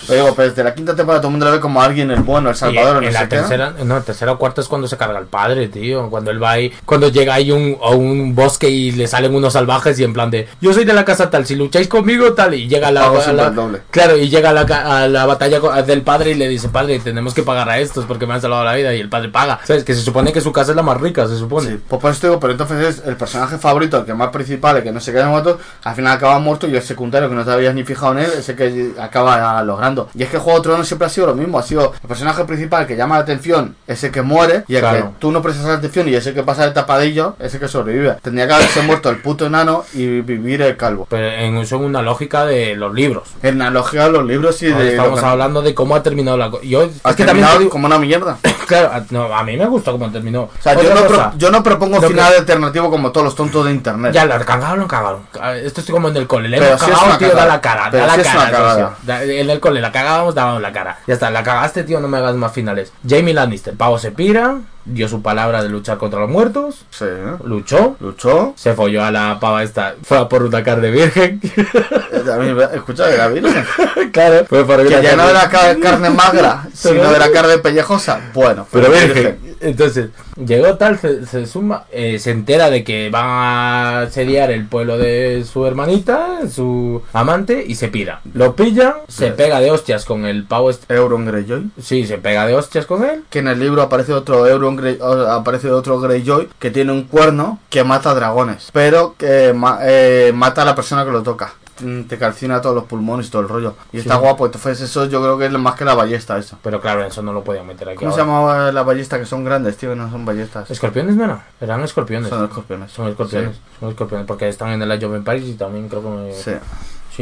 Lo 0.08 0.16
digo, 0.16 0.34
pero 0.36 0.50
desde 0.50 0.64
la 0.64 0.74
quinta 0.74 0.96
temporada 0.96 1.22
todo 1.22 1.28
el 1.30 1.34
mundo 1.34 1.46
lo 1.46 1.52
ve 1.52 1.60
como 1.60 1.80
alguien 1.82 2.10
el 2.10 2.22
bueno, 2.24 2.50
el 2.50 2.56
salvador, 2.56 3.04
en, 3.04 3.06
no 3.06 3.12
la 3.12 3.20
qué. 3.22 3.36
tercera, 3.38 3.74
no, 3.86 4.02
tercera 4.02 4.32
o 4.32 4.38
cuarta 4.40 4.60
es 4.60 4.68
cuando 4.68 4.88
se 4.88 4.98
carga 4.98 5.20
el 5.20 5.28
padre, 5.28 5.68
tío. 5.68 6.10
Cuando 6.10 6.32
él 6.32 6.42
va 6.44 6.52
ahí, 6.52 6.74
cuando 6.86 7.10
llega 7.10 7.36
ahí 7.36 7.52
un, 7.52 7.78
a 7.82 7.92
un 7.92 8.34
bosque 8.34 8.68
y 8.68 8.92
le 8.92 9.06
salen 9.08 9.34
unos 9.36 9.54
salvajes 9.54 10.00
y 10.00 10.04
en 10.04 10.12
plan 10.14 10.32
de, 10.32 10.48
yo 10.60 10.74
soy 10.74 10.86
de 10.86 10.94
la 10.94 11.06
casa 11.06 11.30
tal, 11.30 11.46
si 11.46 11.56
lucháis 11.56 11.88
conmigo 11.88 12.34
tal, 12.34 12.56
y 12.56 12.68
llega 12.68 12.88
a 12.88 12.92
la, 12.92 13.02
Pago 13.02 13.20
a 13.20 13.22
siempre 13.22 13.46
la- 13.46 13.52
doble. 13.52 13.82
claro, 13.92 14.18
y 14.18 14.28
llega 14.28 14.50
a 14.50 14.54
la, 14.54 14.62
a 15.04 15.08
la 15.08 15.26
batalla 15.28 15.60
del 15.84 16.02
padre 16.02 16.32
y 16.32 16.34
le 16.34 16.48
dice, 16.50 16.68
padre, 16.70 17.00
tenemos 17.00 17.36
que 17.36 17.44
pagar 17.44 17.70
a 17.70 17.78
estos 17.80 18.06
porque 18.06 18.26
me 18.26 18.34
han 18.34 18.42
salvado 18.42 18.64
la 18.66 18.74
vida 18.74 18.94
y 18.96 19.00
el 19.00 19.08
padre 19.08 19.30
paga. 19.30 19.60
¿Sabes? 19.64 19.84
Que 19.84 19.94
se 19.94 20.02
supone 20.02 20.34
que 20.34 20.42
su 20.42 20.52
casa 20.52 20.72
es 20.72 20.76
la 20.76 20.82
más 20.84 21.00
rica, 21.00 21.28
se 21.28 21.38
supone. 21.38 21.61
Sí, 21.62 21.80
pues 21.88 22.02
por 22.02 22.12
eso 22.12 22.28
digo, 22.28 22.40
pero 22.40 22.54
entonces 22.54 23.00
es 23.00 23.08
el 23.08 23.16
personaje 23.16 23.58
favorito, 23.58 23.98
el 24.00 24.06
que 24.06 24.14
más 24.14 24.30
principal, 24.30 24.78
el 24.78 24.84
que 24.84 24.92
no 24.92 25.00
se 25.00 25.12
queda 25.12 25.28
muerto, 25.28 25.60
al 25.84 25.96
final 25.96 26.14
acaba 26.14 26.40
muerto 26.40 26.68
y 26.68 26.76
el 26.76 26.82
secundario 26.82 27.30
que 27.30 27.36
no 27.36 27.44
te 27.46 27.52
habías 27.52 27.74
ni 27.76 27.84
fijado 27.84 28.14
en 28.14 28.20
él, 28.20 28.32
ese 28.38 28.56
que 28.56 28.92
acaba 29.00 29.64
logrando. 29.64 30.10
Y 30.16 30.24
es 30.24 30.30
que 30.30 30.38
Juego 30.38 30.60
de 30.60 30.64
Tronos 30.64 30.88
siempre 30.88 31.08
ha 31.08 31.10
sido 31.10 31.28
lo 31.28 31.36
mismo, 31.36 31.60
ha 31.60 31.64
sido 31.64 31.94
el 32.02 32.08
personaje 32.08 32.44
principal 32.46 32.88
que 32.88 32.96
llama 32.96 33.16
la 33.16 33.22
atención, 33.24 33.76
ese 33.88 34.12
que 34.12 34.22
muere, 34.22 34.64
y 34.68 34.76
el 34.76 34.82
Claro. 34.82 34.98
que 34.98 35.10
tú 35.20 35.32
no 35.32 35.42
prestas 35.42 35.66
atención 35.68 36.08
y 36.10 36.16
ese 36.16 36.34
que 36.34 36.44
pasa 36.44 36.66
de 36.66 36.72
tapadillo, 36.72 37.36
ese 37.40 37.60
que 37.60 37.68
sobrevive. 37.68 38.18
Tendría 38.22 38.48
que 38.48 38.54
haberse 38.54 38.82
muerto 38.82 39.10
el 39.10 39.18
puto 39.22 39.46
enano 39.46 39.84
y 39.94 40.22
vivir 40.22 40.62
el 40.62 40.76
calvo. 40.78 41.08
Pero 41.10 41.28
en, 41.28 41.66
son 41.68 41.84
una 41.84 42.02
lógica 42.02 42.46
de 42.46 42.76
los 42.76 42.94
libros. 42.94 43.30
En 43.44 43.62
analogía 43.62 44.06
a 44.06 44.10
los 44.10 44.26
libros 44.26 44.62
y 44.64 44.68
de... 44.68 44.92
estamos 44.92 45.22
hablando 45.24 45.62
de 45.62 45.74
cómo 45.76 45.96
ha 45.96 46.02
terminado 46.04 46.38
la 46.38 46.50
cosa. 46.50 46.64
Yo, 46.66 46.84
es 46.84 47.16
que 47.16 47.24
también 47.26 47.48
digo- 47.60 47.70
como 47.70 47.86
una 47.88 48.00
mierda. 48.00 48.38
claro, 48.68 48.92
a, 48.94 49.04
no, 49.12 49.34
a 49.34 49.44
mí 49.44 49.56
me 49.58 49.66
gusta 49.68 49.92
cómo 49.92 50.10
terminó. 50.12 50.44
O 50.44 50.50
sea, 50.62 50.74
yo 50.82 50.94
no, 50.96 51.02
pro- 51.06 51.32
yo 51.42 51.52
no 51.52 51.64
propongo 51.64 52.00
que- 52.00 52.08
final 52.08 52.34
alternativo 52.38 52.90
como 52.90 53.12
todos 53.12 53.26
los 53.26 53.36
tontos 53.36 53.66
de 53.66 53.72
internet. 53.72 54.14
Ya, 54.14 54.26
lo 54.26 54.46
cagaron, 54.46 54.80
lo 54.82 54.88
cagaron. 54.88 55.22
Esto 55.64 55.82
estoy 55.82 55.94
como 55.94 56.10
en 56.10 56.18
el 56.18 56.28
cole. 56.28 56.48
Le 56.50 56.58
hemos 56.58 56.70
es 56.70 56.80
cagado, 56.80 57.18
tío, 57.18 57.36
da 57.36 57.46
la 57.46 57.60
cara. 57.60 57.88
Pero 57.92 58.06
da 58.06 58.16
la 58.16 58.22
es 58.22 58.28
cara, 58.28 59.24
En 59.24 59.50
el 59.50 59.60
cole 59.60 59.82
la 59.82 59.92
cagábamos, 59.92 60.36
dábamos 60.36 60.62
la 60.62 60.72
cara. 60.72 61.00
Ya 61.08 61.16
está, 61.16 61.30
la 61.32 61.44
cagaste, 61.44 61.84
tío, 61.84 62.00
no 62.00 62.08
me 62.08 62.18
hagas 62.20 62.36
más 62.36 62.52
finales. 62.52 62.94
Jamie 63.08 63.34
Lannister, 63.34 63.76
pavo 63.76 63.98
se 63.98 64.12
pira, 64.12 64.58
dio 64.86 65.08
su 65.08 65.22
palabra 65.22 65.62
de 65.64 65.70
luchar 65.70 65.98
contra 65.98 66.20
los 66.20 66.30
muertos, 66.30 66.86
Sí, 66.90 67.06
luchó, 67.44 67.96
Luchó. 68.00 68.54
se 68.56 68.74
folló 68.74 69.04
a 69.04 69.12
la 69.12 69.40
pava 69.40 69.64
esta, 69.64 69.96
fue 70.04 70.18
a 70.18 70.28
por 70.30 70.44
una 70.44 70.64
carne 70.64 70.92
virgen. 70.92 71.40
Eh, 71.44 72.68
Escucha, 72.74 73.10
era 73.12 73.28
virgen. 73.28 73.64
claro, 74.12 74.46
fue 74.48 74.66
por 74.66 74.80
una 74.80 74.90
Que 74.90 75.02
ya 75.04 75.16
no 75.16 75.24
carne- 75.24 75.30
era 75.32 75.50
ca- 75.50 75.80
carne 75.80 76.10
magra, 76.10 76.68
sino 76.74 77.16
era 77.16 77.32
carne 77.32 77.58
pellejosa. 77.60 78.20
Bueno, 78.34 78.68
Pero 78.72 78.90
virgen. 78.90 79.52
Entonces, 79.62 80.10
llegó 80.44 80.76
tal, 80.78 80.98
se, 80.98 81.26
se 81.28 81.46
suma, 81.46 81.86
eh, 81.92 82.18
se 82.18 82.32
entera 82.32 82.72
de 82.72 82.84
que 82.84 83.10
van 83.12 83.26
a 83.28 84.00
asediar 84.02 84.50
el 84.50 84.66
pueblo 84.66 84.98
de 84.98 85.46
su 85.52 85.68
hermanita, 85.68 86.40
su 86.52 87.04
amante, 87.14 87.64
y 87.68 87.76
se 87.76 87.88
pira. 87.90 88.22
Lo 88.34 88.56
pilla, 88.56 88.98
se 89.08 89.28
pega 89.32 89.60
de 89.60 89.70
hostias 89.70 90.04
con 90.06 90.26
el 90.26 90.46
pavo 90.46 90.72
este. 90.72 90.92
Euron 90.96 91.26
Greyjoy. 91.28 91.70
Sí, 91.80 92.08
se 92.08 92.18
pega 92.18 92.48
de 92.48 92.56
hostias 92.56 92.88
con 92.88 93.04
él. 93.06 93.24
Que 93.30 93.40
en 93.40 93.50
el 93.50 93.60
libro 93.60 93.84
aparece 93.84 94.14
otro 94.14 94.48
Euron 94.48 94.71
Grey, 94.76 95.00
aparece 95.30 95.72
otro 95.72 96.00
Greyjoy 96.00 96.50
que 96.60 96.72
tiene 96.72 96.92
un 96.92 97.04
cuerno 97.04 97.60
que 97.70 97.84
mata 97.84 98.14
dragones, 98.14 98.70
pero 98.74 99.16
que 99.18 99.54
ma- 99.54 99.80
eh, 99.82 100.32
mata 100.34 100.62
a 100.62 100.66
la 100.66 100.76
persona 100.76 101.06
que 101.06 101.12
lo 101.12 101.24
toca. 101.24 101.54
Mm, 101.80 102.04
Te 102.04 102.20
calcina 102.20 102.62
todos 102.62 102.76
los 102.76 102.84
pulmones 102.84 103.28
y 103.28 103.32
todo 103.32 103.42
el 103.42 103.50
rollo. 103.50 103.74
Y 103.92 103.98
está 103.98 104.16
guapo. 104.18 104.46
Entonces, 104.46 104.82
eso 104.82 105.06
yo 105.06 105.20
creo 105.20 105.38
que 105.40 105.48
es 105.48 105.52
más 105.54 105.74
que 105.74 105.84
la 105.84 105.96
ballesta, 105.96 106.38
eso. 106.38 106.60
Pero 106.62 106.80
claro, 106.80 107.04
eso 107.04 107.24
no 107.24 107.34
lo 107.34 107.44
podían 107.44 107.66
meter 107.66 107.90
aquí. 107.90 107.98
¿Cómo 107.98 108.12
se 108.12 108.20
llamaba 108.20 108.72
la 108.72 108.84
ballesta 108.84 109.18
que 109.18 109.26
son 109.26 109.44
grandes, 109.44 109.78
tío? 109.78 109.96
No 109.96 110.12
son 110.12 110.24
ballestas. 110.24 110.70
¿Escorpiones, 110.70 111.16
no 111.16 111.24
era? 111.24 111.44
Eran 111.60 111.82
escorpiones. 111.82 112.30
Son 112.30 112.44
escorpiones. 112.46 112.92
Son 112.92 113.08
escorpiones. 113.08 113.58
Son 113.80 113.90
escorpiones. 113.90 114.28
Porque 114.28 114.48
están 114.48 114.70
en 114.70 114.82
el 114.84 114.92
Age 114.92 115.06
of 115.08 115.16
Empires 115.16 115.46
y 115.48 115.54
también 115.54 115.90
creo 115.90 116.04
que 116.04 116.10
me... 116.10 116.34
Sí. 116.34 116.52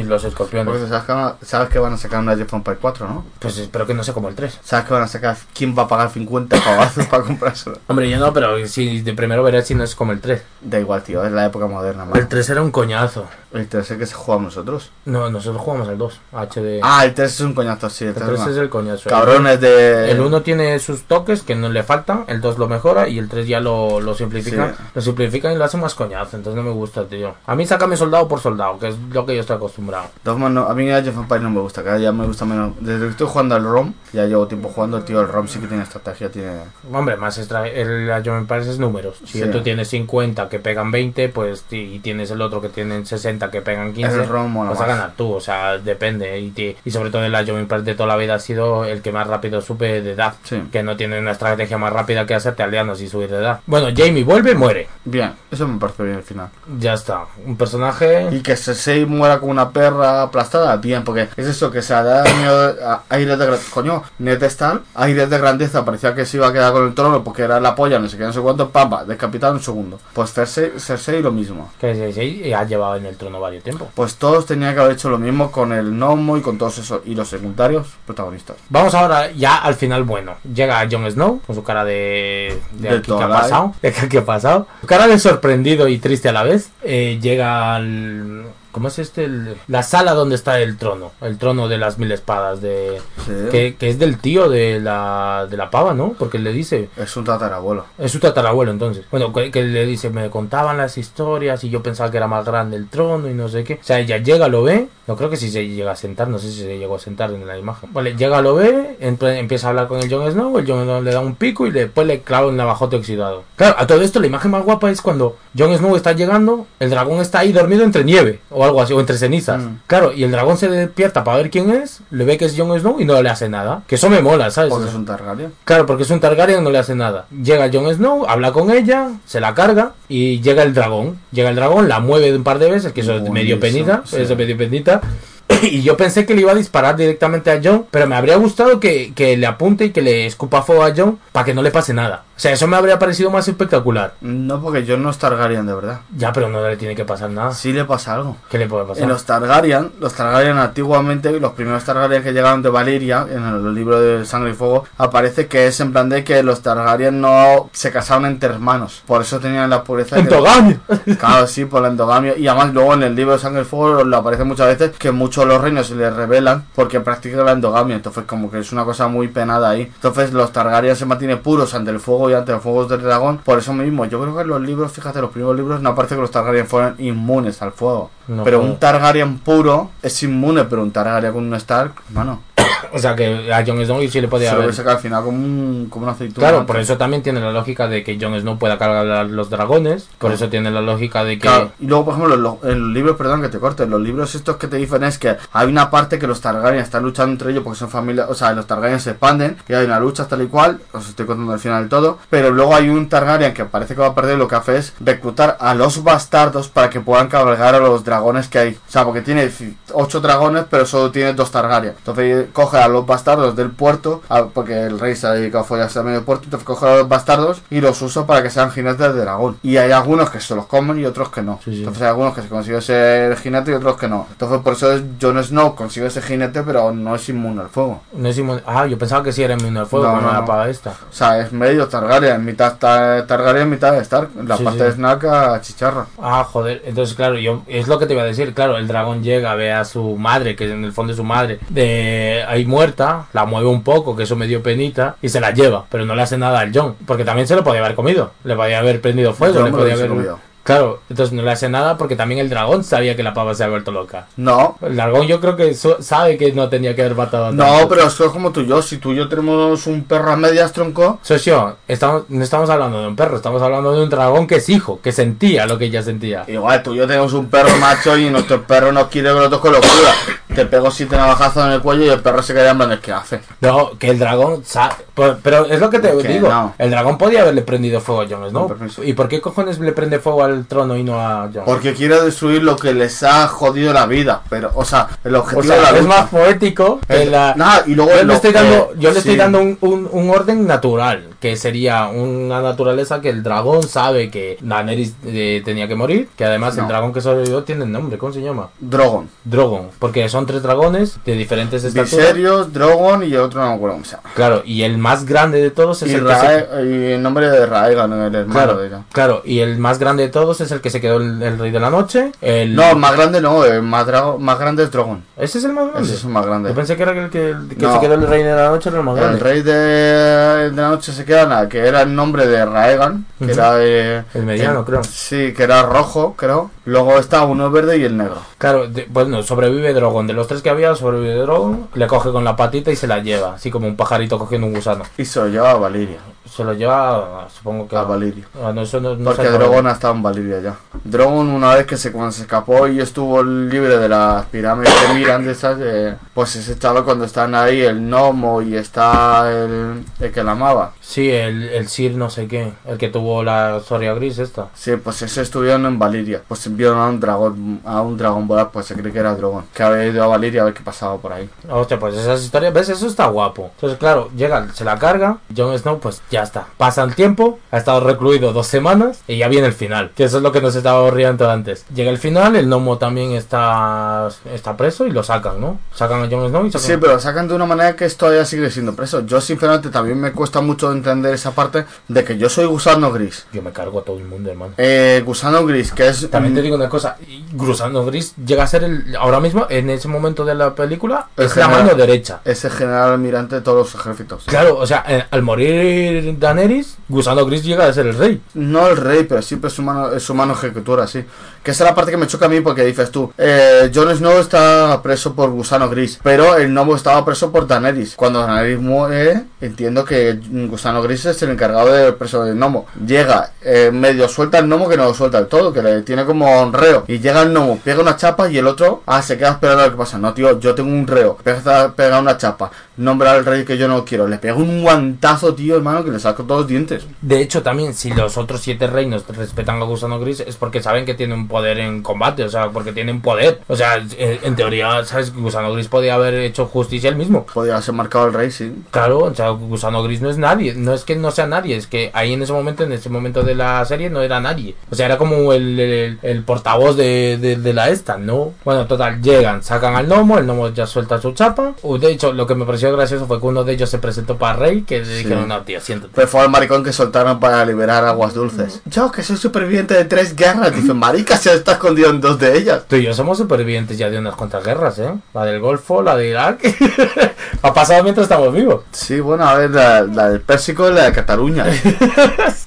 Sí, 0.04 0.10
los 0.10 0.24
escorpiones. 0.24 0.72
Porque 0.74 0.88
sabes 0.88 1.04
que, 1.06 1.12
van 1.12 1.24
a- 1.26 1.36
sabes 1.46 1.70
que 1.70 1.80
van 1.80 1.94
a 1.94 1.98
sacar 1.98 2.20
una 2.20 2.32
Age 2.34 2.44
of 2.44 2.54
Empires 2.54 2.80
4, 2.82 3.08
¿no? 3.08 3.26
Pues 3.40 3.58
espero 3.58 3.86
que 3.88 3.94
no 3.94 4.04
sea 4.04 4.14
como 4.14 4.30
el 4.30 4.36
3. 4.36 4.60
Sabes 4.64 4.86
que 4.86 4.94
van 4.94 5.04
a 5.04 5.08
sacar. 5.08 5.38
¿Quién 5.54 5.76
va 5.78 5.84
a 5.84 5.88
pagar 5.88 6.10
50 6.12 6.60
pavazos 6.64 7.06
para 7.08 7.24
comprárselo? 7.24 7.78
Hombre, 7.88 8.10
yo 8.10 8.18
no, 8.20 8.32
pero 8.34 8.66
si 8.68 9.02
de 9.02 9.14
primero 9.14 9.44
veré 9.44 9.62
si 9.64 9.76
no 9.76 9.84
es 9.84 9.96
como 9.96 10.12
el 10.12 10.22
3. 10.22 10.42
Da 10.62 10.80
igual, 10.80 11.04
tío, 11.04 11.24
es 11.26 11.32
la 11.32 11.46
época 11.46 11.68
moderna, 11.68 12.06
man. 12.06 12.18
El 12.20 12.28
3 12.28 12.50
era 12.50 12.62
un 12.62 12.72
coñazo. 12.72 13.28
El 13.52 13.68
3 13.68 13.92
es 13.92 13.98
que 13.98 14.06
se 14.06 14.14
jugamos 14.14 14.46
nosotros. 14.56 14.92
No, 15.06 15.30
nosotros 15.32 15.62
jugamos 15.62 15.88
al 15.88 15.98
2, 15.98 16.20
HD. 16.34 16.80
Ah, 16.84 17.04
el 17.04 17.14
3 17.16 17.32
es 17.34 17.40
un 17.42 17.54
coñazo, 17.54 17.90
sí. 17.90 18.04
El 18.04 18.10
el 18.10 18.16
3 18.16 18.28
3 18.28 18.40
no. 18.42 18.50
es 18.52 18.58
el 18.58 18.70
coñazo. 18.70 19.10
Cabrones 19.10 19.60
de. 19.60 20.12
El 20.12 20.20
1 20.22 20.42
tiene 20.44 20.78
sus 20.80 21.04
toques 21.04 21.42
que 21.42 21.56
no 21.56 21.70
le 21.70 21.82
faltan, 21.82 22.26
el 22.28 22.42
2 22.42 22.60
lo 22.60 22.68
mejora 22.68 23.08
y 23.08 23.18
el 23.18 23.28
3 23.28 23.48
ya 23.48 23.60
lo, 23.60 24.00
lo 24.02 24.14
simplifica. 24.14 24.76
Sí. 24.78 24.84
Lo 24.94 25.02
simplifica 25.02 25.52
y 25.52 25.58
lo 25.58 25.64
hace 25.66 25.78
más 25.78 25.96
coñazo, 25.96 26.38
entonces 26.38 26.56
no 26.56 26.70
me 26.70 26.76
gusta, 26.76 27.06
tío. 27.06 27.34
A 27.48 27.56
mí 27.56 27.66
sácame 27.66 27.98
soldado 27.98 28.28
por 28.28 28.40
soldado, 28.40 28.78
que 28.78 28.90
es 28.90 28.96
lo 29.12 29.26
que 29.26 29.34
yo 29.36 29.42
estoy 29.42 29.56
acostumbrado. 29.56 30.06
Dogma 30.24 30.50
no- 30.50 30.68
a 30.68 30.76
mí 30.76 30.90
Age 30.92 31.10
of 31.10 31.18
Empires 31.18 31.42
no 31.44 31.50
me 31.50 31.62
gusta, 31.62 31.84
cada 31.84 31.98
día 31.98 32.12
me 32.12 32.28
gusta 32.28 32.46
menos. 32.46 32.74
Desde 32.80 33.06
que 33.06 33.12
estoy 33.12 33.28
jugando 33.28 33.56
al 33.56 33.64
ROM, 33.64 33.94
ya 34.14 34.26
llevo 34.28 34.48
tiempo 34.48 34.70
jugando, 34.70 35.02
tío. 35.02 35.22
El 35.22 35.28
ROM 35.28 35.48
sí 35.48 35.60
que 35.60 35.66
tiene 35.68 35.82
estrategia, 35.84 36.30
tiene. 36.30 36.60
Hombre, 36.94 37.18
más 37.18 37.38
extra, 37.40 37.68
el 37.68 38.12
Age 38.12 38.30
of 38.30 38.38
Empires 38.38 38.68
es 38.68 38.78
números. 38.78 39.18
Si 39.26 39.40
Sí. 39.42 39.50
tú 39.52 39.62
tienes 39.62 39.88
50 39.88 40.50
que 40.50 40.60
pegan 40.60 40.92
20, 40.92 41.30
pues 41.30 41.66
y 41.72 41.98
tienes 42.00 42.30
el 42.30 42.42
otro 42.44 42.62
que 42.62 42.70
tienen 42.70 43.06
60 43.08 43.39
que 43.50 43.62
pegan 43.62 43.94
15, 43.94 44.14
El 44.24 44.28
ROM 44.28 44.52
mola 44.52 44.72
vas 44.72 44.82
a 44.82 45.12
tú, 45.16 45.34
o 45.34 45.40
sea, 45.42 45.78
depende. 45.78 46.40
Y, 46.40 46.50
ti- 46.52 46.76
y 46.84 46.92
sobre 46.92 47.10
todo 47.12 47.24
el 47.24 47.34
of 47.36 47.50
Empires 47.50 47.86
de 47.86 47.96
toda 47.96 48.08
la 48.08 48.18
vida 48.18 48.36
ha 48.36 48.40
sido 48.40 48.86
el 48.86 49.02
que 49.02 49.12
más 49.12 49.28
rápido 49.28 49.62
sube 49.62 50.02
de 50.02 50.12
edad. 50.14 50.34
Sí. 50.44 50.62
Que 50.72 50.84
no 50.84 50.98
tiene 50.98 51.20
una 51.20 51.32
estrategia 51.32 51.78
más 51.78 51.94
rápida 51.94 52.26
que 52.26 52.36
hacerte 52.36 52.64
aldeanos 52.64 53.02
y 53.02 53.08
subir 53.08 53.30
de 53.30 53.38
edad. 53.38 53.60
Bueno, 53.66 53.88
Jamie 53.96 54.24
vuelve, 54.24 54.56
muere. 54.56 54.88
Bien, 55.06 55.32
eso 55.52 55.68
me 55.68 55.80
parece 55.80 56.04
bien 56.04 56.16
al 56.18 56.24
final. 56.24 56.50
Ya 56.80 56.94
está. 56.94 57.22
Un 57.46 57.56
personaje. 57.58 58.28
Y 58.32 58.42
que 58.42 58.56
Cersei 58.56 59.06
muera 59.06 59.40
como 59.40 59.52
una 59.52 59.70
perra 59.70 60.24
aplastada, 60.24 60.76
bien, 60.78 61.04
porque 61.04 61.30
es 61.38 61.48
eso 61.48 61.72
que 61.72 61.82
se 61.82 61.94
da 61.94 62.24
miedo 62.38 62.76
a 62.86 63.04
aires 63.10 63.38
de 63.38 63.46
grandeza. 63.46 63.72
Coño, 63.74 64.04
Ned 64.20 64.42
Stark, 64.44 64.82
aires 64.96 65.30
de 65.30 65.38
grandeza, 65.38 65.86
parecía 65.86 66.14
que 66.16 66.26
se 66.26 66.38
iba 66.38 66.48
a 66.48 66.54
quedar 66.54 66.74
con 66.74 66.88
el 66.88 66.94
trono 66.96 67.24
porque 67.24 67.44
era 67.44 67.60
la 67.60 67.76
polla, 67.76 68.00
no 68.00 68.08
sé 68.08 68.18
qué, 68.18 68.24
no 68.24 68.34
sé 68.34 68.40
cuánto, 68.42 68.70
pamba, 68.70 69.04
decapitado 69.06 69.52
en 69.54 69.58
un 69.58 69.64
segundo. 69.64 70.00
Pues 70.14 70.34
Cersei, 70.34 70.72
Cersei 70.78 71.22
lo 71.22 71.32
mismo. 71.32 71.72
Que 71.80 72.12
sí, 72.12 72.54
ha 72.54 72.64
llevado 72.64 72.96
en 72.96 73.06
el 73.06 73.16
trono 73.18 73.29
varios 73.38 73.64
tiempos. 73.64 73.90
Pues 73.94 74.16
todos 74.16 74.46
tenían 74.46 74.74
que 74.74 74.80
haber 74.80 74.94
hecho 74.94 75.10
lo 75.10 75.18
mismo 75.20 75.52
con 75.52 75.74
el 75.74 75.92
gnomo 75.92 76.38
y 76.38 76.42
con 76.42 76.58
todos 76.58 76.78
esos. 76.78 77.02
Y 77.06 77.16
los 77.16 77.28
secundarios, 77.28 77.88
protagonistas. 78.06 78.56
Vamos 78.70 78.94
ahora 78.94 79.32
ya 79.32 79.58
al 79.58 79.76
final 79.76 80.04
bueno. 80.04 80.36
Llega 80.54 80.88
Jon 80.90 81.12
Snow 81.12 81.42
con 81.46 81.56
su 81.56 81.64
cara 81.64 81.84
de... 81.84 82.58
De, 82.72 82.90
De 82.90 82.98
aquí, 82.98 83.12
¿qué 83.12 83.24
ha 83.24 83.28
pasado? 83.28 83.74
De 83.82 83.92
que- 83.92 84.10
¿qué 84.10 84.18
ha 84.20 84.26
pasado? 84.26 84.68
Su 84.82 84.88
cara 84.88 85.08
de 85.08 85.20
sorprendido 85.20 85.88
y 85.90 86.00
triste 86.00 86.30
a 86.30 86.32
la 86.34 86.44
vez. 86.44 86.70
Eh, 86.84 87.20
llega 87.22 87.76
al... 87.76 88.46
¿Cómo 88.80 88.88
es 88.88 88.98
este? 88.98 89.26
El- 89.26 89.58
la 89.68 89.84
sala 89.84 90.14
donde 90.14 90.36
está 90.36 90.58
el 90.62 90.78
trono. 90.78 91.12
El 91.20 91.38
trono 91.38 91.68
de 91.68 91.78
las 91.78 91.98
mil 92.00 92.10
espadas. 92.14 92.62
de 92.62 93.02
Sí. 93.26 93.32
que, 93.52 93.76
que 93.76 93.90
es 93.90 94.00
del 94.00 94.18
tío 94.20 94.50
de 94.50 94.80
la, 94.80 95.48
de 95.50 95.58
la 95.58 95.70
pava, 95.70 95.94
¿no? 95.94 96.16
Porque 96.18 96.40
le 96.40 96.54
dice... 96.54 96.90
Es 96.96 97.18
un 97.18 97.26
tatarabuelo. 97.26 97.86
Es 97.98 98.14
su 98.14 98.20
tatarabuelo 98.22 98.72
entonces. 98.72 99.04
Bueno, 99.12 99.34
que, 99.34 99.52
que 99.52 99.64
le 99.64 99.86
dice, 99.86 100.10
me 100.10 100.30
contaban 100.30 100.78
las 100.78 100.98
historias 100.98 101.62
y 101.66 101.70
yo 101.70 101.84
pensaba 101.84 102.10
que 102.10 102.16
era 102.18 102.28
más 102.28 102.46
grande 102.46 102.78
el 102.78 102.88
trono 102.88 103.30
y 103.30 103.34
no 103.34 103.50
sé 103.50 103.66
qué. 103.66 103.74
O 103.76 103.84
sea, 103.84 104.00
ella 104.00 104.18
llega, 104.18 104.48
lo 104.48 104.64
ve. 104.64 104.88
No 105.08 105.16
creo 105.18 105.30
que 105.30 105.38
si 105.38 105.50
se 105.50 105.68
llega 105.68 105.92
a 105.92 105.96
sentar, 105.96 106.28
no 106.30 106.38
sé 106.40 106.52
si 106.52 106.60
se 106.62 106.78
llegó 106.78 106.96
a 106.96 107.00
sentar 107.00 107.32
en 107.32 107.46
la 107.46 107.58
imagen. 107.58 107.92
Vale, 107.92 108.16
llega, 108.16 108.42
lo 108.44 108.54
ve, 108.56 108.96
empieza 109.00 109.68
a 109.68 109.70
hablar 109.72 109.88
con 109.88 110.00
el 110.00 110.10
Jon 110.10 110.32
Snow, 110.32 110.56
el 110.60 110.68
Jon 110.68 110.84
Snow 110.84 111.02
le 111.02 111.12
da 111.12 111.20
un 111.20 111.34
pico 111.36 111.66
y 111.66 111.72
después 111.72 112.06
le 112.06 112.22
clava 112.22 112.46
un 112.48 112.56
navajote 112.58 112.96
oxidado. 112.96 113.44
Claro, 113.56 113.76
a 113.80 113.88
todo 113.88 114.02
esto 114.02 114.20
la 114.20 114.28
imagen 114.28 114.52
más 114.52 114.64
guapa 114.64 114.92
es 114.92 115.02
cuando 115.02 115.36
Jon 115.58 115.76
Snow 115.76 115.96
está 115.96 116.12
llegando, 116.12 116.68
el 116.80 116.92
dragón 116.92 117.22
está 117.22 117.40
ahí 117.40 117.52
dormido 117.52 117.84
entre 117.84 118.04
nieve 118.04 118.40
o 118.52 118.64
algo 118.70 118.82
así, 118.82 118.94
o 118.94 119.00
entre 119.00 119.18
cenizas. 119.18 119.62
Mm. 119.62 119.80
Claro, 119.88 120.14
y 120.14 120.24
el 120.24 120.32
dragón 120.32 120.58
se 120.58 120.70
despierta 120.70 121.24
para 121.24 121.38
ver 121.38 121.50
quién 121.50 121.70
es, 121.70 122.02
le 122.12 122.26
ve 122.26 122.38
que 122.38 122.46
es 122.46 122.56
Jon 122.58 122.80
Snow 122.80 123.00
y 123.00 123.06
no 123.06 123.22
le 123.22 123.30
hace 123.30 123.50
nada. 123.50 123.84
Que 123.88 123.96
eso 123.96 124.10
me 124.10 124.22
mola, 124.22 124.52
¿sabes? 124.52 124.72
Porque 124.72 124.90
es 124.90 124.96
un 124.96 125.06
Targaryen. 125.06 125.54
Claro, 125.66 125.86
porque 125.86 126.04
es 126.04 126.10
un 126.10 126.20
Targaryen, 126.20 126.64
no 126.64 126.70
le 126.70 126.78
hace 126.78 126.96
nada. 126.96 127.26
Llega 127.44 127.70
Jon 127.72 127.94
Snow, 127.94 128.26
habla 128.28 128.52
con 128.52 128.72
ella, 128.72 129.10
se 129.26 129.40
la 129.40 129.54
carga 129.54 129.94
y 130.08 130.42
llega 130.42 130.64
el 130.64 130.74
dragón. 130.74 131.20
Llega 131.32 131.50
el 131.50 131.56
dragón, 131.56 131.90
la 131.90 132.00
mueve 132.00 132.36
un 132.36 132.44
par 132.44 132.60
de 132.60 132.72
veces, 132.72 132.94
que 132.94 133.02
eso 133.02 133.16
es 133.16 133.30
medio 133.30 133.60
penita, 133.60 134.04
sí. 134.06 134.18
eso 134.18 134.34
es 134.34 134.38
medio 134.38 134.58
penita. 134.58 135.02
Y 135.64 135.82
yo 135.82 135.98
pensé 135.98 136.26
que 136.26 136.36
le 136.36 136.42
iba 136.42 136.52
a 136.52 136.56
disparar 136.56 136.96
directamente 136.96 137.52
a 137.52 137.60
Jon, 137.62 137.86
pero 137.90 138.08
me 138.08 138.16
habría 138.16 138.38
gustado 138.38 138.80
que, 138.80 139.14
que 139.16 139.36
le 139.36 139.48
apunte 139.48 139.86
y 139.86 139.90
que 139.90 140.02
le 140.02 140.26
escupa 140.26 140.62
fuego 140.62 140.84
a 140.84 140.94
Jon 140.96 141.20
para 141.32 141.46
que 141.46 141.54
no 141.54 141.62
le 141.62 141.72
pase 141.72 141.94
nada. 141.94 142.24
O 142.40 142.42
sea, 142.42 142.54
eso 142.54 142.68
me 142.68 142.78
habría 142.78 142.98
parecido 142.98 143.30
más 143.30 143.46
espectacular. 143.50 144.14
No, 144.22 144.62
porque 144.62 144.86
yo 144.86 144.96
no 144.96 145.10
es 145.10 145.18
Targaryen 145.18 145.66
de 145.66 145.74
verdad. 145.74 146.00
Ya, 146.16 146.32
pero 146.32 146.48
no 146.48 146.66
le 146.66 146.78
tiene 146.78 146.96
que 146.96 147.04
pasar 147.04 147.30
nada. 147.30 147.52
Sí 147.52 147.74
le 147.74 147.84
pasa 147.84 148.14
algo. 148.14 148.38
¿Qué 148.50 148.58
le 148.58 148.66
puede 148.66 148.86
pasar? 148.86 149.04
En 149.04 149.10
los 149.10 149.26
Targaryen, 149.26 149.92
los 150.00 150.14
Targaryen 150.14 150.58
antiguamente, 150.58 151.38
los 151.38 151.52
primeros 151.52 151.84
Targaryen 151.84 152.24
que 152.24 152.32
llegaron 152.32 152.62
de 152.62 152.70
Valiria, 152.70 153.28
en 153.30 153.44
el 153.46 153.74
libro 153.76 154.00
de 154.00 154.26
Sangre 154.26 154.52
y 154.52 154.54
Fuego, 154.54 154.86
aparece 154.98 155.48
que 155.48 155.68
es 155.68 155.82
en 155.82 155.92
plan 155.92 156.08
de 156.08 156.24
que 156.24 156.42
los 156.42 156.62
Targaryen 156.62 157.20
no 157.20 157.70
se 157.74 157.92
casaron 157.92 158.26
entre 158.26 158.54
hermanos. 158.54 159.04
Por 159.06 159.22
eso 159.22 159.38
tenían 159.42 159.70
la 159.70 159.84
pureza. 159.84 160.16
que- 160.16 160.22
¡Entogamia! 160.22 160.80
Claro, 161.20 161.46
sí, 161.46 161.66
por 161.66 161.82
la 161.82 161.90
endogamia. 161.90 162.38
Y 162.38 162.48
además 162.48 162.74
luego 162.74 162.94
en 162.94 163.04
el 163.04 163.16
libro 163.16 163.34
de 163.34 163.40
Sangre 163.40 163.64
y 163.64 163.66
Fuego 163.66 164.06
lo 164.06 164.16
aparece 164.16 164.46
muchas 164.46 164.68
veces 164.68 164.96
que 164.98 165.12
muchos 165.12 165.44
de 165.44 165.50
los 165.50 165.62
reinos 165.62 165.88
se 165.88 165.96
les 165.96 166.14
revelan 166.16 166.64
porque 166.74 167.02
practican 167.02 167.44
la 167.46 167.52
endogamia. 167.52 167.98
Entonces 167.98 168.24
como 168.24 168.50
que 168.50 168.60
es 168.60 168.72
una 168.72 168.86
cosa 168.86 169.10
muy 169.10 169.28
penada 169.28 169.70
ahí. 169.72 169.82
Entonces 169.82 170.32
los 170.32 170.54
Targaryen 170.54 170.96
se 170.96 171.06
mantienen 171.06 171.40
puros 171.40 171.74
ante 171.74 171.92
el 171.92 172.00
fuego 172.00 172.29
y 172.30 172.34
ante 172.34 172.52
los 172.52 172.62
fuegos 172.62 172.90
del 172.90 173.02
dragón. 173.02 173.40
Por 173.40 173.60
eso 173.60 173.74
mismo, 173.74 174.06
yo 174.06 174.22
creo 174.22 174.36
que 174.36 174.42
en 174.42 174.48
los 174.48 174.62
libros, 174.62 174.92
fíjate, 174.92 175.22
los 175.22 175.32
primeros 175.32 175.56
libros 175.56 175.82
no 175.82 175.90
aparece 175.90 176.16
que 176.16 176.22
los 176.22 176.32
Targaryen 176.32 176.68
fueran 176.68 176.96
inmunes 176.98 177.62
al 177.62 177.72
fuego. 177.72 178.12
No 178.28 178.44
pero 178.44 178.62
un 178.62 178.78
Targaryen 178.78 179.40
puro 179.40 179.92
es 180.02 180.22
inmune, 180.24 180.66
pero 180.66 180.84
un 180.84 180.92
Targaryen 180.92 181.34
con 181.34 181.46
un 181.46 181.54
Stark, 181.56 181.94
hermano. 182.10 182.42
O 182.94 183.00
sea 183.00 183.16
que 183.16 183.52
a 183.54 183.66
Jon 183.66 183.84
Snow 183.86 184.02
sí 184.08 184.22
le 184.22 184.28
podía 184.28 184.52
Se 184.52 184.56
haber. 184.56 184.74
sacar 184.74 184.96
al 184.96 185.02
final 185.02 185.24
como, 185.24 185.38
un, 185.38 185.88
como 185.90 186.04
una 186.04 186.14
aceituna. 186.14 186.50
Claro, 186.50 186.66
por 186.66 186.78
eso 186.78 186.98
también 186.98 187.24
tiene 187.24 187.40
la 187.40 187.52
lógica 187.52 187.88
de 187.88 188.04
que 188.04 188.18
Jon 188.20 188.40
Snow 188.40 188.58
pueda 188.58 188.78
cargar 188.78 189.26
los 189.28 189.50
dragones. 189.50 190.10
Por 190.18 190.32
eso 190.32 190.50
tiene 190.50 190.72
la 190.72 190.82
lógica 190.82 191.24
de 191.24 191.36
que. 191.36 191.42
Claro, 191.42 191.72
Y 191.80 191.88
luego, 191.88 192.06
por 192.06 192.14
ejemplo, 192.16 192.36
en 192.36 192.44
los, 192.44 192.90
libros, 192.94 193.18
perdón 193.18 193.42
que 193.42 193.50
te 193.50 193.60
corte, 193.60 193.84
en 193.84 193.90
los 193.90 194.02
libros 194.02 194.36
estos 194.36 194.58
que 194.58 194.68
te 194.68 194.78
dicen 194.78 195.04
es 195.04 195.18
que 195.18 195.38
hay 195.54 195.68
una 195.68 195.90
parte 195.90 196.20
que 196.20 196.28
los 196.28 196.42
Targaryen 196.42 196.82
están 196.82 197.04
luchando 197.04 197.34
entre 197.34 197.52
ellos 197.52 197.64
porque 197.64 197.80
son 197.80 197.90
familia, 197.90 198.28
o 198.30 198.34
sea, 198.34 198.52
los 198.54 198.68
Targaryen 198.68 199.00
se 199.00 199.12
expanden 199.12 199.58
y 199.68 199.74
hay 199.74 199.86
una 199.86 200.00
lucha 200.00 200.28
tal 200.28 200.42
y 200.42 200.48
cual, 200.48 200.82
os 200.94 201.10
estoy 201.10 201.26
contando 201.26 201.54
al 201.54 201.60
final 201.60 201.82
del 201.82 201.90
todo, 201.90 202.20
pero 202.30 202.52
luego 202.52 202.76
hay 202.76 202.90
un 202.90 203.10
Targaryen 203.10 203.54
que 203.54 203.66
parece 203.66 203.96
que 203.96 204.02
va 204.02 204.08
a 204.08 204.16
perder, 204.16 204.38
lo 204.38 204.48
que 204.48 204.56
hace 204.56 204.78
es 204.78 204.94
reclutar 205.00 205.58
a 205.60 205.74
los 205.74 206.04
bastardos 206.04 206.70
para 206.70 206.90
que 206.90 207.00
puedan 207.00 207.28
cabalgar 207.28 207.76
a 207.76 207.80
los 207.80 208.04
dragones 208.04 208.48
que 208.48 208.60
hay. 208.60 208.70
O 208.74 208.92
sea, 208.92 209.06
porque 209.06 209.22
tiene 209.22 209.50
ocho 209.94 210.20
dragones, 210.20 210.66
pero 210.70 210.86
solo 210.86 211.12
tiene 211.12 211.34
dos 211.34 211.52
Targaryen. 211.52 211.94
Entonces 211.98 212.48
coge 212.54 212.69
a 212.78 212.88
los 212.88 213.06
bastardos 213.06 213.56
del 213.56 213.72
puerto, 213.72 214.22
a- 214.30 214.46
porque 214.46 214.84
el 214.84 215.00
rey 215.00 215.16
se 215.16 215.28
ha 215.28 215.32
dedicado 215.32 215.64
a 215.64 215.68
follarse 215.68 216.00
a 216.00 216.04
medio 216.04 216.24
puerto, 216.24 216.46
entonces 216.46 216.66
coge 216.66 216.88
a 216.88 216.96
los 216.98 217.10
bastardos 217.10 217.62
y 217.70 217.82
los 217.82 218.02
usa 218.02 218.26
para 218.26 218.44
que 218.44 218.50
sean 218.50 218.72
jinetes 218.72 219.14
de 219.14 219.22
dragón. 219.22 219.58
Y 219.64 219.78
hay 219.78 219.92
algunos 219.92 220.30
que 220.30 220.40
se 220.40 220.56
los 220.56 220.66
comen 220.66 221.00
y 221.00 221.06
otros 221.06 221.30
que 221.30 221.42
no. 221.42 221.60
Sí, 221.64 221.72
sí. 221.72 221.80
Entonces 221.80 222.02
hay 222.04 222.10
algunos 222.10 222.34
que 222.34 222.42
se 222.42 222.48
consigue 222.50 222.82
ser 222.82 223.36
jinete 223.38 223.72
y 223.72 223.74
otros 223.76 223.98
que 223.98 224.08
no. 224.08 224.28
Entonces 224.32 224.60
por 224.62 224.74
eso 224.74 224.92
es 224.92 225.04
Jon 225.22 225.44
Snow 225.44 225.76
consigue 225.76 226.08
ese 226.08 226.22
jinete, 226.22 226.64
pero 226.64 226.92
no 226.92 227.16
es 227.16 227.28
inmune 227.30 227.62
al 227.62 227.70
fuego. 227.70 228.02
No 228.14 228.28
es 228.30 228.38
inmune- 228.38 228.62
Ah, 228.66 228.86
yo 228.86 228.98
pensaba 228.98 229.24
que 229.24 229.32
sí 229.32 229.44
era 229.44 229.54
inmune 229.56 229.80
al 229.80 229.88
fuego, 229.88 230.06
No, 230.08 230.22
no, 230.22 230.32
no, 230.34 230.54
era 230.54 230.70
esta. 230.70 230.92
O 230.92 231.14
sea, 231.14 231.40
es 231.40 231.52
medio 231.52 231.88
Targaryen, 231.88 232.44
mitad 232.44 232.76
ta- 232.78 233.26
Targaryen, 233.26 233.70
mitad 233.70 233.92
de 233.94 234.00
Stark. 234.00 234.30
La 234.46 234.58
Sí, 234.58 234.64
parte 234.64 234.84
de 234.84 234.92
Snack 234.92 235.24
a 235.26 235.62
chicharra. 235.62 236.06
Ah, 236.22 236.44
joder. 236.44 236.82
Entonces, 236.86 237.16
claro, 237.16 237.38
yo 237.38 237.64
es 237.68 237.88
lo 237.88 237.98
que 238.00 238.06
te 238.06 238.14
iba 238.14 238.22
a 238.24 238.26
decir. 238.26 238.54
Claro, 238.54 238.78
el 238.78 238.88
dragón 238.88 239.24
llega, 239.24 239.54
ve 239.56 239.72
a 239.72 239.86
su 239.86 240.16
madre, 240.18 240.56
que 240.56 240.72
en 240.72 240.84
el 240.84 240.92
fondo 240.92 241.12
es 241.14 241.18
su 241.18 241.24
madre, 241.24 241.60
de 241.70 242.44
ahí 242.60 242.66
muerta, 242.66 243.26
la 243.34 243.46
mueve 243.46 243.68
un 243.68 243.84
poco, 243.84 244.16
que 244.16 244.24
eso 244.24 244.36
me 244.36 244.48
dio 244.48 244.62
penita, 244.62 245.16
y 245.22 245.30
se 245.30 245.40
la 245.40 245.52
lleva. 245.52 245.86
Pero 245.90 246.06
no 246.06 246.16
le 246.16 246.22
hace 246.22 246.38
nada 246.38 246.60
al 246.60 246.72
John, 246.74 246.96
porque 247.06 247.26
también 247.26 247.48
se 247.48 247.56
lo 247.56 247.64
podía 247.64 247.80
haber 247.82 247.96
comido. 247.96 248.32
Le 248.44 248.56
podía 248.56 248.80
haber 248.80 249.02
prendido 249.02 249.34
fuego, 249.34 249.64
le 249.64 249.72
podía 249.72 249.94
haber. 249.94 250.08
comido. 250.10 250.40
Claro, 250.62 251.02
entonces 251.10 251.34
no 251.34 251.42
le 251.42 251.50
hace 251.52 251.68
nada 251.68 251.98
porque 251.98 252.16
también 252.16 252.40
el 252.42 252.50
dragón 252.50 252.84
sabía 252.84 253.16
que 253.16 253.24
la 253.24 253.34
pava 253.34 253.56
se 253.56 253.64
había 253.64 253.72
vuelto 253.72 253.92
loca. 253.92 254.28
No. 254.38 254.78
El 254.84 254.96
dragón 254.96 255.26
yo 255.26 255.40
creo 255.40 255.56
que 255.56 255.74
so- 255.74 256.00
sabe 256.00 256.38
que 256.38 256.52
no 256.52 256.70
tenía 256.70 256.96
que 256.96 257.02
haber 257.02 257.16
matado 257.16 257.48
a 257.48 257.52
No, 257.52 257.88
pero 257.90 258.04
esto 258.04 258.26
es 258.26 258.32
como 258.32 258.52
tú 258.52 258.60
y 258.62 258.68
yo. 258.68 258.80
Si 258.84 258.98
tú 258.98 259.14
y 259.14 259.16
yo 259.16 259.28
tenemos 259.28 259.88
un 259.88 260.04
perro 260.04 260.32
a 260.32 260.36
medias, 260.36 260.72
tronco. 260.72 261.18
Socio, 261.24 261.78
estamos, 261.88 262.26
no 262.30 262.44
estamos 262.44 262.70
hablando 262.70 263.02
de 263.02 263.08
un 263.08 263.16
perro, 263.16 263.38
estamos 263.38 263.64
hablando 263.64 263.94
de 263.94 264.04
un 264.04 264.10
dragón 264.12 264.46
que 264.46 264.58
es 264.58 264.70
hijo, 264.70 265.00
que 265.02 265.12
sentía 265.12 265.66
lo 265.66 265.80
que 265.80 265.86
ella 265.86 266.04
sentía. 266.04 266.44
Igual 266.48 266.84
tú 266.84 266.94
y 266.94 266.98
yo 266.98 267.08
tenemos 267.08 267.34
un 267.34 267.50
perro 267.50 267.76
macho 267.78 268.16
y 268.16 268.30
nuestro 268.30 268.62
perro 268.62 268.92
no 268.92 269.10
quiere 269.10 269.30
que 269.30 269.40
lo 269.40 269.50
toque 269.50 269.70
locura. 269.72 270.14
Te 270.54 270.66
pego 270.66 270.90
siete 270.92 271.16
navajazos 271.16 271.66
en 271.66 271.72
el 271.74 271.82
cuello 271.82 272.06
y 272.06 272.10
el 272.10 272.22
perro 272.22 272.42
se 272.42 272.54
queda 272.54 272.72
en 272.72 272.78
plan, 272.78 273.00
¿qué 273.02 273.12
hace? 273.14 273.40
No, 273.62 273.92
que 274.00 274.10
el 274.10 274.20
dragón 274.20 274.64
sabe. 274.66 274.96
Pero, 275.44 275.66
es 275.66 275.80
lo 275.80 275.90
que 275.90 276.00
te 276.00 276.16
Que 276.18 276.28
digo. 276.30 276.50
no. 276.50 276.74
El 276.78 276.92
dragón 276.92 277.18
podía 277.18 277.42
haberle 277.42 277.62
prendido 277.62 278.00
fuego 278.00 278.22
a 278.22 278.28
Jon 278.28 278.50
Snow. 278.50 278.68
Con 278.68 278.78
permiso. 278.78 279.04
¿Y 279.04 279.14
por 279.14 279.28
qué 279.28 279.42
cojones 279.42 279.78
le 279.80 279.92
prende 279.92 280.20
fuego 280.20 280.44
al 280.46 280.66
trono 280.66 280.96
y 280.96 281.04
no 281.04 281.20
a 281.20 281.50
Jon? 281.54 281.64
Porque 281.66 281.94
quiere 281.94 282.20
destruir 282.22 282.64
lo 282.64 282.76
que 282.78 282.94
les 282.94 283.22
ha 283.24 283.48
jodido 283.48 283.92
la 283.94 284.06
vida. 284.06 284.42
Pero, 284.50 284.72
o 284.76 284.86
sea, 284.86 285.08
el 285.24 285.36
objetivo 285.36 285.60
O 285.62 285.64
sea, 285.64 285.76
de 285.76 285.82
la 285.82 285.90
es 285.90 286.04
lucha. 286.06 286.08
más 286.22 286.30
poético 286.30 287.00
que 287.08 287.26
la. 287.26 287.84
Y 287.86 287.96
luego 287.96 288.12
yo 288.16 288.24
le 288.24 288.34
estoy 288.34 288.52
que- 288.54 288.60
dando, 288.60 288.92
yo 288.98 289.12
le 289.12 289.20
estoy 289.20 289.36
dando 289.36 289.60
un, 289.62 289.78
un- 289.82 290.10
un 290.12 290.30
orden 290.30 290.66
natural, 290.66 291.28
que 291.40 291.56
sería 291.58 292.08
una 292.08 292.62
naturaleza 292.62 293.22
que 293.22 293.30
el 293.30 293.44
dragón 293.44 293.84
sabe 293.84 294.32
que 294.32 294.58
Daenerys 294.62 295.14
eh, 295.26 295.62
tenía 295.66 295.88
que 295.88 295.96
morir, 295.96 296.30
que 296.38 296.46
además 296.46 296.76
el 296.78 296.84
No. 296.84 296.88
dragón 296.90 297.14
que 297.14 297.22
sobrevivió 297.22 297.64
tiene 297.64 297.84
el 297.84 297.92
nombre, 297.92 298.18
¿cómo 298.18 298.32
se 298.34 298.42
llama? 298.42 298.70
Drogon. 298.80 299.30
Drogon, 299.44 299.90
porque 300.00 300.28
son 300.30 300.39
tres 300.46 300.62
dragones 300.64 301.18
de 301.26 301.34
diferentes 301.34 301.84
estaturas. 301.84 302.12
Viserios, 302.12 302.74
Drogon 302.74 303.24
y 303.24 303.36
otro 303.36 303.62
no 303.62 303.70
me 303.70 303.76
acuerdo 303.76 303.96
cómo 303.96 304.06
se 304.06 304.16
llama. 304.16 304.30
Claro, 304.36 304.62
y 304.66 304.84
el 304.84 304.98
más 304.98 305.26
grande 305.26 305.62
de 305.62 305.72
todos 305.72 306.02
es 306.04 306.12
Y, 306.12 306.16
el 306.16 306.26
que 306.26 306.36
se- 306.36 306.68
Rae- 306.68 306.86
y 306.86 307.12
el 307.14 307.22
nombre 307.22 307.50
de 307.50 307.66
Raegan, 307.66 308.12
el 308.14 308.36
hermano 308.36 308.54
Claro, 308.54 308.78
de 308.78 308.88
ella. 308.88 309.02
claro, 309.12 309.42
y 309.46 309.60
el 309.60 309.78
más 309.78 310.00
grande 310.00 310.24
de 310.24 310.30
todos 310.30 310.62
es 310.62 310.72
el 310.72 310.82
que 310.82 310.90
se 310.90 311.02
quedó 311.02 311.18
el, 311.18 311.42
el 311.42 311.58
rey 311.60 311.72
de 311.72 311.80
la 311.80 311.90
noche. 311.90 312.32
El... 312.42 312.76
No, 312.76 312.90
el 312.92 312.96
más 312.98 313.16
grande 313.16 313.42
no, 313.42 313.64
el 313.66 313.82
más, 313.82 314.06
drago- 314.08 314.38
más 314.40 314.60
grande 314.60 314.84
es 314.84 314.92
Drogon. 314.92 315.24
ese 315.38 315.58
es 315.60 315.64
el 315.66 315.74
más 315.74 315.88
grande. 315.90 316.08
Ese 316.08 316.16
es 316.18 316.24
el 316.24 316.30
más 316.30 316.46
grande. 316.46 316.70
Yo 316.70 316.76
pensé 316.76 316.96
que 316.96 317.04
era 317.04 317.12
el 317.12 317.30
que, 317.30 317.50
el 317.50 317.68
que 317.70 317.86
No. 317.86 317.94
se 317.94 318.00
quedó 318.00 318.14
el 318.16 318.28
rey 318.28 318.44
de 318.44 318.54
la 318.56 318.70
noche, 318.70 318.90
era 318.90 319.00
el 319.00 319.06
más 319.06 319.16
grande. 319.16 319.36
El 319.38 319.40
rey 319.44 319.62
de, 319.62 319.74
de 319.74 320.72
la 320.72 320.90
noche 320.90 321.12
se 321.12 321.26
queda 321.26 321.46
nada, 321.46 321.70
que 321.70 321.80
era 321.80 322.02
el 322.02 322.14
nombre 322.16 322.48
de 322.48 322.66
Raegan, 322.66 323.26
que 323.38 323.46
Ujú. 323.46 323.54
era 323.54 323.72
eh, 323.80 324.24
El 324.34 324.44
mediano, 324.44 324.86
creo. 324.86 325.04
Sí, 325.04 325.54
que 325.54 325.64
era 325.64 325.84
rojo, 325.84 326.36
creo. 326.38 326.72
Luego 326.90 327.20
está 327.20 327.44
uno 327.46 327.70
verde 327.70 328.00
y 328.00 328.04
el 328.04 328.18
negro. 328.18 328.38
Claro, 328.58 328.88
de- 328.88 329.06
bueno, 329.10 329.44
sobrevive 329.44 329.94
Drogon. 329.94 330.26
De 330.26 330.34
los 330.34 330.48
tres 330.48 330.64
que 330.64 330.72
había, 330.72 330.96
sobrevive 330.96 331.36
Drogon. 331.36 331.88
Le 331.94 332.08
coge 332.08 332.32
con 332.32 332.44
la 332.44 332.56
patita 332.56 332.90
y 332.92 332.96
se 332.96 333.06
la 333.06 333.20
lleva, 333.20 333.54
así 333.54 333.70
como 333.70 333.86
un 333.88 333.96
pajarito 333.96 334.40
cogiendo 334.40 334.66
un 334.66 334.74
gusano. 334.74 335.04
Y 335.16 335.24
se 335.26 335.40
lo 335.40 335.48
lleva 335.50 335.70
a 335.70 335.76
Valiria. 335.76 336.18
Se 336.50 336.64
lo 336.64 336.74
lleva, 336.74 337.48
supongo 337.56 337.88
que 337.88 337.96
A 337.96 338.04
Valiria. 338.04 338.46
Ah, 338.62 338.72
no, 338.74 338.82
eso 338.82 339.00
no, 339.00 339.16
no 339.16 339.24
Porque 339.24 339.48
Drogon 339.50 339.88
ha 339.88 339.92
estado 339.92 340.14
en 340.16 340.24
Valiria 340.24 340.60
ya. 340.60 340.76
Drogon 341.04 341.50
una 341.50 341.76
vez 341.76 341.86
que 341.86 341.96
se, 341.96 342.12
cuando 342.12 342.32
se 342.32 342.42
escapó 342.42 342.88
y 342.88 343.00
estuvo 343.00 343.42
libre 343.44 343.98
de 343.98 344.10
las 344.10 344.46
pirámides 344.48 344.94
que 344.94 345.14
miran 345.14 345.46
de 345.46 345.52
esas, 345.52 345.78
eh, 345.82 346.16
pues 346.34 346.56
ese 346.56 346.78
chaval 346.78 347.04
cuando 347.04 347.26
están 347.26 347.56
ahí 347.56 347.82
el 347.82 348.02
gnomo 348.02 348.62
y 348.62 348.76
está 348.76 349.50
el, 349.52 350.04
el 350.20 350.32
que 350.32 350.44
la 350.44 350.52
amaba. 350.52 350.94
Sí, 351.00 351.30
el, 351.30 351.70
el 351.70 351.88
Sir 351.88 352.16
no 352.16 352.30
sé 352.30 352.48
qué, 352.48 352.74
el 352.86 352.98
que 352.98 353.10
tuvo 353.10 353.44
la 353.44 353.80
Soria 353.80 354.14
Gris 354.14 354.40
esta. 354.40 354.68
Sí, 354.74 354.96
pues 354.98 355.22
ese 355.22 355.42
estuvieron 355.42 355.86
en 355.86 356.00
Valiria. 356.00 356.42
Pues 356.48 356.76
vieron 356.76 356.98
a 356.98 357.08
un 357.08 357.20
dragón, 357.20 357.82
a 357.86 358.02
un 358.02 358.18
dragón 358.18 358.48
volar, 358.48 358.72
pues 358.72 358.88
se 358.88 358.96
cree 358.96 359.14
que 359.14 359.20
era 359.20 359.36
Drogon. 359.36 359.66
Que 359.74 359.84
había 359.84 360.08
ido 360.08 360.24
a 360.24 360.28
Valiria 360.28 360.64
a 360.64 360.66
ver 360.66 360.74
qué 360.74 360.82
pasaba 360.84 361.18
por 361.18 361.32
ahí. 361.32 361.50
Hostia, 361.70 362.00
pues 362.00 362.16
esas 362.16 362.42
historias, 362.44 362.74
¿ves? 362.74 362.90
Eso 362.90 363.08
está 363.08 363.28
guapo. 363.28 363.72
Entonces, 363.76 363.98
claro, 364.00 364.30
llega, 364.36 364.68
se 364.74 364.84
la 364.84 364.98
carga, 364.98 365.38
Jon 365.56 365.78
Snow, 365.78 366.00
pues 366.00 366.22
ya 366.32 366.39
está. 366.44 366.68
Pasa 366.78 367.04
el 367.04 367.16
tiempo, 367.16 367.60
ha 367.72 367.78
estado 367.78 368.00
recluido 368.02 368.54
dos 368.54 368.68
semanas 368.68 369.22
y 369.28 369.38
ya 369.38 369.48
viene 369.48 369.68
el 369.68 369.74
final. 369.74 370.12
Que 370.16 370.26
eso 370.26 370.38
es 370.38 370.44
lo 370.44 370.52
que 370.52 370.62
nos 370.62 370.76
estaba 370.76 371.00
aburriendo 371.00 371.50
antes. 371.50 371.86
Llega 371.94 372.10
el 372.12 372.18
final, 372.18 372.56
el 372.56 372.68
gnomo 372.68 372.98
también 372.98 373.32
está, 373.32 374.30
está 374.54 374.78
preso 374.78 375.06
y 375.06 375.12
lo 375.12 375.24
sacan, 375.24 375.60
¿no? 375.62 375.80
Sacan 375.94 376.24
a 376.24 376.30
Jon 376.30 376.50
Snow 376.50 376.66
y 376.66 376.72
sacan... 376.72 376.88
Sí, 376.88 376.98
pero 377.00 377.14
lo 377.14 377.20
sacan 377.20 377.48
de 377.48 377.54
una 377.56 377.66
manera 377.66 377.96
que 377.96 378.06
esto 378.06 378.20
todavía 378.26 378.46
sigue 378.46 378.70
siendo 378.70 378.96
preso. 378.96 379.26
Yo 379.26 379.40
sinceramente 379.42 379.90
también 379.90 380.20
me 380.20 380.32
cuesta 380.34 380.62
mucho 380.62 380.92
entender 380.92 381.34
esa 381.34 381.52
parte 381.52 381.86
de 382.08 382.24
que 382.24 382.38
yo 382.38 382.50
soy 382.50 382.66
gusano 382.66 383.12
gris. 383.12 383.46
Yo 383.54 383.62
me 383.62 383.72
cargo 383.72 384.00
a 384.00 384.04
todo 384.04 384.18
el 384.18 384.26
mundo, 384.26 384.50
hermano. 384.52 384.74
Eh, 384.78 385.24
gusano 385.26 385.66
gris, 385.66 385.92
que 385.92 386.08
es... 386.08 386.30
También 386.30 386.54
te 386.56 386.62
digo 386.62 386.76
una 386.76 386.90
cosa, 386.90 387.18
Gusano 387.54 388.06
Gris 388.06 388.36
llega 388.46 388.64
a 388.64 388.68
ser 388.68 388.84
el, 388.84 389.16
ahora 389.16 389.40
mismo, 389.40 389.66
en 389.70 389.90
ese 389.90 390.08
momento 390.08 390.46
de 390.46 390.56
la 390.56 390.76
película, 390.76 391.28
El 391.38 391.46
es 391.46 391.56
la 391.56 391.66
general. 391.66 391.86
mano 391.86 391.96
derecha. 391.98 392.42
Ese 392.46 392.70
general 392.70 393.14
almirante 393.14 393.56
de 393.56 393.62
todos 393.62 393.78
los 393.78 393.96
ejércitos. 394.02 394.44
Claro, 394.46 394.78
o 394.78 394.86
sea, 394.86 395.04
eh, 395.08 395.26
al 395.32 395.42
morir 395.42 396.29
Daenerys, 396.38 396.98
Gusano 397.08 397.46
Gris 397.46 397.64
llega 397.64 397.86
a 397.86 397.94
ser 397.94 398.08
el 398.08 398.18
rey. 398.18 398.42
No 398.54 398.88
el 398.88 398.98
rey, 398.98 399.24
pero 399.24 399.42
siempre 399.42 399.70
es 399.70 399.74
su 399.74 399.82
mano, 399.82 400.20
su 400.20 400.34
mano 400.34 400.54
ejecutora, 400.54 401.08
sí. 401.08 401.24
Que 401.64 401.72
esa 401.72 401.84
es 401.84 401.90
la 401.90 401.96
parte 401.96 402.12
que 402.12 402.18
me 402.18 402.28
choca 402.28 402.46
a 402.46 402.50
mí 402.50 402.62
porque 402.62 402.86
dices 402.86 403.12
tú, 403.12 403.32
eh, 403.38 403.92
Jon 403.94 404.16
Snow 404.16 404.40
está 404.40 405.02
preso 405.02 405.34
por 405.34 405.50
gusano 405.50 405.90
gris, 405.90 406.20
pero 406.24 406.56
el 406.58 406.70
gnomo 406.70 406.96
estaba 406.96 407.26
preso 407.26 407.52
por 407.52 407.68
Daenerys. 407.68 408.16
Cuando 408.16 408.40
Daenerys 408.46 408.80
muere, 408.80 409.44
entiendo 409.60 410.06
que 410.06 410.40
gusano 410.68 411.02
gris 411.02 411.26
es 411.26 411.42
el 411.44 411.50
encargado 411.50 411.92
del 411.92 412.16
preso 412.16 412.44
del 412.44 412.56
gnomo. 412.56 412.88
Llega, 413.06 413.52
eh, 413.62 413.92
medio 413.92 414.30
suelta 414.30 414.60
el 414.60 414.68
gnomo 414.68 414.88
que 414.88 414.98
no 414.98 415.06
lo 415.06 415.14
suelta 415.14 415.40
del 415.40 415.48
todo, 415.48 415.74
que 415.74 415.82
le 415.82 416.02
tiene 416.04 416.26
como 416.26 416.62
un 416.62 416.74
reo. 416.74 417.04
Y 417.08 417.20
llega 417.20 417.42
el 417.42 417.50
gnomo, 417.50 417.80
pega 417.84 418.02
una 418.02 418.16
chapa 418.16 418.50
y 418.50 418.58
el 418.58 418.68
otro, 418.68 419.04
ah, 419.06 419.22
se 419.22 419.38
queda 419.38 419.52
esperando 419.52 419.82
a 419.82 419.86
ver 419.86 419.92
qué 419.94 419.98
pasa. 419.98 420.18
No, 420.18 420.34
tío, 420.34 420.60
yo 420.60 420.74
tengo 420.76 420.90
un 420.90 421.08
reo, 421.08 421.38
pega, 421.44 421.94
pega 421.94 422.20
una 422.20 422.38
chapa, 422.38 422.72
nombra 422.98 423.32
al 423.32 423.46
rey 423.46 423.66
que 423.66 423.78
yo 423.78 423.88
no 423.88 424.06
quiero. 424.06 424.28
Le 424.28 424.38
pega 424.38 424.56
un 424.56 424.82
guantazo, 424.82 425.54
tío, 425.54 425.76
hermano, 425.76 426.04
que 426.06 426.12
le 426.12 426.20
saco 426.20 426.44
todos 426.44 426.62
los 426.62 426.70
dientes. 426.70 427.06
De 427.22 427.42
hecho, 427.42 427.62
también, 427.62 427.94
si 427.94 428.12
los 428.12 428.38
otros 428.38 428.62
siete 428.62 428.88
reinos 428.88 429.26
respetan 429.28 429.82
a 429.82 429.86
Gusano 429.86 430.20
Gris, 430.20 430.40
es 430.40 430.56
porque 430.56 430.82
saben 430.82 431.06
que 431.06 431.14
tienen 431.14 431.48
poder 431.48 431.59
en 431.68 432.02
combate, 432.02 432.44
o 432.44 432.50
sea, 432.50 432.70
porque 432.70 432.92
tienen 432.94 433.22
poder. 433.22 433.62
O 433.68 433.76
sea, 433.76 434.02
en 434.18 434.56
teoría, 434.56 435.04
¿sabes? 435.06 435.34
Gusano 435.36 435.74
Gris 435.74 435.88
podía 435.88 436.16
haber 436.16 436.34
hecho 436.36 436.66
justicia 436.66 437.10
él 437.10 437.16
mismo. 437.16 437.46
Podría 437.54 437.82
ser 437.82 437.94
marcado 437.96 438.28
el 438.28 438.34
rey, 438.34 438.52
sí. 438.52 438.74
Claro, 438.92 439.20
o 439.20 439.34
sea, 439.36 439.50
Gusano 439.50 440.02
Gris 440.04 440.22
no 440.22 440.30
es 440.30 440.38
nadie, 440.38 440.74
no 440.76 440.94
es 440.94 441.04
que 441.04 441.16
no 441.16 441.32
sea 441.32 441.48
nadie, 441.48 441.76
es 441.76 441.88
que 441.88 442.12
ahí 442.14 442.34
en 442.34 442.42
ese 442.42 442.54
momento, 442.54 442.84
en 442.84 442.92
ese 442.94 443.10
momento 443.10 443.44
de 443.44 443.56
la 443.56 443.84
serie, 443.86 444.10
no 444.10 444.22
era 444.22 444.40
nadie. 444.40 444.76
O 444.92 444.96
sea, 444.96 445.06
era 445.06 445.18
como 445.18 445.54
el, 445.54 445.80
el- 445.80 446.20
el 446.22 446.44
portavoz 446.44 446.96
de, 446.98 447.38
de- 447.38 447.56
de 447.58 447.74
la 447.74 447.90
esta, 447.90 448.18
¿no? 448.18 448.54
Bueno, 448.66 448.86
total, 448.88 449.22
llegan, 449.22 449.64
sacan 449.64 449.96
al 449.96 450.08
gnomo, 450.08 450.38
el 450.38 450.46
gnomo 450.46 450.70
ya 450.70 450.86
suelta 450.88 451.20
su 451.22 451.34
chapa. 451.34 451.74
Uh, 451.82 451.98
De 451.98 452.12
hecho, 452.12 452.34
lo 452.34 452.46
que 452.48 452.56
me 452.56 452.66
pareció 452.66 452.92
gracioso 452.96 453.26
fue 453.28 453.40
que 453.40 453.46
uno 453.46 453.64
de 453.64 453.74
ellos 453.74 453.90
se 453.90 453.98
presentó 454.00 454.38
para 454.38 454.54
rey, 454.58 454.82
que 454.84 455.00
le 455.00 455.18
dijeron, 455.18 455.48
no, 455.48 455.62
tío, 455.64 455.80
siéntate. 455.82 456.12
Pero 456.16 456.28
fue 456.28 456.44
el 456.44 456.50
maricón 456.50 456.84
que 456.84 456.94
soltaron 456.94 457.40
para 457.40 457.66
liberar 457.66 458.06
aguas 458.06 458.34
dulces. 458.34 458.82
Yo, 458.86 459.12
que 459.12 459.24
soy 459.24 459.38
superviviente 459.38 459.94
de 459.94 460.06
tres 460.06 460.36
guerras. 460.36 460.76
Dice, 460.76 460.94
marica, 460.94 461.38
se 461.44 461.54
está 461.54 461.74
escondido 461.74 462.10
en 462.10 462.22
dos 462.22 462.40
de 462.40 462.58
ellas. 462.58 462.84
Tú 462.88 462.96
y 462.96 463.04
yo 463.04 463.14
somos 463.14 463.38
supervivientes 463.38 463.98
ya 463.98 464.10
de 464.10 464.20
unas 464.20 464.36
cuantas 464.36 464.64
guerras, 464.64 465.00
¿eh? 465.00 465.12
La 465.34 465.46
del 465.46 465.60
Golfo, 465.60 466.02
la 466.02 466.16
de 466.16 466.30
Irak. 466.30 466.60
ha 467.62 467.74
pasado 467.74 468.04
mientras 468.04 468.26
estamos 468.26 468.54
vivos. 468.54 468.84
Sí, 468.92 469.20
bueno, 469.20 469.48
a 469.48 469.56
ver, 469.56 469.72
la, 469.72 470.02
la 470.02 470.30
del 470.30 470.42
Pérsico 470.42 470.90
y 470.90 470.94
la 470.94 471.06
de 471.06 471.12
Cataluña. 471.14 471.66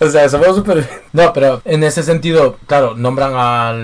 O 0.01 0.11
sea, 0.11 0.29
somos 0.29 0.57
supervivientes. 0.57 1.02
No, 1.13 1.33
pero 1.33 1.61
en 1.65 1.85
ese 1.85 2.03
sentido, 2.03 2.57
claro, 2.67 2.95
nombran 2.97 3.33
a 3.35 3.75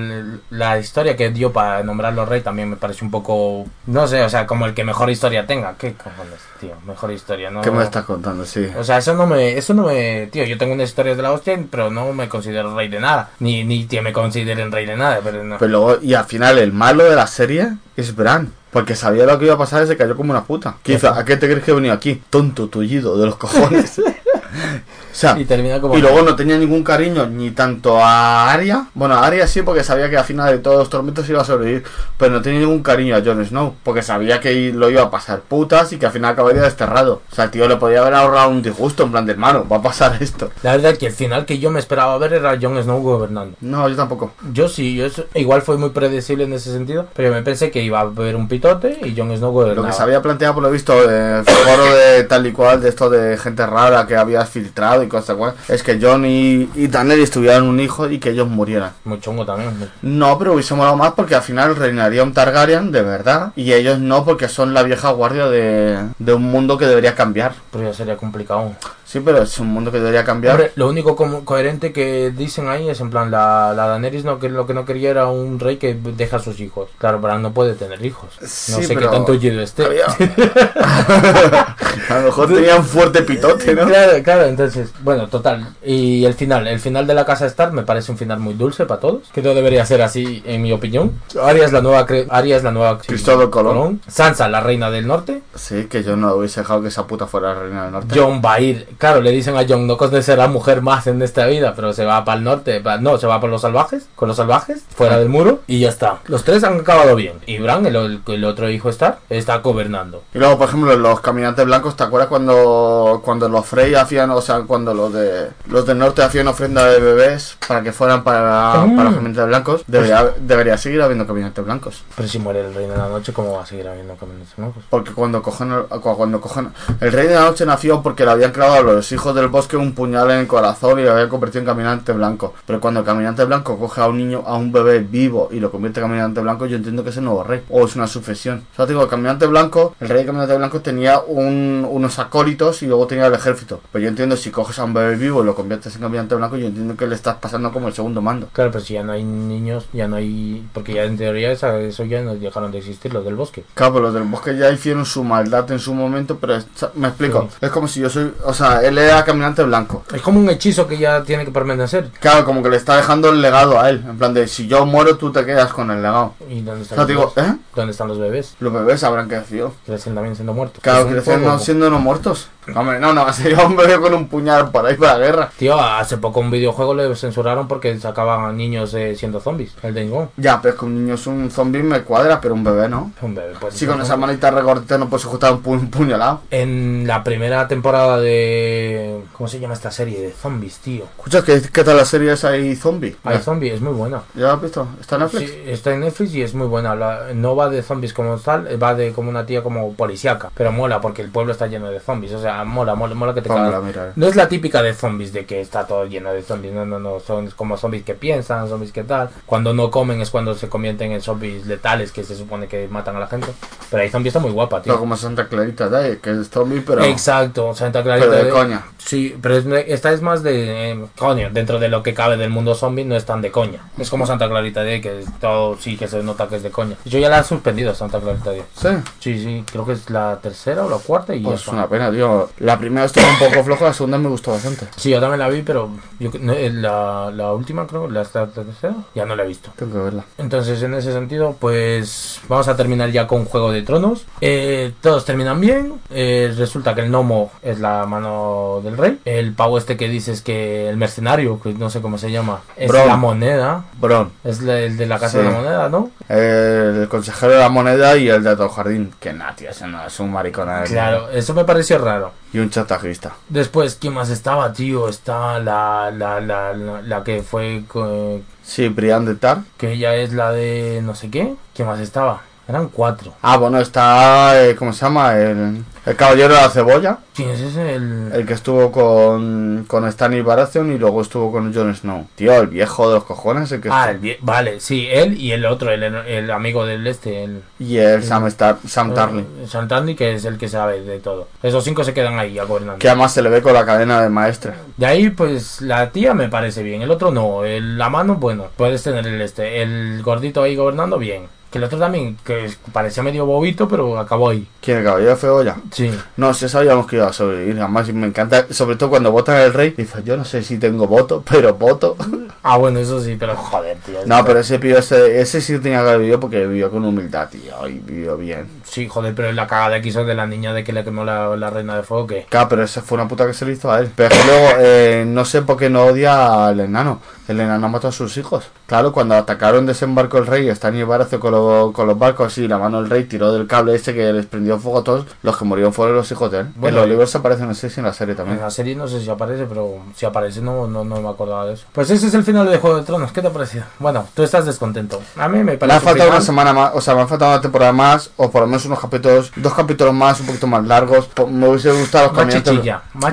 la 0.50 0.78
historia 0.78 1.16
que 1.16 1.30
dio 1.30 1.52
para 1.52 1.82
nombrarlo 1.82 2.24
rey 2.24 2.40
también 2.40 2.70
me 2.70 2.76
parece 2.76 3.04
un 3.04 3.10
poco, 3.10 3.66
no 3.86 4.06
sé, 4.06 4.22
o 4.22 4.28
sea, 4.30 4.46
como 4.46 4.66
el 4.66 4.74
que 4.74 4.84
mejor 4.84 5.10
historia 5.10 5.46
tenga. 5.46 5.74
¿Qué 5.76 5.94
cojones, 5.94 6.40
tío? 6.60 6.74
Mejor 6.86 7.12
historia, 7.12 7.50
¿no? 7.50 7.60
¿Qué 7.60 7.70
me 7.70 7.84
estás 7.84 8.04
contando? 8.04 8.46
Sí. 8.46 8.66
O 8.78 8.84
sea, 8.84 8.98
eso 8.98 9.14
no 9.14 9.26
me, 9.26 9.58
eso 9.58 9.74
no 9.74 9.84
me, 9.84 10.28
tío, 10.28 10.44
yo 10.44 10.56
tengo 10.56 10.72
unas 10.72 10.88
historias 10.88 11.16
de 11.16 11.22
la 11.22 11.32
hostia, 11.32 11.58
pero 11.70 11.90
no 11.90 12.12
me 12.12 12.28
considero 12.28 12.74
rey 12.74 12.88
de 12.88 13.00
nada, 13.00 13.30
ni 13.40 13.64
ni 13.64 13.86
que 13.86 14.00
me 14.00 14.12
consideren 14.12 14.72
rey 14.72 14.86
de 14.86 14.96
nada, 14.96 15.20
pero 15.22 15.44
no. 15.44 15.58
Pero 15.58 15.70
luego, 15.70 15.98
y 16.02 16.14
al 16.14 16.24
final 16.24 16.58
el 16.58 16.72
malo 16.72 17.04
de 17.04 17.16
la 17.16 17.26
serie 17.26 17.76
es 17.96 18.14
Bran. 18.14 18.52
Porque 18.70 18.94
sabía 18.94 19.24
lo 19.24 19.38
que 19.38 19.46
iba 19.46 19.54
a 19.54 19.58
pasar 19.58 19.82
y 19.82 19.86
se 19.86 19.96
cayó 19.96 20.14
como 20.14 20.30
una 20.30 20.44
puta. 20.44 20.76
¿Qué 20.82 20.92
hizo? 20.92 21.08
¿A 21.08 21.24
qué 21.24 21.38
te 21.38 21.46
crees 21.46 21.64
que 21.64 21.70
he 21.70 21.74
venido 21.74 21.94
aquí? 21.94 22.22
Tonto, 22.28 22.68
tullido 22.68 23.16
de 23.16 23.24
los 23.24 23.36
cojones. 23.36 23.98
O 25.10 25.14
sea, 25.14 25.38
Y 25.38 25.44
termina 25.44 25.80
como- 25.80 25.96
y 25.96 26.00
luego 26.00 26.22
no 26.22 26.36
tenía 26.36 26.56
ningún 26.58 26.82
cariño 26.84 27.26
ni 27.26 27.50
tanto 27.50 27.98
a 28.02 28.50
Arya. 28.52 28.86
Bueno, 28.94 29.14
a 29.14 29.26
Arya 29.26 29.46
sí, 29.46 29.62
porque 29.62 29.82
sabía 29.84 30.08
que 30.10 30.16
al 30.16 30.24
final 30.24 30.48
de 30.50 30.58
todos 30.58 30.78
los 30.78 30.90
tormentos 30.90 31.28
iba 31.28 31.40
a 31.40 31.44
sobrevivir. 31.44 31.84
Pero 32.18 32.32
no 32.34 32.42
tenía 32.42 32.60
ningún 32.60 32.82
cariño 32.82 33.16
a 33.16 33.22
Jon 33.24 33.44
Snow. 33.44 33.74
Porque 33.82 34.02
sabía 34.02 34.40
que 34.40 34.72
lo 34.72 34.90
iba 34.90 35.02
a 35.02 35.10
pasar 35.10 35.40
putas 35.40 35.92
y 35.92 35.98
que 35.98 36.06
al 36.06 36.12
final 36.12 36.32
acabaría 36.32 36.62
desterrado. 36.62 37.22
O 37.30 37.34
sea, 37.34 37.44
el 37.44 37.50
tío 37.50 37.66
le 37.68 37.76
podía 37.76 38.00
haber 38.00 38.14
ahorrado 38.14 38.50
un 38.50 38.62
disgusto 38.62 39.02
en 39.04 39.10
plan 39.12 39.26
de 39.26 39.32
hermano, 39.32 39.66
va 39.70 39.78
a 39.78 39.82
pasar 39.82 40.16
esto. 40.20 40.50
La 40.62 40.72
verdad 40.76 40.96
que 40.96 41.06
el 41.06 41.12
final 41.12 41.46
que 41.46 41.58
yo 41.58 41.70
me 41.70 41.78
esperaba 41.80 42.16
ver 42.18 42.32
era 42.34 42.56
Jon 42.60 42.80
Snow 42.82 43.00
gobernando. 43.02 43.56
No, 43.60 43.88
yo 43.88 43.96
tampoco. 43.96 44.32
Yo 44.52 44.68
sí, 44.68 44.94
yo 44.96 45.06
eso- 45.06 45.24
igual 45.34 45.62
fue 45.62 45.76
muy 45.78 45.90
predecible 45.90 46.44
en 46.44 46.52
ese 46.52 46.72
sentido, 46.72 47.06
pero 47.14 47.28
yo 47.30 47.34
me 47.34 47.42
pensé 47.42 47.70
que 47.70 47.82
iba 47.82 47.98
a 47.98 48.02
haber 48.02 48.36
un 48.36 48.48
pitote 48.48 48.98
y 49.04 49.14
Jon 49.16 49.36
Snow 49.36 49.52
gobernaba. 49.52 49.82
Lo 49.82 49.86
que 49.92 49.96
se 49.96 50.02
había 50.02 50.22
planteado, 50.22 50.54
por 50.54 50.62
lo 50.62 50.70
visto, 50.70 50.94
de 51.06 51.42
foro 51.44 51.84
de 51.94 52.24
tal 52.24 52.46
y 52.46 52.52
cual, 52.52 52.80
de 52.80 52.88
esto 52.88 53.08
de 53.10 53.36
gente 53.38 53.64
rara 53.66 54.06
que 54.06 54.16
había 54.16 54.44
filtrado 54.44 55.02
y 55.02 55.07
cosas 55.08 55.34
igual, 55.36 55.54
es 55.68 55.82
que 55.82 55.98
John 56.00 56.24
y, 56.24 56.68
y 56.74 56.86
Daenerys 56.88 57.30
tuvieran 57.30 57.64
un 57.64 57.80
hijo 57.80 58.08
y 58.08 58.18
que 58.18 58.30
ellos 58.30 58.48
murieran. 58.48 58.92
Muy 59.04 59.20
chungo 59.20 59.44
también. 59.44 59.90
No, 60.02 60.38
pero 60.38 60.54
hubiese 60.54 60.74
molado 60.74 60.96
más 60.96 61.12
porque 61.12 61.34
al 61.34 61.42
final 61.42 61.76
reinaría 61.76 62.22
un 62.22 62.32
Targaryen 62.32 62.92
de 62.92 63.02
verdad 63.02 63.52
y 63.56 63.72
ellos 63.72 63.98
no 63.98 64.24
porque 64.24 64.48
son 64.48 64.74
la 64.74 64.82
vieja 64.82 65.10
guardia 65.10 65.48
de, 65.48 65.98
de 66.18 66.32
un 66.32 66.42
mundo 66.42 66.78
que 66.78 66.86
debería 66.86 67.14
cambiar. 67.14 67.54
Pero 67.70 67.84
ya 67.84 67.94
sería 67.94 68.16
complicado. 68.16 68.72
Sí, 69.08 69.20
pero 69.20 69.40
es 69.42 69.58
un 69.58 69.68
mundo 69.68 69.90
que 69.90 69.98
debería 70.00 70.22
cambiar. 70.22 70.54
Hombre, 70.56 70.72
lo 70.74 70.86
único 70.86 71.16
como 71.16 71.46
coherente 71.46 71.92
que 71.94 72.30
dicen 72.30 72.68
ahí 72.68 72.90
es 72.90 73.00
en 73.00 73.08
plan, 73.08 73.30
la, 73.30 73.72
la 73.74 73.86
Daenerys 73.86 74.22
no, 74.24 74.38
que 74.38 74.50
lo 74.50 74.66
que 74.66 74.74
no 74.74 74.84
quería 74.84 75.08
era 75.10 75.28
un 75.28 75.58
rey 75.58 75.78
que 75.78 75.94
deja 75.94 76.36
a 76.36 76.40
sus 76.40 76.60
hijos. 76.60 76.90
Claro, 76.98 77.18
pero 77.22 77.38
no 77.38 77.52
puede 77.54 77.72
tener 77.74 78.04
hijos. 78.04 78.28
No 78.40 78.46
Sí, 78.46 78.84
sé 78.84 78.96
qué 78.96 79.06
tanto 79.06 79.32
Yido 79.34 79.62
esté. 79.62 79.86
Había- 79.86 80.04
a 82.10 82.18
lo 82.18 82.24
mejor 82.26 82.48
tenía 82.48 82.76
un 82.76 82.84
fuerte 82.84 83.22
pitote, 83.22 83.74
¿no? 83.74 83.86
Claro, 83.86 84.22
claro, 84.22 84.44
entonces, 84.44 84.90
bueno, 85.02 85.28
total. 85.28 85.74
Y 85.84 86.24
el 86.24 86.34
final, 86.34 86.66
el 86.66 86.80
final 86.80 87.06
de 87.06 87.14
la 87.14 87.24
casa 87.24 87.46
Stark 87.46 87.72
me 87.72 87.82
parece 87.82 88.12
un 88.12 88.18
final 88.18 88.38
muy 88.40 88.54
dulce 88.54 88.86
para 88.86 89.00
todos. 89.00 89.28
Que 89.32 89.42
no 89.42 89.54
debería 89.54 89.84
ser 89.86 90.02
así, 90.02 90.42
en 90.44 90.62
mi 90.62 90.72
opinión. 90.72 91.12
Arya 91.42 91.64
es 91.64 91.72
la 91.72 91.80
nueva, 91.80 92.06
cre- 92.06 92.26
Arya 92.28 92.56
es 92.56 92.62
la 92.62 92.72
nueva 92.72 92.98
Cristóbal 92.98 93.50
Colón. 93.50 94.00
Sansa, 94.06 94.48
la 94.48 94.60
reina 94.60 94.90
del 94.90 95.06
norte. 95.06 95.42
Sí, 95.54 95.86
que 95.90 96.02
yo 96.02 96.16
no 96.16 96.34
hubiese 96.34 96.60
dejado 96.60 96.82
que 96.82 96.88
esa 96.88 97.06
puta 97.06 97.26
fuera 97.26 97.54
la 97.54 97.60
reina 97.62 97.82
del 97.84 97.92
norte. 97.92 98.14
John 98.18 98.40
va 98.44 98.54
a 98.54 98.60
ir, 98.60 98.88
claro, 98.98 99.20
le 99.20 99.30
dicen 99.30 99.56
a 99.56 99.64
John, 99.68 99.86
no 99.86 99.96
conocerá 99.96 100.48
mujer 100.48 100.82
más 100.82 101.06
en 101.06 101.22
esta 101.22 101.46
vida, 101.46 101.72
pero 101.74 101.92
se 101.92 102.04
va 102.04 102.24
para 102.24 102.38
el 102.38 102.44
norte, 102.44 102.80
pa- 102.80 102.98
no, 102.98 103.16
se 103.18 103.26
va 103.26 103.40
por 103.40 103.48
los 103.50 103.62
salvajes, 103.62 104.06
con 104.14 104.28
los 104.28 104.36
salvajes, 104.36 104.82
fuera 104.94 105.18
del 105.18 105.28
muro, 105.28 105.60
y 105.66 105.80
ya 105.80 105.88
está. 105.88 106.18
Los 106.26 106.44
tres 106.44 106.64
han 106.64 106.80
acabado 106.80 107.14
bien. 107.16 107.34
Y 107.46 107.58
Bran, 107.58 107.86
el, 107.86 107.96
el- 107.96 108.20
el 108.26 108.44
otro 108.44 108.68
hijo 108.68 108.88
Stark, 108.90 109.18
está 109.30 109.58
gobernando. 109.58 110.22
Y 110.34 110.38
luego, 110.38 110.58
por 110.58 110.68
ejemplo, 110.68 110.96
los 110.96 111.20
caminantes 111.20 111.64
blancos, 111.64 111.96
¿te 111.96 112.04
acuerdas 112.04 112.28
cuando, 112.28 113.22
cuando 113.24 113.48
los 113.48 113.64
Frey 113.66 113.94
hacían, 113.94 114.30
o 114.30 114.40
sea, 114.40 114.60
cuando 114.62 114.92
los 114.94 115.12
de 115.12 115.48
los 115.66 115.86
del 115.86 115.98
norte 115.98 116.22
hacían 116.22 116.48
ofrenda 116.48 116.84
de 116.86 117.00
bebés 117.00 117.56
para 117.66 117.82
que 117.82 117.92
fueran 117.92 118.24
para, 118.24 118.84
Mm. 118.84 118.96
para 118.96 119.04
los 119.10 119.14
caminantes 119.14 119.46
blancos? 119.46 119.84
Debería, 119.86 120.32
debería 120.40 120.76
seguir 120.78 121.00
habiendo 121.02 121.26
caminantes 121.26 121.64
blancos. 121.64 122.02
Pero 122.16 122.28
si 122.28 122.38
muere 122.38 122.60
el 122.66 122.74
rey 122.74 122.86
de 122.86 122.96
la 122.96 123.08
noche, 123.08 123.32
¿cómo 123.32 123.52
va 123.56 123.62
a 123.62 123.66
seguir 123.66 123.86
habiendo 123.88 124.14
caminos 124.16 124.48
blancos? 124.56 124.82
Porque 124.90 125.12
cuando 125.12 125.42
cogen, 125.42 125.72
cuando 126.02 126.40
cogen 126.40 126.72
el 127.00 127.12
rey 127.12 127.28
de 127.28 127.34
la 127.34 127.42
noche 127.42 127.64
nació 127.66 128.02
porque 128.02 128.24
le 128.24 128.30
habían 128.32 128.52
clavado 128.52 128.87
los 128.94 129.12
hijos 129.12 129.34
del 129.34 129.48
bosque 129.48 129.76
un 129.76 129.92
puñal 129.92 130.30
en 130.30 130.38
el 130.40 130.46
corazón 130.46 130.98
y 130.98 131.02
lo 131.04 131.12
habían 131.12 131.28
convertido 131.28 131.60
en 131.60 131.66
caminante 131.66 132.12
blanco. 132.12 132.54
Pero 132.66 132.80
cuando 132.80 133.00
el 133.00 133.06
caminante 133.06 133.44
blanco 133.44 133.78
coge 133.78 134.00
a 134.00 134.06
un 134.08 134.18
niño, 134.18 134.42
a 134.46 134.56
un 134.56 134.72
bebé 134.72 135.00
vivo 135.00 135.48
y 135.52 135.60
lo 135.60 135.70
convierte 135.70 136.00
en 136.00 136.06
caminante 136.06 136.40
blanco, 136.40 136.66
yo 136.66 136.76
entiendo 136.76 137.02
que 137.04 137.10
es 137.10 137.16
el 137.16 137.24
nuevo 137.24 137.42
rey. 137.44 137.62
O 137.70 137.84
es 137.86 137.96
una 137.96 138.06
sucesión. 138.06 138.64
O 138.72 138.76
sea, 138.76 138.86
digo, 138.86 139.02
el 139.02 139.08
caminante 139.08 139.46
blanco, 139.46 139.94
el 140.00 140.08
rey 140.08 140.18
de 140.20 140.26
caminante 140.26 140.56
blanco 140.56 140.80
tenía 140.80 141.20
un- 141.20 141.86
unos 141.88 142.18
acólitos 142.18 142.82
y 142.82 142.86
luego 142.86 143.06
tenía 143.06 143.26
el 143.26 143.34
ejército. 143.34 143.80
Pero 143.92 144.02
yo 144.04 144.08
entiendo 144.08 144.36
si 144.36 144.50
coges 144.50 144.78
a 144.78 144.84
un 144.84 144.94
bebé 144.94 145.16
vivo 145.16 145.42
y 145.42 145.46
lo 145.46 145.54
conviertes 145.54 145.94
en 145.96 146.02
caminante 146.02 146.34
blanco, 146.34 146.56
yo 146.56 146.66
entiendo 146.66 146.96
que 146.96 147.06
le 147.06 147.14
estás 147.14 147.36
pasando 147.36 147.72
como 147.72 147.88
el 147.88 147.94
segundo 147.94 148.22
mando. 148.22 148.48
Claro, 148.52 148.70
pero 148.70 148.84
si 148.84 148.94
ya 148.94 149.02
no 149.02 149.12
hay 149.12 149.24
niños, 149.24 149.86
ya 149.92 150.08
no 150.08 150.16
hay... 150.16 150.66
Porque 150.72 150.94
ya 150.94 151.04
en 151.04 151.16
teoría 151.16 151.52
eso 151.52 152.04
ya 152.04 152.22
no 152.22 152.34
dejaron 152.34 152.70
de 152.72 152.78
existir, 152.78 153.12
los 153.12 153.24
del 153.24 153.34
bosque. 153.36 153.64
Claro, 153.74 153.94
pero 153.94 154.04
los 154.06 154.14
del 154.14 154.24
bosque 154.24 154.56
ya 154.56 154.70
hicieron 154.70 155.04
su 155.04 155.24
maldad 155.24 155.70
en 155.72 155.78
su 155.78 155.94
momento, 155.94 156.38
pero 156.38 156.58
me 156.94 157.08
explico. 157.08 157.48
Es 157.60 157.70
como 157.70 157.88
si 157.88 158.00
yo 158.00 158.10
soy, 158.10 158.32
o 158.44 158.52
sea, 158.54 158.77
él 158.82 158.98
era 158.98 159.24
caminante 159.24 159.62
blanco. 159.62 160.04
Es 160.12 160.20
como 160.22 160.40
un 160.40 160.48
hechizo 160.50 160.86
que 160.86 160.98
ya 160.98 161.22
tiene 161.22 161.44
que 161.44 161.50
permanecer. 161.50 162.10
Claro, 162.20 162.44
como 162.44 162.62
que 162.62 162.68
le 162.70 162.76
está 162.76 162.96
dejando 162.96 163.30
el 163.30 163.40
legado 163.40 163.80
a 163.80 163.88
él. 163.90 164.04
En 164.08 164.18
plan 164.18 164.34
de, 164.34 164.46
si 164.48 164.66
yo 164.66 164.84
muero, 164.86 165.16
tú 165.16 165.30
te 165.32 165.44
quedas 165.44 165.72
con 165.72 165.90
el 165.90 166.02
legado. 166.02 166.34
¿Y 166.48 166.60
dónde 166.62 166.80
O 166.80 166.82
están, 166.82 166.86
sea, 166.86 166.96
los, 166.98 167.08
digo, 167.08 167.32
bebés? 167.34 167.50
¿eh? 167.52 167.56
¿Dónde 167.74 167.92
están 167.92 168.08
los 168.08 168.18
bebés? 168.18 168.54
Los 168.60 168.72
bebés 168.72 169.04
habrán 169.04 169.28
crecido. 169.28 169.72
Crecen 169.86 170.14
también 170.14 170.34
siendo 170.36 170.52
muertos. 170.52 170.82
Claro, 170.82 171.06
poco- 171.08 171.58
siendo 171.58 171.90
no 171.90 171.98
muertos. 171.98 172.48
Hombre, 172.74 172.98
no, 172.98 173.12
no, 173.12 173.32
sería 173.32 173.64
un 173.66 173.76
bebé 173.76 173.98
con 174.00 174.14
un 174.14 174.28
puñal 174.28 174.70
por 174.70 174.84
ahí 174.86 174.96
para 174.96 175.18
la 175.18 175.26
guerra. 175.26 175.50
Tío, 175.56 175.78
hace 175.80 176.16
poco 176.18 176.40
un 176.40 176.50
videojuego 176.50 176.94
le 176.94 177.14
censuraron 177.16 177.66
porque 177.68 177.98
sacaban 177.98 178.44
a 178.44 178.52
niños 178.52 178.92
eh, 178.94 179.14
siendo 179.16 179.40
zombies. 179.40 179.74
El 179.82 179.94
Days. 179.94 180.10
Ya, 180.36 180.60
pero 180.60 180.74
es 180.74 180.80
que 180.80 180.86
un 180.86 180.94
niño 180.94 181.14
es 181.14 181.26
un 181.26 181.50
zombie 181.50 181.82
me 181.82 182.02
cuadra, 182.02 182.40
pero 182.40 182.54
un 182.54 182.64
bebé 182.64 182.88
no. 182.88 183.12
Un 183.22 183.34
bebé, 183.34 183.54
pues, 183.60 183.74
Si 183.74 183.86
con 183.86 183.98
no. 183.98 184.04
esa 184.04 184.16
manita 184.16 184.50
recortita 184.50 184.96
no 184.98 185.08
puedes 185.08 185.22
sujetar 185.22 185.52
un, 185.52 185.60
pu 185.62 185.72
un 185.72 185.90
puñalado. 185.90 186.40
En 186.50 187.06
la 187.06 187.22
primera 187.24 187.66
temporada 187.68 188.18
de... 188.20 189.20
¿Cómo 189.32 189.48
se 189.48 189.60
llama 189.60 189.74
esta 189.74 189.90
serie? 189.90 190.20
De 190.20 190.32
zombies, 190.32 190.78
tío. 190.78 191.04
Escucha, 191.04 191.42
¿qué, 191.42 191.60
qué 191.72 191.84
tal 191.84 191.96
la 191.96 192.04
serie 192.04 192.32
esa 192.32 192.48
ahí 192.50 192.74
zombie? 192.76 193.16
Hay 193.24 193.38
zombie, 193.38 193.72
es 193.72 193.80
muy 193.80 193.92
buena. 193.92 194.22
¿Ya 194.34 194.46
la 194.48 194.52
has 194.54 194.62
visto? 194.62 194.86
¿Está 195.00 195.16
en 195.16 195.22
Netflix? 195.22 195.50
Sí, 195.50 195.62
está 195.66 195.92
en 195.92 196.00
Netflix 196.00 196.34
y 196.34 196.42
es 196.42 196.54
muy 196.54 196.66
buena. 196.66 196.94
La- 196.94 197.26
no 197.34 197.54
va 197.56 197.68
de 197.68 197.82
zombies 197.82 198.12
como 198.12 198.36
tal, 198.38 198.82
va 198.82 198.94
de 198.94 199.12
como 199.12 199.30
una 199.30 199.44
tía 199.46 199.62
como 199.62 199.92
policiaca. 199.94 200.50
Pero 200.54 200.72
mola 200.72 201.00
porque 201.00 201.22
el 201.22 201.30
pueblo 201.30 201.52
está 201.52 201.66
lleno 201.66 201.90
de 201.90 202.00
zombies. 202.00 202.32
O 202.32 202.40
sea, 202.40 202.57
mola, 202.64 202.94
mola, 202.94 203.14
mola 203.14 203.34
que 203.34 203.42
te 203.42 203.48
mira. 203.50 204.12
No 204.16 204.26
es 204.26 204.36
la 204.36 204.48
típica 204.48 204.82
de 204.82 204.94
zombies 204.94 205.32
de 205.32 205.44
que 205.46 205.60
está 205.60 205.86
todo 205.86 206.04
lleno 206.06 206.32
de 206.32 206.42
zombies. 206.42 206.72
No, 206.74 206.84
no, 206.84 206.98
no. 206.98 207.20
Son 207.20 207.50
como 207.50 207.76
zombies 207.76 208.04
que 208.04 208.14
piensan, 208.14 208.68
zombies 208.68 208.92
que 208.92 209.04
tal. 209.04 209.30
Cuando 209.46 209.74
no 209.74 209.90
comen 209.90 210.20
es 210.20 210.30
cuando 210.30 210.54
se 210.54 210.68
convierten 210.68 211.12
en 211.12 211.20
zombies 211.20 211.66
letales 211.66 212.12
que 212.12 212.24
se 212.24 212.36
supone 212.36 212.66
que 212.68 212.88
matan 212.88 213.16
a 213.16 213.20
la 213.20 213.26
gente. 213.26 213.48
Pero 213.90 214.02
hay 214.02 214.10
zombies 214.10 214.30
está 214.32 214.40
muy 214.40 214.50
guapa, 214.52 214.82
tío. 214.82 214.92
No, 214.92 214.98
como 214.98 215.16
Santa 215.16 215.48
Clarita 215.48 215.88
Diet, 215.88 216.20
que 216.20 216.30
es 216.30 216.50
zombie, 216.50 216.82
pero... 216.86 217.02
Exacto, 217.04 217.74
Santa 217.74 218.02
Clarita. 218.02 218.28
Pero 218.30 218.44
de 218.44 218.50
coña. 218.50 218.82
Sí, 218.98 219.34
pero 219.40 219.56
es- 219.56 219.66
esta 219.88 220.12
es 220.12 220.20
más 220.20 220.42
de 220.42 220.90
eh, 220.92 221.04
coño, 221.18 221.48
dentro 221.50 221.78
de 221.78 221.88
lo 221.88 222.02
que 222.02 222.12
cabe 222.12 222.36
del 222.36 222.50
mundo 222.50 222.74
zombie 222.74 223.04
no 223.04 223.16
es 223.16 223.24
tan 223.24 223.40
de 223.40 223.50
coña. 223.50 223.80
Es 223.96 224.10
como 224.10 224.26
Santa 224.26 224.48
Clarita 224.48 224.82
de 224.82 225.00
que 225.00 225.20
es 225.20 225.26
todo 225.40 225.76
sí 225.78 225.96
que 225.96 226.08
se 226.08 226.22
nota 226.22 226.46
que 226.48 226.56
es 226.56 226.62
de 226.62 226.70
coña. 226.70 226.96
Yo 227.06 227.18
ya 227.18 227.28
la 227.30 227.38
he 227.40 227.44
suspendido 227.44 227.94
Santa 227.94 228.20
Clarita 228.20 228.50
de. 228.50 228.62
Sí. 228.74 228.88
Sí, 229.20 229.42
sí, 229.42 229.64
creo 229.70 229.86
que 229.86 229.92
es 229.92 230.10
la 230.10 230.38
tercera 230.42 230.84
o 230.84 230.90
la 230.90 230.98
cuarta 230.98 231.34
y 231.34 231.40
ya 231.40 231.48
Pues 231.48 231.60
está. 231.60 231.72
una 231.72 231.88
pena, 231.88 232.10
tío. 232.10 232.47
La 232.58 232.78
primera 232.78 233.06
estuvo 233.06 233.24
un 233.26 233.38
poco 233.38 233.64
floja, 233.64 233.84
la 233.86 233.92
segunda 233.92 234.18
me 234.18 234.28
gustó 234.28 234.52
bastante. 234.52 234.86
Sí, 234.96 235.10
yo 235.10 235.20
también 235.20 235.38
la 235.40 235.48
vi, 235.48 235.62
pero 235.62 235.90
yo, 236.18 236.30
eh, 236.34 236.70
la, 236.72 237.30
la 237.34 237.52
última 237.52 237.86
creo, 237.86 238.08
la, 238.08 238.26
la 238.32 238.46
tercera, 238.48 238.94
ya 239.14 239.24
no 239.26 239.36
la 239.36 239.44
he 239.44 239.48
visto. 239.48 239.70
Tengo 239.76 239.92
que 239.92 239.98
verla. 239.98 240.24
Entonces, 240.38 240.82
en 240.82 240.94
ese 240.94 241.12
sentido, 241.12 241.56
pues 241.58 242.40
vamos 242.48 242.68
a 242.68 242.76
terminar 242.76 243.10
ya 243.10 243.26
con 243.26 243.44
Juego 243.44 243.70
de 243.72 243.82
Tronos. 243.82 244.24
Eh, 244.40 244.92
todos 245.00 245.24
terminan 245.24 245.60
bien. 245.60 245.94
Eh, 246.10 246.52
resulta 246.56 246.94
que 246.94 247.02
el 247.02 247.08
gnomo 247.10 247.50
es 247.62 247.78
la 247.80 248.04
mano 248.06 248.80
del 248.82 248.96
rey. 248.96 249.20
El 249.24 249.52
pavo 249.54 249.78
este 249.78 249.96
que 249.96 250.08
dices 250.08 250.42
que 250.42 250.88
el 250.88 250.96
mercenario, 250.96 251.60
que 251.60 251.72
no 251.74 251.90
sé 251.90 252.00
cómo 252.00 252.18
se 252.18 252.30
llama, 252.30 252.60
es 252.76 252.88
Bron. 252.88 253.06
la 253.06 253.16
moneda. 253.16 253.84
Bron, 254.00 254.30
Es 254.44 254.62
la- 254.62 254.78
el 254.78 254.96
de 254.96 255.06
la 255.06 255.18
casa 255.18 255.32
Sí. 255.32 255.38
de 255.38 255.44
la 255.44 255.50
moneda, 255.50 255.88
¿no? 255.88 256.10
el 256.28 257.08
consejero 257.08 257.52
de 257.52 257.58
la 257.58 257.68
moneda 257.68 258.16
y 258.16 258.28
el 258.28 258.42
de 258.44 258.54
todo 258.56 258.68
jardín. 258.68 259.12
Que 259.18 259.32
nada, 259.32 259.54
tío, 259.56 259.70
ese 259.70 259.86
no 259.86 260.04
es 260.06 260.20
un 260.20 260.30
maricón. 260.32 260.68
Claro, 260.86 261.30
eso 261.30 261.54
me 261.54 261.64
pareció 261.64 261.98
raro. 261.98 262.27
Y 262.52 262.58
un 262.58 262.70
chantajista. 262.70 263.34
Después, 263.48 263.96
¿quién 264.00 264.14
más 264.14 264.30
estaba, 264.30 264.72
tío? 264.72 265.08
Está 265.08 265.58
la, 265.58 266.10
la, 266.10 266.40
la, 266.40 266.72
la, 266.72 267.02
la 267.02 267.24
que 267.24 267.42
fue, 267.42 267.84
co- 267.88 268.40
Sí, 268.62 268.88
Brian 268.88 269.24
de 269.24 269.34
Tar. 269.34 269.58
que 269.76 269.92
ella 269.92 270.14
es 270.16 270.32
la 270.32 270.52
de 270.52 271.00
no 271.02 271.14
sé 271.14 271.30
qué. 271.30 271.54
¿Quién 271.74 271.88
más 271.88 272.00
estaba? 272.00 272.42
Eran 272.68 272.88
cuatro. 272.88 273.32
Ah, 273.40 273.56
bueno, 273.56 273.80
está, 273.80 274.62
eh, 274.62 274.76
¿cómo 274.76 274.92
se 274.92 275.00
llama? 275.06 275.34
El, 275.38 275.82
el 276.04 276.16
caballero 276.16 276.54
de 276.54 276.60
la 276.60 276.68
cebolla, 276.68 277.18
¿Quién 277.34 277.48
es 277.50 277.60
ese? 277.60 277.94
El... 277.94 278.30
el 278.34 278.46
que 278.46 278.52
estuvo 278.52 278.92
con, 278.92 279.84
con 279.88 280.06
Stanley 280.06 280.42
Baratheon 280.42 280.92
y 280.92 280.98
luego 280.98 281.22
estuvo 281.22 281.50
con 281.50 281.72
Jon 281.72 281.94
Snow. 281.94 282.26
Tío, 282.34 282.60
el 282.60 282.66
viejo 282.66 283.08
de 283.08 283.14
los 283.14 283.24
cojones, 283.24 283.72
el 283.72 283.80
que 283.80 283.88
Ah, 283.90 284.10
el 284.10 284.20
vie- 284.20 284.36
vale, 284.42 284.80
sí, 284.80 285.06
él 285.10 285.40
y 285.40 285.52
el 285.52 285.64
otro, 285.64 285.90
el, 285.90 286.02
el 286.02 286.50
amigo 286.50 286.84
del 286.84 287.06
este, 287.06 287.44
el... 287.44 287.62
Y 287.78 287.96
el 287.96 288.22
Sam, 288.22 288.46
Star, 288.48 288.76
Sam 288.86 289.14
Tarly. 289.14 289.40
eh, 289.40 289.66
Sam 289.66 289.88
Tarly, 289.88 290.14
que 290.14 290.34
es 290.34 290.44
el 290.44 290.58
que 290.58 290.68
sabe 290.68 291.00
de 291.02 291.20
todo. 291.20 291.48
Esos 291.62 291.82
cinco 291.84 292.04
se 292.04 292.12
quedan 292.12 292.38
ahí 292.38 292.58
gobernando. 292.58 292.98
Que 292.98 293.08
además 293.08 293.32
se 293.32 293.40
le 293.40 293.48
ve 293.48 293.62
con 293.62 293.72
la 293.72 293.86
cadena 293.86 294.20
de 294.20 294.28
maestra. 294.28 294.74
De 294.96 295.06
ahí, 295.06 295.30
pues, 295.30 295.80
la 295.80 296.10
tía 296.10 296.34
me 296.34 296.48
parece 296.50 296.82
bien. 296.82 297.00
El 297.00 297.10
otro 297.10 297.30
no. 297.30 297.64
El, 297.64 297.96
la 297.96 298.10
mano, 298.10 298.34
bueno, 298.34 298.66
puedes 298.76 299.02
tener 299.02 299.26
el 299.26 299.40
este. 299.40 299.80
El 299.82 300.22
gordito 300.22 300.62
ahí 300.62 300.76
gobernando, 300.76 301.16
bien. 301.18 301.46
Que 301.70 301.76
el 301.78 301.84
otro 301.84 301.98
también, 301.98 302.38
que 302.44 302.70
parecía 302.92 303.22
medio 303.22 303.44
bobito, 303.44 303.86
pero 303.88 304.18
acabó 304.18 304.48
ahí. 304.48 304.66
¿Quién, 304.80 304.98
el 304.98 305.04
caballero 305.04 305.30
de 305.32 305.36
cebolla? 305.36 305.76
Sí. 305.92 306.10
No, 306.38 306.54
si 306.54 306.66
sabíamos 306.66 307.06
que 307.06 307.16
iba 307.16 307.26
a 307.26 307.32
sobrevivir. 307.32 307.78
Además, 307.78 308.10
me 308.14 308.26
encanta, 308.26 308.66
sobre 308.72 308.96
todo 308.96 309.10
cuando 309.10 309.30
votan 309.30 309.56
al 309.56 309.74
rey. 309.74 309.90
Dice, 309.90 310.22
yo 310.24 310.38
no 310.38 310.46
sé 310.46 310.62
si 310.62 310.78
tengo 310.78 311.06
voto, 311.06 311.44
pero 311.50 311.74
voto. 311.74 312.16
Ah, 312.62 312.78
bueno, 312.78 312.98
eso 313.00 313.20
sí, 313.20 313.36
pero 313.38 313.54
joder, 313.54 313.98
tío. 313.98 314.20
No, 314.24 314.42
pero 314.46 314.60
ese 314.60 314.78
pibe, 314.78 314.98
ese, 314.98 315.40
ese 315.40 315.60
sí 315.60 315.78
tenía 315.78 315.98
que 316.02 316.08
haber 316.08 316.20
vivido 316.20 316.40
porque 316.40 316.66
vivió 316.66 316.90
con 316.90 317.04
humildad, 317.04 317.48
tío. 317.50 317.86
Y 317.86 317.98
vivió 317.98 318.38
bien. 318.38 318.66
Sí, 318.88 319.06
joder, 319.08 319.34
pero 319.34 319.52
la 319.52 319.66
cagada 319.66 320.00
que 320.00 320.08
hizo 320.08 320.24
de 320.24 320.34
la 320.34 320.46
niña 320.46 320.72
de 320.72 320.82
que 320.84 320.92
le 320.92 321.04
quemó 321.04 321.24
la, 321.24 321.54
la 321.56 321.70
reina 321.70 321.96
de 321.96 322.02
fuego, 322.02 322.26
que. 322.26 322.46
Claro, 322.48 322.68
pero 322.68 322.82
esa 322.82 323.02
fue 323.02 323.16
una 323.16 323.28
puta 323.28 323.46
que 323.46 323.52
se 323.54 323.64
le 323.66 323.72
hizo 323.72 323.90
a 323.92 324.00
él. 324.00 324.10
Pero 324.14 324.34
es 324.34 324.46
luego, 324.46 324.68
eh, 324.78 325.24
no 325.26 325.44
sé 325.44 325.62
por 325.62 325.76
qué 325.76 325.90
no 325.90 326.04
odia 326.04 326.66
al 326.68 326.80
enano. 326.80 327.20
El 327.48 327.60
enano 327.60 327.88
mató 327.88 328.08
a 328.08 328.12
sus 328.12 328.36
hijos. 328.36 328.66
Claro, 328.86 329.10
cuando 329.12 329.34
atacaron 329.34 329.86
desembarco 329.86 330.36
el 330.38 330.46
rey, 330.46 330.68
están 330.68 330.94
y 330.96 331.02
Barazo 331.02 331.40
con, 331.40 331.52
lo- 331.52 331.92
con 331.94 332.06
los 332.06 332.18
barcos 332.18 332.58
y 332.58 332.68
la 332.68 332.76
mano 332.78 333.00
del 333.00 333.10
rey 333.10 333.24
tiró 333.24 333.52
del 333.52 333.66
cable 333.66 333.94
ese 333.94 334.12
que 334.14 334.32
les 334.34 334.44
prendió 334.46 334.78
fuego 334.78 334.98
a 334.98 335.04
todos, 335.04 335.26
los 335.42 335.56
que 335.56 335.64
murieron 335.64 335.92
fueron 335.94 336.16
los 336.16 336.30
hijos 336.30 336.50
de 336.50 336.60
él. 336.60 336.66
Bueno, 336.76 336.96
en 336.98 337.02
los 337.02 337.08
libros 337.10 337.34
aparecen, 337.34 337.66
no 337.68 337.74
sé 337.74 337.88
si 337.88 338.00
en 338.00 338.06
la 338.06 338.12
serie 338.12 338.32
En 338.32 338.36
también. 338.36 338.60
la 338.60 338.70
serie 338.70 338.94
no 338.94 339.08
sé 339.08 339.20
si 339.22 339.30
aparece, 339.30 339.64
pero 339.66 339.96
si 340.14 340.26
aparece 340.26 340.60
no, 340.60 340.86
no, 340.86 341.04
no 341.04 341.20
me 341.22 341.28
acordaba 341.28 341.64
de 341.66 341.74
eso. 341.74 341.86
Pues 341.92 342.10
ese 342.10 342.26
es 342.26 342.34
el 342.34 342.44
final 342.44 342.70
de 342.70 342.76
Juego 342.78 342.98
de 342.98 343.02
Tronos, 343.04 343.32
¿qué 343.32 343.40
te 343.40 343.48
ha 343.48 343.50
parecido? 343.52 343.84
Bueno, 343.98 344.26
tú 344.34 344.42
estás 344.42 344.66
descontento. 344.66 345.20
A 345.36 345.48
mí 345.48 345.58
me 345.58 345.64
Me 345.64 345.78
parece. 345.78 345.96
ha 345.96 346.00
un 346.00 346.04
faltado 346.04 346.30
una 346.30 346.40
semana 346.42 346.72
más, 346.74 346.90
o 346.94 347.00
sea, 347.00 347.14
me 347.14 347.22
ha 347.22 347.26
faltado 347.26 347.52
una 347.52 347.60
temporada 347.62 347.92
más, 347.92 348.30
o 348.36 348.50
por 348.50 348.60
lo 348.60 348.66
menos 348.66 348.77
unos 348.86 349.00
capítulos, 349.00 349.52
dos 349.56 349.74
capítulos 349.74 350.14
más, 350.14 350.40
un 350.40 350.46
poquito 350.46 350.66
más 350.66 350.84
largos. 350.86 351.28
Me 351.50 351.68
hubiese 351.68 351.90
gustado 351.92 352.26
los 352.28 352.32
caminantes. 352.36 352.72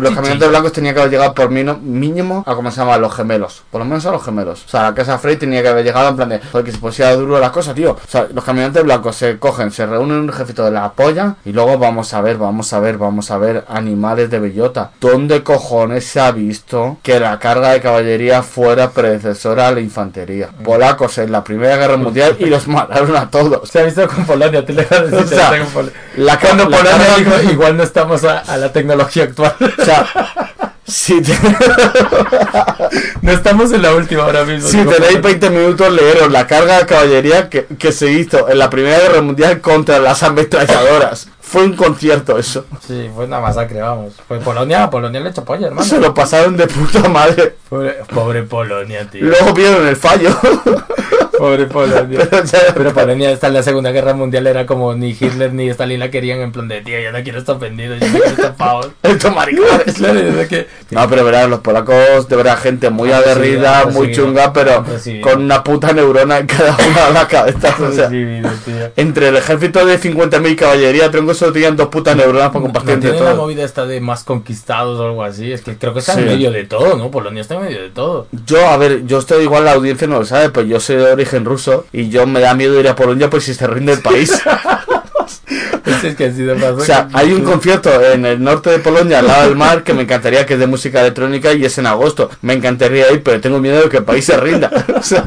los 0.02 0.14
caminantes 0.16 0.50
blancos 0.50 0.72
tenía 0.72 0.94
que 0.94 1.00
haber 1.00 1.12
llegado 1.12 1.34
por 1.34 1.50
mí- 1.50 1.64
mínimo 1.82 2.44
a 2.46 2.56
como 2.56 2.72
se 2.72 2.78
llama, 2.78 2.98
los 2.98 3.14
gemelos. 3.14 3.64
Por 3.72 3.80
lo 3.80 3.86
menos 3.86 4.06
a 4.06 4.12
los 4.12 4.24
gemelos. 4.24 4.64
O 4.66 4.70
sea, 4.70 4.84
la 4.84 4.94
casa 4.96 5.18
Frey 5.18 5.38
tenía 5.38 5.62
que 5.62 5.70
haber 5.70 5.84
llegado 5.86 6.10
en 6.10 6.16
plan 6.16 6.30
de, 6.30 6.40
porque 6.52 6.72
se 6.72 6.78
pusiera 6.78 7.16
duro 7.16 7.40
la 7.40 7.52
cosa, 7.52 7.74
tío. 7.74 7.92
O 7.92 8.08
sea, 8.08 8.28
los 8.34 8.44
caminantes 8.44 8.84
blancos 8.84 9.16
se 9.16 9.38
cogen, 9.40 9.72
se 9.72 9.86
reúnen 9.86 10.18
en 10.18 10.24
un 10.24 10.30
ejército 10.30 10.64
de 10.66 10.72
la 10.72 10.92
polla 10.94 11.36
y 11.46 11.52
luego 11.52 11.78
vamos 11.78 12.14
a 12.14 12.22
ver, 12.22 12.38
vamos 12.38 12.72
a 12.74 12.80
ver, 12.80 12.98
vamos 12.98 13.32
a 13.32 13.38
ver 13.38 13.66
animales 13.68 14.30
de 14.30 14.40
bellota. 14.40 14.92
¿Dónde 15.00 15.44
cojones 15.44 16.06
se 16.06 16.20
ha 16.20 16.32
visto 16.32 16.98
que 17.04 17.20
la 17.20 17.40
carga 17.40 17.72
de 17.72 17.82
caballería 17.82 18.44
fuera 18.44 18.90
predecesora 18.92 19.68
a 19.68 19.72
la 19.72 19.80
infantería? 19.80 20.50
Polacos 20.64 21.18
en 21.18 21.32
la 21.32 21.44
Primera 21.44 21.78
Guerra 21.78 21.98
Mundial 21.98 22.36
y 22.40 22.46
los 22.46 22.68
mataron 22.68 23.16
a 23.16 23.30
todos. 23.30 23.70
Se 23.70 23.80
ha 23.80 23.84
visto 23.84 24.08
con 24.08 24.26
Polonia, 24.26 24.66
te 24.66 24.74
le 24.74 24.84
sea. 25.36 25.52
La 26.18 26.40
Cuando 26.40 26.70
la 26.70 26.78
carga- 26.78 27.16
dijo, 27.18 27.32
igual 27.52 27.78
no 27.78 27.84
estamos 27.84 28.24
a, 28.24 28.40
a 28.40 28.58
la 28.58 28.72
tecnología 28.72 29.24
actual. 29.24 29.56
O 29.78 29.86
sea, 29.86 30.08
si, 30.88 31.20
te- 31.22 31.34
no 33.22 33.32
estamos 33.32 33.72
en 33.72 33.82
la 33.82 33.94
última 33.96 34.24
ahora 34.24 34.46
mismo. 34.46 34.68
si 34.70 34.78
tenéis 34.78 34.96
Polonia. 34.98 35.22
20 35.22 35.50
minutos, 35.50 35.92
leeros 35.92 36.32
la 36.32 36.46
carga 36.48 36.78
de 36.80 36.86
caballería 36.86 37.50
que, 37.50 37.66
que 37.80 37.92
se 37.92 38.12
hizo 38.12 38.50
en 38.50 38.60
la 38.60 38.70
Primera 38.70 39.00
Guerra 39.00 39.22
Mundial 39.22 39.62
contra 39.62 40.00
las 40.00 40.22
ametralladoras. 40.24 41.28
Fue 41.42 41.64
un 41.64 41.76
concierto 41.76 42.38
eso. 42.38 42.66
Sí, 42.86 43.10
fue 43.16 43.26
una 43.26 43.40
masacre, 43.40 43.82
vamos. 43.82 44.14
Pues 44.28 44.44
Polonia, 44.44 44.90
Polonia 44.90 45.20
le 45.22 45.30
echó 45.30 45.44
polla, 45.46 45.68
hermano. 45.68 45.88
Se 45.88 46.00
lo 46.00 46.14
pasaron 46.14 46.56
de 46.58 46.68
puta 46.68 47.08
madre. 47.10 47.56
Pobre, 47.70 47.92
pobre 48.14 48.44
Polonia, 48.44 49.08
tío. 49.10 49.26
Luego 49.26 49.54
vieron 49.54 49.88
el 49.88 49.96
fallo. 49.96 50.36
Pobre 51.38 51.66
Polonia. 51.66 52.28
Pero 52.30 52.44
ya- 52.44 52.74
Pero 52.76 52.94
Polonia 52.94 53.32
hasta 53.32 53.48
en 53.48 53.54
la 53.54 53.64
Segunda 53.64 53.92
Guerra 53.92 54.14
Mundial 54.14 54.48
era 54.48 54.66
como 54.66 54.94
ni 54.94 55.12
Hitler 55.12 55.54
ni 55.54 55.70
Stalin 55.70 56.00
la 56.00 56.10
querían 56.12 56.40
en 56.42 56.52
plan 56.52 56.68
de 56.68 56.82
tío, 56.82 57.00
yo 57.00 57.12
no 57.12 57.22
quiero 57.24 57.40
estar 57.40 57.58
vendidos, 57.60 58.00
yo 58.00 58.08
no 58.08 58.14
quiero 58.14 58.28
estar 58.30 58.56
pavos. 58.56 58.90
Estos 59.04 59.34
maricones. 59.36 59.96
Claro, 59.96 60.20
yo 60.22 60.34
sé 60.34 60.48
que... 60.48 60.68
No, 60.92 61.10
pero 61.10 61.24
verás, 61.24 61.50
los 61.50 61.60
polacos, 61.62 62.28
de 62.28 62.36
verdad, 62.36 62.58
gente 62.60 62.90
muy 62.90 63.12
Han 63.12 63.22
aguerrida, 63.22 63.86
muy 63.86 64.12
chunga, 64.12 64.52
pero 64.54 64.84
con 65.22 65.44
una 65.44 65.64
puta 65.64 65.94
neurona 65.94 66.40
en 66.40 66.48
cada 66.48 66.76
una 66.76 67.08
de 67.08 67.14
las 67.14 67.26
cabezas. 67.26 67.80
O 67.80 67.92
sea, 67.92 68.10
entre 68.96 69.30
el 69.30 69.36
ejército 69.38 69.86
de 69.86 70.00
50.000 70.00 70.56
caballería, 70.56 71.10
tronco 71.12 71.34
solo 71.34 71.54
tenían 71.54 71.76
dos 71.76 71.88
putas 71.88 72.16
neuronas 72.16 72.50
para 72.50 72.62
compartir 72.62 72.90
¿No 72.90 72.94
entre 72.96 73.10
tiene 73.12 73.26
la 73.26 73.32
todos. 73.32 73.44
movida 73.44 73.64
esta 73.64 73.86
de 73.86 74.00
más 74.02 74.24
conquistados 74.24 75.00
o 75.00 75.06
algo 75.06 75.24
así? 75.24 75.52
Es 75.52 75.62
que 75.62 75.78
creo 75.78 75.94
que 75.94 76.00
está 76.00 76.14
Sí. 76.14 76.20
en 76.20 76.26
medio 76.28 76.52
de 76.52 76.64
todo, 76.66 76.96
¿no? 76.98 77.10
Polonia 77.12 77.42
está 77.42 77.56
en 77.56 77.62
medio 77.64 77.82
de 77.82 77.90
todo. 77.90 78.28
Yo, 78.46 78.68
a 78.68 78.78
ver, 78.78 79.06
yo 79.06 79.20
estoy 79.20 79.44
igual, 79.44 79.66
la 79.66 79.74
audiencia 79.74 80.08
no 80.08 80.20
lo 80.20 80.26
sabe, 80.26 80.50
pues 80.50 80.68
yo 80.68 80.80
soy 80.80 80.98
de 80.98 81.12
origen 81.12 81.25
ruso 81.46 81.86
y 81.92 82.10
yo 82.10 82.26
me 82.28 82.40
da 82.40 82.54
miedo 82.54 82.80
ir 82.80 82.88
a 82.88 82.96
Polonia 82.96 83.30
pues 83.30 83.44
si 83.44 83.54
se 83.54 83.68
rinde 83.68 83.94
el 83.94 84.02
país. 84.02 84.32
Es 85.86 86.16
que 86.16 86.28
o 86.28 86.80
sea, 86.82 87.08
hay 87.14 87.32
un 87.32 87.44
concierto 87.44 87.90
en 88.04 88.26
el 88.26 88.44
norte 88.44 88.72
de 88.72 88.80
Polonia, 88.80 89.20
al 89.20 89.28
lado 89.28 89.48
del 89.48 89.56
mar, 89.56 89.84
que 89.84 89.94
me 89.94 90.04
encantaría 90.04 90.46
que 90.46 90.56
es 90.56 90.60
de 90.60 90.68
música 90.68 91.02
electrónica 91.02 91.54
y 91.54 91.64
es 91.64 91.78
en 91.78 91.86
agosto. 91.86 92.30
Me 92.42 92.54
encantaría 92.54 93.12
ir, 93.12 93.22
pero 93.24 93.40
tengo 93.40 93.60
miedo 93.60 93.84
de 93.84 93.90
que 93.90 93.98
el 93.98 94.04
país 94.04 94.26
se 94.26 94.38
rinda. 94.38 94.72
O 94.96 95.04
sea, 95.04 95.26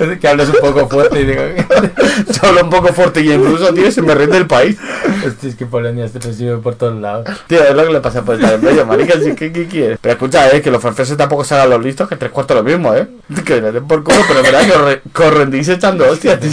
Es 0.00 0.18
que 0.18 0.28
hablas 0.28 0.48
un 0.48 0.56
poco 0.60 0.88
fuerte 0.88 1.20
y 1.20 1.26
digo... 1.26 1.42
yo 2.32 2.48
hablo 2.48 2.64
un 2.64 2.70
poco 2.70 2.92
fuerte 2.92 3.20
y 3.20 3.30
en 3.30 3.44
ruso, 3.44 3.72
tío, 3.72 3.90
se 3.90 4.02
me 4.02 4.14
rinde 4.14 4.38
el 4.38 4.46
país. 4.46 4.78
Hostia, 5.26 5.50
es 5.50 5.56
que 5.56 5.66
Polonia 5.66 6.08
se 6.08 6.18
recibe 6.18 6.56
por 6.58 6.74
todos 6.74 7.00
lados. 7.00 7.28
Tío, 7.46 7.62
es 7.62 7.74
lo 7.74 7.84
que 7.84 7.92
le 7.92 8.00
pasa 8.00 8.22
por 8.22 8.36
estar 8.36 8.54
en 8.54 8.64
medio, 8.64 8.86
marica, 8.86 9.18
¿sí? 9.20 9.34
¿qué, 9.34 9.52
qué 9.52 9.66
quieres? 9.66 9.98
Pero 10.00 10.14
escucha, 10.14 10.48
eh, 10.50 10.62
que 10.62 10.70
los 10.70 10.80
franceses 10.80 11.16
tampoco 11.16 11.44
se 11.44 11.54
hagan 11.54 11.70
los 11.70 11.82
listos, 11.82 12.08
que 12.08 12.16
tres 12.16 12.30
cuartos 12.30 12.56
lo 12.56 12.62
mismo, 12.62 12.94
eh. 12.94 13.08
Que 13.44 13.60
le 13.60 13.72
den 13.72 13.86
por 13.86 14.02
culo, 14.02 14.18
pero 14.26 14.42
verdad 14.42 15.00
que 15.14 15.22
os 15.22 15.34
rendís 15.34 15.68
echando 15.68 16.08
hostias, 16.10 16.40
tío. 16.40 16.50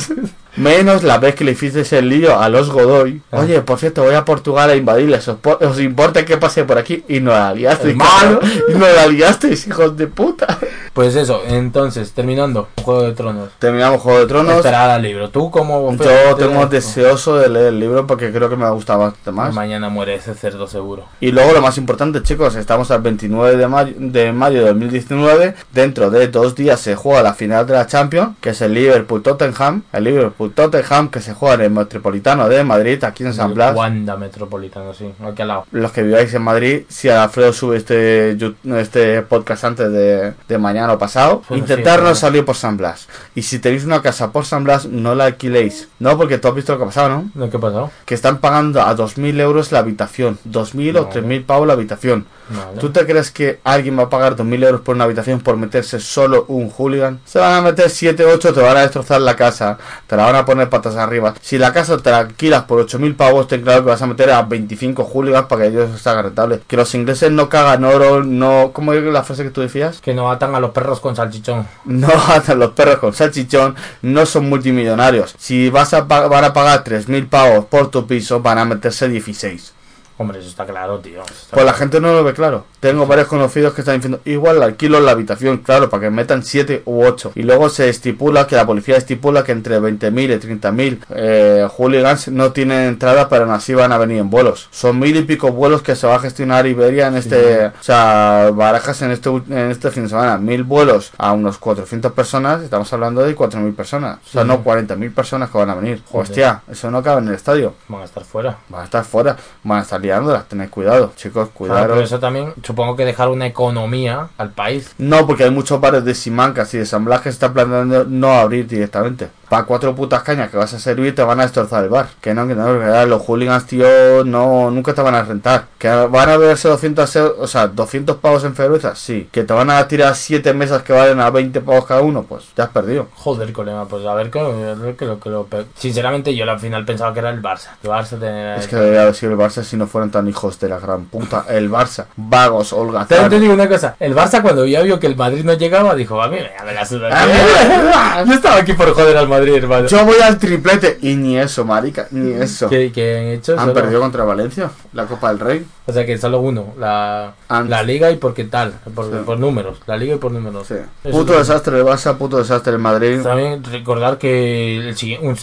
Menos 0.58 1.04
la 1.04 1.20
vez 1.20 1.36
que 1.36 1.44
le 1.44 1.52
hicisteis 1.52 1.94
el 1.94 2.10
lío 2.10 2.40
a 2.40 2.50
los 2.50 2.70
Godoy. 2.70 3.22
Ah. 3.32 3.40
Oye, 3.40 3.62
por 3.62 3.80
cierto, 3.80 4.04
voy 4.04 4.16
a 4.16 4.26
Portugal 4.26 4.70
a 4.70 4.76
invadirles. 4.76 5.28
¿Os, 5.28 5.38
os 5.44 5.80
importa 5.80 6.26
que 6.26 6.38
pase 6.38 6.64
por 6.66 6.78
aquí? 6.78 7.04
Y 7.08 7.20
no 7.20 7.32
la 7.32 7.54
liasteis, 7.54 7.96
cabrón. 7.98 8.40
Y 8.68 8.74
no 8.74 8.88
la 8.88 9.08
liasteis, 9.08 9.68
hijos 9.68 9.96
de 9.96 10.08
puta. 10.08 10.58
Pues 10.94 11.16
eso, 11.16 11.44
entonces, 11.48 12.12
terminando, 12.14 12.70
Juego 12.84 13.04
de 13.04 13.12
Tronos. 13.12 13.50
Terminamos 13.60 14.02
Juego 14.02 14.20
de 14.20 14.26
Tronos. 14.26 14.56
Esperar 14.56 14.90
al 14.90 15.04
libro. 15.04 15.30
¿Tú 15.30 15.52
cómo...? 15.52 15.96
Yo 15.96 16.36
tengo 16.36 16.66
deseoso 16.66 17.38
de 17.38 17.50
leer 17.50 17.68
el 17.68 17.80
libro 17.80 18.08
porque 18.08 18.32
creo 18.32 18.50
que 18.50 18.56
me 18.56 18.66
ha 18.66 18.72
gustado 18.72 19.02
bastante 19.02 19.32
más. 19.32 19.54
Mañana 19.54 19.90
muere 19.90 20.16
ese 20.16 20.34
cerdo 20.34 20.66
seguro. 20.66 21.04
Y 21.20 21.32
luego 21.32 21.54
lo 21.54 21.62
más 21.62 21.78
importante, 21.78 22.24
chicos, 22.24 22.56
estamos 22.56 22.90
al 22.90 23.02
29 23.02 23.58
de 23.58 23.68
mayo 23.68 23.94
de, 23.96 24.32
mayo 24.32 24.62
de 24.62 24.68
2019. 24.70 25.54
Dentro 25.72 26.10
de 26.10 26.28
dos 26.30 26.56
días 26.56 26.80
se 26.80 26.96
juega 26.96 27.22
la 27.22 27.36
final 27.36 27.68
de 27.68 27.74
la 27.74 27.86
Champions, 27.86 28.36
que 28.42 28.50
es 28.50 28.62
el 28.62 28.74
Liverpool-Tottenham. 28.74 29.84
El 29.94 30.06
Liverpool-Tottenham 30.48 31.10
que 31.10 31.22
se 31.22 31.34
juega 31.34 31.56
en 31.56 31.62
el 31.62 31.72
Metropolitano 31.72 32.48
de 32.50 32.64
Madrid, 32.64 33.04
aquí 33.04 33.24
en 33.24 33.34
San 33.34 33.54
Blas. 33.54 33.76
Wanda 33.76 34.18
Metropolitano, 34.18 34.94
sí, 34.94 35.12
aquí 35.24 35.42
al 35.42 35.48
lado. 35.48 35.66
Los 35.72 35.92
que 35.92 36.04
viváis 36.04 36.34
en 36.34 36.42
Madrid, 36.42 36.84
si 36.88 37.10
Alfredo 37.10 37.54
sube 37.54 37.78
este, 37.78 38.38
este 38.80 39.22
podcast 39.24 39.64
antes 39.66 39.92
de, 39.92 40.34
de 40.48 40.58
mañana 40.58 40.94
o 40.94 40.98
pasado, 40.98 41.44
Bueno, 41.48 41.64
intentar 41.64 41.98
no 42.00 42.04
claro. 42.06 42.16
salir 42.16 42.46
por 42.46 42.56
San 42.56 42.78
Blas. 42.78 43.08
Y 43.36 43.42
si 43.44 43.60
tenéis 43.60 43.86
una 43.86 44.02
casa 44.02 44.32
por 44.32 44.46
San 44.46 44.64
Blas, 44.64 44.86
no 44.86 45.16
la 45.16 45.26
alquiléis. 45.26 45.88
No, 46.00 46.18
porque 46.18 46.38
tú 46.38 46.48
has 46.48 46.56
visto 46.56 46.74
lo 46.74 46.78
que 46.80 46.84
ha 46.84 46.88
pasado, 46.88 47.10
¿no? 47.10 47.32
¿No, 47.34 47.50
¿Qué 47.50 47.58
ha 47.58 47.60
pasado? 47.60 47.92
Que 48.06 48.16
están 48.16 48.38
pagando 48.40 48.82
a 48.82 48.96
2.000 48.96 49.40
euros 49.40 49.72
la 49.72 49.80
habitación. 49.80 50.38
2.000 50.50 50.98
o 51.00 51.08
Vale. 51.08 51.22
3.000 51.22 51.46
pavos 51.46 51.68
la 51.68 51.74
habitación. 51.74 52.26
Vale. 52.50 52.80
¿Tú 52.80 52.92
te 52.92 53.06
crees 53.06 53.32
que 53.32 53.60
alguien 53.64 53.98
va 53.98 54.04
a 54.04 54.10
pagar 54.10 54.36
2.000 54.36 54.66
euros 54.66 54.82
por 54.82 54.96
una 54.96 55.06
habitación 55.06 55.40
por 55.40 55.58
meterse 55.58 56.00
solo 56.00 56.46
un 56.48 56.70
hooligan? 56.70 57.20
Se 57.26 57.40
van 57.40 57.54
a 57.54 57.62
meter 57.62 57.90
7, 57.90 58.26
8, 58.26 58.54
te 58.54 58.62
van 58.62 58.78
a 58.78 58.82
destrozar 58.82 59.22
la 59.22 59.36
casa, 59.36 59.78
te 60.08 60.16
la 60.16 60.26
van 60.26 60.36
a 60.36 60.46
poner 60.46 60.70
patas 60.70 60.96
arriba. 60.96 61.34
Si 61.42 61.58
la 61.58 61.74
casa 61.74 61.98
te 61.98 62.10
la 62.12 62.20
alquilas 62.20 62.64
por 62.64 62.86
8.000 62.86 63.16
pavos, 63.16 63.48
ten 63.48 63.62
claro 63.62 63.84
que 63.84 63.90
vas 63.90 64.02
a 64.02 64.08
meter 64.08 64.32
a 64.32 64.42
25 64.44 65.04
hooligans 65.04 65.48
para 65.48 65.64
que 65.64 65.68
ellos 65.70 66.02
se 66.02 66.10
hagan 66.10 66.26
rentable. 66.26 66.62
Que 66.68 66.78
los 66.78 66.94
ingleses 66.96 67.32
no 67.32 67.50
cagan 67.50 67.84
oro, 67.84 68.24
no... 68.24 68.72
¿Cómo 68.74 68.94
es 68.94 69.04
la 69.04 69.24
frase 69.24 69.44
que 69.44 69.50
tú 69.50 69.62
decías? 69.62 70.02
Que 70.02 70.14
no 70.14 70.32
atan 70.32 70.56
a 70.56 70.60
los 70.60 70.72
perros 70.72 71.00
con 71.00 71.16
salchichón. 71.16 71.68
No 71.86 72.10
atan 72.28 72.60
los 72.60 72.72
perros 72.72 72.98
con 72.98 73.14
salchichón, 73.14 73.76
no 74.02 74.26
son 74.26 74.50
multimillonarios. 74.50 75.36
Si 75.38 75.70
vas 75.70 75.94
a 75.94 76.02
van 76.02 76.44
a 76.44 76.54
pagar 76.54 76.84
3.000 76.84 77.30
pavos 77.30 77.66
por 77.66 77.92
tu 77.92 78.08
piso, 78.08 78.42
van 78.42 78.58
a 78.58 78.66
meterse 78.66 79.08
16. 79.08 79.77
Hombre, 80.20 80.40
eso 80.40 80.50
está 80.50 80.66
claro, 80.66 81.00
tío. 81.00 81.22
está 81.22 81.34
Pues 81.52 81.66
la 81.66 81.72
claro. 81.74 81.78
gente 81.78 82.02
no 82.02 82.14
lo 82.14 82.24
ve 82.24 82.34
claro. 82.34 82.66
Tengo 82.80 83.06
varios 83.06 83.28
conocidos 83.28 83.74
que 83.74 83.82
están 83.82 83.96
diciendo, 83.98 84.20
igual 84.26 84.62
alquilo 84.64 85.00
la 85.00 85.12
habitación, 85.12 85.58
claro, 85.60 85.90
para 85.90 86.02
que 86.02 86.10
metan 86.10 86.44
7 86.44 86.84
u 86.86 87.04
8. 87.06 87.34
Y 87.36 87.44
luego 87.44 87.70
se 87.70 87.90
estipula 87.90 88.48
que 88.48 88.56
la 88.56 88.66
policía 88.66 88.98
estipula 88.98 89.44
que 89.44 89.52
entre 89.52 89.80
20.000 89.80 90.24
y 90.36 90.60
30.000 90.60 91.00
eh, 91.10 91.68
hooligans 91.78 92.30
no 92.30 92.52
tienen 92.52 92.82
entrada, 92.88 93.30
pero 93.30 93.44
aún 93.44 93.54
así 93.54 93.74
van 93.74 93.92
a 93.92 93.98
venir 93.98 94.18
en 94.18 94.30
vuelos. 94.30 94.68
Son 94.72 94.98
mil 94.98 95.16
y 95.16 95.22
pico 95.24 95.52
vuelos 95.52 95.82
que 95.82 95.96
se 95.96 96.08
va 96.08 96.16
a 96.16 96.20
gestionar 96.20 96.66
Iberia 96.66 97.08
en 97.08 97.18
este, 97.18 97.68
o 97.68 97.72
sea, 97.84 98.50
barajas 98.54 99.02
en 99.04 99.12
este, 99.12 99.30
en 99.30 99.72
este 99.72 99.92
fin 99.92 100.04
de 100.04 100.10
semana. 100.10 100.38
Mil 100.38 100.64
vuelos 100.64 101.12
a 101.18 101.32
unos 101.34 101.58
400 101.60 102.12
personas, 102.14 102.62
estamos 102.64 102.92
hablando 102.94 103.22
de 103.24 103.36
4.000 103.36 103.76
personas. 103.76 104.18
O 104.26 104.30
sea, 104.30 104.42
Sí. 104.44 104.48
no 104.48 104.64
40.000 104.64 105.14
personas 105.14 105.50
que 105.50 105.58
van 105.58 105.70
a 105.70 105.76
venir. 105.76 106.02
Hostia, 106.12 106.62
eso 106.72 106.90
no 106.90 107.04
cabe 107.04 107.22
en 107.22 107.28
el 107.30 107.36
estadio. 107.36 107.76
Van 107.88 108.02
a 108.02 108.06
estar 108.06 108.24
fuera. 108.24 108.58
Van 108.70 108.82
a 108.82 108.86
estar 108.86 109.04
fuera, 109.04 109.36
van 109.64 109.80
a 109.80 109.82
estar 109.82 110.02
liándolas, 110.08 110.48
tened 110.48 110.70
cuidado, 110.70 111.12
chicos, 111.16 111.50
Claro, 111.50 111.54
cuidado. 111.54 111.88
pero 111.90 112.02
eso 112.02 112.20
también, 112.20 112.54
supongo 112.64 112.96
que 112.96 113.06
dejar 113.06 113.30
una 113.30 113.46
economía 113.46 114.30
al 114.38 114.52
país. 114.52 114.92
No, 114.98 115.28
porque 115.28 115.44
hay 115.44 115.52
muchos 115.52 115.80
bares 115.80 116.04
de 116.06 116.16
simancas 116.16 116.74
y 116.74 116.78
de 116.80 116.86
San 116.86 117.06
Blas 117.06 117.22
que 117.22 117.30
se 117.30 117.34
están 117.34 117.54
planteando 117.54 118.06
no 118.06 118.32
abrir 118.34 118.68
directamente. 118.68 119.30
Para 119.50 119.64
cuatro 119.64 119.96
putas 119.96 120.24
cañas 120.24 120.50
que 120.50 120.58
vas 120.58 120.74
a 120.74 120.80
servir 120.80 121.16
te 121.16 121.24
van 121.24 121.40
a 121.40 121.44
destrozar 121.44 121.82
el 121.82 121.90
bar. 121.90 122.08
Que 122.20 122.34
no, 122.34 122.46
que 122.48 122.54
no, 122.54 122.66
que 122.80 123.06
los 123.08 123.22
hooligans, 123.22 123.66
tío, 123.66 124.26
no, 124.26 124.70
nunca 124.72 124.94
te 124.94 125.02
van 125.02 125.16
a 125.16 125.24
rentar. 125.24 125.68
Que 125.78 125.88
van 125.88 126.30
a 126.30 126.36
beberse 126.36 126.68
200, 126.68 127.16
euros, 127.16 127.36
o 127.40 127.48
sea, 127.48 127.68
200 127.68 128.18
pavos 128.18 128.44
en 128.44 128.56
cerveza, 128.56 128.94
sí. 128.96 129.30
Que 129.32 129.46
te 129.46 129.54
van 129.54 129.70
a 129.70 129.88
tirar 129.88 130.16
7 130.16 130.54
mesas 130.54 130.82
que 130.82 130.92
valen 130.92 131.22
a 131.22 131.30
20 131.30 131.62
pavos 131.62 131.86
cada 131.86 132.02
uno, 132.02 132.24
pues 132.24 132.44
ya 132.58 132.66
has 132.66 132.72
perdido. 132.72 133.08
Joder, 133.16 133.54
colega, 133.54 133.86
pues 133.86 134.06
a 134.06 134.14
ver 134.16 134.30
que, 134.32 134.96
que 135.00 135.06
lo 135.06 135.18
que 135.22 135.30
lo 135.30 135.46
pe- 135.46 135.66
Sinceramente, 135.76 136.36
yo 136.36 136.44
al 136.50 136.60
final 136.60 136.84
pensaba 136.84 137.14
que 137.14 137.20
era 137.20 137.30
el 137.30 137.42
Barça. 137.42 137.70
El 137.84 137.90
Barça 137.90 138.20
tenía. 138.20 138.58
Es 138.58 138.68
que 138.68 138.76
debería 138.76 139.04
haber 139.04 139.16
sido 139.16 139.32
el 139.32 139.38
Barça 139.38 139.64
si 139.64 139.78
no 139.78 139.88
fueran 139.98 140.12
tan 140.12 140.28
hijos 140.28 140.60
de 140.60 140.70
la 140.70 140.78
gran 140.80 141.06
puta. 141.06 141.46
El 141.50 141.72
Barça, 141.72 142.06
vagos, 142.16 142.70
También 142.70 142.88
te 142.88 142.98
holgazanes. 143.16 143.42
digo 143.42 143.54
una 143.56 143.68
cosa, 143.68 143.96
el 144.00 144.16
Barça 144.16 144.44
cuando 144.44 144.64
ya 144.68 144.82
vio 144.84 145.00
que 145.00 145.08
el 145.08 145.16
Madrid 145.16 145.44
no 145.44 145.54
llegaba, 145.54 145.96
dijo, 145.96 146.22
a 146.22 146.28
mí 146.28 146.38
me 146.66 146.74
la 146.74 146.86
suda. 146.86 147.10
Yo 148.26 148.34
estaba 148.34 148.58
aquí 148.58 148.74
por 148.74 148.92
joder 148.94 149.18
al 149.18 149.28
Madrid, 149.28 149.56
hermano. 149.56 149.88
Yo 149.88 150.06
voy 150.06 150.20
al 150.22 150.38
triplete 150.38 151.00
y 151.02 151.16
ni 151.16 151.40
eso, 151.40 151.66
marica, 151.66 152.08
ni 152.12 152.32
eso. 152.34 152.70
¿Qué, 152.70 152.92
qué 152.92 153.18
han 153.18 153.26
hecho? 153.26 153.54
Han 153.54 153.60
Solo- 153.60 153.74
perdido 153.74 154.02
contra 154.02 154.24
Valencia, 154.24 154.70
la 154.94 155.06
Copa 155.06 155.30
del 155.30 155.40
Rey. 155.40 155.66
O 155.88 155.94
sea 155.94 156.06
que 156.06 156.18
solo 156.18 156.40
uno, 156.42 156.74
la, 156.78 157.34
la 157.50 157.82
liga 157.84 158.12
y 158.12 158.18
porque 158.18 158.44
tal, 158.44 158.74
por, 158.94 159.06
Sí. 159.06 159.12
por 159.26 159.40
números, 159.40 159.80
la 159.88 159.96
liga 159.96 160.16
y 160.16 160.18
por 160.18 160.32
números. 160.34 160.68
Sí. 160.68 160.76
Puto 161.10 161.32
es- 161.34 161.40
desastre 161.48 161.78
el 161.80 161.86
Barça, 161.86 162.18
puto 162.18 162.38
desastre 162.38 162.74
el 162.74 162.80
Madrid. 162.80 163.22
También 163.24 163.64
recordar 163.64 164.18
que 164.18 164.78
el 164.90 164.96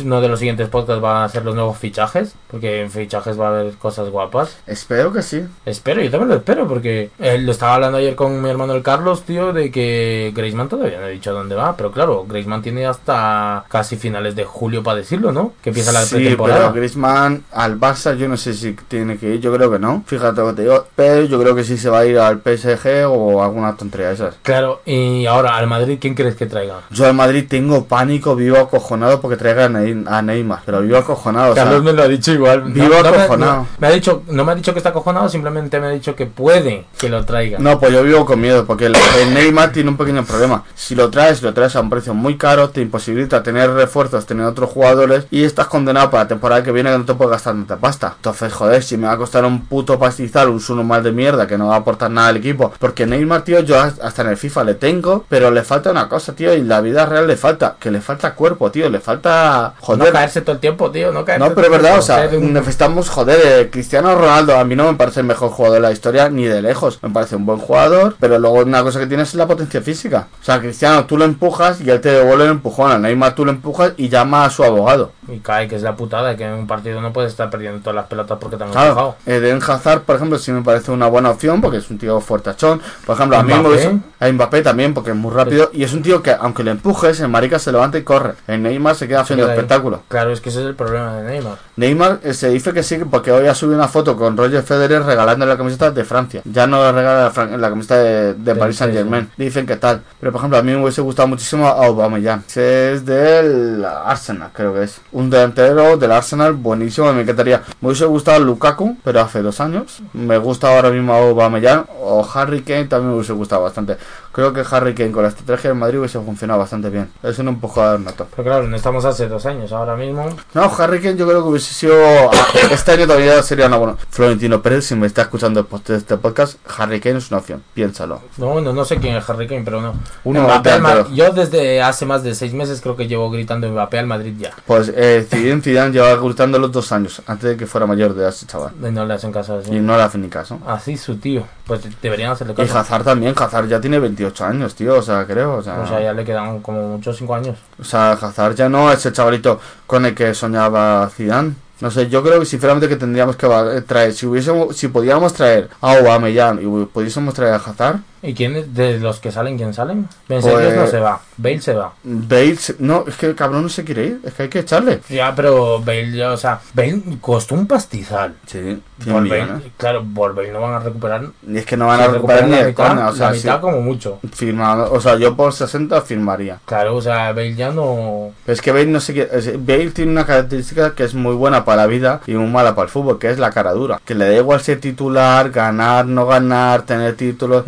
uno 0.04 0.20
de 0.20 0.28
los 0.28 0.38
siguientes 0.38 0.68
podcasts 0.68 1.02
va 1.02 1.24
a 1.24 1.28
ser 1.30 1.44
los 1.44 1.54
nuevos 1.54 1.78
fichajes, 1.78 2.34
porque 2.50 2.82
en 2.82 2.90
fichajes 2.90 3.40
va 3.40 3.46
a 3.46 3.50
haber 3.60 3.72
cosas 3.74 4.10
guapas. 4.10 4.58
Espero 4.66 5.12
que 5.12 5.22
sí. 5.22 5.44
Espero, 5.64 6.02
yo 6.02 6.10
también 6.10 6.28
lo 6.28 6.34
espero, 6.36 6.68
porque 6.68 7.10
eh, 7.18 7.38
lo 7.38 7.50
estaba 7.52 7.74
hablando 7.76 7.96
ayer 7.98 8.14
con 8.14 8.42
mi 8.42 8.50
hermano 8.50 8.74
el 8.74 8.82
Carlos, 8.82 9.22
tío, 9.22 9.52
de 9.54 9.70
que 9.70 10.30
Griezmann 10.34 10.68
todavía 10.68 10.98
no 11.00 11.06
ha 11.06 11.08
dicho 11.08 11.32
dónde 11.32 11.54
va, 11.54 11.74
pero 11.76 11.90
claro, 11.90 12.26
Griezmann 12.28 12.60
tiene 12.62 12.84
hasta 12.86 13.64
casi 13.68 13.96
finales 13.96 14.36
de 14.36 14.44
julio 14.44 14.82
para 14.82 14.98
decirlo, 14.98 15.32
¿no? 15.32 15.54
Que 15.62 15.70
empieza 15.70 15.90
la 15.92 16.02
sí, 16.02 16.16
pretemporada. 16.16 16.60
pero 16.60 16.72
Griezmann 16.74 17.44
al 17.52 17.80
Barça 17.80 18.14
yo 18.16 18.28
no 18.28 18.36
sé 18.36 18.52
si 18.52 18.74
tiene 18.88 19.16
que 19.16 19.34
ir, 19.36 19.40
yo 19.40 19.52
creo 19.54 19.70
que 19.70 19.78
no. 19.78 20.02
Fíjate 20.06 20.33
lo 20.42 20.48
que 20.50 20.54
te 20.56 20.62
digo, 20.62 20.86
pero 20.96 21.24
yo 21.24 21.40
creo 21.40 21.54
que 21.54 21.64
sí 21.64 21.76
se 21.78 21.88
va 21.90 22.00
a 22.00 22.06
ir 22.06 22.18
al 22.18 22.40
PSG 22.40 23.06
o 23.08 23.42
alguna 23.42 23.76
tontería 23.76 24.08
de 24.08 24.14
esas. 24.14 24.34
Claro, 24.42 24.80
y 24.86 25.26
ahora 25.26 25.56
al 25.56 25.66
Madrid, 25.66 25.98
¿quién 26.00 26.14
crees 26.14 26.36
que 26.36 26.46
traiga? 26.46 26.80
Yo 26.90 27.06
al 27.06 27.14
Madrid 27.14 27.44
tengo 27.48 27.84
pánico, 27.84 28.34
vivo 28.36 28.58
acojonado 28.58 29.20
porque 29.20 29.36
traiga 29.36 29.66
a 29.66 29.68
Ney- 29.68 30.04
a 30.06 30.22
Neymar, 30.22 30.60
pero 30.64 30.80
vivo 30.80 30.96
acojonado. 30.98 31.52
o 31.52 31.54
sea, 31.54 31.64
Carlos 31.64 31.82
me 31.84 31.92
lo 31.92 32.02
ha 32.02 32.08
dicho 32.08 32.32
igual. 32.32 32.62
vivo 32.64 32.94
acojonado. 32.96 33.54
no- 33.62 33.66
me 33.78 33.86
ha 33.86 33.90
dicho, 33.90 34.22
no 34.28 34.44
me 34.44 34.52
ha 34.52 34.54
dicho 34.54 34.72
que 34.72 34.78
está 34.78 34.90
acojonado, 34.90 35.28
simplemente 35.28 35.78
me 35.80 35.86
ha 35.86 35.90
dicho 35.90 36.14
que 36.14 36.26
puede 36.26 36.84
que 36.98 37.08
lo 37.08 37.24
traiga. 37.24 37.58
No, 37.58 37.78
pues 37.78 37.92
yo 37.92 38.02
vivo 38.02 38.24
con 38.26 38.40
miedo, 38.40 38.64
porque 38.66 38.86
el, 38.86 38.96
el 39.20 39.34
Neymar 39.34 39.72
tiene 39.72 39.90
un 39.90 39.96
pequeño 39.96 40.24
problema. 40.24 40.64
Si 40.74 40.94
lo 40.94 41.10
traes, 41.10 41.42
lo 41.42 41.52
traes 41.54 41.76
a 41.76 41.80
un 41.80 41.90
precio 41.90 42.14
muy 42.14 42.36
caro, 42.36 42.70
te 42.70 42.80
imposibilita 42.80 43.42
tener 43.42 43.70
refuerzos, 43.70 44.26
tener 44.26 44.46
otros 44.46 44.70
jugadores, 44.70 45.26
y 45.30 45.44
estás 45.44 45.66
condenado 45.66 46.10
para 46.10 46.24
la 46.24 46.28
temporada 46.28 46.62
que 46.62 46.72
viene 46.72 46.90
que 46.90 46.98
no 46.98 47.04
te 47.04 47.14
puedes 47.14 47.30
gastar 47.32 47.54
tanta 47.54 47.76
pasta. 47.76 48.14
Entonces, 48.16 48.52
joder, 48.52 48.82
si 48.82 48.96
me 48.96 49.06
va 49.06 49.12
a 49.12 49.16
costar 49.18 49.44
un 49.44 49.66
puto 49.66 49.98
pastizal, 50.24 50.48
un 50.48 50.60
suno 50.60 50.82
mal 50.84 51.02
de 51.02 51.12
mierda 51.12 51.46
que 51.46 51.58
no 51.58 51.68
va 51.68 51.74
a 51.74 51.78
aportar 51.78 52.10
nada 52.10 52.28
al 52.28 52.36
equipo. 52.38 52.72
Porque 52.78 53.06
Neymar, 53.06 53.42
tío, 53.42 53.60
yo 53.60 53.78
hasta 53.80 54.22
en 54.22 54.28
el 54.28 54.36
FIFA 54.36 54.64
le 54.64 54.74
tengo, 54.74 55.24
pero 55.28 55.50
le 55.50 55.62
falta 55.62 55.90
una 55.90 56.08
cosa, 56.08 56.34
tío, 56.34 56.54
y 56.54 56.60
en 56.60 56.68
la 56.68 56.80
vida 56.80 57.06
real 57.06 57.26
le 57.26 57.36
falta, 57.36 57.76
que 57.78 57.90
le 57.90 58.00
falta 58.00 58.34
cuerpo, 58.34 58.70
tío, 58.70 58.88
le 58.88 59.00
falta... 59.00 59.74
no 59.78 59.84
Joder, 59.86 60.12
caerse 60.12 60.40
todo 60.40 60.52
el 60.52 60.60
tiempo, 60.60 60.90
tío, 60.90 61.12
no 61.12 61.24
caerse. 61.24 61.46
no, 61.48 61.54
pero 61.54 61.66
es 61.66 61.72
verdad, 61.72 61.98
o 61.98 62.02
sea, 62.02 62.28
un- 62.32 62.52
necesitamos, 62.52 63.08
joder, 63.08 63.38
eh, 63.44 63.70
Cristiano 63.70 64.14
Ronaldo 64.14 64.56
a 64.58 64.64
mí 64.64 64.74
no 64.76 64.90
me 64.90 64.96
parece 64.98 65.20
el 65.20 65.26
mejor 65.26 65.50
jugador 65.50 65.76
de 65.76 65.80
la 65.82 65.92
historia 65.92 66.28
ni 66.28 66.44
de 66.44 66.62
lejos. 66.62 66.98
Me 67.02 67.10
parece 67.10 67.36
un 67.36 67.46
buen 67.46 67.58
jugador, 67.58 68.16
pero 68.20 68.38
luego 68.38 68.56
una 68.60 68.82
cosa 68.82 68.98
que 69.00 69.06
tienes 69.06 69.28
es 69.28 69.34
la 69.34 69.46
potencia 69.46 69.80
física. 69.82 70.28
O 70.40 70.44
sea, 70.44 70.60
Cristiano 70.60 71.04
tú 71.06 71.16
lo 71.16 71.24
empujas 71.24 71.80
y 71.80 71.90
él 71.90 72.00
te 72.00 72.10
devuelve 72.10 72.44
el 72.44 72.50
empujón. 72.52 72.90
A 72.92 72.98
Neymar 72.98 73.34
tú 73.34 73.44
lo 73.44 73.50
empujas 73.50 73.92
y 73.96 74.08
llama 74.08 74.44
a 74.44 74.50
su 74.50 74.64
abogado. 74.64 75.12
Y 75.28 75.38
cae, 75.38 75.68
que 75.68 75.76
es 75.76 75.82
la 75.82 75.96
putada, 75.96 76.36
que 76.36 76.44
en 76.44 76.52
un 76.52 76.66
partido 76.66 77.00
no 77.00 77.12
puedes 77.12 77.32
estar 77.32 77.50
perdiendo 77.50 77.80
todas 77.80 77.94
las 77.96 78.06
pelotas 78.06 78.38
porque 78.40 78.56
te 78.56 78.64
han 78.64 78.70
Claro, 78.70 78.88
empujado. 78.90 79.16
Eden 79.26 79.60
Hazard, 79.66 80.02
por 80.14 80.20
ejemplo, 80.20 80.38
sí 80.38 80.52
me 80.52 80.62
parece 80.62 80.92
una 80.92 81.08
buena 81.08 81.30
opción 81.30 81.60
porque 81.60 81.78
es 81.78 81.90
un 81.90 81.98
tío 81.98 82.20
fuertachón. 82.20 82.80
Por 83.04 83.16
ejemplo, 83.16 83.36
a 83.36 83.42
mí 83.42 83.52
me 83.52 84.00
a 84.20 84.32
Mbappé 84.32 84.62
también 84.62 84.94
porque 84.94 85.10
es 85.10 85.16
muy 85.16 85.32
rápido 85.32 85.70
y 85.72 85.82
es 85.82 85.92
un 85.92 86.02
tío 86.02 86.22
que 86.22 86.30
aunque 86.30 86.62
le 86.62 86.70
empujes, 86.70 87.18
el 87.18 87.28
marica 87.28 87.58
se 87.58 87.72
levanta 87.72 87.98
y 87.98 88.04
corre. 88.04 88.34
El 88.46 88.62
Neymar 88.62 88.94
se 88.94 89.08
queda 89.08 89.22
haciendo 89.22 89.50
espectáculo. 89.50 90.02
Claro, 90.06 90.32
es 90.32 90.40
que 90.40 90.50
ese 90.50 90.60
es 90.60 90.66
el 90.66 90.76
problema 90.76 91.16
de 91.16 91.24
Neymar. 91.24 91.58
Neymar 91.74 92.20
eh, 92.22 92.32
se 92.32 92.48
dice 92.48 92.72
que 92.72 92.84
sí, 92.84 92.98
porque 93.10 93.32
hoy 93.32 93.48
ha 93.48 93.56
subido 93.56 93.76
una 93.76 93.88
foto 93.88 94.16
con 94.16 94.36
Roger 94.36 94.62
Federer 94.62 95.02
regalando 95.02 95.46
la 95.46 95.56
camiseta 95.56 95.90
de 95.90 96.04
Francia. 96.04 96.42
Ya 96.44 96.68
no 96.68 96.80
le 96.80 96.92
regala 96.92 97.32
la, 97.34 97.56
la 97.56 97.68
camiseta 97.70 97.98
de, 97.98 98.34
de 98.34 98.54
Paris 98.54 98.76
Saint 98.76 98.94
Germain. 98.94 99.28
Dicen 99.36 99.66
que 99.66 99.74
tal. 99.74 100.00
Pero 100.20 100.30
por 100.30 100.38
ejemplo, 100.38 100.58
a 100.58 100.62
mí 100.62 100.70
me 100.70 100.80
hubiese 100.80 101.00
gustado 101.00 101.26
muchísimo 101.26 101.66
a 101.66 101.84
Aubameyang. 101.84 102.44
Ese 102.46 102.92
es 102.92 103.04
del 103.04 103.84
Arsenal, 103.84 104.50
creo 104.52 104.74
que 104.74 104.84
es. 104.84 105.00
Un 105.10 105.28
delantero 105.28 105.96
del 105.96 106.12
Arsenal 106.12 106.52
buenísimo. 106.52 107.12
Me 107.12 107.22
encantaría. 107.22 107.62
Me 107.80 107.88
hubiese 107.88 108.04
gustado 108.04 108.38
Lukaku, 108.38 108.96
pero 109.02 109.20
hace 109.20 109.42
dos 109.42 109.60
años. 109.60 110.00
Me 110.12 110.38
gusta 110.38 110.68
ahora 110.68 110.90
mismo 110.90 111.12
Aubameyang. 111.12 111.86
O 112.00 112.26
Harry 112.34 112.62
Kane 112.62 112.84
también 112.84 113.10
me 113.10 113.14
hubiese 113.16 113.32
gustado 113.32 113.62
bastante. 113.62 113.96
Creo 114.34 114.52
que 114.52 114.64
Harry 114.70 114.94
Kane 114.94 115.12
con 115.12 115.22
la 115.22 115.28
estrategia 115.28 115.70
del 115.70 115.78
Madrid 115.78 115.98
hubiese 116.00 116.18
funcionado 116.18 116.58
bastante 116.58 116.90
bien. 116.90 117.08
Es 117.22 117.38
un 117.38 117.60
jugador 117.60 118.00
nato. 118.00 118.26
Pero 118.34 118.42
claro, 118.42 118.66
no 118.66 118.74
estamos 118.76 119.04
hace 119.04 119.28
dos 119.28 119.46
años, 119.46 119.70
ahora 119.72 119.94
mismo. 119.96 120.28
No, 120.54 120.72
Harry 120.78 121.00
Kane 121.00 121.16
yo 121.16 121.26
creo 121.28 121.42
que 121.42 121.48
hubiese 121.50 121.72
sido... 121.72 121.94
ah, 122.32 122.46
Este 122.70 122.92
año 122.92 123.06
todavía 123.06 123.40
sería 123.42 123.66
una 123.68 123.76
buena... 123.76 123.96
Florentino 124.10 124.60
Pérez, 124.60 124.86
si 124.86 124.96
me 124.96 125.06
está 125.06 125.22
escuchando 125.22 125.62
después 125.62 125.84
de 125.84 125.96
este 125.96 126.16
podcast, 126.16 126.58
Harry 126.78 127.00
Kane 127.00 127.18
es 127.18 127.30
una 127.30 127.38
opción. 127.38 127.62
Piénsalo. 127.74 128.22
No, 128.38 128.60
no, 128.60 128.72
no 128.72 128.84
sé 128.84 128.96
quién 128.96 129.14
es 129.16 129.28
Harry 129.30 129.46
Kane, 129.46 129.62
pero 129.64 129.80
no. 129.80 129.94
Uno 130.24 130.42
Mbappé 130.42 130.70
al 130.72 130.80
Ma- 130.82 130.88
delantero. 130.90 131.14
yo 131.16 131.30
desde 131.32 131.80
hace 131.82 132.04
más 132.04 132.22
de 132.24 132.34
seis 132.34 132.52
meses 132.52 132.80
creo 132.80 132.96
que 132.96 133.06
llevo 133.06 133.30
gritando 133.30 133.68
Mbappé 133.70 134.00
al 134.00 134.06
Madrid 134.06 134.34
ya. 134.38 134.50
Pues 134.66 134.92
eh, 134.96 135.24
Zidane, 135.30 135.62
Zidane 135.62 135.92
llevaba 135.92 136.16
gritando 136.20 136.58
los 136.58 136.72
dos 136.72 136.90
años, 136.92 137.22
antes 137.26 137.50
de 137.50 137.56
que 137.56 137.66
fuera 137.66 137.86
mayor 137.86 138.14
de 138.14 138.22
edad 138.22 138.30
ese 138.30 138.46
chaval. 138.46 138.72
Y 138.82 138.90
no 138.90 139.04
le 139.06 139.14
hacen 139.14 139.30
caso 139.30 139.58
así. 139.58 139.72
Y 139.74 139.78
no 139.80 139.96
le 139.96 140.02
hace 140.02 140.18
ni 140.18 140.28
caso. 140.28 140.58
Así 140.66 140.96
su 140.96 141.16
tío. 141.18 141.46
Pues 141.66 141.80
deberían 142.02 142.32
hacerle 142.32 142.52
Y 142.52 142.56
caso. 142.56 142.78
Hazard 142.78 143.04
también, 143.04 143.34
Hazard 143.36 143.68
ya 143.68 143.80
tiene 143.80 143.98
28 144.24 144.44
años, 144.44 144.74
tío, 144.74 144.98
o 144.98 145.02
sea, 145.02 145.26
creo, 145.26 145.56
o 145.56 145.62
sea... 145.62 145.80
O 145.80 145.86
sea, 145.86 146.00
ya 146.00 146.12
le 146.12 146.24
quedan 146.24 146.60
como 146.60 146.88
muchos 146.88 147.16
cinco 147.16 147.34
años. 147.34 147.56
O 147.78 147.84
sea, 147.84 148.12
Hazard 148.12 148.54
ya 148.54 148.68
no 148.68 148.90
es 148.90 149.04
el 149.06 149.12
chavalito 149.12 149.60
con 149.86 150.06
el 150.06 150.14
que 150.14 150.34
soñaba 150.34 151.08
Zidane. 151.14 151.54
No 151.80 151.90
sé, 151.90 152.08
yo 152.08 152.22
creo 152.22 152.40
que 152.40 152.46
sinceramente 152.46 152.88
que 152.88 152.96
tendríamos 152.96 153.36
que 153.36 153.46
va- 153.46 153.80
traer, 153.82 154.12
si 154.14 154.26
hubiésemos, 154.26 154.76
si 154.76 154.88
podíamos 154.88 155.32
traer 155.34 155.68
a 155.80 155.92
Aubameyang 155.96 156.60
y 156.62 156.84
pudiésemos 156.86 157.34
traer 157.34 157.54
a 157.54 157.56
Hazard, 157.56 157.98
¿Y 158.26 158.32
quién 158.34 158.56
es 158.56 158.74
de 158.74 158.98
los 158.98 159.20
que 159.20 159.30
salen, 159.30 159.56
quién 159.58 159.74
salen? 159.74 160.08
Benzema 160.28 160.54
Pues- 160.54 160.74
no 160.76 160.86
se 160.86 160.98
va. 160.98 161.20
Bale 161.36 161.60
se 161.60 161.74
va. 161.74 161.92
Bale, 162.04 162.56
no, 162.78 163.04
es 163.08 163.16
que 163.16 163.26
el 163.26 163.34
cabrón 163.34 163.64
no 163.64 163.68
se 163.68 163.84
quiere 163.84 164.04
ir, 164.06 164.20
es 164.24 164.32
que 164.34 164.44
hay 164.44 164.48
que 164.48 164.60
echarle. 164.60 165.00
Ya, 165.08 165.34
pero 165.34 165.80
Bale, 165.80 166.12
ya, 166.12 166.30
o 166.32 166.36
sea, 166.36 166.60
Bale 166.72 167.02
costó 167.20 167.54
un 167.56 167.66
pastizal. 167.66 168.34
Sí, 168.46 168.80
Por 169.04 169.28
Bale, 169.28 169.46
claro, 169.76 170.04
por 170.14 170.34
Bale 170.34 170.52
no 170.52 170.60
van 170.60 170.74
a 170.74 170.78
recuperar. 170.78 171.24
Y 171.46 171.58
es 171.58 171.66
que 171.66 171.76
no 171.76 171.88
van 171.88 172.00
a 172.00 172.06
recuperar 172.08 172.44
ni 172.44 172.52
la 172.56 172.64
mitad, 172.64 172.88
coña, 172.88 173.08
o 173.08 173.14
sea, 173.14 173.28
la 173.30 173.34
sí, 173.34 173.40
mitad 173.46 173.60
como 173.60 173.80
mucho. 173.80 174.20
firmado, 174.32 174.92
o 174.92 175.00
sea, 175.00 175.16
yo 175.16 175.36
por 175.36 175.52
60 175.52 176.00
firmaría. 176.02 176.60
Claro, 176.64 176.96
o 176.96 177.02
sea, 177.02 177.32
Bale 177.32 177.54
ya 177.56 177.70
no... 177.72 178.30
Es 178.46 178.62
que 178.62 178.70
Bale 178.70 178.86
no 178.86 179.00
se 179.00 179.12
quiere, 179.12 179.56
Bale 179.58 179.90
tiene 179.90 180.12
una 180.12 180.24
característica 180.24 180.94
que 180.94 181.02
es 181.04 181.14
muy 181.14 181.34
buena 181.34 181.64
para 181.64 181.82
la 181.82 181.86
vida 181.88 182.20
y 182.26 182.34
muy 182.34 182.48
mala 182.48 182.74
para 182.76 182.86
el 182.86 182.90
fútbol, 182.92 183.18
que 183.18 183.30
es 183.30 183.38
la 183.38 183.50
cara 183.50 183.72
dura. 183.72 184.00
Que 184.04 184.14
le 184.14 184.26
da 184.28 184.34
igual 184.36 184.60
ser 184.60 184.80
titular, 184.80 185.50
ganar, 185.50 186.06
no 186.06 186.26
ganar, 186.26 186.82
tener 186.82 187.16
títulos. 187.16 187.64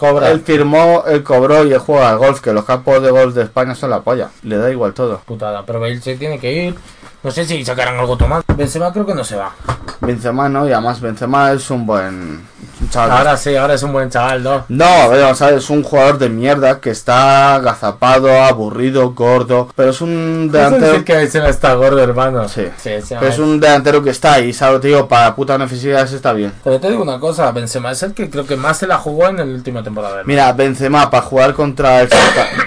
Cobra. 0.00 0.30
Él 0.30 0.40
firmó, 0.40 1.04
él 1.06 1.22
cobró 1.22 1.64
y 1.66 1.74
él 1.74 1.78
juega 1.78 2.10
al 2.10 2.16
golf, 2.16 2.40
que 2.40 2.52
los 2.52 2.64
campos 2.64 3.02
de 3.02 3.10
golf 3.10 3.34
de 3.34 3.42
España 3.42 3.74
son 3.74 3.90
la 3.90 4.00
polla. 4.00 4.30
Le 4.42 4.56
da 4.56 4.70
igual 4.70 4.94
todo. 4.94 5.20
Putada, 5.26 5.64
pero 5.66 5.78
Bale 5.78 6.00
se 6.00 6.16
tiene 6.16 6.38
que 6.40 6.50
ir. 6.50 6.74
No 7.22 7.30
sé 7.30 7.44
si 7.44 7.62
sacarán 7.64 7.98
algo 7.98 8.16
tomado. 8.16 8.42
Benzema 8.56 8.90
creo 8.92 9.04
que 9.04 9.14
no 9.14 9.22
se 9.22 9.36
va. 9.36 9.52
Benzema 10.00 10.48
no, 10.48 10.66
y 10.66 10.72
además 10.72 11.02
Benzema 11.02 11.52
es 11.52 11.70
un 11.70 11.84
buen 11.84 12.40
chaval. 12.90 13.10
Ahora 13.10 13.36
sí, 13.36 13.56
ahora 13.56 13.74
es 13.74 13.82
un 13.82 13.92
buen 13.92 14.10
chaval, 14.10 14.42
¿no? 14.42 14.64
No, 14.68 14.84
a 14.84 15.08
ver, 15.08 15.22
vamos 15.22 15.40
a 15.42 15.46
ver, 15.46 15.54
es 15.58 15.70
un 15.70 15.82
jugador 15.82 16.18
de 16.18 16.28
mierda 16.28 16.80
que 16.80 16.90
está 16.90 17.54
agazapado, 17.54 18.42
aburrido, 18.42 19.12
gordo, 19.12 19.68
pero 19.74 19.90
es 19.90 20.00
un 20.00 20.50
delantero 20.50 21.04
que 21.04 21.28
se 21.28 21.48
está 21.48 21.74
gordo, 21.74 22.02
hermano. 22.02 22.48
Sí. 22.48 22.66
sí, 22.76 22.90
sí, 23.02 23.14
pero 23.18 23.30
es 23.30 23.38
un 23.38 23.60
delantero 23.60 24.02
que 24.02 24.10
está 24.10 24.34
ahí, 24.34 24.52
¿sabes? 24.52 24.82
Digo, 24.82 25.08
para 25.08 25.34
puta 25.34 25.56
necesidades 25.56 26.12
está 26.12 26.32
bien. 26.32 26.52
Pero 26.62 26.80
te 26.80 26.90
digo 26.90 27.02
una 27.02 27.18
cosa, 27.18 27.50
Benzema 27.52 27.92
es 27.92 28.02
el 28.02 28.14
que 28.14 28.28
creo 28.28 28.46
que 28.46 28.56
más 28.56 28.78
se 28.78 28.86
la 28.86 28.98
jugó 28.98 29.28
en 29.28 29.36
la 29.38 29.44
última 29.44 29.82
temporada. 29.82 30.14
¿verdad? 30.14 30.26
Mira, 30.26 30.52
Benzema 30.52 31.10
para 31.10 31.22
jugar 31.22 31.54
contra 31.54 32.02
el 32.02 32.08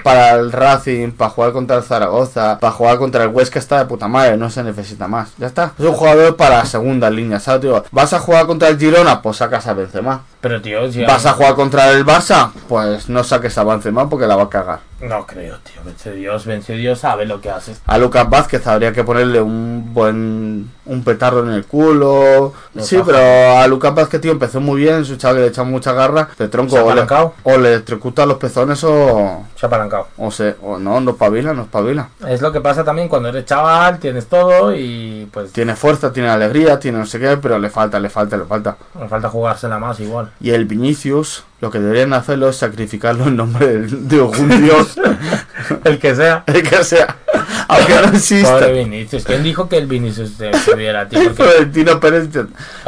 para 0.03 0.31
el 0.31 0.51
Racing, 0.51 1.11
para 1.11 1.29
jugar 1.29 1.51
contra 1.51 1.77
el 1.77 1.83
Zaragoza, 1.83 2.59
para 2.59 2.73
jugar 2.73 2.97
contra 2.97 3.23
el 3.23 3.29
Huesca 3.29 3.59
está 3.59 3.79
de 3.79 3.85
puta 3.85 4.07
madre, 4.07 4.37
no 4.37 4.49
se 4.49 4.63
necesita 4.63 5.07
más. 5.07 5.31
Ya 5.37 5.47
está. 5.47 5.73
Es 5.77 5.85
un 5.85 5.93
jugador 5.93 6.35
para 6.35 6.65
segunda 6.65 7.09
línea, 7.09 7.39
¿sabes? 7.39 7.61
Digo, 7.61 7.83
¿vas 7.91 8.13
a 8.13 8.19
jugar 8.19 8.45
contra 8.45 8.69
el 8.69 8.77
Girona? 8.77 9.21
Pues 9.21 9.37
sacas 9.37 9.67
a 9.67 9.73
Benzema. 9.73 10.12
Bye. 10.13 10.32
Pero 10.43 10.61
tío, 10.61 10.91
si 10.91 11.05
¿Vas 11.05 11.25
a 11.25 11.31
jugar 11.31 11.55
contra 11.55 11.89
el 11.91 12.05
Barça? 12.05 12.51
Pues 12.67 13.07
no 13.07 13.23
saques 13.23 13.57
a 13.57 13.63
Benzema 13.63 14.09
porque 14.09 14.27
la 14.27 14.35
va 14.35 14.43
a 14.43 14.49
cagar. 14.49 14.79
No 14.99 15.25
creo, 15.25 15.57
tío. 15.59 15.81
Vence 15.85 16.11
Dios, 16.11 16.45
vence 16.45 16.73
Dios, 16.73 16.99
sabe 16.99 17.25
lo 17.25 17.39
que 17.39 17.49
hace. 17.49 17.75
A 17.85 17.97
Lucas 17.97 18.29
Vázquez 18.29 18.65
habría 18.67 18.91
que 18.91 19.03
ponerle 19.05 19.41
un 19.41 19.93
buen 19.93 20.69
un 20.85 21.03
petardo 21.03 21.43
en 21.43 21.49
el 21.49 21.65
culo. 21.65 22.53
Lo 22.73 22.83
sí, 22.83 22.99
pero 23.05 23.57
a 23.57 23.67
Lucas 23.67 23.93
Vázquez, 23.95 24.21
tío, 24.21 24.31
empezó 24.31 24.59
muy 24.61 24.81
bien, 24.81 25.05
su 25.05 25.15
chaval 25.17 25.37
que 25.37 25.41
le 25.43 25.47
echa 25.47 25.63
mucha 25.63 25.93
garra, 25.93 26.29
de 26.37 26.45
¿Se 26.45 26.47
tronco 26.49 26.75
o 26.75 26.93
le, 26.93 27.05
o 27.43 27.57
le 27.57 27.69
electrocuta 27.73 28.25
los 28.25 28.37
pezones 28.37 28.83
o 28.83 29.45
Se 29.55 29.65
ha 29.65 29.67
apalancado. 29.67 30.07
o 30.17 30.31
se 30.31 30.55
o 30.61 30.77
no, 30.77 30.99
no 30.99 31.11
espabila, 31.11 31.53
no 31.53 31.63
espabila. 31.63 32.09
Es 32.27 32.41
lo 32.41 32.51
que 32.51 32.61
pasa 32.61 32.83
también 32.83 33.07
cuando 33.07 33.29
eres 33.29 33.45
chaval, 33.45 33.99
tienes 33.99 34.27
todo 34.27 34.75
y 34.75 35.27
pues 35.31 35.51
Tiene 35.51 35.75
fuerza, 35.75 36.11
tiene 36.11 36.29
alegría, 36.29 36.79
tiene 36.79 36.99
no 36.99 37.05
sé 37.05 37.19
qué, 37.19 37.37
pero 37.37 37.59
le 37.59 37.69
falta, 37.69 37.99
le 37.99 38.09
falta, 38.09 38.37
le 38.37 38.45
falta. 38.45 38.77
me 38.99 39.07
falta 39.07 39.29
jugársela 39.29 39.79
más 39.79 39.99
igual. 39.99 40.31
Y 40.39 40.49
el 40.51 40.65
Vinicius, 40.65 41.43
lo 41.63 41.71
que 41.71 41.79
deberían 41.79 42.11
hacerlo 42.11 42.49
es 42.49 42.57
sacrificarlo 42.57 43.23
en 43.27 43.37
nombre 43.37 43.65
de, 43.65 43.87
de 43.87 44.15
algún 44.17 44.49
dios, 44.61 44.99
El 45.85 45.97
que 45.97 46.13
sea. 46.13 46.43
el 46.45 46.61
que 46.61 46.83
sea, 46.83 47.15
aunque 47.69 47.93
no 47.93 48.01
Pobre 48.01 48.17
exista. 48.17 48.67
Vinicius. 48.67 49.23
¿Quién 49.23 49.43
dijo 49.43 49.69
que 49.69 49.77
el 49.77 49.87
Vinicius 49.87 50.33
se 50.37 50.51
subiera, 50.59 51.07
tío? 51.07 51.21
El 51.21 51.27
Porque 51.29 51.43
Florentino 51.43 52.01
Pérez, 52.01 52.27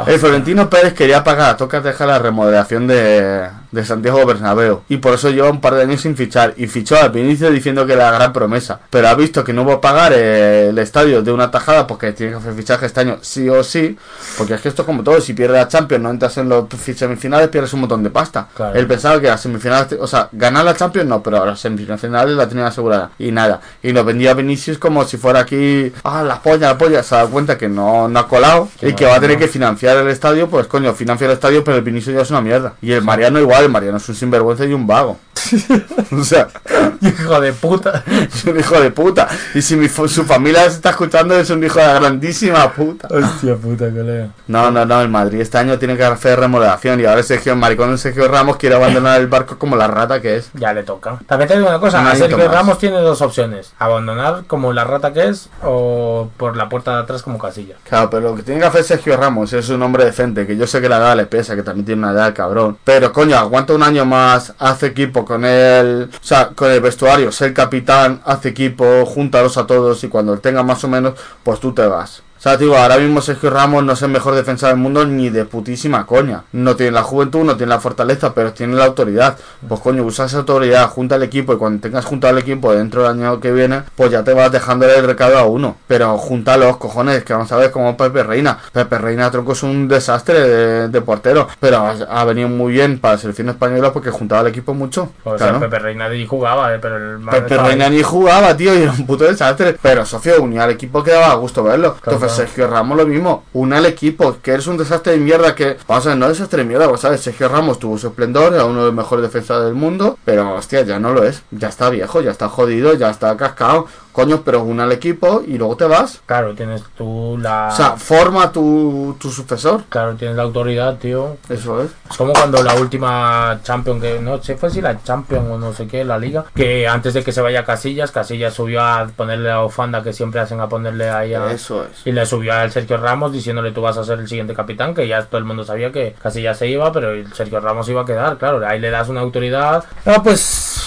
el 0.06 0.18
Florentino 0.18 0.68
Pérez 0.68 0.92
quería 0.92 1.24
pagar 1.24 1.52
a 1.52 1.56
tocas 1.56 1.82
dejar 1.82 2.08
la 2.08 2.18
remodelación 2.18 2.86
de, 2.86 3.48
de 3.72 3.84
Santiago 3.86 4.26
Bernabéu 4.26 4.82
y 4.90 4.98
por 4.98 5.14
eso 5.14 5.30
lleva 5.30 5.48
un 5.50 5.62
par 5.62 5.74
de 5.74 5.82
años 5.82 6.02
sin 6.02 6.14
fichar 6.14 6.52
y 6.58 6.66
fichó 6.66 7.00
al 7.00 7.10
Vinicius 7.12 7.52
diciendo 7.54 7.86
que 7.86 7.94
era 7.94 8.10
la 8.10 8.18
gran 8.18 8.32
promesa, 8.34 8.78
pero 8.90 9.08
ha 9.08 9.14
visto 9.14 9.42
que 9.42 9.54
no 9.54 9.64
va 9.64 9.74
a 9.74 9.80
pagar 9.80 10.12
el 10.12 10.76
estadio 10.78 11.22
de 11.22 11.32
una 11.32 11.50
tajada 11.50 11.86
porque 11.86 12.12
tiene 12.12 12.32
que 12.32 12.38
hacer 12.38 12.52
fichaje 12.52 12.84
este 12.84 13.00
año 13.00 13.16
sí 13.22 13.48
o 13.48 13.64
sí, 13.64 13.96
porque 14.36 14.52
es 14.52 14.60
que 14.60 14.68
esto 14.68 14.82
es 14.82 14.86
como 14.86 15.02
todo, 15.02 15.18
si 15.22 15.32
pierdes 15.32 15.56
la 15.56 15.68
Champions 15.68 16.02
no 16.02 16.10
entras 16.10 16.36
en 16.36 16.50
los 16.50 16.66
semifinales 16.94 17.48
pierdes 17.48 17.72
un 17.72 17.80
montón 17.80 18.02
de 18.02 18.10
pasta. 18.10 18.48
Claro. 18.54 18.65
Él 18.74 18.86
pensaba 18.86 19.20
que 19.20 19.26
las 19.28 19.40
semifinales, 19.40 19.98
o 19.98 20.06
sea, 20.06 20.28
ganar 20.32 20.64
la 20.64 20.74
Champions 20.74 21.08
no, 21.08 21.22
pero 21.22 21.44
las 21.44 21.60
semifinales 21.60 22.36
la 22.36 22.48
tenía 22.48 22.66
asegurada 22.66 23.10
y 23.18 23.30
nada, 23.30 23.60
y 23.82 23.92
nos 23.92 24.04
vendía 24.04 24.34
Vinicius 24.34 24.78
como 24.78 25.04
si 25.04 25.16
fuera 25.16 25.40
aquí, 25.40 25.92
ah, 26.04 26.22
la 26.22 26.40
polla, 26.40 26.68
la 26.68 26.78
polla, 26.78 27.02
se 27.02 27.14
da 27.14 27.26
cuenta 27.26 27.58
que 27.58 27.68
no, 27.68 28.08
no 28.08 28.18
ha 28.18 28.28
colado 28.28 28.68
y 28.80 28.90
no, 28.90 28.96
que 28.96 29.04
va 29.06 29.16
a 29.16 29.20
tener 29.20 29.38
que 29.38 29.48
financiar 29.48 29.96
el 29.96 30.08
estadio, 30.08 30.48
pues 30.48 30.66
coño, 30.66 30.92
financia 30.94 31.26
el 31.26 31.32
estadio, 31.32 31.64
pero 31.64 31.76
el 31.76 31.82
Vinicius 31.82 32.14
ya 32.14 32.22
es 32.22 32.30
una 32.30 32.40
mierda. 32.40 32.74
Y 32.80 32.92
el 32.92 33.02
Mariano 33.02 33.40
igual, 33.40 33.64
el 33.64 33.70
Mariano 33.70 33.98
es 33.98 34.08
un 34.08 34.14
sinvergüenza 34.14 34.64
y 34.64 34.72
un 34.72 34.86
vago. 34.86 35.18
o 36.12 36.24
sea, 36.24 36.48
hijo 37.00 37.40
de 37.40 37.52
puta. 37.52 38.04
es 38.06 38.44
un 38.46 38.58
hijo 38.58 38.80
de 38.80 38.90
puta. 38.90 39.28
Y 39.54 39.62
si 39.62 39.76
mi, 39.76 39.88
su 39.88 40.24
familia 40.24 40.62
se 40.62 40.76
está 40.76 40.90
escuchando, 40.90 41.38
es 41.38 41.50
un 41.50 41.62
hijo 41.62 41.78
de 41.78 41.86
la 41.86 41.94
grandísima 41.94 42.72
puta. 42.72 43.08
Hostia 43.08 43.56
puta, 43.56 43.90
colega. 43.90 44.28
No, 44.48 44.70
no, 44.70 44.84
no, 44.84 45.00
el 45.00 45.08
Madrid 45.08 45.40
este 45.40 45.58
año 45.58 45.78
tiene 45.78 45.96
que 45.96 46.04
hacer 46.04 46.38
remodelación 46.38 47.00
y 47.00 47.04
ahora 47.04 47.22
Sergio, 47.22 47.52
el 47.52 47.58
maricón 47.58 47.96
Sergio 47.98 48.28
Ramos 48.28 48.45
quiere 48.54 48.76
abandonar 48.76 49.20
el 49.20 49.26
barco 49.26 49.58
como 49.58 49.74
la 49.74 49.88
rata 49.88 50.20
que 50.20 50.36
es. 50.36 50.50
Ya 50.54 50.72
le 50.72 50.84
toca. 50.84 51.18
También 51.26 51.48
te 51.48 51.56
digo 51.56 51.68
una 51.68 51.80
cosa, 51.80 52.14
Sergio 52.14 52.38
más. 52.38 52.50
Ramos 52.52 52.78
tiene 52.78 52.98
dos 52.98 53.20
opciones. 53.20 53.72
Abandonar 53.78 54.44
como 54.46 54.72
la 54.72 54.84
rata 54.84 55.12
que 55.12 55.28
es 55.28 55.48
o 55.64 56.30
por 56.36 56.56
la 56.56 56.68
puerta 56.68 56.94
de 56.94 57.02
atrás 57.02 57.22
como 57.22 57.38
casilla. 57.38 57.74
Claro, 57.88 58.10
pero 58.10 58.30
lo 58.30 58.36
que 58.36 58.42
tiene 58.42 58.60
que 58.60 58.66
hacer 58.66 58.84
Sergio 58.84 59.16
Ramos 59.16 59.52
es 59.52 59.68
un 59.68 59.82
hombre 59.82 60.04
decente, 60.04 60.46
que 60.46 60.56
yo 60.56 60.66
sé 60.66 60.80
que 60.80 60.88
la 60.88 60.98
edad 60.98 61.16
le 61.16 61.26
pesa, 61.26 61.56
que 61.56 61.62
también 61.62 61.86
tiene 61.86 62.02
una 62.02 62.12
edad 62.12 62.34
cabrón. 62.34 62.78
Pero 62.84 63.12
coño, 63.12 63.36
aguanta 63.36 63.74
un 63.74 63.82
año 63.82 64.04
más, 64.04 64.54
hace 64.58 64.86
equipo 64.86 65.24
con 65.24 65.44
él, 65.44 66.08
o 66.12 66.24
sea, 66.24 66.50
con 66.54 66.70
el 66.70 66.80
vestuario, 66.80 67.32
ser 67.32 67.52
capitán, 67.52 68.20
hace 68.24 68.50
equipo, 68.50 69.04
júntalos 69.06 69.56
a 69.56 69.66
todos 69.66 70.04
y 70.04 70.08
cuando 70.08 70.38
tenga 70.38 70.62
más 70.62 70.84
o 70.84 70.88
menos, 70.88 71.14
pues 71.42 71.60
tú 71.60 71.72
te 71.72 71.86
vas. 71.86 72.22
O 72.46 72.58
sea, 72.58 72.82
ahora 72.82 72.98
mismo 72.98 73.20
Sergio 73.20 73.50
Ramos 73.50 73.82
no 73.84 73.92
es 73.94 74.02
el 74.02 74.10
mejor 74.10 74.34
defensa 74.34 74.68
del 74.68 74.76
mundo 74.76 75.04
ni 75.04 75.30
de 75.30 75.44
putísima 75.44 76.06
coña. 76.06 76.44
No 76.52 76.76
tiene 76.76 76.92
la 76.92 77.02
juventud, 77.02 77.42
no 77.44 77.56
tiene 77.56 77.70
la 77.70 77.80
fortaleza, 77.80 78.32
pero 78.34 78.52
tiene 78.52 78.76
la 78.76 78.84
autoridad. 78.84 79.36
Pues 79.66 79.80
coño, 79.80 80.04
usa 80.04 80.26
esa 80.26 80.38
autoridad, 80.38 80.88
junta 80.88 81.16
al 81.16 81.22
equipo 81.24 81.52
y 81.52 81.56
cuando 81.56 81.80
tengas 81.80 82.04
juntado 82.04 82.32
al 82.34 82.38
equipo 82.38 82.72
dentro 82.72 83.02
del 83.02 83.10
año 83.20 83.40
que 83.40 83.50
viene, 83.52 83.82
pues 83.96 84.10
ya 84.12 84.22
te 84.22 84.32
vas 84.32 84.52
dejando 84.52 84.86
el 84.86 85.04
recado 85.04 85.38
a 85.38 85.44
uno. 85.44 85.76
Pero 85.88 86.16
junta 86.18 86.56
los 86.56 86.76
cojones, 86.76 87.24
que 87.24 87.32
vamos 87.32 87.50
a 87.50 87.56
ver 87.56 87.70
como 87.70 87.96
Pepe 87.96 88.22
Reina. 88.22 88.58
Pepe 88.72 88.98
Reina, 88.98 89.30
tronco, 89.30 89.52
es 89.52 89.62
un 89.64 89.88
desastre 89.88 90.40
de, 90.40 90.88
de 90.88 91.00
portero, 91.00 91.48
pero 91.58 91.78
ha, 91.78 91.90
ha 92.08 92.24
venido 92.24 92.48
muy 92.48 92.72
bien 92.72 92.98
para 93.00 93.14
la 93.14 93.20
selección 93.20 93.48
española 93.48 93.92
porque 93.92 94.10
juntaba 94.10 94.42
al 94.42 94.46
equipo 94.48 94.72
mucho. 94.72 95.10
O 95.24 95.34
Claro. 95.36 95.58
sea, 95.58 95.68
Pepe 95.68 95.78
Reina 95.80 96.08
ni 96.08 96.24
jugaba, 96.26 96.72
eh, 96.74 96.78
pero 96.80 96.96
el 96.96 97.18
Pepe 97.24 97.54
ahí. 97.54 97.66
Reina 97.68 97.88
ni 97.90 98.02
jugaba, 98.02 98.56
tío, 98.56 98.72
y 98.78 98.82
era 98.82 98.92
un 98.92 99.04
puto 99.06 99.24
desastre. 99.24 99.76
Pero 99.82 100.04
socio, 100.06 100.40
unía 100.40 100.64
al 100.64 100.70
equipo 100.70 101.02
que 101.02 101.10
daba 101.10 101.34
gusto 101.34 101.62
verlo. 101.64 101.94
Claro, 102.00 102.16
Entonces, 102.16 102.28
claro. 102.28 102.35
Sergio 102.36 102.68
Ramos 102.68 102.96
lo 102.96 103.06
mismo, 103.06 103.44
une 103.52 103.76
al 103.76 103.86
equipo, 103.86 104.36
que 104.42 104.52
eres 104.52 104.66
un 104.66 104.76
desastre 104.76 105.12
de 105.12 105.18
mierda. 105.18 105.54
Que, 105.54 105.76
vamos 105.86 106.06
a 106.06 106.10
ver, 106.10 106.18
no 106.18 106.28
desastre 106.28 106.62
de 106.62 106.68
mierda, 106.68 106.88
pues, 106.88 107.00
¿sabes? 107.00 107.20
Sergio 107.20 107.48
Ramos 107.48 107.78
tuvo 107.78 107.98
su 107.98 108.08
esplendor, 108.08 108.54
era 108.54 108.64
uno 108.64 108.80
de 108.80 108.86
los 108.86 108.94
mejores 108.94 109.22
defensores 109.22 109.64
del 109.64 109.74
mundo, 109.74 110.18
pero 110.24 110.54
hostia, 110.54 110.82
ya 110.82 110.98
no 110.98 111.12
lo 111.12 111.24
es. 111.24 111.42
Ya 111.50 111.68
está 111.68 111.90
viejo, 111.90 112.20
ya 112.20 112.30
está 112.30 112.48
jodido, 112.48 112.94
ya 112.94 113.10
está 113.10 113.36
cascado. 113.36 113.86
Coño, 114.16 114.40
pero 114.42 114.62
une 114.62 114.82
al 114.82 114.92
equipo 114.92 115.42
y 115.46 115.58
luego 115.58 115.76
te 115.76 115.84
vas. 115.84 116.22
Claro, 116.24 116.54
tienes 116.54 116.82
tú 116.96 117.36
la... 117.38 117.68
O 117.70 117.76
sea, 117.76 117.96
forma 117.98 118.50
tu, 118.50 119.14
tu 119.20 119.30
sucesor. 119.30 119.82
Claro, 119.90 120.14
tienes 120.14 120.38
la 120.38 120.44
autoridad, 120.44 120.96
tío. 120.96 121.36
Eso 121.50 121.82
es. 121.82 121.90
Es 122.10 122.16
como 122.16 122.32
cuando 122.32 122.62
la 122.62 122.76
última 122.76 123.60
Champion, 123.62 124.00
que 124.00 124.18
no 124.18 124.42
sé 124.42 124.56
fue 124.56 124.70
si 124.70 124.80
la 124.80 125.02
Champion 125.02 125.50
o 125.50 125.58
no 125.58 125.74
sé 125.74 125.86
qué, 125.86 126.02
la 126.02 126.18
liga, 126.18 126.46
que 126.54 126.88
antes 126.88 127.12
de 127.12 127.22
que 127.22 127.30
se 127.30 127.42
vaya 127.42 127.66
Casillas, 127.66 128.10
Casillas 128.10 128.54
subió 128.54 128.80
a 128.80 129.06
ponerle 129.14 129.50
la 129.50 129.60
ofanda 129.60 130.02
que 130.02 130.14
siempre 130.14 130.40
hacen 130.40 130.62
a 130.62 130.66
ponerle 130.70 131.10
ahí 131.10 131.34
a... 131.34 131.52
Eso 131.52 131.84
es. 131.84 132.06
Y 132.06 132.12
le 132.12 132.24
subió 132.24 132.54
al 132.54 132.72
Sergio 132.72 132.96
Ramos 132.96 133.34
diciéndole 133.34 133.72
tú 133.72 133.82
vas 133.82 133.98
a 133.98 134.04
ser 134.04 134.18
el 134.18 134.28
siguiente 134.28 134.54
capitán, 134.54 134.94
que 134.94 135.06
ya 135.06 135.26
todo 135.26 135.36
el 135.36 135.44
mundo 135.44 135.62
sabía 135.62 135.92
que 135.92 136.14
Casillas 136.22 136.56
se 136.56 136.68
iba, 136.68 136.90
pero 136.90 137.10
el 137.10 137.30
Sergio 137.34 137.60
Ramos 137.60 137.86
iba 137.90 138.00
a 138.00 138.06
quedar, 138.06 138.38
claro, 138.38 138.66
ahí 138.66 138.80
le 138.80 138.88
das 138.88 139.10
una 139.10 139.20
autoridad. 139.20 139.84
Ah, 140.06 140.22
pues, 140.24 140.80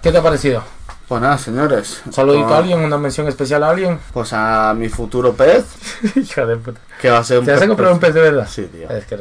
¿qué 0.00 0.10
te 0.10 0.16
ha 0.16 0.22
parecido? 0.22 0.62
Pues 1.10 1.22
nada, 1.22 1.38
señores. 1.38 2.02
¿Un 2.06 2.12
saludito 2.12 2.54
a 2.54 2.58
alguien? 2.58 2.78
¿Una 2.78 2.96
mención 2.96 3.26
especial 3.26 3.64
a 3.64 3.70
alguien? 3.70 3.98
Pues 4.12 4.32
a 4.32 4.72
mi 4.78 4.88
futuro 4.88 5.32
pez, 5.32 5.64
Hijo 6.14 6.46
de 6.46 6.56
puta. 6.56 6.80
que 7.02 7.10
va 7.10 7.18
a 7.18 7.24
ser 7.24 7.40
un 7.40 7.46
¿Te 7.46 7.50
vas 7.50 7.62
a 7.62 7.66
comprar 7.66 7.90
un 7.90 7.98
pez 7.98 8.14
de 8.14 8.20
verdad? 8.20 8.46
Sí, 8.48 8.66
tío. 8.66 8.88
Es 8.88 9.06
que. 9.06 9.18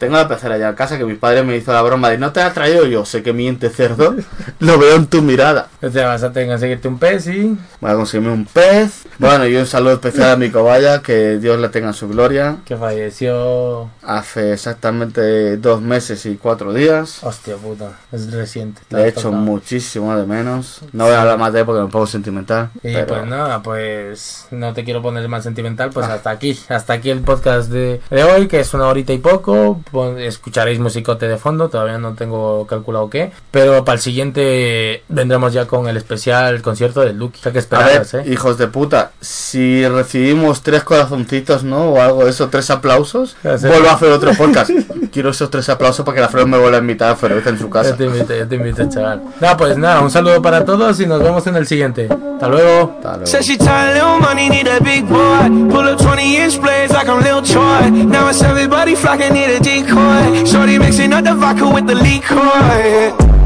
Tengo 0.00 0.16
la 0.16 0.26
pecera 0.26 0.58
ya 0.58 0.70
en 0.70 0.74
casa 0.74 0.98
que 0.98 1.04
mi 1.04 1.14
padre 1.14 1.44
me 1.44 1.56
hizo 1.56 1.72
la 1.72 1.82
broma 1.82 2.10
de 2.10 2.18
no 2.18 2.32
te 2.32 2.40
la 2.40 2.52
traído 2.52 2.86
yo, 2.86 3.04
sé 3.04 3.22
que 3.22 3.32
miente 3.32 3.70
cerdo, 3.70 4.16
lo 4.58 4.78
veo 4.80 4.96
en 4.96 5.06
tu 5.06 5.22
mirada. 5.22 5.68
Sea, 5.92 6.08
vas 6.08 6.24
a 6.24 6.32
tener 6.32 6.56
que 6.56 6.58
seguirte 6.58 6.88
un 6.88 6.98
pez 6.98 7.28
y... 7.28 7.56
Voy 7.80 7.90
a 7.92 7.94
conseguirme 7.94 8.32
un 8.32 8.44
pez. 8.44 9.04
Bueno, 9.20 9.46
y 9.46 9.54
un 9.54 9.66
saludo 9.66 9.92
especial 9.92 10.30
a 10.30 10.36
mi 10.36 10.50
cobaya, 10.50 11.02
que 11.02 11.38
Dios 11.38 11.60
le 11.60 11.68
tenga 11.68 11.86
en 11.86 11.94
su 11.94 12.08
gloria. 12.08 12.56
Que 12.64 12.76
falleció... 12.76 13.90
Hace 14.02 14.54
exactamente 14.54 15.56
dos 15.58 15.80
meses 15.82 16.26
y 16.26 16.34
cuatro 16.34 16.72
días. 16.72 17.22
Hostia 17.22 17.54
puta, 17.54 17.92
es 18.10 18.32
reciente. 18.32 18.82
Le 18.90 19.04
he 19.04 19.08
hecho 19.08 19.30
muchísimo 19.30 20.16
de 20.16 20.26
menos. 20.26 20.80
No 20.92 21.04
voy 21.04 21.14
a 21.14 21.27
hablar 21.32 21.38
más 21.38 21.52
de 21.52 21.60
él 21.60 21.66
porque 21.66 21.82
me 21.82 21.88
pongo 21.88 22.06
sentimental. 22.06 22.70
Y 22.82 22.92
pero- 22.92 23.06
pues 23.06 23.26
nada, 23.26 23.62
pues 23.62 24.46
no 24.50 24.72
te 24.72 24.84
quiero 24.84 25.02
poner 25.02 25.28
más 25.28 25.44
sentimental, 25.44 25.90
pues 25.90 26.06
hasta 26.06 26.30
aquí, 26.30 26.58
hasta 26.68 26.92
aquí 26.94 27.10
el 27.10 27.20
podcast 27.20 27.70
de, 27.70 28.00
de 28.10 28.24
hoy, 28.24 28.48
que 28.48 28.60
es 28.60 28.74
una 28.74 28.86
horita 28.86 29.12
y 29.12 29.18
poco. 29.18 29.80
Pon- 29.90 30.18
Escucharéis 30.18 30.78
musicote 30.78 31.28
de 31.28 31.36
fondo, 31.36 31.68
todavía 31.68 31.98
no 31.98 32.14
tengo 32.14 32.66
calculado 32.66 33.08
qué. 33.10 33.30
Pero 33.50 33.84
para 33.84 33.96
el 33.96 34.00
siguiente 34.02 35.02
vendremos 35.08 35.52
ya 35.52 35.66
con 35.66 35.88
el 35.88 35.96
especial 35.96 36.60
concierto 36.62 37.00
de 37.00 37.12
Lucky. 37.12 37.38
O 37.40 37.42
sea, 37.42 37.52
que 37.52 37.62
A 37.74 37.84
ver, 37.86 38.06
eh. 38.12 38.32
hijos 38.32 38.58
de 38.58 38.66
puta, 38.68 39.12
si 39.20 39.86
recibimos 39.86 40.62
tres 40.62 40.84
corazoncitos, 40.84 41.64
¿no? 41.64 41.90
O 41.90 42.00
algo 42.00 42.24
de 42.24 42.30
eso, 42.30 42.48
tres 42.48 42.70
aplausos, 42.70 43.36
vuelvo 43.42 43.88
a 43.88 43.92
hacer 43.92 44.10
otro 44.10 44.32
podcast. 44.34 44.70
Quiero 45.12 45.30
esos 45.30 45.50
tres 45.50 45.68
aplausos 45.68 46.04
para 46.04 46.14
que 46.16 46.20
la 46.22 46.28
Fred 46.28 46.46
me 46.46 46.58
vuelva 46.58 46.78
a 46.78 46.80
invitar 46.80 47.10
a 47.12 47.16
cerveza 47.16 47.50
en 47.50 47.58
su 47.58 47.68
casa. 47.70 47.96
te 47.96 48.04
invito, 48.04 48.34
ya 48.36 48.46
te 48.46 48.54
invito, 48.56 48.88
chaval. 48.88 49.22
Nada, 49.40 49.56
pues 49.56 49.76
nada, 49.76 50.00
un 50.00 50.10
saludo 50.10 50.40
para 50.42 50.64
todos 50.64 51.00
y 51.00 51.06
nos 51.06 51.17
vemos 51.22 51.46
en 51.46 51.56
el 51.56 51.66
siguiente. 51.66 52.08
Hasta 52.10 52.48
luego. 52.48 52.92
Hasta 52.96 53.10
luego. 53.10 53.26
Said 53.26 53.42
she 53.42 53.56
tired, 53.56 53.94
little 53.94 54.18
money, 54.20 54.48
need 54.48 54.68
a 54.68 54.80
big 54.80 55.08
boy. 55.08 55.70
Pull 55.70 55.88
up 55.88 55.98
20 55.98 56.36
inch 56.36 56.60
blades 56.60 56.92
like 56.92 57.08
I'm 57.08 57.22
Lil 57.22 57.42
Troy. 57.42 57.90
Now 57.90 58.28
it's 58.28 58.42
everybody 58.42 58.94
flocking, 58.94 59.32
need 59.32 59.50
a 59.50 59.60
decoy. 59.60 60.44
Shorty 60.44 60.78
mixing 60.78 61.12
up 61.12 61.24
the 61.24 61.34
vodka 61.34 61.68
with 61.68 61.86
the 61.86 61.94
liquor. 61.94 63.37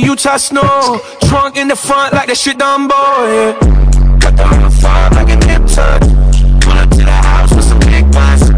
Utah 0.00 0.36
snow. 0.38 1.00
Trunk 1.28 1.56
in 1.56 1.68
the 1.68 1.76
front 1.76 2.14
like 2.14 2.28
that 2.28 2.36
shit 2.36 2.58
Dumbo, 2.58 2.90
yeah. 2.90 4.18
Got 4.18 4.36
them 4.36 4.52
on 4.52 4.62
the 4.62 4.70
farm 4.70 5.12
like 5.14 5.30
an 5.30 5.42
hip 5.42 5.62
tuck. 5.66 6.00
Pull 6.62 6.72
up 6.72 6.90
to 6.90 7.04
the 7.04 7.18
house 7.28 7.54
with 7.54 7.64
some 7.64 7.80
big 7.80 8.10
bucks. 8.12 8.48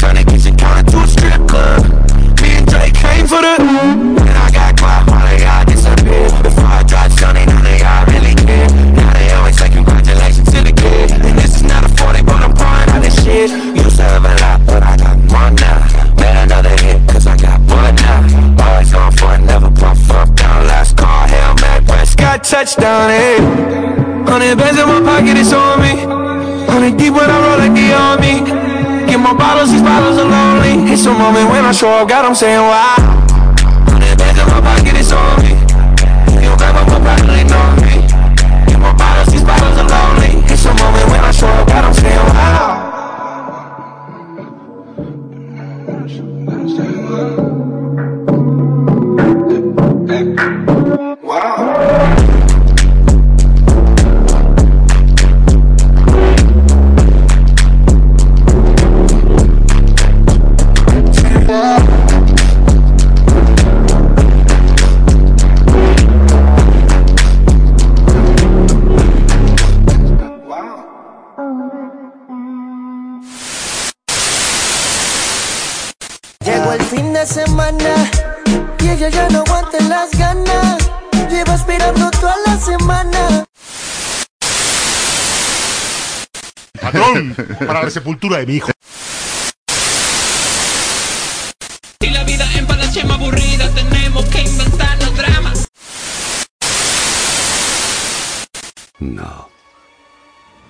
Turn 0.00 0.16
the 0.16 0.24
kitchen 0.24 0.56
counter 0.56 0.90
to 0.90 0.98
a 0.98 1.06
strip 1.06 1.48
club. 1.48 1.82
Me 2.40 2.48
and 2.56 2.66
Drake 2.66 2.94
came 2.94 3.26
for 3.26 3.42
the. 3.42 3.65
Hundred 24.46 24.62
bands 24.62 24.78
in 24.78 24.86
my 24.86 25.02
pocket, 25.02 25.36
it's 25.42 25.52
on 25.52 25.82
me. 25.82 26.06
Hundred 26.70 26.96
deep 26.96 27.10
when 27.10 27.26
I 27.26 27.34
roll 27.34 27.58
like 27.58 27.74
the 27.74 27.90
army. 27.90 28.46
Get 29.10 29.18
more 29.18 29.34
bottles, 29.34 29.72
these 29.72 29.82
bottles 29.82 30.22
are 30.22 30.30
lonely. 30.30 30.86
It's 30.86 31.04
a 31.04 31.10
moment 31.10 31.50
when 31.50 31.64
I 31.64 31.72
show 31.72 31.90
up, 31.90 32.08
God, 32.08 32.26
I'm 32.26 32.34
saying 32.36 32.62
wow. 32.62 32.94
Hundred 33.90 34.14
bands 34.14 34.38
in 34.38 34.46
my 34.46 34.62
pocket, 34.62 34.94
it's 35.02 35.10
on 35.10 35.42
me. 35.42 35.50
Get 38.70 38.78
more 38.78 38.94
bottles, 38.94 39.34
these 39.34 39.42
bottles 39.42 39.82
are 39.82 39.90
lonely. 39.90 40.38
It's 40.46 40.62
a 40.62 40.70
moment 40.78 41.10
when 41.10 41.24
I 41.26 41.32
show 41.32 41.48
up, 41.50 41.66
God, 41.66 41.84
I'm 41.84 41.94
saying 41.94 42.14
wow. 42.14 42.35
Para 88.28 88.38
la 88.38 88.38
sepultura 88.38 88.38
de 88.38 88.46
mi 88.46 88.54
hijo. 88.54 88.70
Si 92.00 92.10
la 92.10 92.24
vida 92.24 92.46
en 92.54 92.66
Palachema 92.66 93.14
aburrida, 93.14 93.70
tenemos 93.74 94.24
que 94.26 94.42
inventarnos 94.42 95.16
dramas. 95.16 95.68
No. 98.98 99.48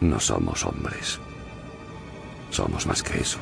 No 0.01 0.21
somos 0.21 0.65
hombres. 0.65 1.19
Somos 2.51 2.87
más 2.87 3.03
que 3.03 3.21
eso. 3.21 3.39